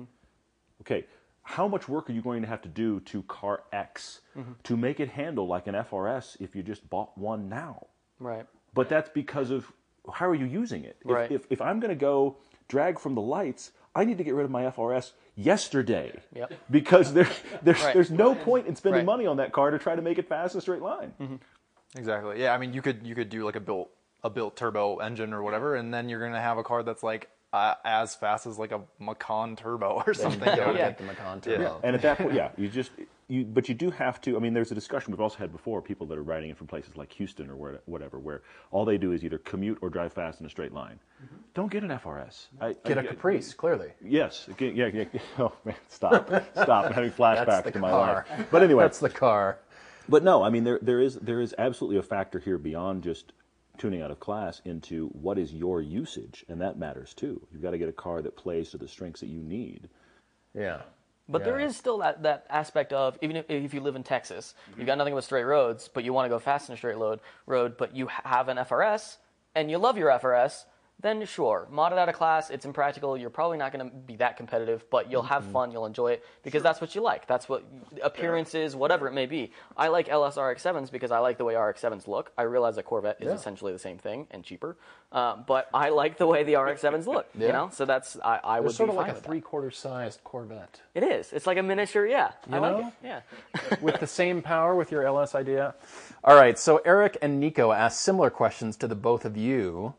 okay, 0.82 1.06
how 1.50 1.68
much 1.68 1.90
work 1.90 2.08
are 2.10 2.14
you 2.14 2.22
going 2.22 2.44
to 2.44 2.48
have 2.48 2.62
to 2.62 2.70
do 2.70 3.00
to 3.00 3.24
car 3.24 3.64
X 3.74 4.22
mm-hmm. 4.38 4.52
to 4.64 4.78
make 4.78 5.00
it 5.00 5.10
handle 5.10 5.48
like 5.48 5.66
an 5.66 5.74
FRS 5.74 6.40
if 6.40 6.56
you 6.56 6.62
just 6.62 6.88
bought 6.92 7.18
one 7.18 7.50
now? 7.50 7.88
Right. 8.20 8.46
But 8.76 8.88
that's 8.88 9.10
because 9.10 9.50
of 9.50 9.72
how 10.14 10.30
are 10.30 10.36
you 10.36 10.46
using 10.46 10.84
it? 10.84 10.98
If, 11.04 11.10
Right. 11.12 11.32
if, 11.32 11.48
if 11.50 11.60
I'm 11.60 11.80
going 11.80 11.90
to 11.90 11.96
go 11.96 12.38
drag 12.68 13.00
from 13.00 13.16
the 13.16 13.22
lights, 13.22 13.72
I 13.96 14.06
need 14.06 14.20
to 14.20 14.24
get 14.24 14.36
rid 14.36 14.46
of 14.46 14.52
my 14.52 14.66
FRS 14.66 15.14
yesterday. 15.36 16.20
Yep. 16.36 16.54
Because 16.70 17.14
there, 17.14 17.28
there's, 17.64 17.82
Right. 17.82 17.96
there's 17.96 18.12
no 18.12 18.36
point 18.36 18.68
in 18.68 18.76
spending 18.76 19.00
Right. 19.00 19.06
money 19.06 19.26
on 19.26 19.38
that 19.38 19.52
car 19.52 19.72
to 19.72 19.80
try 19.80 19.96
to 19.96 20.04
make 20.04 20.20
it 20.20 20.30
fast 20.30 20.54
in 20.54 20.60
a 20.60 20.62
straight 20.62 20.84
line. 20.84 21.14
Mm-hmm. 21.20 21.36
Exactly. 21.98 22.40
Yeah, 22.40 22.54
I 22.54 22.60
mean, 22.60 22.74
you 22.74 22.84
could 22.84 23.08
you 23.08 23.16
could 23.16 23.30
do 23.30 23.44
like 23.44 23.56
a 23.56 23.60
built 23.60 23.90
a 24.24 24.30
built 24.30 24.56
turbo 24.56 24.98
engine 24.98 25.34
or 25.34 25.42
whatever, 25.42 25.76
and 25.76 25.92
then 25.92 26.10
you're 26.10 26.20
gonna 26.24 26.40
have 26.40 26.60
a 26.60 26.64
car 26.64 26.84
that's 26.84 27.02
like 27.02 27.28
uh, 27.54 27.74
as 27.84 28.16
fast 28.16 28.46
as 28.46 28.58
like 28.60 28.72
a 28.72 28.82
Macan 29.00 29.56
turbo 29.56 30.04
or 30.06 30.14
something. 30.14 30.48
you 30.56 30.62
Yeah. 30.62 30.74
get 30.74 30.98
the 30.98 31.04
Macan 31.06 31.42
Turbo. 31.42 31.80
And 31.84 31.96
at 31.96 32.02
that 32.04 32.18
point, 32.18 32.34
yeah, 32.34 32.50
you 32.58 32.68
just 32.68 32.92
you, 33.28 33.44
but 33.46 33.70
you 33.70 33.76
do 33.76 33.92
have 33.92 34.20
to. 34.22 34.36
I 34.36 34.40
mean, 34.40 34.54
there's 34.56 34.72
a 34.72 34.76
discussion 34.76 35.12
we've 35.12 35.22
also 35.22 35.38
had 35.38 35.52
before. 35.52 35.82
People 35.84 36.08
that 36.08 36.18
are 36.18 36.24
riding 36.24 36.50
in 36.50 36.56
from 36.56 36.66
places 36.68 36.96
like 36.98 37.12
Houston 37.14 37.50
or 37.50 37.56
where, 37.56 37.80
whatever, 37.86 38.18
where 38.20 38.42
all 38.72 38.86
they 38.86 38.98
do 38.98 39.12
is 39.12 39.24
either 39.24 39.38
commute 39.40 39.78
or 39.82 39.90
drive 39.90 40.14
fast 40.14 40.40
in 40.40 40.46
a 40.48 40.50
straight 40.50 40.74
line. 40.74 41.00
Don't 41.54 41.72
get 41.72 41.84
an 41.84 41.90
FRS. 41.90 42.48
I, 42.60 42.76
Get 42.86 42.98
I- 42.98 43.02
a 43.02 43.08
Caprice, 43.08 43.54
clearly. 43.54 43.92
Yes. 44.04 44.48
Get- 44.58 44.74
Yeah, 44.76 44.88
yeah, 44.88 45.06
yeah. 45.14 45.20
Oh 45.40 45.52
man, 45.66 45.76
stop, 45.88 46.28
stop! 46.54 46.86
I'm 46.86 46.94
having 47.00 47.12
flashbacks 47.12 47.72
to 47.74 47.80
my 47.80 47.90
car. 47.92 48.26
life. 48.30 48.48
But 48.52 48.64
anyway, 48.64 48.84
That's 48.84 49.00
the 49.00 49.10
car. 49.10 49.60
but 50.08 50.24
no, 50.24 50.42
I 50.44 50.50
mean 50.50 50.64
there 50.64 50.80
there 50.82 51.00
is 51.00 51.16
there 51.16 51.42
is 51.42 51.54
absolutely 51.60 51.98
a 51.98 52.04
factor 52.04 52.40
here 52.40 52.58
beyond 52.58 53.04
just 53.04 53.34
tuning 53.80 54.02
out 54.02 54.12
of 54.12 54.20
class 54.20 54.62
into 54.66 55.08
what 55.08 55.40
is 55.40 55.54
your 55.54 55.82
usage, 55.82 56.46
and 56.48 56.62
that 56.62 56.78
matters 56.78 57.14
too. 57.16 57.42
You've 57.52 57.64
got 57.64 57.72
to 57.72 57.78
get 57.80 57.90
a 57.90 57.94
car 57.94 58.22
that 58.22 58.38
plays 58.38 58.70
to 58.72 58.78
the 58.78 58.88
strengths 58.88 59.22
that 59.22 59.30
you 59.30 59.40
need. 59.42 59.90
Yeah. 60.54 60.82
But 61.28 61.44
there 61.44 61.60
Yeah. 61.60 61.68
is 61.68 61.78
still 61.78 62.00
that, 62.00 62.24
that 62.24 62.46
aspect 62.50 62.92
of 62.92 63.18
even 63.22 63.36
if, 63.38 63.50
if 63.50 63.74
you 63.74 63.82
live 63.82 63.96
in 63.96 64.04
Texas, 64.04 64.54
you've 64.78 64.86
got 64.88 64.98
nothing 64.98 65.14
but 65.14 65.24
straight 65.24 65.44
roads, 65.44 65.88
but 65.88 66.04
you 66.04 66.12
want 66.12 66.26
to 66.26 66.30
go 66.30 66.40
fast 66.40 66.70
in 66.70 66.74
a 66.74 66.78
straight 66.78 66.98
load 66.98 67.20
road, 67.46 67.78
but 67.78 67.96
you 67.96 68.08
have 68.08 68.50
an 68.50 68.58
FRS 68.58 69.18
and 69.56 69.70
you 69.72 69.78
love 69.78 69.98
your 69.98 70.10
FRS, 70.10 70.66
then 71.02 71.26
sure, 71.26 71.68
mod 71.72 71.94
it 71.94 71.98
out 71.98 72.10
of 72.10 72.16
class. 72.16 72.50
It's 72.50 72.66
impractical. 72.66 73.16
You're 73.18 73.30
probably 73.30 73.58
not 73.58 73.72
going 73.72 73.90
to 73.90 73.96
be 73.96 74.18
that 74.18 74.36
competitive, 74.38 74.84
but 74.90 75.10
you'll 75.10 75.24
have 75.24 75.46
fun. 75.46 75.72
You'll 75.72 75.86
enjoy 75.86 76.12
it 76.12 76.26
because 76.44 76.62
that's 76.62 76.82
what 76.82 76.94
you 76.96 77.02
like. 77.02 77.26
That's 77.26 77.48
what 77.48 77.64
appearances, 78.04 78.76
whatever 78.76 79.08
it 79.08 79.14
may 79.14 79.26
be. 79.26 79.52
I 79.78 79.88
like 79.88 80.10
LS 80.10 80.38
RX-7s 80.38 80.92
because 80.92 81.12
I 81.12 81.20
like 81.20 81.38
the 81.38 81.46
way 81.46 81.56
RX-7s 81.56 82.08
look. 82.08 82.32
I 82.38 82.42
realize 82.44 82.78
a 82.78 82.84
Corvette 82.84 83.18
is 83.22 83.28
Yeah. 83.28 83.34
essentially 83.34 83.72
the 83.72 83.80
same 83.80 83.98
thing 83.98 84.28
and 84.32 84.44
cheaper, 84.44 84.76
um, 85.12 85.46
but 85.48 85.70
I 85.74 85.90
like 85.90 86.18
the 86.18 86.28
way 86.28 86.44
the 86.44 86.56
RX-7s 86.56 87.08
look. 87.08 87.28
Yeah. 87.40 87.48
You 87.48 87.54
know, 87.54 87.70
so 87.72 87.86
that's 87.86 88.18
I, 88.24 88.40
I 88.44 88.58
It's 88.58 88.66
would 88.66 88.76
sort 88.76 88.90
of 88.90 88.96
like 88.96 89.12
a 89.12 89.16
three-quarter 89.16 89.72
sized 89.72 90.22
Corvette. 90.26 90.82
It 90.94 91.04
is. 91.04 91.32
It's 91.32 91.48
like 91.48 91.58
a 91.58 91.64
miniature. 91.64 92.06
Yeah, 92.06 92.32
I 92.52 92.58
like 92.58 92.78
know? 92.78 92.88
it. 92.88 92.94
Yeah. 93.04 93.22
with 93.82 94.00
the 94.02 94.08
same 94.08 94.42
power 94.42 94.76
with 94.76 94.92
your 94.92 95.04
LS 95.06 95.36
idea. 95.36 95.76
All 96.26 96.36
right, 96.36 96.60
so 96.60 96.82
Eric 96.84 97.18
and 97.22 97.40
Nico 97.40 97.72
asked 97.72 98.02
similar 98.02 98.30
questions 98.30 98.76
to 98.78 98.88
the 98.88 98.96
both 98.96 99.24
of 99.24 99.38
you, 99.38 99.94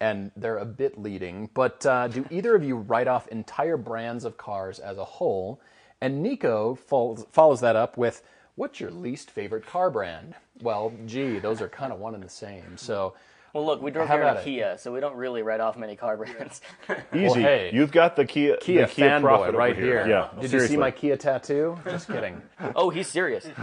and 0.00 0.30
they're 0.36 0.58
a 0.58 0.64
bit 0.64 0.98
leading. 0.98 1.50
But 1.54 1.84
uh, 1.84 2.08
do 2.08 2.24
either 2.30 2.54
of 2.54 2.64
you 2.64 2.76
write 2.76 3.08
off 3.08 3.28
entire 3.28 3.76
brands 3.76 4.24
of 4.24 4.36
cars 4.36 4.78
as 4.78 4.98
a 4.98 5.04
whole? 5.04 5.60
And 6.00 6.22
Nico 6.22 6.74
follows, 6.74 7.26
follows 7.32 7.60
that 7.60 7.76
up 7.76 7.96
with, 7.96 8.22
"What's 8.54 8.80
your 8.80 8.90
least 8.90 9.30
favorite 9.30 9.66
car 9.66 9.90
brand?" 9.90 10.34
Well, 10.62 10.92
gee, 11.06 11.38
those 11.38 11.60
are 11.60 11.68
kind 11.68 11.92
of 11.92 11.98
one 11.98 12.14
and 12.14 12.22
the 12.22 12.28
same. 12.28 12.76
So, 12.76 13.14
Well, 13.52 13.64
look, 13.64 13.80
we 13.82 13.90
drove 13.90 14.08
Have 14.08 14.18
here 14.18 14.22
in 14.22 14.28
at 14.28 14.36
a 14.36 14.40
it. 14.40 14.44
Kia, 14.44 14.78
so 14.78 14.92
we 14.92 15.00
don't 15.00 15.16
really 15.16 15.42
write 15.42 15.60
off 15.60 15.76
many 15.76 15.96
car 15.96 16.16
brands. 16.16 16.60
Easy. 17.14 17.40
hey. 17.40 17.70
You've 17.72 17.92
got 17.92 18.14
the 18.16 18.24
Kia 18.24 18.56
Kia, 18.58 18.86
the 18.86 18.92
Kia 18.92 19.08
fanboy 19.08 19.20
Prophet 19.22 19.48
over 19.48 19.58
right 19.58 19.76
here. 19.76 20.06
Yeah. 20.06 20.28
Did 20.34 20.42
you 20.42 20.48
seriously. 20.48 20.74
see 20.76 20.80
my 20.80 20.90
Kia 20.90 21.16
tattoo? 21.16 21.78
Just 21.84 22.08
kidding. 22.08 22.42
oh, 22.76 22.90
he's 22.90 23.08
serious. 23.08 23.46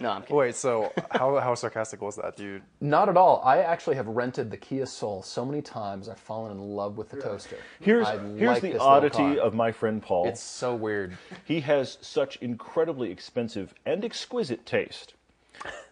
No, 0.00 0.10
I'm 0.10 0.22
kidding. 0.22 0.36
Wait, 0.36 0.54
so 0.54 0.92
how 1.10 1.38
how 1.40 1.54
sarcastic 1.54 2.00
was 2.00 2.16
that, 2.16 2.34
dude? 2.36 2.62
Not 2.80 3.08
at 3.10 3.16
all. 3.16 3.42
I 3.44 3.58
actually 3.58 3.96
have 3.96 4.06
rented 4.06 4.50
the 4.50 4.56
Kia 4.56 4.86
Soul 4.86 5.22
so 5.22 5.44
many 5.44 5.60
times. 5.60 6.08
I've 6.08 6.18
fallen 6.18 6.52
in 6.52 6.58
love 6.58 6.96
with 6.96 7.10
the 7.10 7.20
toaster. 7.20 7.56
Here's 7.80 8.06
I 8.06 8.18
here's 8.18 8.48
like 8.48 8.62
the 8.62 8.68
this 8.68 8.72
little 8.74 8.86
oddity 8.86 9.16
car. 9.36 9.38
of 9.38 9.54
my 9.54 9.72
friend 9.72 10.02
Paul. 10.02 10.26
It's 10.28 10.40
so 10.42 10.74
weird. 10.74 11.16
he 11.44 11.60
has 11.60 11.98
such 12.00 12.36
incredibly 12.36 13.10
expensive 13.10 13.74
and 13.84 14.04
exquisite 14.04 14.64
taste. 14.64 15.14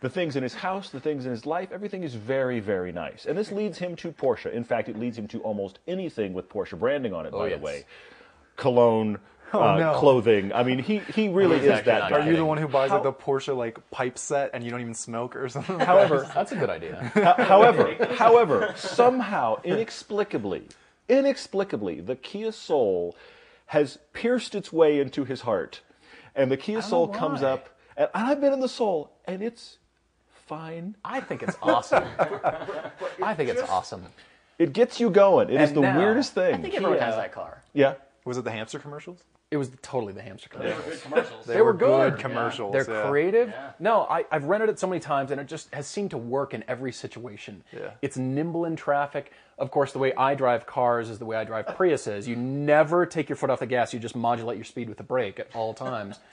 The 0.01 0.09
things 0.09 0.37
in 0.37 0.43
his 0.43 0.55
house, 0.55 0.91
the 0.91 1.01
things 1.01 1.25
in 1.27 1.31
his 1.33 1.45
life, 1.45 1.71
everything 1.73 2.03
is 2.05 2.15
very, 2.15 2.61
very 2.61 2.93
nice. 2.93 3.27
And 3.27 3.37
this 3.37 3.51
leads 3.53 3.79
him 3.79 3.97
to 3.97 4.13
Porsche. 4.13 4.53
In 4.53 4.65
fact, 4.65 4.89
it 4.89 4.99
leads 4.99 5.19
him 5.19 5.27
to 5.29 5.41
almost 5.41 5.79
anything 5.89 6.33
with 6.33 6.49
Porsche 6.49 6.79
branding 6.79 7.13
on 7.13 7.27
it, 7.27 7.33
by 7.33 7.39
Oh, 7.39 7.45
yes. 7.47 7.59
the 7.59 7.65
way. 7.65 7.85
Cologne, 8.57 9.19
uh, 9.53 9.77
no. 9.79 9.95
clothing. 9.99 10.53
I 10.53 10.63
mean, 10.63 10.79
he, 10.79 10.99
he 10.99 11.29
really 11.29 11.57
is 11.57 11.65
that 11.67 11.85
guy. 12.11 12.11
Are 12.11 12.21
you 12.21 12.37
the 12.37 12.45
one 12.45 12.59
who 12.59 12.69
buys 12.69 12.91
like 12.91 13.03
the 13.03 13.13
Porsche 13.13 13.57
like 13.57 13.79
pipe 13.91 14.19
set 14.19 14.51
and 14.55 14.63
you 14.65 14.71
don't 14.71 14.81
even 14.81 14.95
smoke 14.95 15.35
or 15.37 15.49
something? 15.49 15.79
However, 15.81 16.29
That's 16.35 16.53
a 16.53 16.57
good 16.57 16.71
idea. 16.71 17.11
However, 17.39 17.95
however, 18.15 18.73
somehow, 18.77 19.61
inexplicably, 19.65 20.69
inexplicably, 21.09 22.01
the 22.01 22.17
Kia 22.17 22.53
Soul 22.53 23.17
has 23.67 23.99
pierced 24.13 24.55
its 24.55 24.73
way 24.73 25.01
into 25.01 25.25
his 25.25 25.43
heart, 25.43 25.81
and 26.35 26.51
the 26.51 26.57
Kia 26.57 26.81
Soul 26.83 27.09
comes 27.09 27.43
up, 27.43 27.69
and 27.99 28.09
I've 28.15 28.41
been 28.41 28.53
in 28.53 28.61
the 28.61 28.69
Soul, 28.69 29.11
and 29.27 29.43
it's 29.43 29.79
fine. 30.47 30.97
I 31.05 31.21
think 31.21 31.43
it's 31.43 31.57
awesome. 31.63 32.05
I 33.23 33.35
think 33.35 33.51
it's 33.51 33.63
awesome. 33.69 34.07
It 34.59 34.73
gets 34.73 34.99
you 34.99 35.11
going. 35.11 35.51
It 35.51 35.61
is 35.61 35.69
And 35.69 35.77
the 35.77 35.81
now- 35.83 35.99
weirdest 35.99 36.33
thing. 36.35 36.55
I 36.55 36.59
think 36.59 36.75
everyone 36.75 36.99
Kia- 36.99 37.07
has 37.07 37.17
that 37.17 37.33
car. 37.33 37.63
yeah. 37.75 37.95
was 38.25 38.39
it 38.39 38.45
the 38.45 38.51
hamster 38.51 38.79
commercials? 38.79 39.23
It 39.51 39.57
was 39.57 39.71
totally 39.81 40.13
the 40.13 40.21
hamster 40.21 40.51
commercials. 40.51 41.01
Commercials. 41.01 41.47
They 41.47 41.63
were 41.63 41.73
good 41.73 42.13
good. 42.13 42.21
commercials. 42.21 42.71
They're 42.75 42.87
yeah. 42.87 43.09
creative. 43.09 43.55
No, 43.79 44.03
I, 44.03 44.27
I've 44.31 44.45
rented 44.45 44.69
it 44.69 44.79
so 44.79 44.87
many 44.87 45.01
times, 45.01 45.31
and 45.31 45.41
it 45.41 45.47
just 45.47 45.73
has 45.75 45.87
seemed 45.87 46.11
to 46.11 46.19
work 46.19 46.53
in 46.53 46.63
every 46.69 46.93
situation. 46.93 47.65
Yeah. 47.73 47.93
It's 48.03 48.19
nimble 48.19 48.67
in 48.67 48.77
traffic. 48.77 49.33
Of 49.57 49.71
course, 49.71 49.93
the 49.93 49.99
way 50.01 50.13
I 50.15 50.35
drive 50.35 50.67
cars 50.67 51.09
is 51.09 51.19
the 51.19 51.25
way 51.25 51.37
I 51.37 51.45
drive 51.45 51.65
Priuses. 51.69 52.27
You 52.27 52.37
never 52.37 53.07
take 53.07 53.31
your 53.31 53.37
foot 53.37 53.49
off 53.49 53.61
the 53.61 53.67
gas. 53.67 53.95
You 53.95 54.01
just 54.01 54.15
modulate 54.15 54.59
your 54.59 54.67
speed 54.67 54.87
with 54.91 54.99
the 54.99 55.05
brake 55.05 55.41
at 55.41 55.49
all 55.55 55.73
times. 55.73 56.19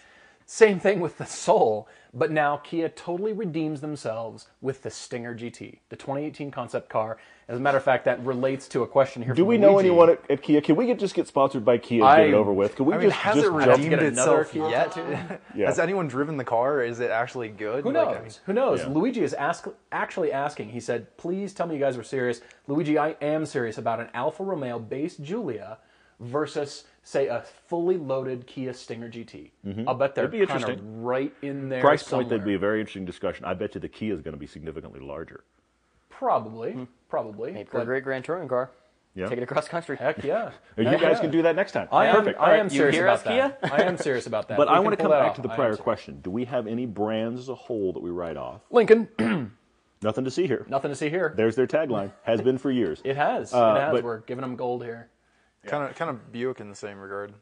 Same 0.48 0.80
thing 0.80 1.00
with 1.00 1.18
the 1.18 1.26
Soul, 1.26 1.88
but 2.14 2.30
now 2.30 2.58
Kia 2.58 2.88
totally 2.90 3.34
redeems 3.34 3.82
themselves 3.82 4.48
with 4.62 4.84
the 4.84 4.92
Stinger 4.92 5.34
GT, 5.34 5.80
the 5.90 5.96
2018 5.96 6.52
concept 6.52 6.88
car. 6.88 7.18
As 7.48 7.58
a 7.58 7.60
matter 7.60 7.78
of 7.80 7.84
fact, 7.84 8.06
that 8.06 8.24
relates 8.24 8.68
to 8.70 8.84
a 8.84 8.88
question 8.88 9.24
here. 9.24 9.34
Do 9.34 9.42
from 9.42 9.48
we 9.50 9.58
know 9.58 9.74
Luigi. 9.74 9.90
anyone 9.90 10.10
at, 10.12 10.22
at 10.32 10.42
Kia? 10.44 10.62
Can 10.62 10.76
we 10.76 10.86
get, 10.86 11.00
just 11.00 11.16
get 11.16 11.28
sponsored 11.28 11.66
by 11.66 11.80
Kia 11.80 12.02
and 12.02 12.08
I- 12.08 12.18
get 12.26 12.30
it 12.30 12.34
over 12.36 12.54
with? 12.54 12.76
Can 12.76 12.86
we 12.86 12.94
I 12.94 12.98
mean, 12.98 13.10
just, 13.10 13.22
has 13.22 13.36
just 13.36 13.48
it 13.48 13.52
redeemed 13.52 13.90
get 13.90 14.04
itself 14.04 14.52
Kia 14.52 14.70
yet? 14.70 14.96
Yeah. 15.56 15.66
Has 15.66 15.80
anyone 15.80 16.08
driven 16.08 16.38
the 16.38 16.44
car? 16.44 16.84
Is 16.84 17.00
it 17.00 17.10
actually 17.10 17.50
good? 17.50 17.84
Who 17.84 17.92
Like, 17.92 18.08
knows? 18.08 18.16
I 18.18 18.22
mean- 18.22 18.32
Who 18.46 18.54
knows? 18.54 18.80
Yeah. 18.82 18.90
Luigi 18.90 19.22
is 19.24 19.34
ask, 19.34 19.68
actually 19.92 20.32
asking. 20.32 20.70
He 20.70 20.80
said, 20.80 21.18
"Please 21.18 21.54
tell 21.54 21.66
me 21.66 21.74
you 21.76 21.80
guys 21.82 21.98
were 21.98 22.04
serious." 22.04 22.42
Luigi, 22.68 23.00
I 23.00 23.12
am 23.22 23.46
serious 23.48 23.78
about 23.80 24.00
an 24.00 24.10
Alfa 24.14 24.44
Romeo 24.44 24.78
based 24.78 25.24
Giulia 25.24 25.80
versus, 26.20 26.84
say, 27.08 27.28
a 27.28 27.42
fully 27.68 27.98
loaded 27.98 28.46
Kia 28.48 28.74
Stinger 28.74 29.10
GT. 29.10 29.52
I'll 29.88 29.94
bet 29.96 30.16
they're 30.16 30.28
Mm-hmm. 30.28 30.32
That'd 30.32 30.32
be 30.32 30.38
kind 30.48 30.64
of 30.64 30.70
interesting. 30.70 31.04
right 31.04 31.34
in 31.44 31.70
there. 31.70 31.80
price 31.82 32.04
point, 32.04 32.28
that'd 32.30 32.44
be 32.44 32.56
a 32.56 32.60
very 32.60 32.80
interesting 32.82 33.06
discussion. 33.06 33.46
I 33.46 33.54
bet 33.54 33.76
you 33.76 33.80
the 33.82 33.88
Kia 33.88 34.14
is 34.14 34.22
going 34.22 34.34
to 34.34 34.40
be 34.40 34.48
significantly 34.48 35.00
larger. 35.00 35.44
probably, 36.10 36.88
probably. 37.10 37.52
Made 37.52 37.70
for 37.70 37.80
a 37.82 37.86
great 37.86 38.04
Grand 38.04 38.26
Touring 38.26 38.48
car. 38.48 38.72
Yeah. 39.14 39.28
Take 39.28 39.38
it 39.38 39.44
across 39.44 39.70
country. 39.70 39.96
heck 39.96 40.24
yeah, 40.26 40.52
You 40.78 40.84
Heck 40.86 41.00
guys 41.00 41.16
yeah. 41.16 41.22
can 41.22 41.32
do 41.32 41.42
that 41.44 41.56
next 41.56 41.72
time. 41.72 41.88
I 41.90 42.08
am, 42.08 42.16
Perfect. 42.18 42.38
I 42.38 42.42
All 42.44 42.50
right. 42.50 42.60
am 42.60 42.66
You 42.66 42.70
serious 42.72 42.98
about 42.98 43.14
us, 43.20 43.24
that. 43.24 43.62
Kia? 43.62 43.72
I 43.72 43.84
am 43.84 43.98
serious 43.98 44.28
about 44.28 44.50
that. 44.50 44.58
But 44.58 44.68
We 44.68 44.74
I 44.74 44.80
want 44.80 44.92
to 44.98 45.02
come 45.02 45.12
back 45.12 45.30
off. 45.30 45.36
to 45.38 45.42
the 45.42 45.48
prior 45.50 45.78
question. 45.78 46.20
Do 46.22 46.30
we 46.32 46.44
have 46.46 46.68
any 46.68 46.86
brands 46.86 47.40
as 47.40 47.48
a 47.50 47.56
whole 47.56 47.94
that 47.94 48.02
we 48.04 48.10
write 48.10 48.36
off? 48.36 48.60
Lincoln, 48.72 49.08
Nothing 50.02 50.26
to 50.26 50.32
see 50.32 50.48
here. 50.48 50.66
nothing 50.68 50.90
to 50.92 50.96
see 50.96 51.10
here. 51.10 51.34
There's 51.38 51.56
their 51.56 51.66
tagline. 51.66 52.12
Has 52.24 52.42
been 52.42 52.58
for 52.58 52.70
years. 52.72 53.02
It 53.06 53.16
has. 53.16 53.54
Uh, 53.54 53.76
it 53.78 53.82
has. 53.82 53.92
but- 53.94 54.04
We're 54.04 54.20
giving 54.20 54.42
them 54.42 54.56
gold 54.58 54.84
here. 54.84 55.08
Kind 55.66 55.90
of, 55.90 55.96
kind 55.96 56.10
of 56.12 56.32
Buick 56.32 56.60
in 56.60 56.70
the 56.70 56.76
same 56.76 57.00
regard. 57.00 57.34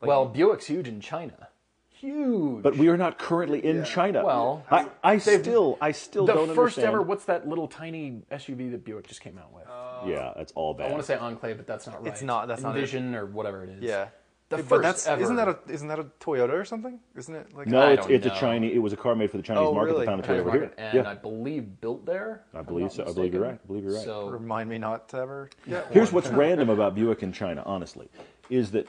Like, 0.00 0.08
well, 0.08 0.26
Buick's 0.26 0.66
huge 0.66 0.88
in 0.88 1.00
China. 1.00 1.48
Huge. 1.90 2.62
But 2.62 2.76
we 2.76 2.88
are 2.88 2.96
not 2.96 3.16
currently 3.18 3.64
in 3.64 3.84
China. 3.84 4.24
Well, 4.24 4.64
I, 4.68 4.88
I 5.04 5.18
still, 5.18 5.78
I 5.80 5.92
still 5.92 6.26
the 6.26 6.32
don't 6.32 6.46
first 6.48 6.76
understand. 6.78 6.88
ever. 6.88 7.02
What's 7.02 7.26
that 7.26 7.48
little 7.48 7.68
tiny 7.68 8.22
SUV 8.32 8.72
that 8.72 8.84
Buick 8.84 9.06
just 9.06 9.20
came 9.20 9.38
out 9.38 9.52
with? 9.52 9.64
yeah, 10.06 10.32
that's 10.36 10.50
all 10.56 10.74
bad. 10.74 10.88
I 10.88 10.90
want 10.90 11.00
to 11.02 11.06
say 11.06 11.16
Enclave, 11.16 11.56
but 11.58 11.66
that's 11.68 11.86
not 11.86 12.02
right. 12.02 12.12
It's 12.12 12.22
not- 12.22 12.48
that's 12.48 12.62
not 12.62 12.74
it. 12.74 12.80
Envision 12.80 13.14
or 13.14 13.26
whatever 13.26 13.62
it 13.62 13.70
is. 13.70 13.82
yeah. 13.84 14.08
The 14.56 14.62
But 14.62 14.68
first 14.68 14.82
that's 14.82 15.06
ever. 15.06 15.22
isn't 15.22 15.36
that 15.36 15.48
a 15.48 15.58
isn't 15.68 15.88
that 15.88 15.98
a 15.98 16.04
Toyota 16.20 16.50
or 16.52 16.64
something? 16.64 17.00
Isn't 17.16 17.34
it 17.34 17.54
like 17.56 17.66
no, 17.68 17.80
I 17.80 17.92
it's 17.92 18.06
it's 18.08 18.26
know. 18.26 18.32
a 18.34 18.38
Chinese. 18.38 18.74
It 18.74 18.78
was 18.80 18.92
a 18.92 18.96
car 18.96 19.14
made 19.14 19.30
for 19.30 19.38
the 19.38 19.42
Chinese 19.42 19.64
Oh, 19.66 19.72
market. 19.74 19.92
really? 19.92 20.00
They 20.00 20.06
found 20.06 20.20
a 20.22 20.26
Chinese 20.26 20.42
Toyota 20.42 20.48
over 20.48 20.58
market, 20.58 20.78
here. 20.78 20.86
and 20.88 20.94
yeah, 21.04 21.10
I 21.10 21.14
believe 21.14 21.80
built 21.80 22.04
there. 22.04 22.44
I 22.54 22.62
believe 22.62 22.84
not 22.84 22.92
so. 22.92 23.02
I 23.08 23.12
believe 23.12 23.32
you're 23.32 23.42
right. 23.42 23.58
I 23.62 23.66
believe 23.66 23.84
you're 23.84 23.94
right. 23.94 24.04
So 24.04 24.28
remind 24.28 24.68
me 24.68 24.78
not 24.78 25.08
to 25.10 25.16
ever 25.18 25.48
get 25.66 25.86
Here's 25.92 26.12
one. 26.12 26.22
what's 26.22 26.28
random 26.36 26.68
about 26.70 26.94
Buick 26.94 27.22
in 27.22 27.32
China, 27.32 27.62
honestly, 27.64 28.08
is 28.50 28.70
that 28.72 28.86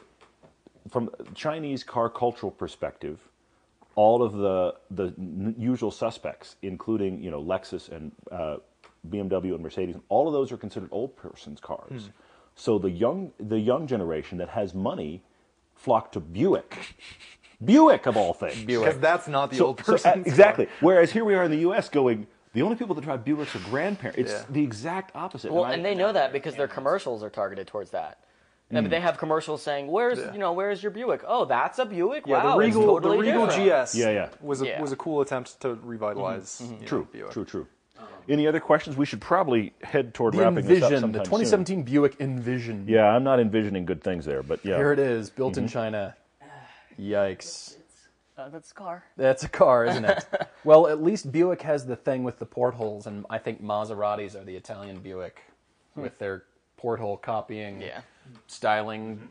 from 0.89 1.09
Chinese 1.33 1.83
car 1.83 2.09
cultural 2.09 2.51
perspective, 2.51 3.19
all 3.95 4.21
of 4.21 4.33
the 4.33 4.75
the 4.91 5.13
usual 5.57 5.91
suspects, 5.91 6.57
including 6.61 7.21
you 7.23 7.31
know 7.31 7.41
Lexus 7.41 7.89
and 7.89 8.11
uh, 8.31 8.57
BMW 9.09 9.53
and 9.53 9.61
Mercedes, 9.63 9.95
all 10.09 10.27
of 10.27 10.33
those 10.33 10.51
are 10.51 10.57
considered 10.57 10.89
old 10.91 11.15
person's 11.15 11.59
cars. 11.61 12.09
So 12.55 12.77
the 12.77 12.89
young 12.89 13.31
the 13.39 13.59
young 13.59 13.87
generation 13.87 14.37
that 14.39 14.49
has 14.49 14.73
money 14.75 15.23
flock 15.75 16.11
to 16.13 16.19
Buick. 16.19 16.95
Buick 17.63 18.05
of 18.07 18.17
all 18.17 18.33
things. 18.33 18.63
because 18.63 18.97
that's 18.99 19.27
not 19.27 19.49
the 19.49 19.57
So- 19.57 19.67
old 19.67 19.79
so, 19.83 19.93
person. 19.93 20.19
uh, 20.19 20.23
exactly. 20.25 20.67
Whereas 20.81 21.11
here 21.11 21.23
we 21.23 21.35
are 21.35 21.43
in 21.43 21.51
the 21.51 21.59
U.S. 21.59 21.89
going. 21.89 22.27
The 22.53 22.61
only 22.61 22.75
people 22.75 22.93
that 22.95 23.01
drive 23.01 23.23
Buicks 23.23 23.55
are 23.55 23.69
grandparents. 23.69 24.19
It's 24.19 24.31
Yeah. 24.31 24.45
the 24.49 24.63
exact 24.63 25.15
opposite. 25.15 25.51
Well, 25.51 25.63
I- 25.63 25.73
and 25.73 25.83
they 25.83 25.95
know 25.95 26.11
that 26.11 26.31
because 26.33 26.55
their 26.55 26.67
commercials 26.67 27.23
are 27.23 27.29
targeted 27.29 27.67
towards 27.67 27.91
that. 27.91 28.19
I 28.71 28.75
mean, 28.75 28.85
mm. 28.85 28.89
they 28.89 29.01
have 29.01 29.17
commercials 29.17 29.61
saying, 29.61 29.87
"Where's 29.87 30.17
Yeah. 30.17 30.33
you 30.33 30.39
know 30.39 30.51
where's 30.53 30.81
your 30.81 30.91
Buick? 30.91 31.21
Oh, 31.27 31.45
that's 31.45 31.77
a 31.79 31.85
Buick. 31.85 32.25
Yeah, 32.25 32.43
wow, 32.43 32.57
the 32.57 32.65
it's 32.65 32.75
Regal, 32.75 32.87
totally 32.95 33.17
the 33.17 33.21
Regal 33.33 33.45
different." 33.47 33.87
GS 33.87 33.95
Yeah, 33.95 34.09
yeah. 34.09 34.29
was 34.41 34.61
a 34.61 34.67
Yeah. 34.67 34.81
was 34.81 34.91
a 34.91 34.95
cool 34.95 35.21
attempt 35.21 35.61
to 35.61 35.69
mm-hmm. 35.69 35.87
revitalize. 35.87 36.61
you 36.61 36.77
know, 36.79 36.85
True, 36.85 37.07
Buick. 37.11 37.31
true, 37.31 37.45
true. 37.45 37.67
Any 38.29 38.47
other 38.47 38.59
questions? 38.59 38.95
We 38.95 39.05
should 39.05 39.21
probably 39.21 39.73
head 39.81 40.13
toward 40.13 40.33
The 40.33 40.39
wrapping 40.39 40.65
this 40.65 40.83
up 40.83 40.91
Envision, 40.91 41.11
the 41.11 41.19
2017 41.19 41.77
soon. 41.77 41.83
Buick 41.83 42.15
Envision. 42.19 42.85
Yeah, 42.87 43.07
I'm 43.07 43.23
not 43.23 43.39
envisioning 43.39 43.85
good 43.85 44.03
things 44.03 44.25
there, 44.25 44.43
but 44.43 44.63
yeah. 44.63 44.77
Here 44.77 44.93
it 44.93 44.99
is, 44.99 45.29
built 45.29 45.57
in 45.57 45.67
China. 45.67 46.15
Yikes. 46.99 47.77
Uh, 48.37 48.49
that's 48.49 48.71
a 48.71 48.73
car. 48.73 49.03
That's 49.15 49.43
a 49.43 49.49
car, 49.49 49.85
isn't 49.85 50.05
it? 50.05 50.25
well, 50.63 50.87
at 50.87 51.03
least 51.03 51.31
Buick 51.31 51.61
has 51.61 51.85
the 51.85 51.95
thing 51.95 52.23
with 52.23 52.39
the 52.39 52.45
portholes, 52.45 53.05
and 53.05 53.25
I 53.29 53.37
think 53.37 53.61
Maseratis 53.63 54.35
are 54.35 54.43
the 54.43 54.55
Italian 54.55 54.99
Buick 54.99 55.41
with 55.95 56.17
their 56.17 56.43
porthole 56.77 57.17
copying, 57.17 57.81
Yeah. 57.81 58.01
styling, 58.47 59.27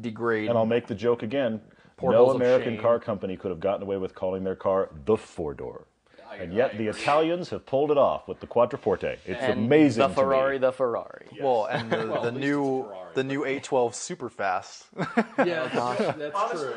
degrade. 0.00 0.48
And 0.48 0.56
I'll 0.56 0.66
make 0.66 0.86
the 0.86 0.94
joke 0.94 1.22
again. 1.22 1.60
Portals 1.96 2.28
no 2.28 2.34
American 2.34 2.78
car 2.78 2.98
company 2.98 3.36
could 3.36 3.50
have 3.50 3.60
gotten 3.60 3.82
away 3.82 3.96
with 3.96 4.14
calling 4.14 4.44
their 4.44 4.56
car 4.56 4.90
the 5.04 5.16
four 5.16 5.54
door. 5.54 5.86
And 6.38 6.52
yet 6.52 6.76
the 6.78 6.88
Italians 6.88 7.50
have 7.50 7.64
pulled 7.66 7.90
it 7.90 7.98
off 7.98 8.28
with 8.28 8.40
the 8.40 8.46
Quattroporte. 8.46 9.16
It's 9.26 9.40
And 9.40 9.64
amazing. 9.64 10.08
The 10.08 10.14
Ferrari, 10.14 10.54
me. 10.54 10.58
the 10.58 10.72
Ferrari. 10.72 11.26
Well, 11.40 11.66
and 11.66 11.90
the, 11.90 12.06
Well, 12.06 12.22
the 12.22 12.32
new 12.32 12.80
it's 12.80 12.88
Ferrari, 12.88 13.10
the 13.14 13.24
new 13.24 13.44
812 13.44 13.92
Superfast. 13.92 14.84
yeah, 15.46 15.68
oh, 15.72 15.74
gosh, 15.74 15.98
that's 16.16 16.60
true. 16.60 16.74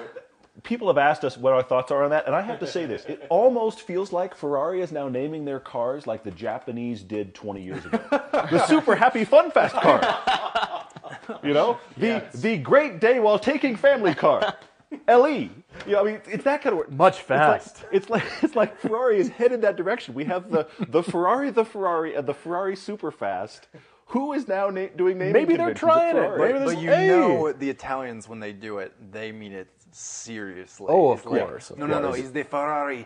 People 0.63 0.87
have 0.87 0.97
asked 0.97 1.23
us 1.23 1.37
what 1.37 1.53
our 1.53 1.63
thoughts 1.63 1.89
are 1.89 2.03
on 2.03 2.09
that, 2.09 2.25
and 2.25 2.35
I 2.35 2.41
have 2.41 2.59
to 2.59 2.67
say 2.67 2.85
this: 2.85 3.05
it 3.05 3.25
almost 3.29 3.79
feels 3.81 4.11
like 4.11 4.35
Ferrari 4.35 4.81
is 4.81 4.91
now 4.91 5.07
naming 5.07 5.45
their 5.45 5.59
cars 5.61 6.05
like 6.05 6.23
the 6.25 6.31
Japanese 6.31 7.01
did 7.01 7.33
20 7.33 7.61
years 7.63 7.85
ago. 7.85 7.97
the 8.11 8.65
Super 8.67 8.95
Happy 8.95 9.23
Fun 9.23 9.51
Fast 9.51 9.75
car. 9.75 10.01
You 11.43 11.53
know, 11.53 11.77
the 11.95 12.23
the 12.33 12.57
Great 12.57 12.99
Day 12.99 13.21
while 13.21 13.39
taking 13.39 13.77
family 13.77 14.13
car. 14.13 14.55
LE. 15.07 15.27
You 15.29 15.49
know, 15.87 16.01
I 16.01 16.03
mean, 16.03 16.21
it's 16.27 16.43
that 16.45 16.61
kind 16.61 16.73
of 16.73 16.77
work. 16.79 16.91
Much 16.91 17.21
fast. 17.21 17.83
It's 17.91 18.09
like, 18.09 18.23
it's 18.23 18.35
like 18.35 18.43
it's 18.43 18.55
like 18.55 18.79
Ferrari 18.79 19.19
is 19.19 19.29
headed 19.29 19.61
that 19.61 19.75
direction. 19.75 20.13
We 20.13 20.25
have 20.25 20.49
the 20.51 20.67
the 20.87 21.03
Ferrari, 21.03 21.51
the 21.51 21.65
Ferrari, 21.65 22.15
and 22.15 22.27
the 22.27 22.33
Ferrari 22.33 22.75
Superfast. 22.75 23.61
Who 24.07 24.33
is 24.33 24.47
now 24.47 24.69
na- 24.71 24.87
doing 24.95 25.19
naming 25.19 25.33
Maybe 25.33 25.55
they're 25.55 25.75
trying 25.75 26.17
it. 26.17 26.35
Maybe 26.37 26.53
there's- 26.57 26.73
But 26.73 26.81
you 26.81 26.89
Hey! 26.89 27.07
know 27.09 27.51
the 27.53 27.69
Italians 27.69 28.27
when 28.27 28.39
they 28.39 28.53
do 28.53 28.79
it, 28.79 28.91
they 29.11 29.31
mean 29.31 29.51
it 29.51 29.67
seriously. 29.91 30.87
Oh, 30.89 31.11
of 31.11 31.19
It's 31.19 31.27
like, 31.27 31.47
course, 31.47 31.69
of 31.69 31.77
no, 31.77 31.85
no, 31.85 31.99
no. 31.99 32.07
course. 32.07 32.17
He's 32.17 32.31
the 32.31 32.41
Ferrari. 32.41 33.05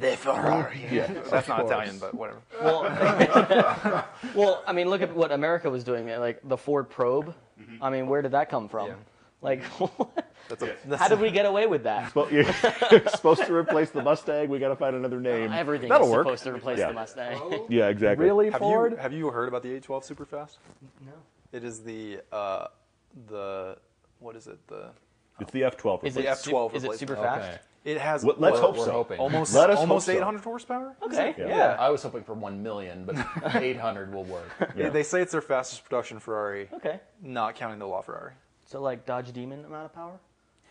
The 0.00 0.16
Ferrari. 0.16 0.86
Yeah, 0.90 1.06
that's 1.30 1.48
not 1.48 1.60
course. 1.60 1.70
Italian, 1.70 1.98
but 1.98 2.14
whatever. 2.14 2.40
Well, 2.62 2.82
well, 4.34 4.62
I 4.66 4.72
mean, 4.72 4.88
look 4.88 5.02
at 5.02 5.14
what 5.14 5.32
America 5.32 5.68
was 5.68 5.84
doing. 5.84 6.08
Like 6.08 6.40
the 6.48 6.56
Ford 6.56 6.88
Probe. 6.88 7.34
Mm-hmm. 7.60 7.82
I 7.84 7.90
mean, 7.90 8.06
where 8.06 8.22
did 8.22 8.32
that 8.32 8.48
come 8.50 8.68
from? 8.68 8.86
Yeah. 8.88 8.94
Like, 9.40 9.62
That's 10.48 10.62
a, 10.62 10.74
that's 10.86 11.02
how 11.02 11.08
did 11.08 11.20
we 11.20 11.30
get 11.30 11.44
away 11.44 11.66
with 11.66 11.82
that? 11.84 12.14
Well, 12.14 12.26
you're 12.32 12.44
supposed 13.10 13.44
to 13.44 13.54
replace 13.54 13.90
the 13.90 14.02
Mustang. 14.02 14.48
We 14.48 14.58
got 14.58 14.68
to 14.68 14.76
find 14.76 14.96
another 14.96 15.20
name. 15.20 15.52
Everything 15.52 15.90
That'll 15.90 16.06
is 16.06 16.12
work. 16.12 16.24
supposed 16.26 16.44
to 16.44 16.54
replace 16.54 16.78
Yeah. 16.78 16.88
the 16.88 16.94
Mustang. 16.94 17.66
Yeah, 17.68 17.88
exactly. 17.88 18.24
Really, 18.24 18.48
Have 18.50 18.60
Ford? 18.60 18.92
you 18.92 18.96
have 18.98 19.12
you 19.12 19.30
heard 19.30 19.48
about 19.48 19.62
the 19.62 19.68
812 19.74 20.04
Superfast? 20.04 20.56
No. 21.04 21.12
It 21.52 21.64
is 21.64 21.82
the 21.84 22.20
uh, 22.32 22.68
the 23.26 23.76
what 24.20 24.36
is 24.36 24.46
it 24.46 24.58
the 24.68 24.90
It's 25.38 25.52
the 25.52 25.60
F12. 25.62 26.04
Is 26.04 26.14
The 26.14 26.30
it 26.30 26.38
su- 26.38 26.50
F12 26.50 26.74
Is 26.74 26.84
it 26.84 26.86
replacement. 26.86 26.98
super 26.98 27.16
Okay. 27.16 27.24
fast? 27.24 27.58
it 27.84 27.98
has 28.00 28.24
Well, 28.24 28.36
let's 28.38 28.58
hope 28.58 28.76
we're 28.78 28.84
so. 28.86 28.92
hoping. 28.92 29.18
almost 29.20 29.54
Let 29.54 29.68
us 29.70 29.76
hope 29.76 29.88
almost 29.88 30.06
so. 30.06 30.12
800 30.12 30.42
horsepower. 30.42 30.96
Okay. 31.02 31.34
Yeah. 31.38 31.48
Yeah. 31.48 31.76
I 31.78 31.90
was 31.90 32.02
hoping 32.02 32.22
for 32.24 32.32
1 32.34 32.62
million, 32.62 33.04
but 33.04 33.16
800 33.54 34.12
will 34.14 34.24
work. 34.24 34.48
They, 34.74 34.88
they 34.88 35.02
say 35.02 35.20
it's 35.20 35.32
their 35.32 35.40
fastest 35.42 35.84
production 35.84 36.18
Ferrari, 36.20 36.68
Okay. 36.74 37.00
not 37.22 37.54
counting 37.54 37.78
the 37.78 37.86
LaFerrari. 37.86 38.32
So 38.68 38.82
like 38.82 39.06
Dodge 39.06 39.32
Demon 39.32 39.64
amount 39.64 39.86
of 39.86 39.94
power? 39.94 40.20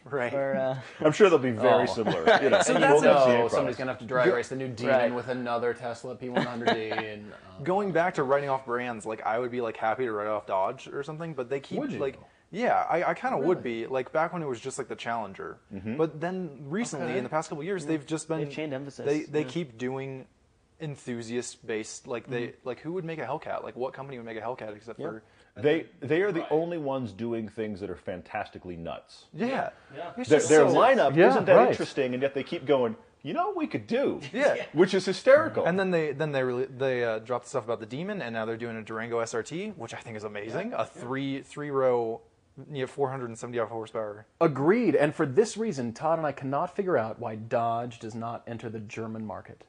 Right. 0.05 0.31
Or 0.33 0.55
uh, 0.55 0.79
I'm 1.05 1.11
sure 1.11 1.29
they'll 1.29 1.39
be 1.39 1.49
very 1.51 1.83
Oh. 1.89 1.93
similar. 1.93 2.39
You 2.41 2.49
know, 2.51 2.61
So 2.61 2.75
and 2.75 2.83
that's 2.83 3.01
we'll 3.01 3.01
have 3.01 3.27
no, 3.41 3.47
somebody's 3.49 3.75
gonna 3.77 3.91
have 3.91 3.99
to 3.99 4.05
drag 4.05 4.31
race 4.31 4.49
the 4.49 4.55
new 4.55 4.67
Demon 4.69 4.91
Right. 4.95 5.13
with 5.13 5.27
another 5.27 5.73
Tesla 5.73 6.15
P100D, 6.15 6.91
and 7.13 7.33
uh, 7.33 7.63
Going 7.63 7.91
back 7.91 8.13
to 8.13 8.23
writing 8.23 8.49
off 8.49 8.65
brands, 8.65 9.05
like 9.05 9.25
I 9.25 9.39
would 9.39 9.49
be 9.51 9.61
like 9.61 9.75
happy 9.77 10.05
to 10.05 10.11
write 10.11 10.27
off 10.27 10.45
Dodge 10.45 10.87
or 10.87 11.01
something, 11.03 11.33
but 11.33 11.49
they 11.49 11.59
keep 11.59 11.79
Would 11.79 11.91
you? 11.91 11.99
like 11.99 12.19
yeah, 12.51 12.85
I, 12.89 13.03
I 13.03 13.13
kind 13.15 13.35
of 13.35 13.43
would 13.43 13.61
be 13.63 13.87
like 13.87 14.13
back 14.13 14.31
when 14.31 14.41
it 14.41 14.47
was 14.47 14.61
just 14.61 14.77
like 14.77 14.87
the 14.87 14.95
Challenger, 14.95 15.57
but 15.97 16.21
then 16.21 16.51
recently 16.69 17.07
Okay. 17.07 17.17
in 17.17 17.23
the 17.23 17.29
past 17.29 17.49
couple 17.49 17.61
of 17.61 17.65
years 17.65 17.85
they've 17.87 18.05
just 18.05 18.27
been 18.29 18.39
They've 18.45 18.51
changed 18.53 18.73
emphasis. 18.75 19.05
They 19.05 19.21
they 19.23 19.41
Yeah. 19.41 19.47
keep 19.49 19.77
doing 19.79 20.27
enthusiast 20.79 21.65
based 21.65 22.07
like 22.07 22.27
they 22.29 22.53
like 22.63 22.79
who 22.81 22.93
would 22.93 23.03
make 23.03 23.17
a 23.19 23.25
Hellcat? 23.25 23.63
Like 23.63 23.75
what 23.75 23.93
company 23.93 24.17
would 24.17 24.25
make 24.25 24.37
a 24.37 24.41
Hellcat 24.41 24.75
except 24.75 24.99
for 25.01 25.23
They 25.61 25.85
they 25.99 26.21
are 26.21 26.31
the 26.31 26.47
only 26.49 26.77
ones 26.77 27.11
doing 27.13 27.47
things 27.49 27.79
that 27.79 27.89
are 27.89 27.95
fantastically 27.95 28.75
nuts. 28.75 29.25
yeah 29.33 29.69
It's 30.17 30.29
Their, 30.29 30.39
their 30.39 30.69
so- 30.69 30.75
lineup 30.75 31.15
Yeah, 31.15 31.29
isn't 31.29 31.45
that 31.45 31.55
right. 31.55 31.69
interesting, 31.69 32.13
and 32.13 32.21
yet 32.21 32.33
they 32.33 32.43
keep 32.43 32.65
going. 32.65 32.95
You 33.23 33.33
know, 33.33 33.47
what 33.47 33.57
we 33.57 33.67
could 33.67 33.87
do. 33.87 34.21
Yeah. 34.31 34.63
which 34.73 34.93
is 34.93 35.03
hysterical. 35.05 35.65
And 35.65 35.77
then 35.77 35.91
they 35.91 36.11
then 36.13 36.31
they 36.31 36.43
really, 36.43 36.65
they 36.65 37.03
uh, 37.03 37.19
dropped 37.19 37.45
the 37.45 37.49
stuff 37.49 37.65
about 37.65 37.79
the 37.79 37.85
Demon, 37.85 38.21
and 38.21 38.33
now 38.33 38.45
they're 38.45 38.55
doing 38.57 38.77
a 38.77 38.83
Durango 38.83 39.19
SRT, 39.21 39.75
which 39.75 39.93
I 39.93 39.97
think 39.97 40.15
is 40.15 40.23
amazing. 40.23 40.73
A 40.73 40.85
three 40.85 41.41
three 41.41 41.71
row, 41.71 42.21
you 42.71 42.81
know, 42.81 42.87
470 42.87 43.57
horsepower. 43.57 44.27
agreed. 44.39 44.95
And 44.95 45.13
for 45.13 45.25
this 45.25 45.57
reason, 45.57 45.91
Todd 45.93 46.19
and 46.19 46.27
I 46.27 46.31
cannot 46.31 46.75
figure 46.75 46.97
out 46.97 47.19
why 47.19 47.35
Dodge 47.35 47.99
does 47.99 48.15
not 48.15 48.43
enter 48.47 48.69
the 48.69 48.79
German 48.79 49.25
market. 49.25 49.63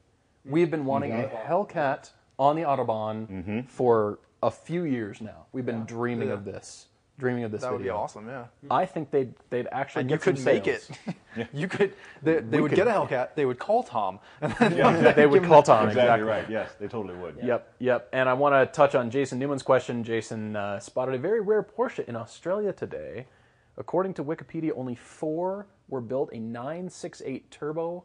We've 0.45 0.71
been 0.71 0.85
wanting 0.85 1.13
a 1.13 1.29
Hellcat 1.29 2.11
on 2.39 2.55
the 2.55 2.63
Autobahn 2.63 3.67
for 3.69 4.19
a 4.43 4.51
few 4.51 4.85
years 4.85 5.21
now. 5.21 5.47
We've 5.53 5.67
been 5.67 5.85
dreaming 5.85 6.29
Yeah. 6.29 6.35
of 6.35 6.45
this, 6.45 6.87
dreaming 7.19 7.45
of 7.45 7.51
this 7.51 7.63
That 7.63 7.73
would 7.73 7.79
be 7.79 7.85
video. 7.85 7.97
awesome, 7.97 8.29
yeah. 8.29 8.45
I 8.71 8.87
think 8.87 9.11
they'd 9.11 9.35
they'd 9.51 9.67
actually 9.73 10.01
And 10.03 10.09
get 10.09 10.15
you 10.15 10.19
could 10.21 10.37
some 10.37 10.45
make 10.45 10.65
sales. 10.65 10.91
it. 11.37 11.49
you 11.53 11.67
could. 11.69 11.93
They, 12.23 12.39
they 12.41 12.61
would 12.61 12.71
could- 12.71 12.77
get 12.77 12.87
a 12.89 12.91
Hellcat. 12.99 13.35
They 13.35 13.45
would 13.47 13.59
call 13.59 13.83
Tom, 13.83 14.21
and 14.41 14.53
then 14.55 15.15
they 15.17 15.27
would 15.27 15.43
call 15.45 15.63
Tom 15.63 15.89
exactly, 15.89 16.23
right. 16.27 16.49
Yes, 16.49 16.71
they 16.79 16.87
totally 16.89 17.17
would. 17.19 17.37
Yep, 17.43 17.75
yep. 17.81 18.09
And 18.13 18.29
I 18.29 18.35
want 18.35 18.55
to 18.55 18.67
touch 18.75 18.95
on 18.95 19.11
Jason 19.11 19.39
Newman's 19.39 19.63
question. 19.63 20.05
Jason 20.05 20.55
uh, 20.57 20.79
spotted 20.81 21.15
a 21.15 21.19
very 21.19 21.41
rare 21.41 21.63
Porsche 21.63 22.05
in 22.09 22.15
Australia 22.17 22.73
today. 22.73 23.27
According 23.77 24.15
to 24.15 24.25
Wikipedia, 24.25 24.73
only 24.77 24.97
four 24.97 25.67
were 25.89 26.01
built 26.01 26.31
a 26.33 26.39
968 26.39 27.51
Turbo 27.51 28.05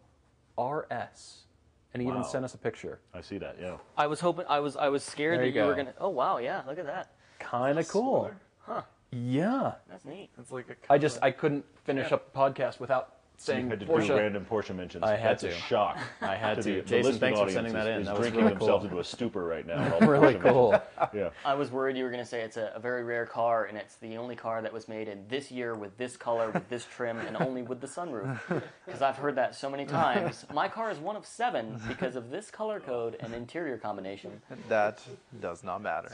RS. 0.57 1.45
And 1.93 2.01
he 2.01 2.07
even 2.07 2.23
sent 2.23 2.43
us 2.43 2.53
a 2.55 2.57
picture. 2.57 2.99
I 3.13 3.21
see 3.21 3.37
that. 3.37 3.57
Yeah. 3.61 3.77
I 3.97 4.07
was 4.07 4.19
hoping 4.19 4.45
I 4.49 4.59
was 4.59 4.75
I 4.75 4.89
was 4.89 5.03
scared 5.03 5.39
There 5.39 5.45
that 5.45 5.53
you 5.53 5.61
you, 5.61 5.67
were 5.67 5.75
gonna. 5.75 5.93
Oh 5.99 6.09
wow, 6.09 6.37
yeah, 6.37 6.63
look 6.67 6.79
at 6.79 6.85
that. 6.87 7.13
Kind 7.39 7.77
of 7.77 7.87
cool. 7.87 8.31
Huh. 8.59 8.81
Yeah. 9.11 9.73
That's 9.89 10.05
neat. 10.05 10.29
it's 10.39 10.51
like 10.51 10.69
a 10.69 10.91
I 10.91 10.97
just 10.97 11.19
I 11.21 11.29
couldn't 11.31 11.65
finish 11.83 12.11
up 12.11 12.33
the 12.33 12.39
podcast 12.39 12.79
without 12.79 13.17
saying 13.37 13.65
you 13.65 13.69
had 13.71 13.79
to 13.81 13.85
Porsche. 13.85 14.07
do 14.07 14.15
random 14.15 14.45
Porsche 14.49 14.75
mentions. 14.75 15.03
I 15.03 15.15
had 15.15 15.31
That's 15.31 15.43
a 15.43 15.47
to. 15.49 15.53
shock. 15.55 15.97
I 16.21 16.35
had 16.35 16.55
to. 16.57 16.63
to. 16.63 16.69
The, 16.69 16.75
the 16.75 16.81
Jason, 16.83 17.03
listening 17.11 17.19
thanks 17.19 17.39
for 17.39 17.43
audience 17.43 17.53
sending 17.55 17.73
that 17.73 17.87
is, 17.87 17.95
in. 17.95 18.01
Is 18.01 18.07
That 18.07 18.13
was 18.13 18.21
drinking 18.21 18.41
really 18.43 18.53
themselves 18.55 18.81
cool. 18.83 18.89
into 18.89 18.99
a 18.99 19.03
stupor 19.03 19.43
right 19.45 19.65
now. 19.67 19.97
Really 20.01 20.35
Porsche 20.35 20.43
mentions. 20.43 20.43
cool. 20.53 20.81
Yeah. 21.13 21.29
I 21.45 21.53
was 21.53 21.69
worried 21.71 21.97
you 21.97 22.03
were 22.05 22.09
going 22.09 22.23
to 22.23 22.29
say 22.29 22.41
it's 22.41 22.57
a, 22.57 22.71
a 22.75 22.79
very 22.79 23.03
rare 23.03 23.25
car, 23.25 23.65
and 23.65 23.77
it's 23.77 23.95
the 23.97 24.17
only 24.17 24.35
car 24.35 24.61
that 24.61 24.71
was 24.73 24.87
made 24.87 25.07
in 25.07 25.25
this 25.27 25.51
year 25.51 25.75
with 25.75 25.97
this 25.97 26.15
color, 26.17 26.49
with 26.51 26.67
this 26.69 26.85
trim, 26.85 27.19
and 27.19 27.35
only 27.37 27.61
with 27.61 27.81
the 27.81 27.87
sunroof. 27.87 28.39
Because 28.85 29.01
I've 29.01 29.15
heard 29.17 29.35
that 29.35 29.55
so 29.55 29.69
many 29.69 29.85
times. 29.85 30.45
My 30.53 30.67
car 30.67 30.91
is 30.91 30.97
one 30.99 31.15
of 31.15 31.25
seven 31.25 31.79
because 31.87 32.15
of 32.15 32.29
this 32.29 32.51
color 32.51 32.79
code 32.79 33.15
and 33.21 33.33
interior 33.33 33.77
combination. 33.77 34.41
that 34.69 35.01
does 35.41 35.63
not 35.63 35.81
matter. 35.81 36.09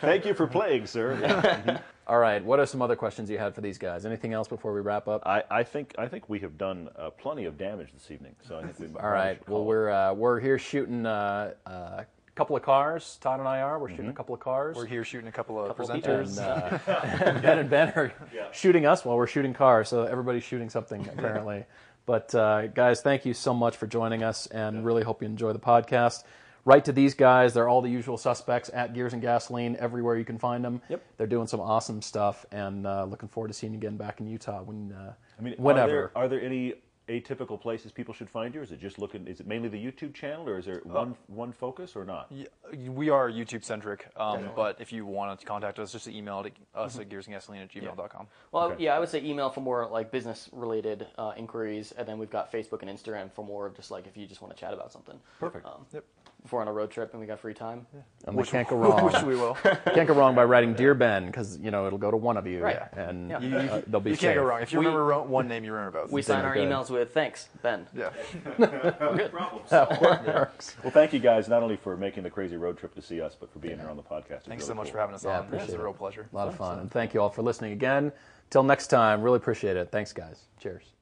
Thank 0.00 0.24
you 0.26 0.34
for 0.34 0.46
playing, 0.46 0.86
sir. 0.86 1.16
Mm-hmm. 1.20 1.76
All 2.08 2.18
right. 2.18 2.42
What 2.42 2.58
are 2.58 2.64
some 2.66 2.80
other 2.80 2.96
questions 2.96 3.28
you 3.28 3.36
had 3.38 3.54
for 3.54 3.60
these 3.60 3.76
guys? 3.76 4.06
Anything 4.06 4.32
else 4.32 4.48
before 4.48 4.72
we 4.72 4.80
wrap 4.80 5.08
up? 5.08 5.22
I, 5.26 5.42
I 5.50 5.62
think 5.62 5.94
I 5.98 6.08
think 6.08 6.28
we 6.28 6.38
have 6.40 6.56
done 6.56 6.88
uh, 6.96 7.10
plenty 7.10 7.44
of 7.44 7.58
damage 7.58 7.92
this 7.92 8.10
evening. 8.10 8.34
So 8.46 8.58
I 8.58 8.62
think 8.66 8.78
we. 8.94 9.00
All 9.00 9.10
right. 9.10 9.46
Well, 9.48 9.64
we're 9.64 9.90
uh, 9.90 10.14
we're 10.14 10.40
here 10.40 10.58
shooting 10.58 11.04
uh, 11.04 11.52
uh, 11.66 11.70
a 11.70 12.06
couple 12.34 12.56
of 12.56 12.62
cars. 12.62 13.18
Todd 13.20 13.40
and 13.40 13.48
I 13.48 13.60
are. 13.60 13.78
We're 13.78 13.90
shooting 13.90 14.08
a 14.08 14.12
couple 14.14 14.34
of 14.34 14.40
cars. 14.40 14.76
We're 14.76 14.86
here 14.86 15.04
shooting 15.04 15.28
a 15.28 15.32
couple 15.32 15.60
of 15.60 15.68
Couple 15.68 15.86
presenters. 15.86 16.38
and, 16.38 17.36
uh, 17.36 17.40
Ben 17.42 17.58
and 17.58 17.68
Ben 17.68 17.88
are 17.94 18.12
shooting 18.52 18.86
us 18.86 19.04
while 19.04 19.16
we're 19.18 19.26
shooting 19.26 19.52
cars. 19.52 19.88
So 19.90 20.04
everybody's 20.04 20.44
shooting 20.44 20.70
something 20.70 21.06
apparently. 21.08 21.64
but 22.06 22.34
uh, 22.34 22.68
guys, 22.68 23.02
thank 23.02 23.26
you 23.26 23.34
so 23.34 23.52
much 23.52 23.76
for 23.76 23.86
joining 23.86 24.22
us, 24.22 24.46
and 24.46 24.82
really 24.82 25.02
hope 25.02 25.20
you 25.20 25.26
enjoy 25.28 25.52
the 25.52 25.58
podcast. 25.58 26.24
Write 26.68 26.84
to 26.84 26.92
these 26.92 27.14
guys. 27.14 27.54
They're 27.54 27.66
all 27.66 27.80
the 27.80 27.88
usual 27.88 28.18
suspects 28.18 28.70
at 28.74 28.92
Gears 28.92 29.14
and 29.14 29.22
Gasoline 29.22 29.74
everywhere 29.80 30.16
you 30.18 30.24
can 30.26 30.38
find 30.38 30.62
them. 30.62 30.82
Yep. 30.90 31.02
They're 31.16 31.26
doing 31.26 31.46
some 31.46 31.60
awesome 31.60 32.02
stuff, 32.02 32.44
and 32.52 32.86
uh, 32.86 33.04
looking 33.04 33.30
forward 33.30 33.48
to 33.48 33.54
seeing 33.54 33.72
you 33.72 33.78
again 33.78 33.96
back 33.96 34.20
in 34.20 34.26
Utah 34.28 34.62
when 34.62 34.92
uh, 34.92 35.14
I 35.38 35.42
mean, 35.42 35.54
whenever. 35.56 36.12
Are 36.14 36.28
there, 36.28 36.38
are 36.38 36.40
there 36.40 36.42
any 36.42 36.74
atypical 37.08 37.58
places 37.58 37.90
people 37.90 38.12
should 38.12 38.28
find 38.28 38.54
you? 38.54 38.60
Is 38.60 38.70
it 38.70 38.80
just 38.80 38.98
looking? 38.98 39.26
Is 39.26 39.40
it 39.40 39.46
mainly 39.46 39.70
the 39.70 39.82
YouTube 39.82 40.12
channel, 40.12 40.46
or 40.46 40.58
is 40.58 40.66
there 40.66 40.82
one 40.84 41.16
one 41.28 41.52
focus, 41.52 41.96
or 41.96 42.04
not? 42.04 42.30
Y- 42.30 42.44
We 42.86 43.08
are 43.08 43.30
YouTube 43.30 43.64
centric, 43.64 44.08
um, 44.18 44.50
but 44.54 44.78
if 44.78 44.92
you 44.92 45.06
want 45.06 45.40
to 45.40 45.46
contact 45.46 45.78
us, 45.78 45.92
just 45.92 46.06
email 46.06 46.42
to 46.42 46.50
us 46.74 46.98
at 46.98 47.08
gearsandgasoline 47.08 47.62
at 47.62 47.70
gmail.com. 47.72 48.26
Well, 48.52 48.64
Okay. 48.72 48.84
yeah, 48.84 48.94
I 48.94 48.98
would 48.98 49.08
say 49.08 49.22
email 49.24 49.48
for 49.48 49.62
more 49.62 49.88
like 49.88 50.10
business 50.10 50.50
related 50.52 51.06
uh, 51.16 51.32
inquiries, 51.34 51.92
and 51.92 52.06
then 52.06 52.18
we've 52.18 52.28
got 52.28 52.52
Facebook 52.52 52.82
and 52.82 52.90
Instagram 52.90 53.32
for 53.32 53.42
more 53.42 53.64
of 53.64 53.74
just 53.74 53.90
like 53.90 54.06
if 54.06 54.14
you 54.18 54.26
just 54.26 54.42
want 54.42 54.54
to 54.54 54.60
chat 54.60 54.74
about 54.74 54.92
something. 54.92 55.18
Perfect. 55.40 55.64
Um, 55.64 55.86
Yep. 55.94 56.04
If 56.48 56.52
we're 56.52 56.62
on 56.62 56.68
a 56.68 56.72
road 56.72 56.90
trip 56.90 57.10
and 57.12 57.20
we 57.20 57.26
got 57.26 57.38
free 57.38 57.52
time. 57.52 57.86
And 58.26 58.34
we 58.34 58.42
can't 58.42 58.66
go 58.66 58.76
wrong. 58.76 59.04
Which 59.04 59.22
we 59.22 59.36
will. 59.36 59.52
can't 59.92 60.08
go 60.08 60.14
wrong 60.14 60.34
by 60.34 60.44
writing 60.44 60.72
Dear 60.72 60.94
Ben 60.94 61.26
because 61.26 61.58
you 61.58 61.70
know 61.70 61.86
it'll 61.86 61.98
go 61.98 62.10
to 62.10 62.16
one 62.16 62.38
of 62.38 62.46
you, 62.46 62.62
Right. 62.62 62.80
and 62.94 63.28
Yeah. 63.28 63.38
You, 63.40 63.48
you, 63.50 63.56
uh, 63.56 63.82
they'll 63.86 64.00
be 64.00 64.12
you 64.12 64.16
can't 64.16 64.34
go 64.34 64.44
wrong. 64.44 64.62
If 64.62 64.72
you 64.72 64.78
We- 64.78 64.86
remember 64.86 65.04
ro- 65.04 65.22
one 65.24 65.46
name, 65.46 65.62
you 65.62 65.72
remember 65.74 66.00
both. 66.00 66.10
We 66.10 66.22
sign 66.22 66.46
our 66.46 66.54
good. 66.54 66.66
emails 66.66 66.88
with 66.88 67.12
thanks, 67.12 67.48
Ben. 67.62 67.86
yeah. 67.94 68.08
We're 68.58 69.16
good. 69.16 69.32
Well, 69.70 70.90
thank 70.90 71.12
you 71.12 71.18
guys 71.18 71.48
not 71.50 71.62
only 71.62 71.76
for 71.76 71.98
making 71.98 72.22
the 72.22 72.30
crazy 72.30 72.56
road 72.56 72.78
trip 72.78 72.94
to 72.94 73.02
see 73.02 73.20
us, 73.20 73.36
but 73.38 73.52
for 73.52 73.58
being 73.58 73.78
here 73.78 73.90
on 73.90 73.96
the 73.98 74.02
podcast. 74.02 74.30
It's 74.38 74.46
Thanks 74.46 74.62
really 74.62 74.68
so 74.68 74.74
much 74.74 74.86
cool. 74.86 74.92
for 74.92 74.98
having 75.00 75.14
us 75.16 75.24
Yeah, 75.24 75.30
on. 75.40 75.42
This 75.42 75.46
appreciate 75.48 75.68
is 75.68 75.74
a 75.74 75.82
real 75.84 75.92
pleasure. 75.92 76.28
A 76.32 76.34
lot 76.36 76.48
of 76.48 76.56
fun, 76.56 76.78
and 76.78 76.90
thank 76.90 77.12
you 77.12 77.20
all 77.20 77.28
for 77.30 77.42
listening 77.42 77.72
again. 77.72 78.10
Till 78.48 78.62
next 78.62 78.86
time, 78.86 79.20
really 79.20 79.36
appreciate 79.36 79.76
it. 79.76 79.90
Thanks, 79.92 80.14
guys. 80.14 80.44
Cheers. 80.58 80.97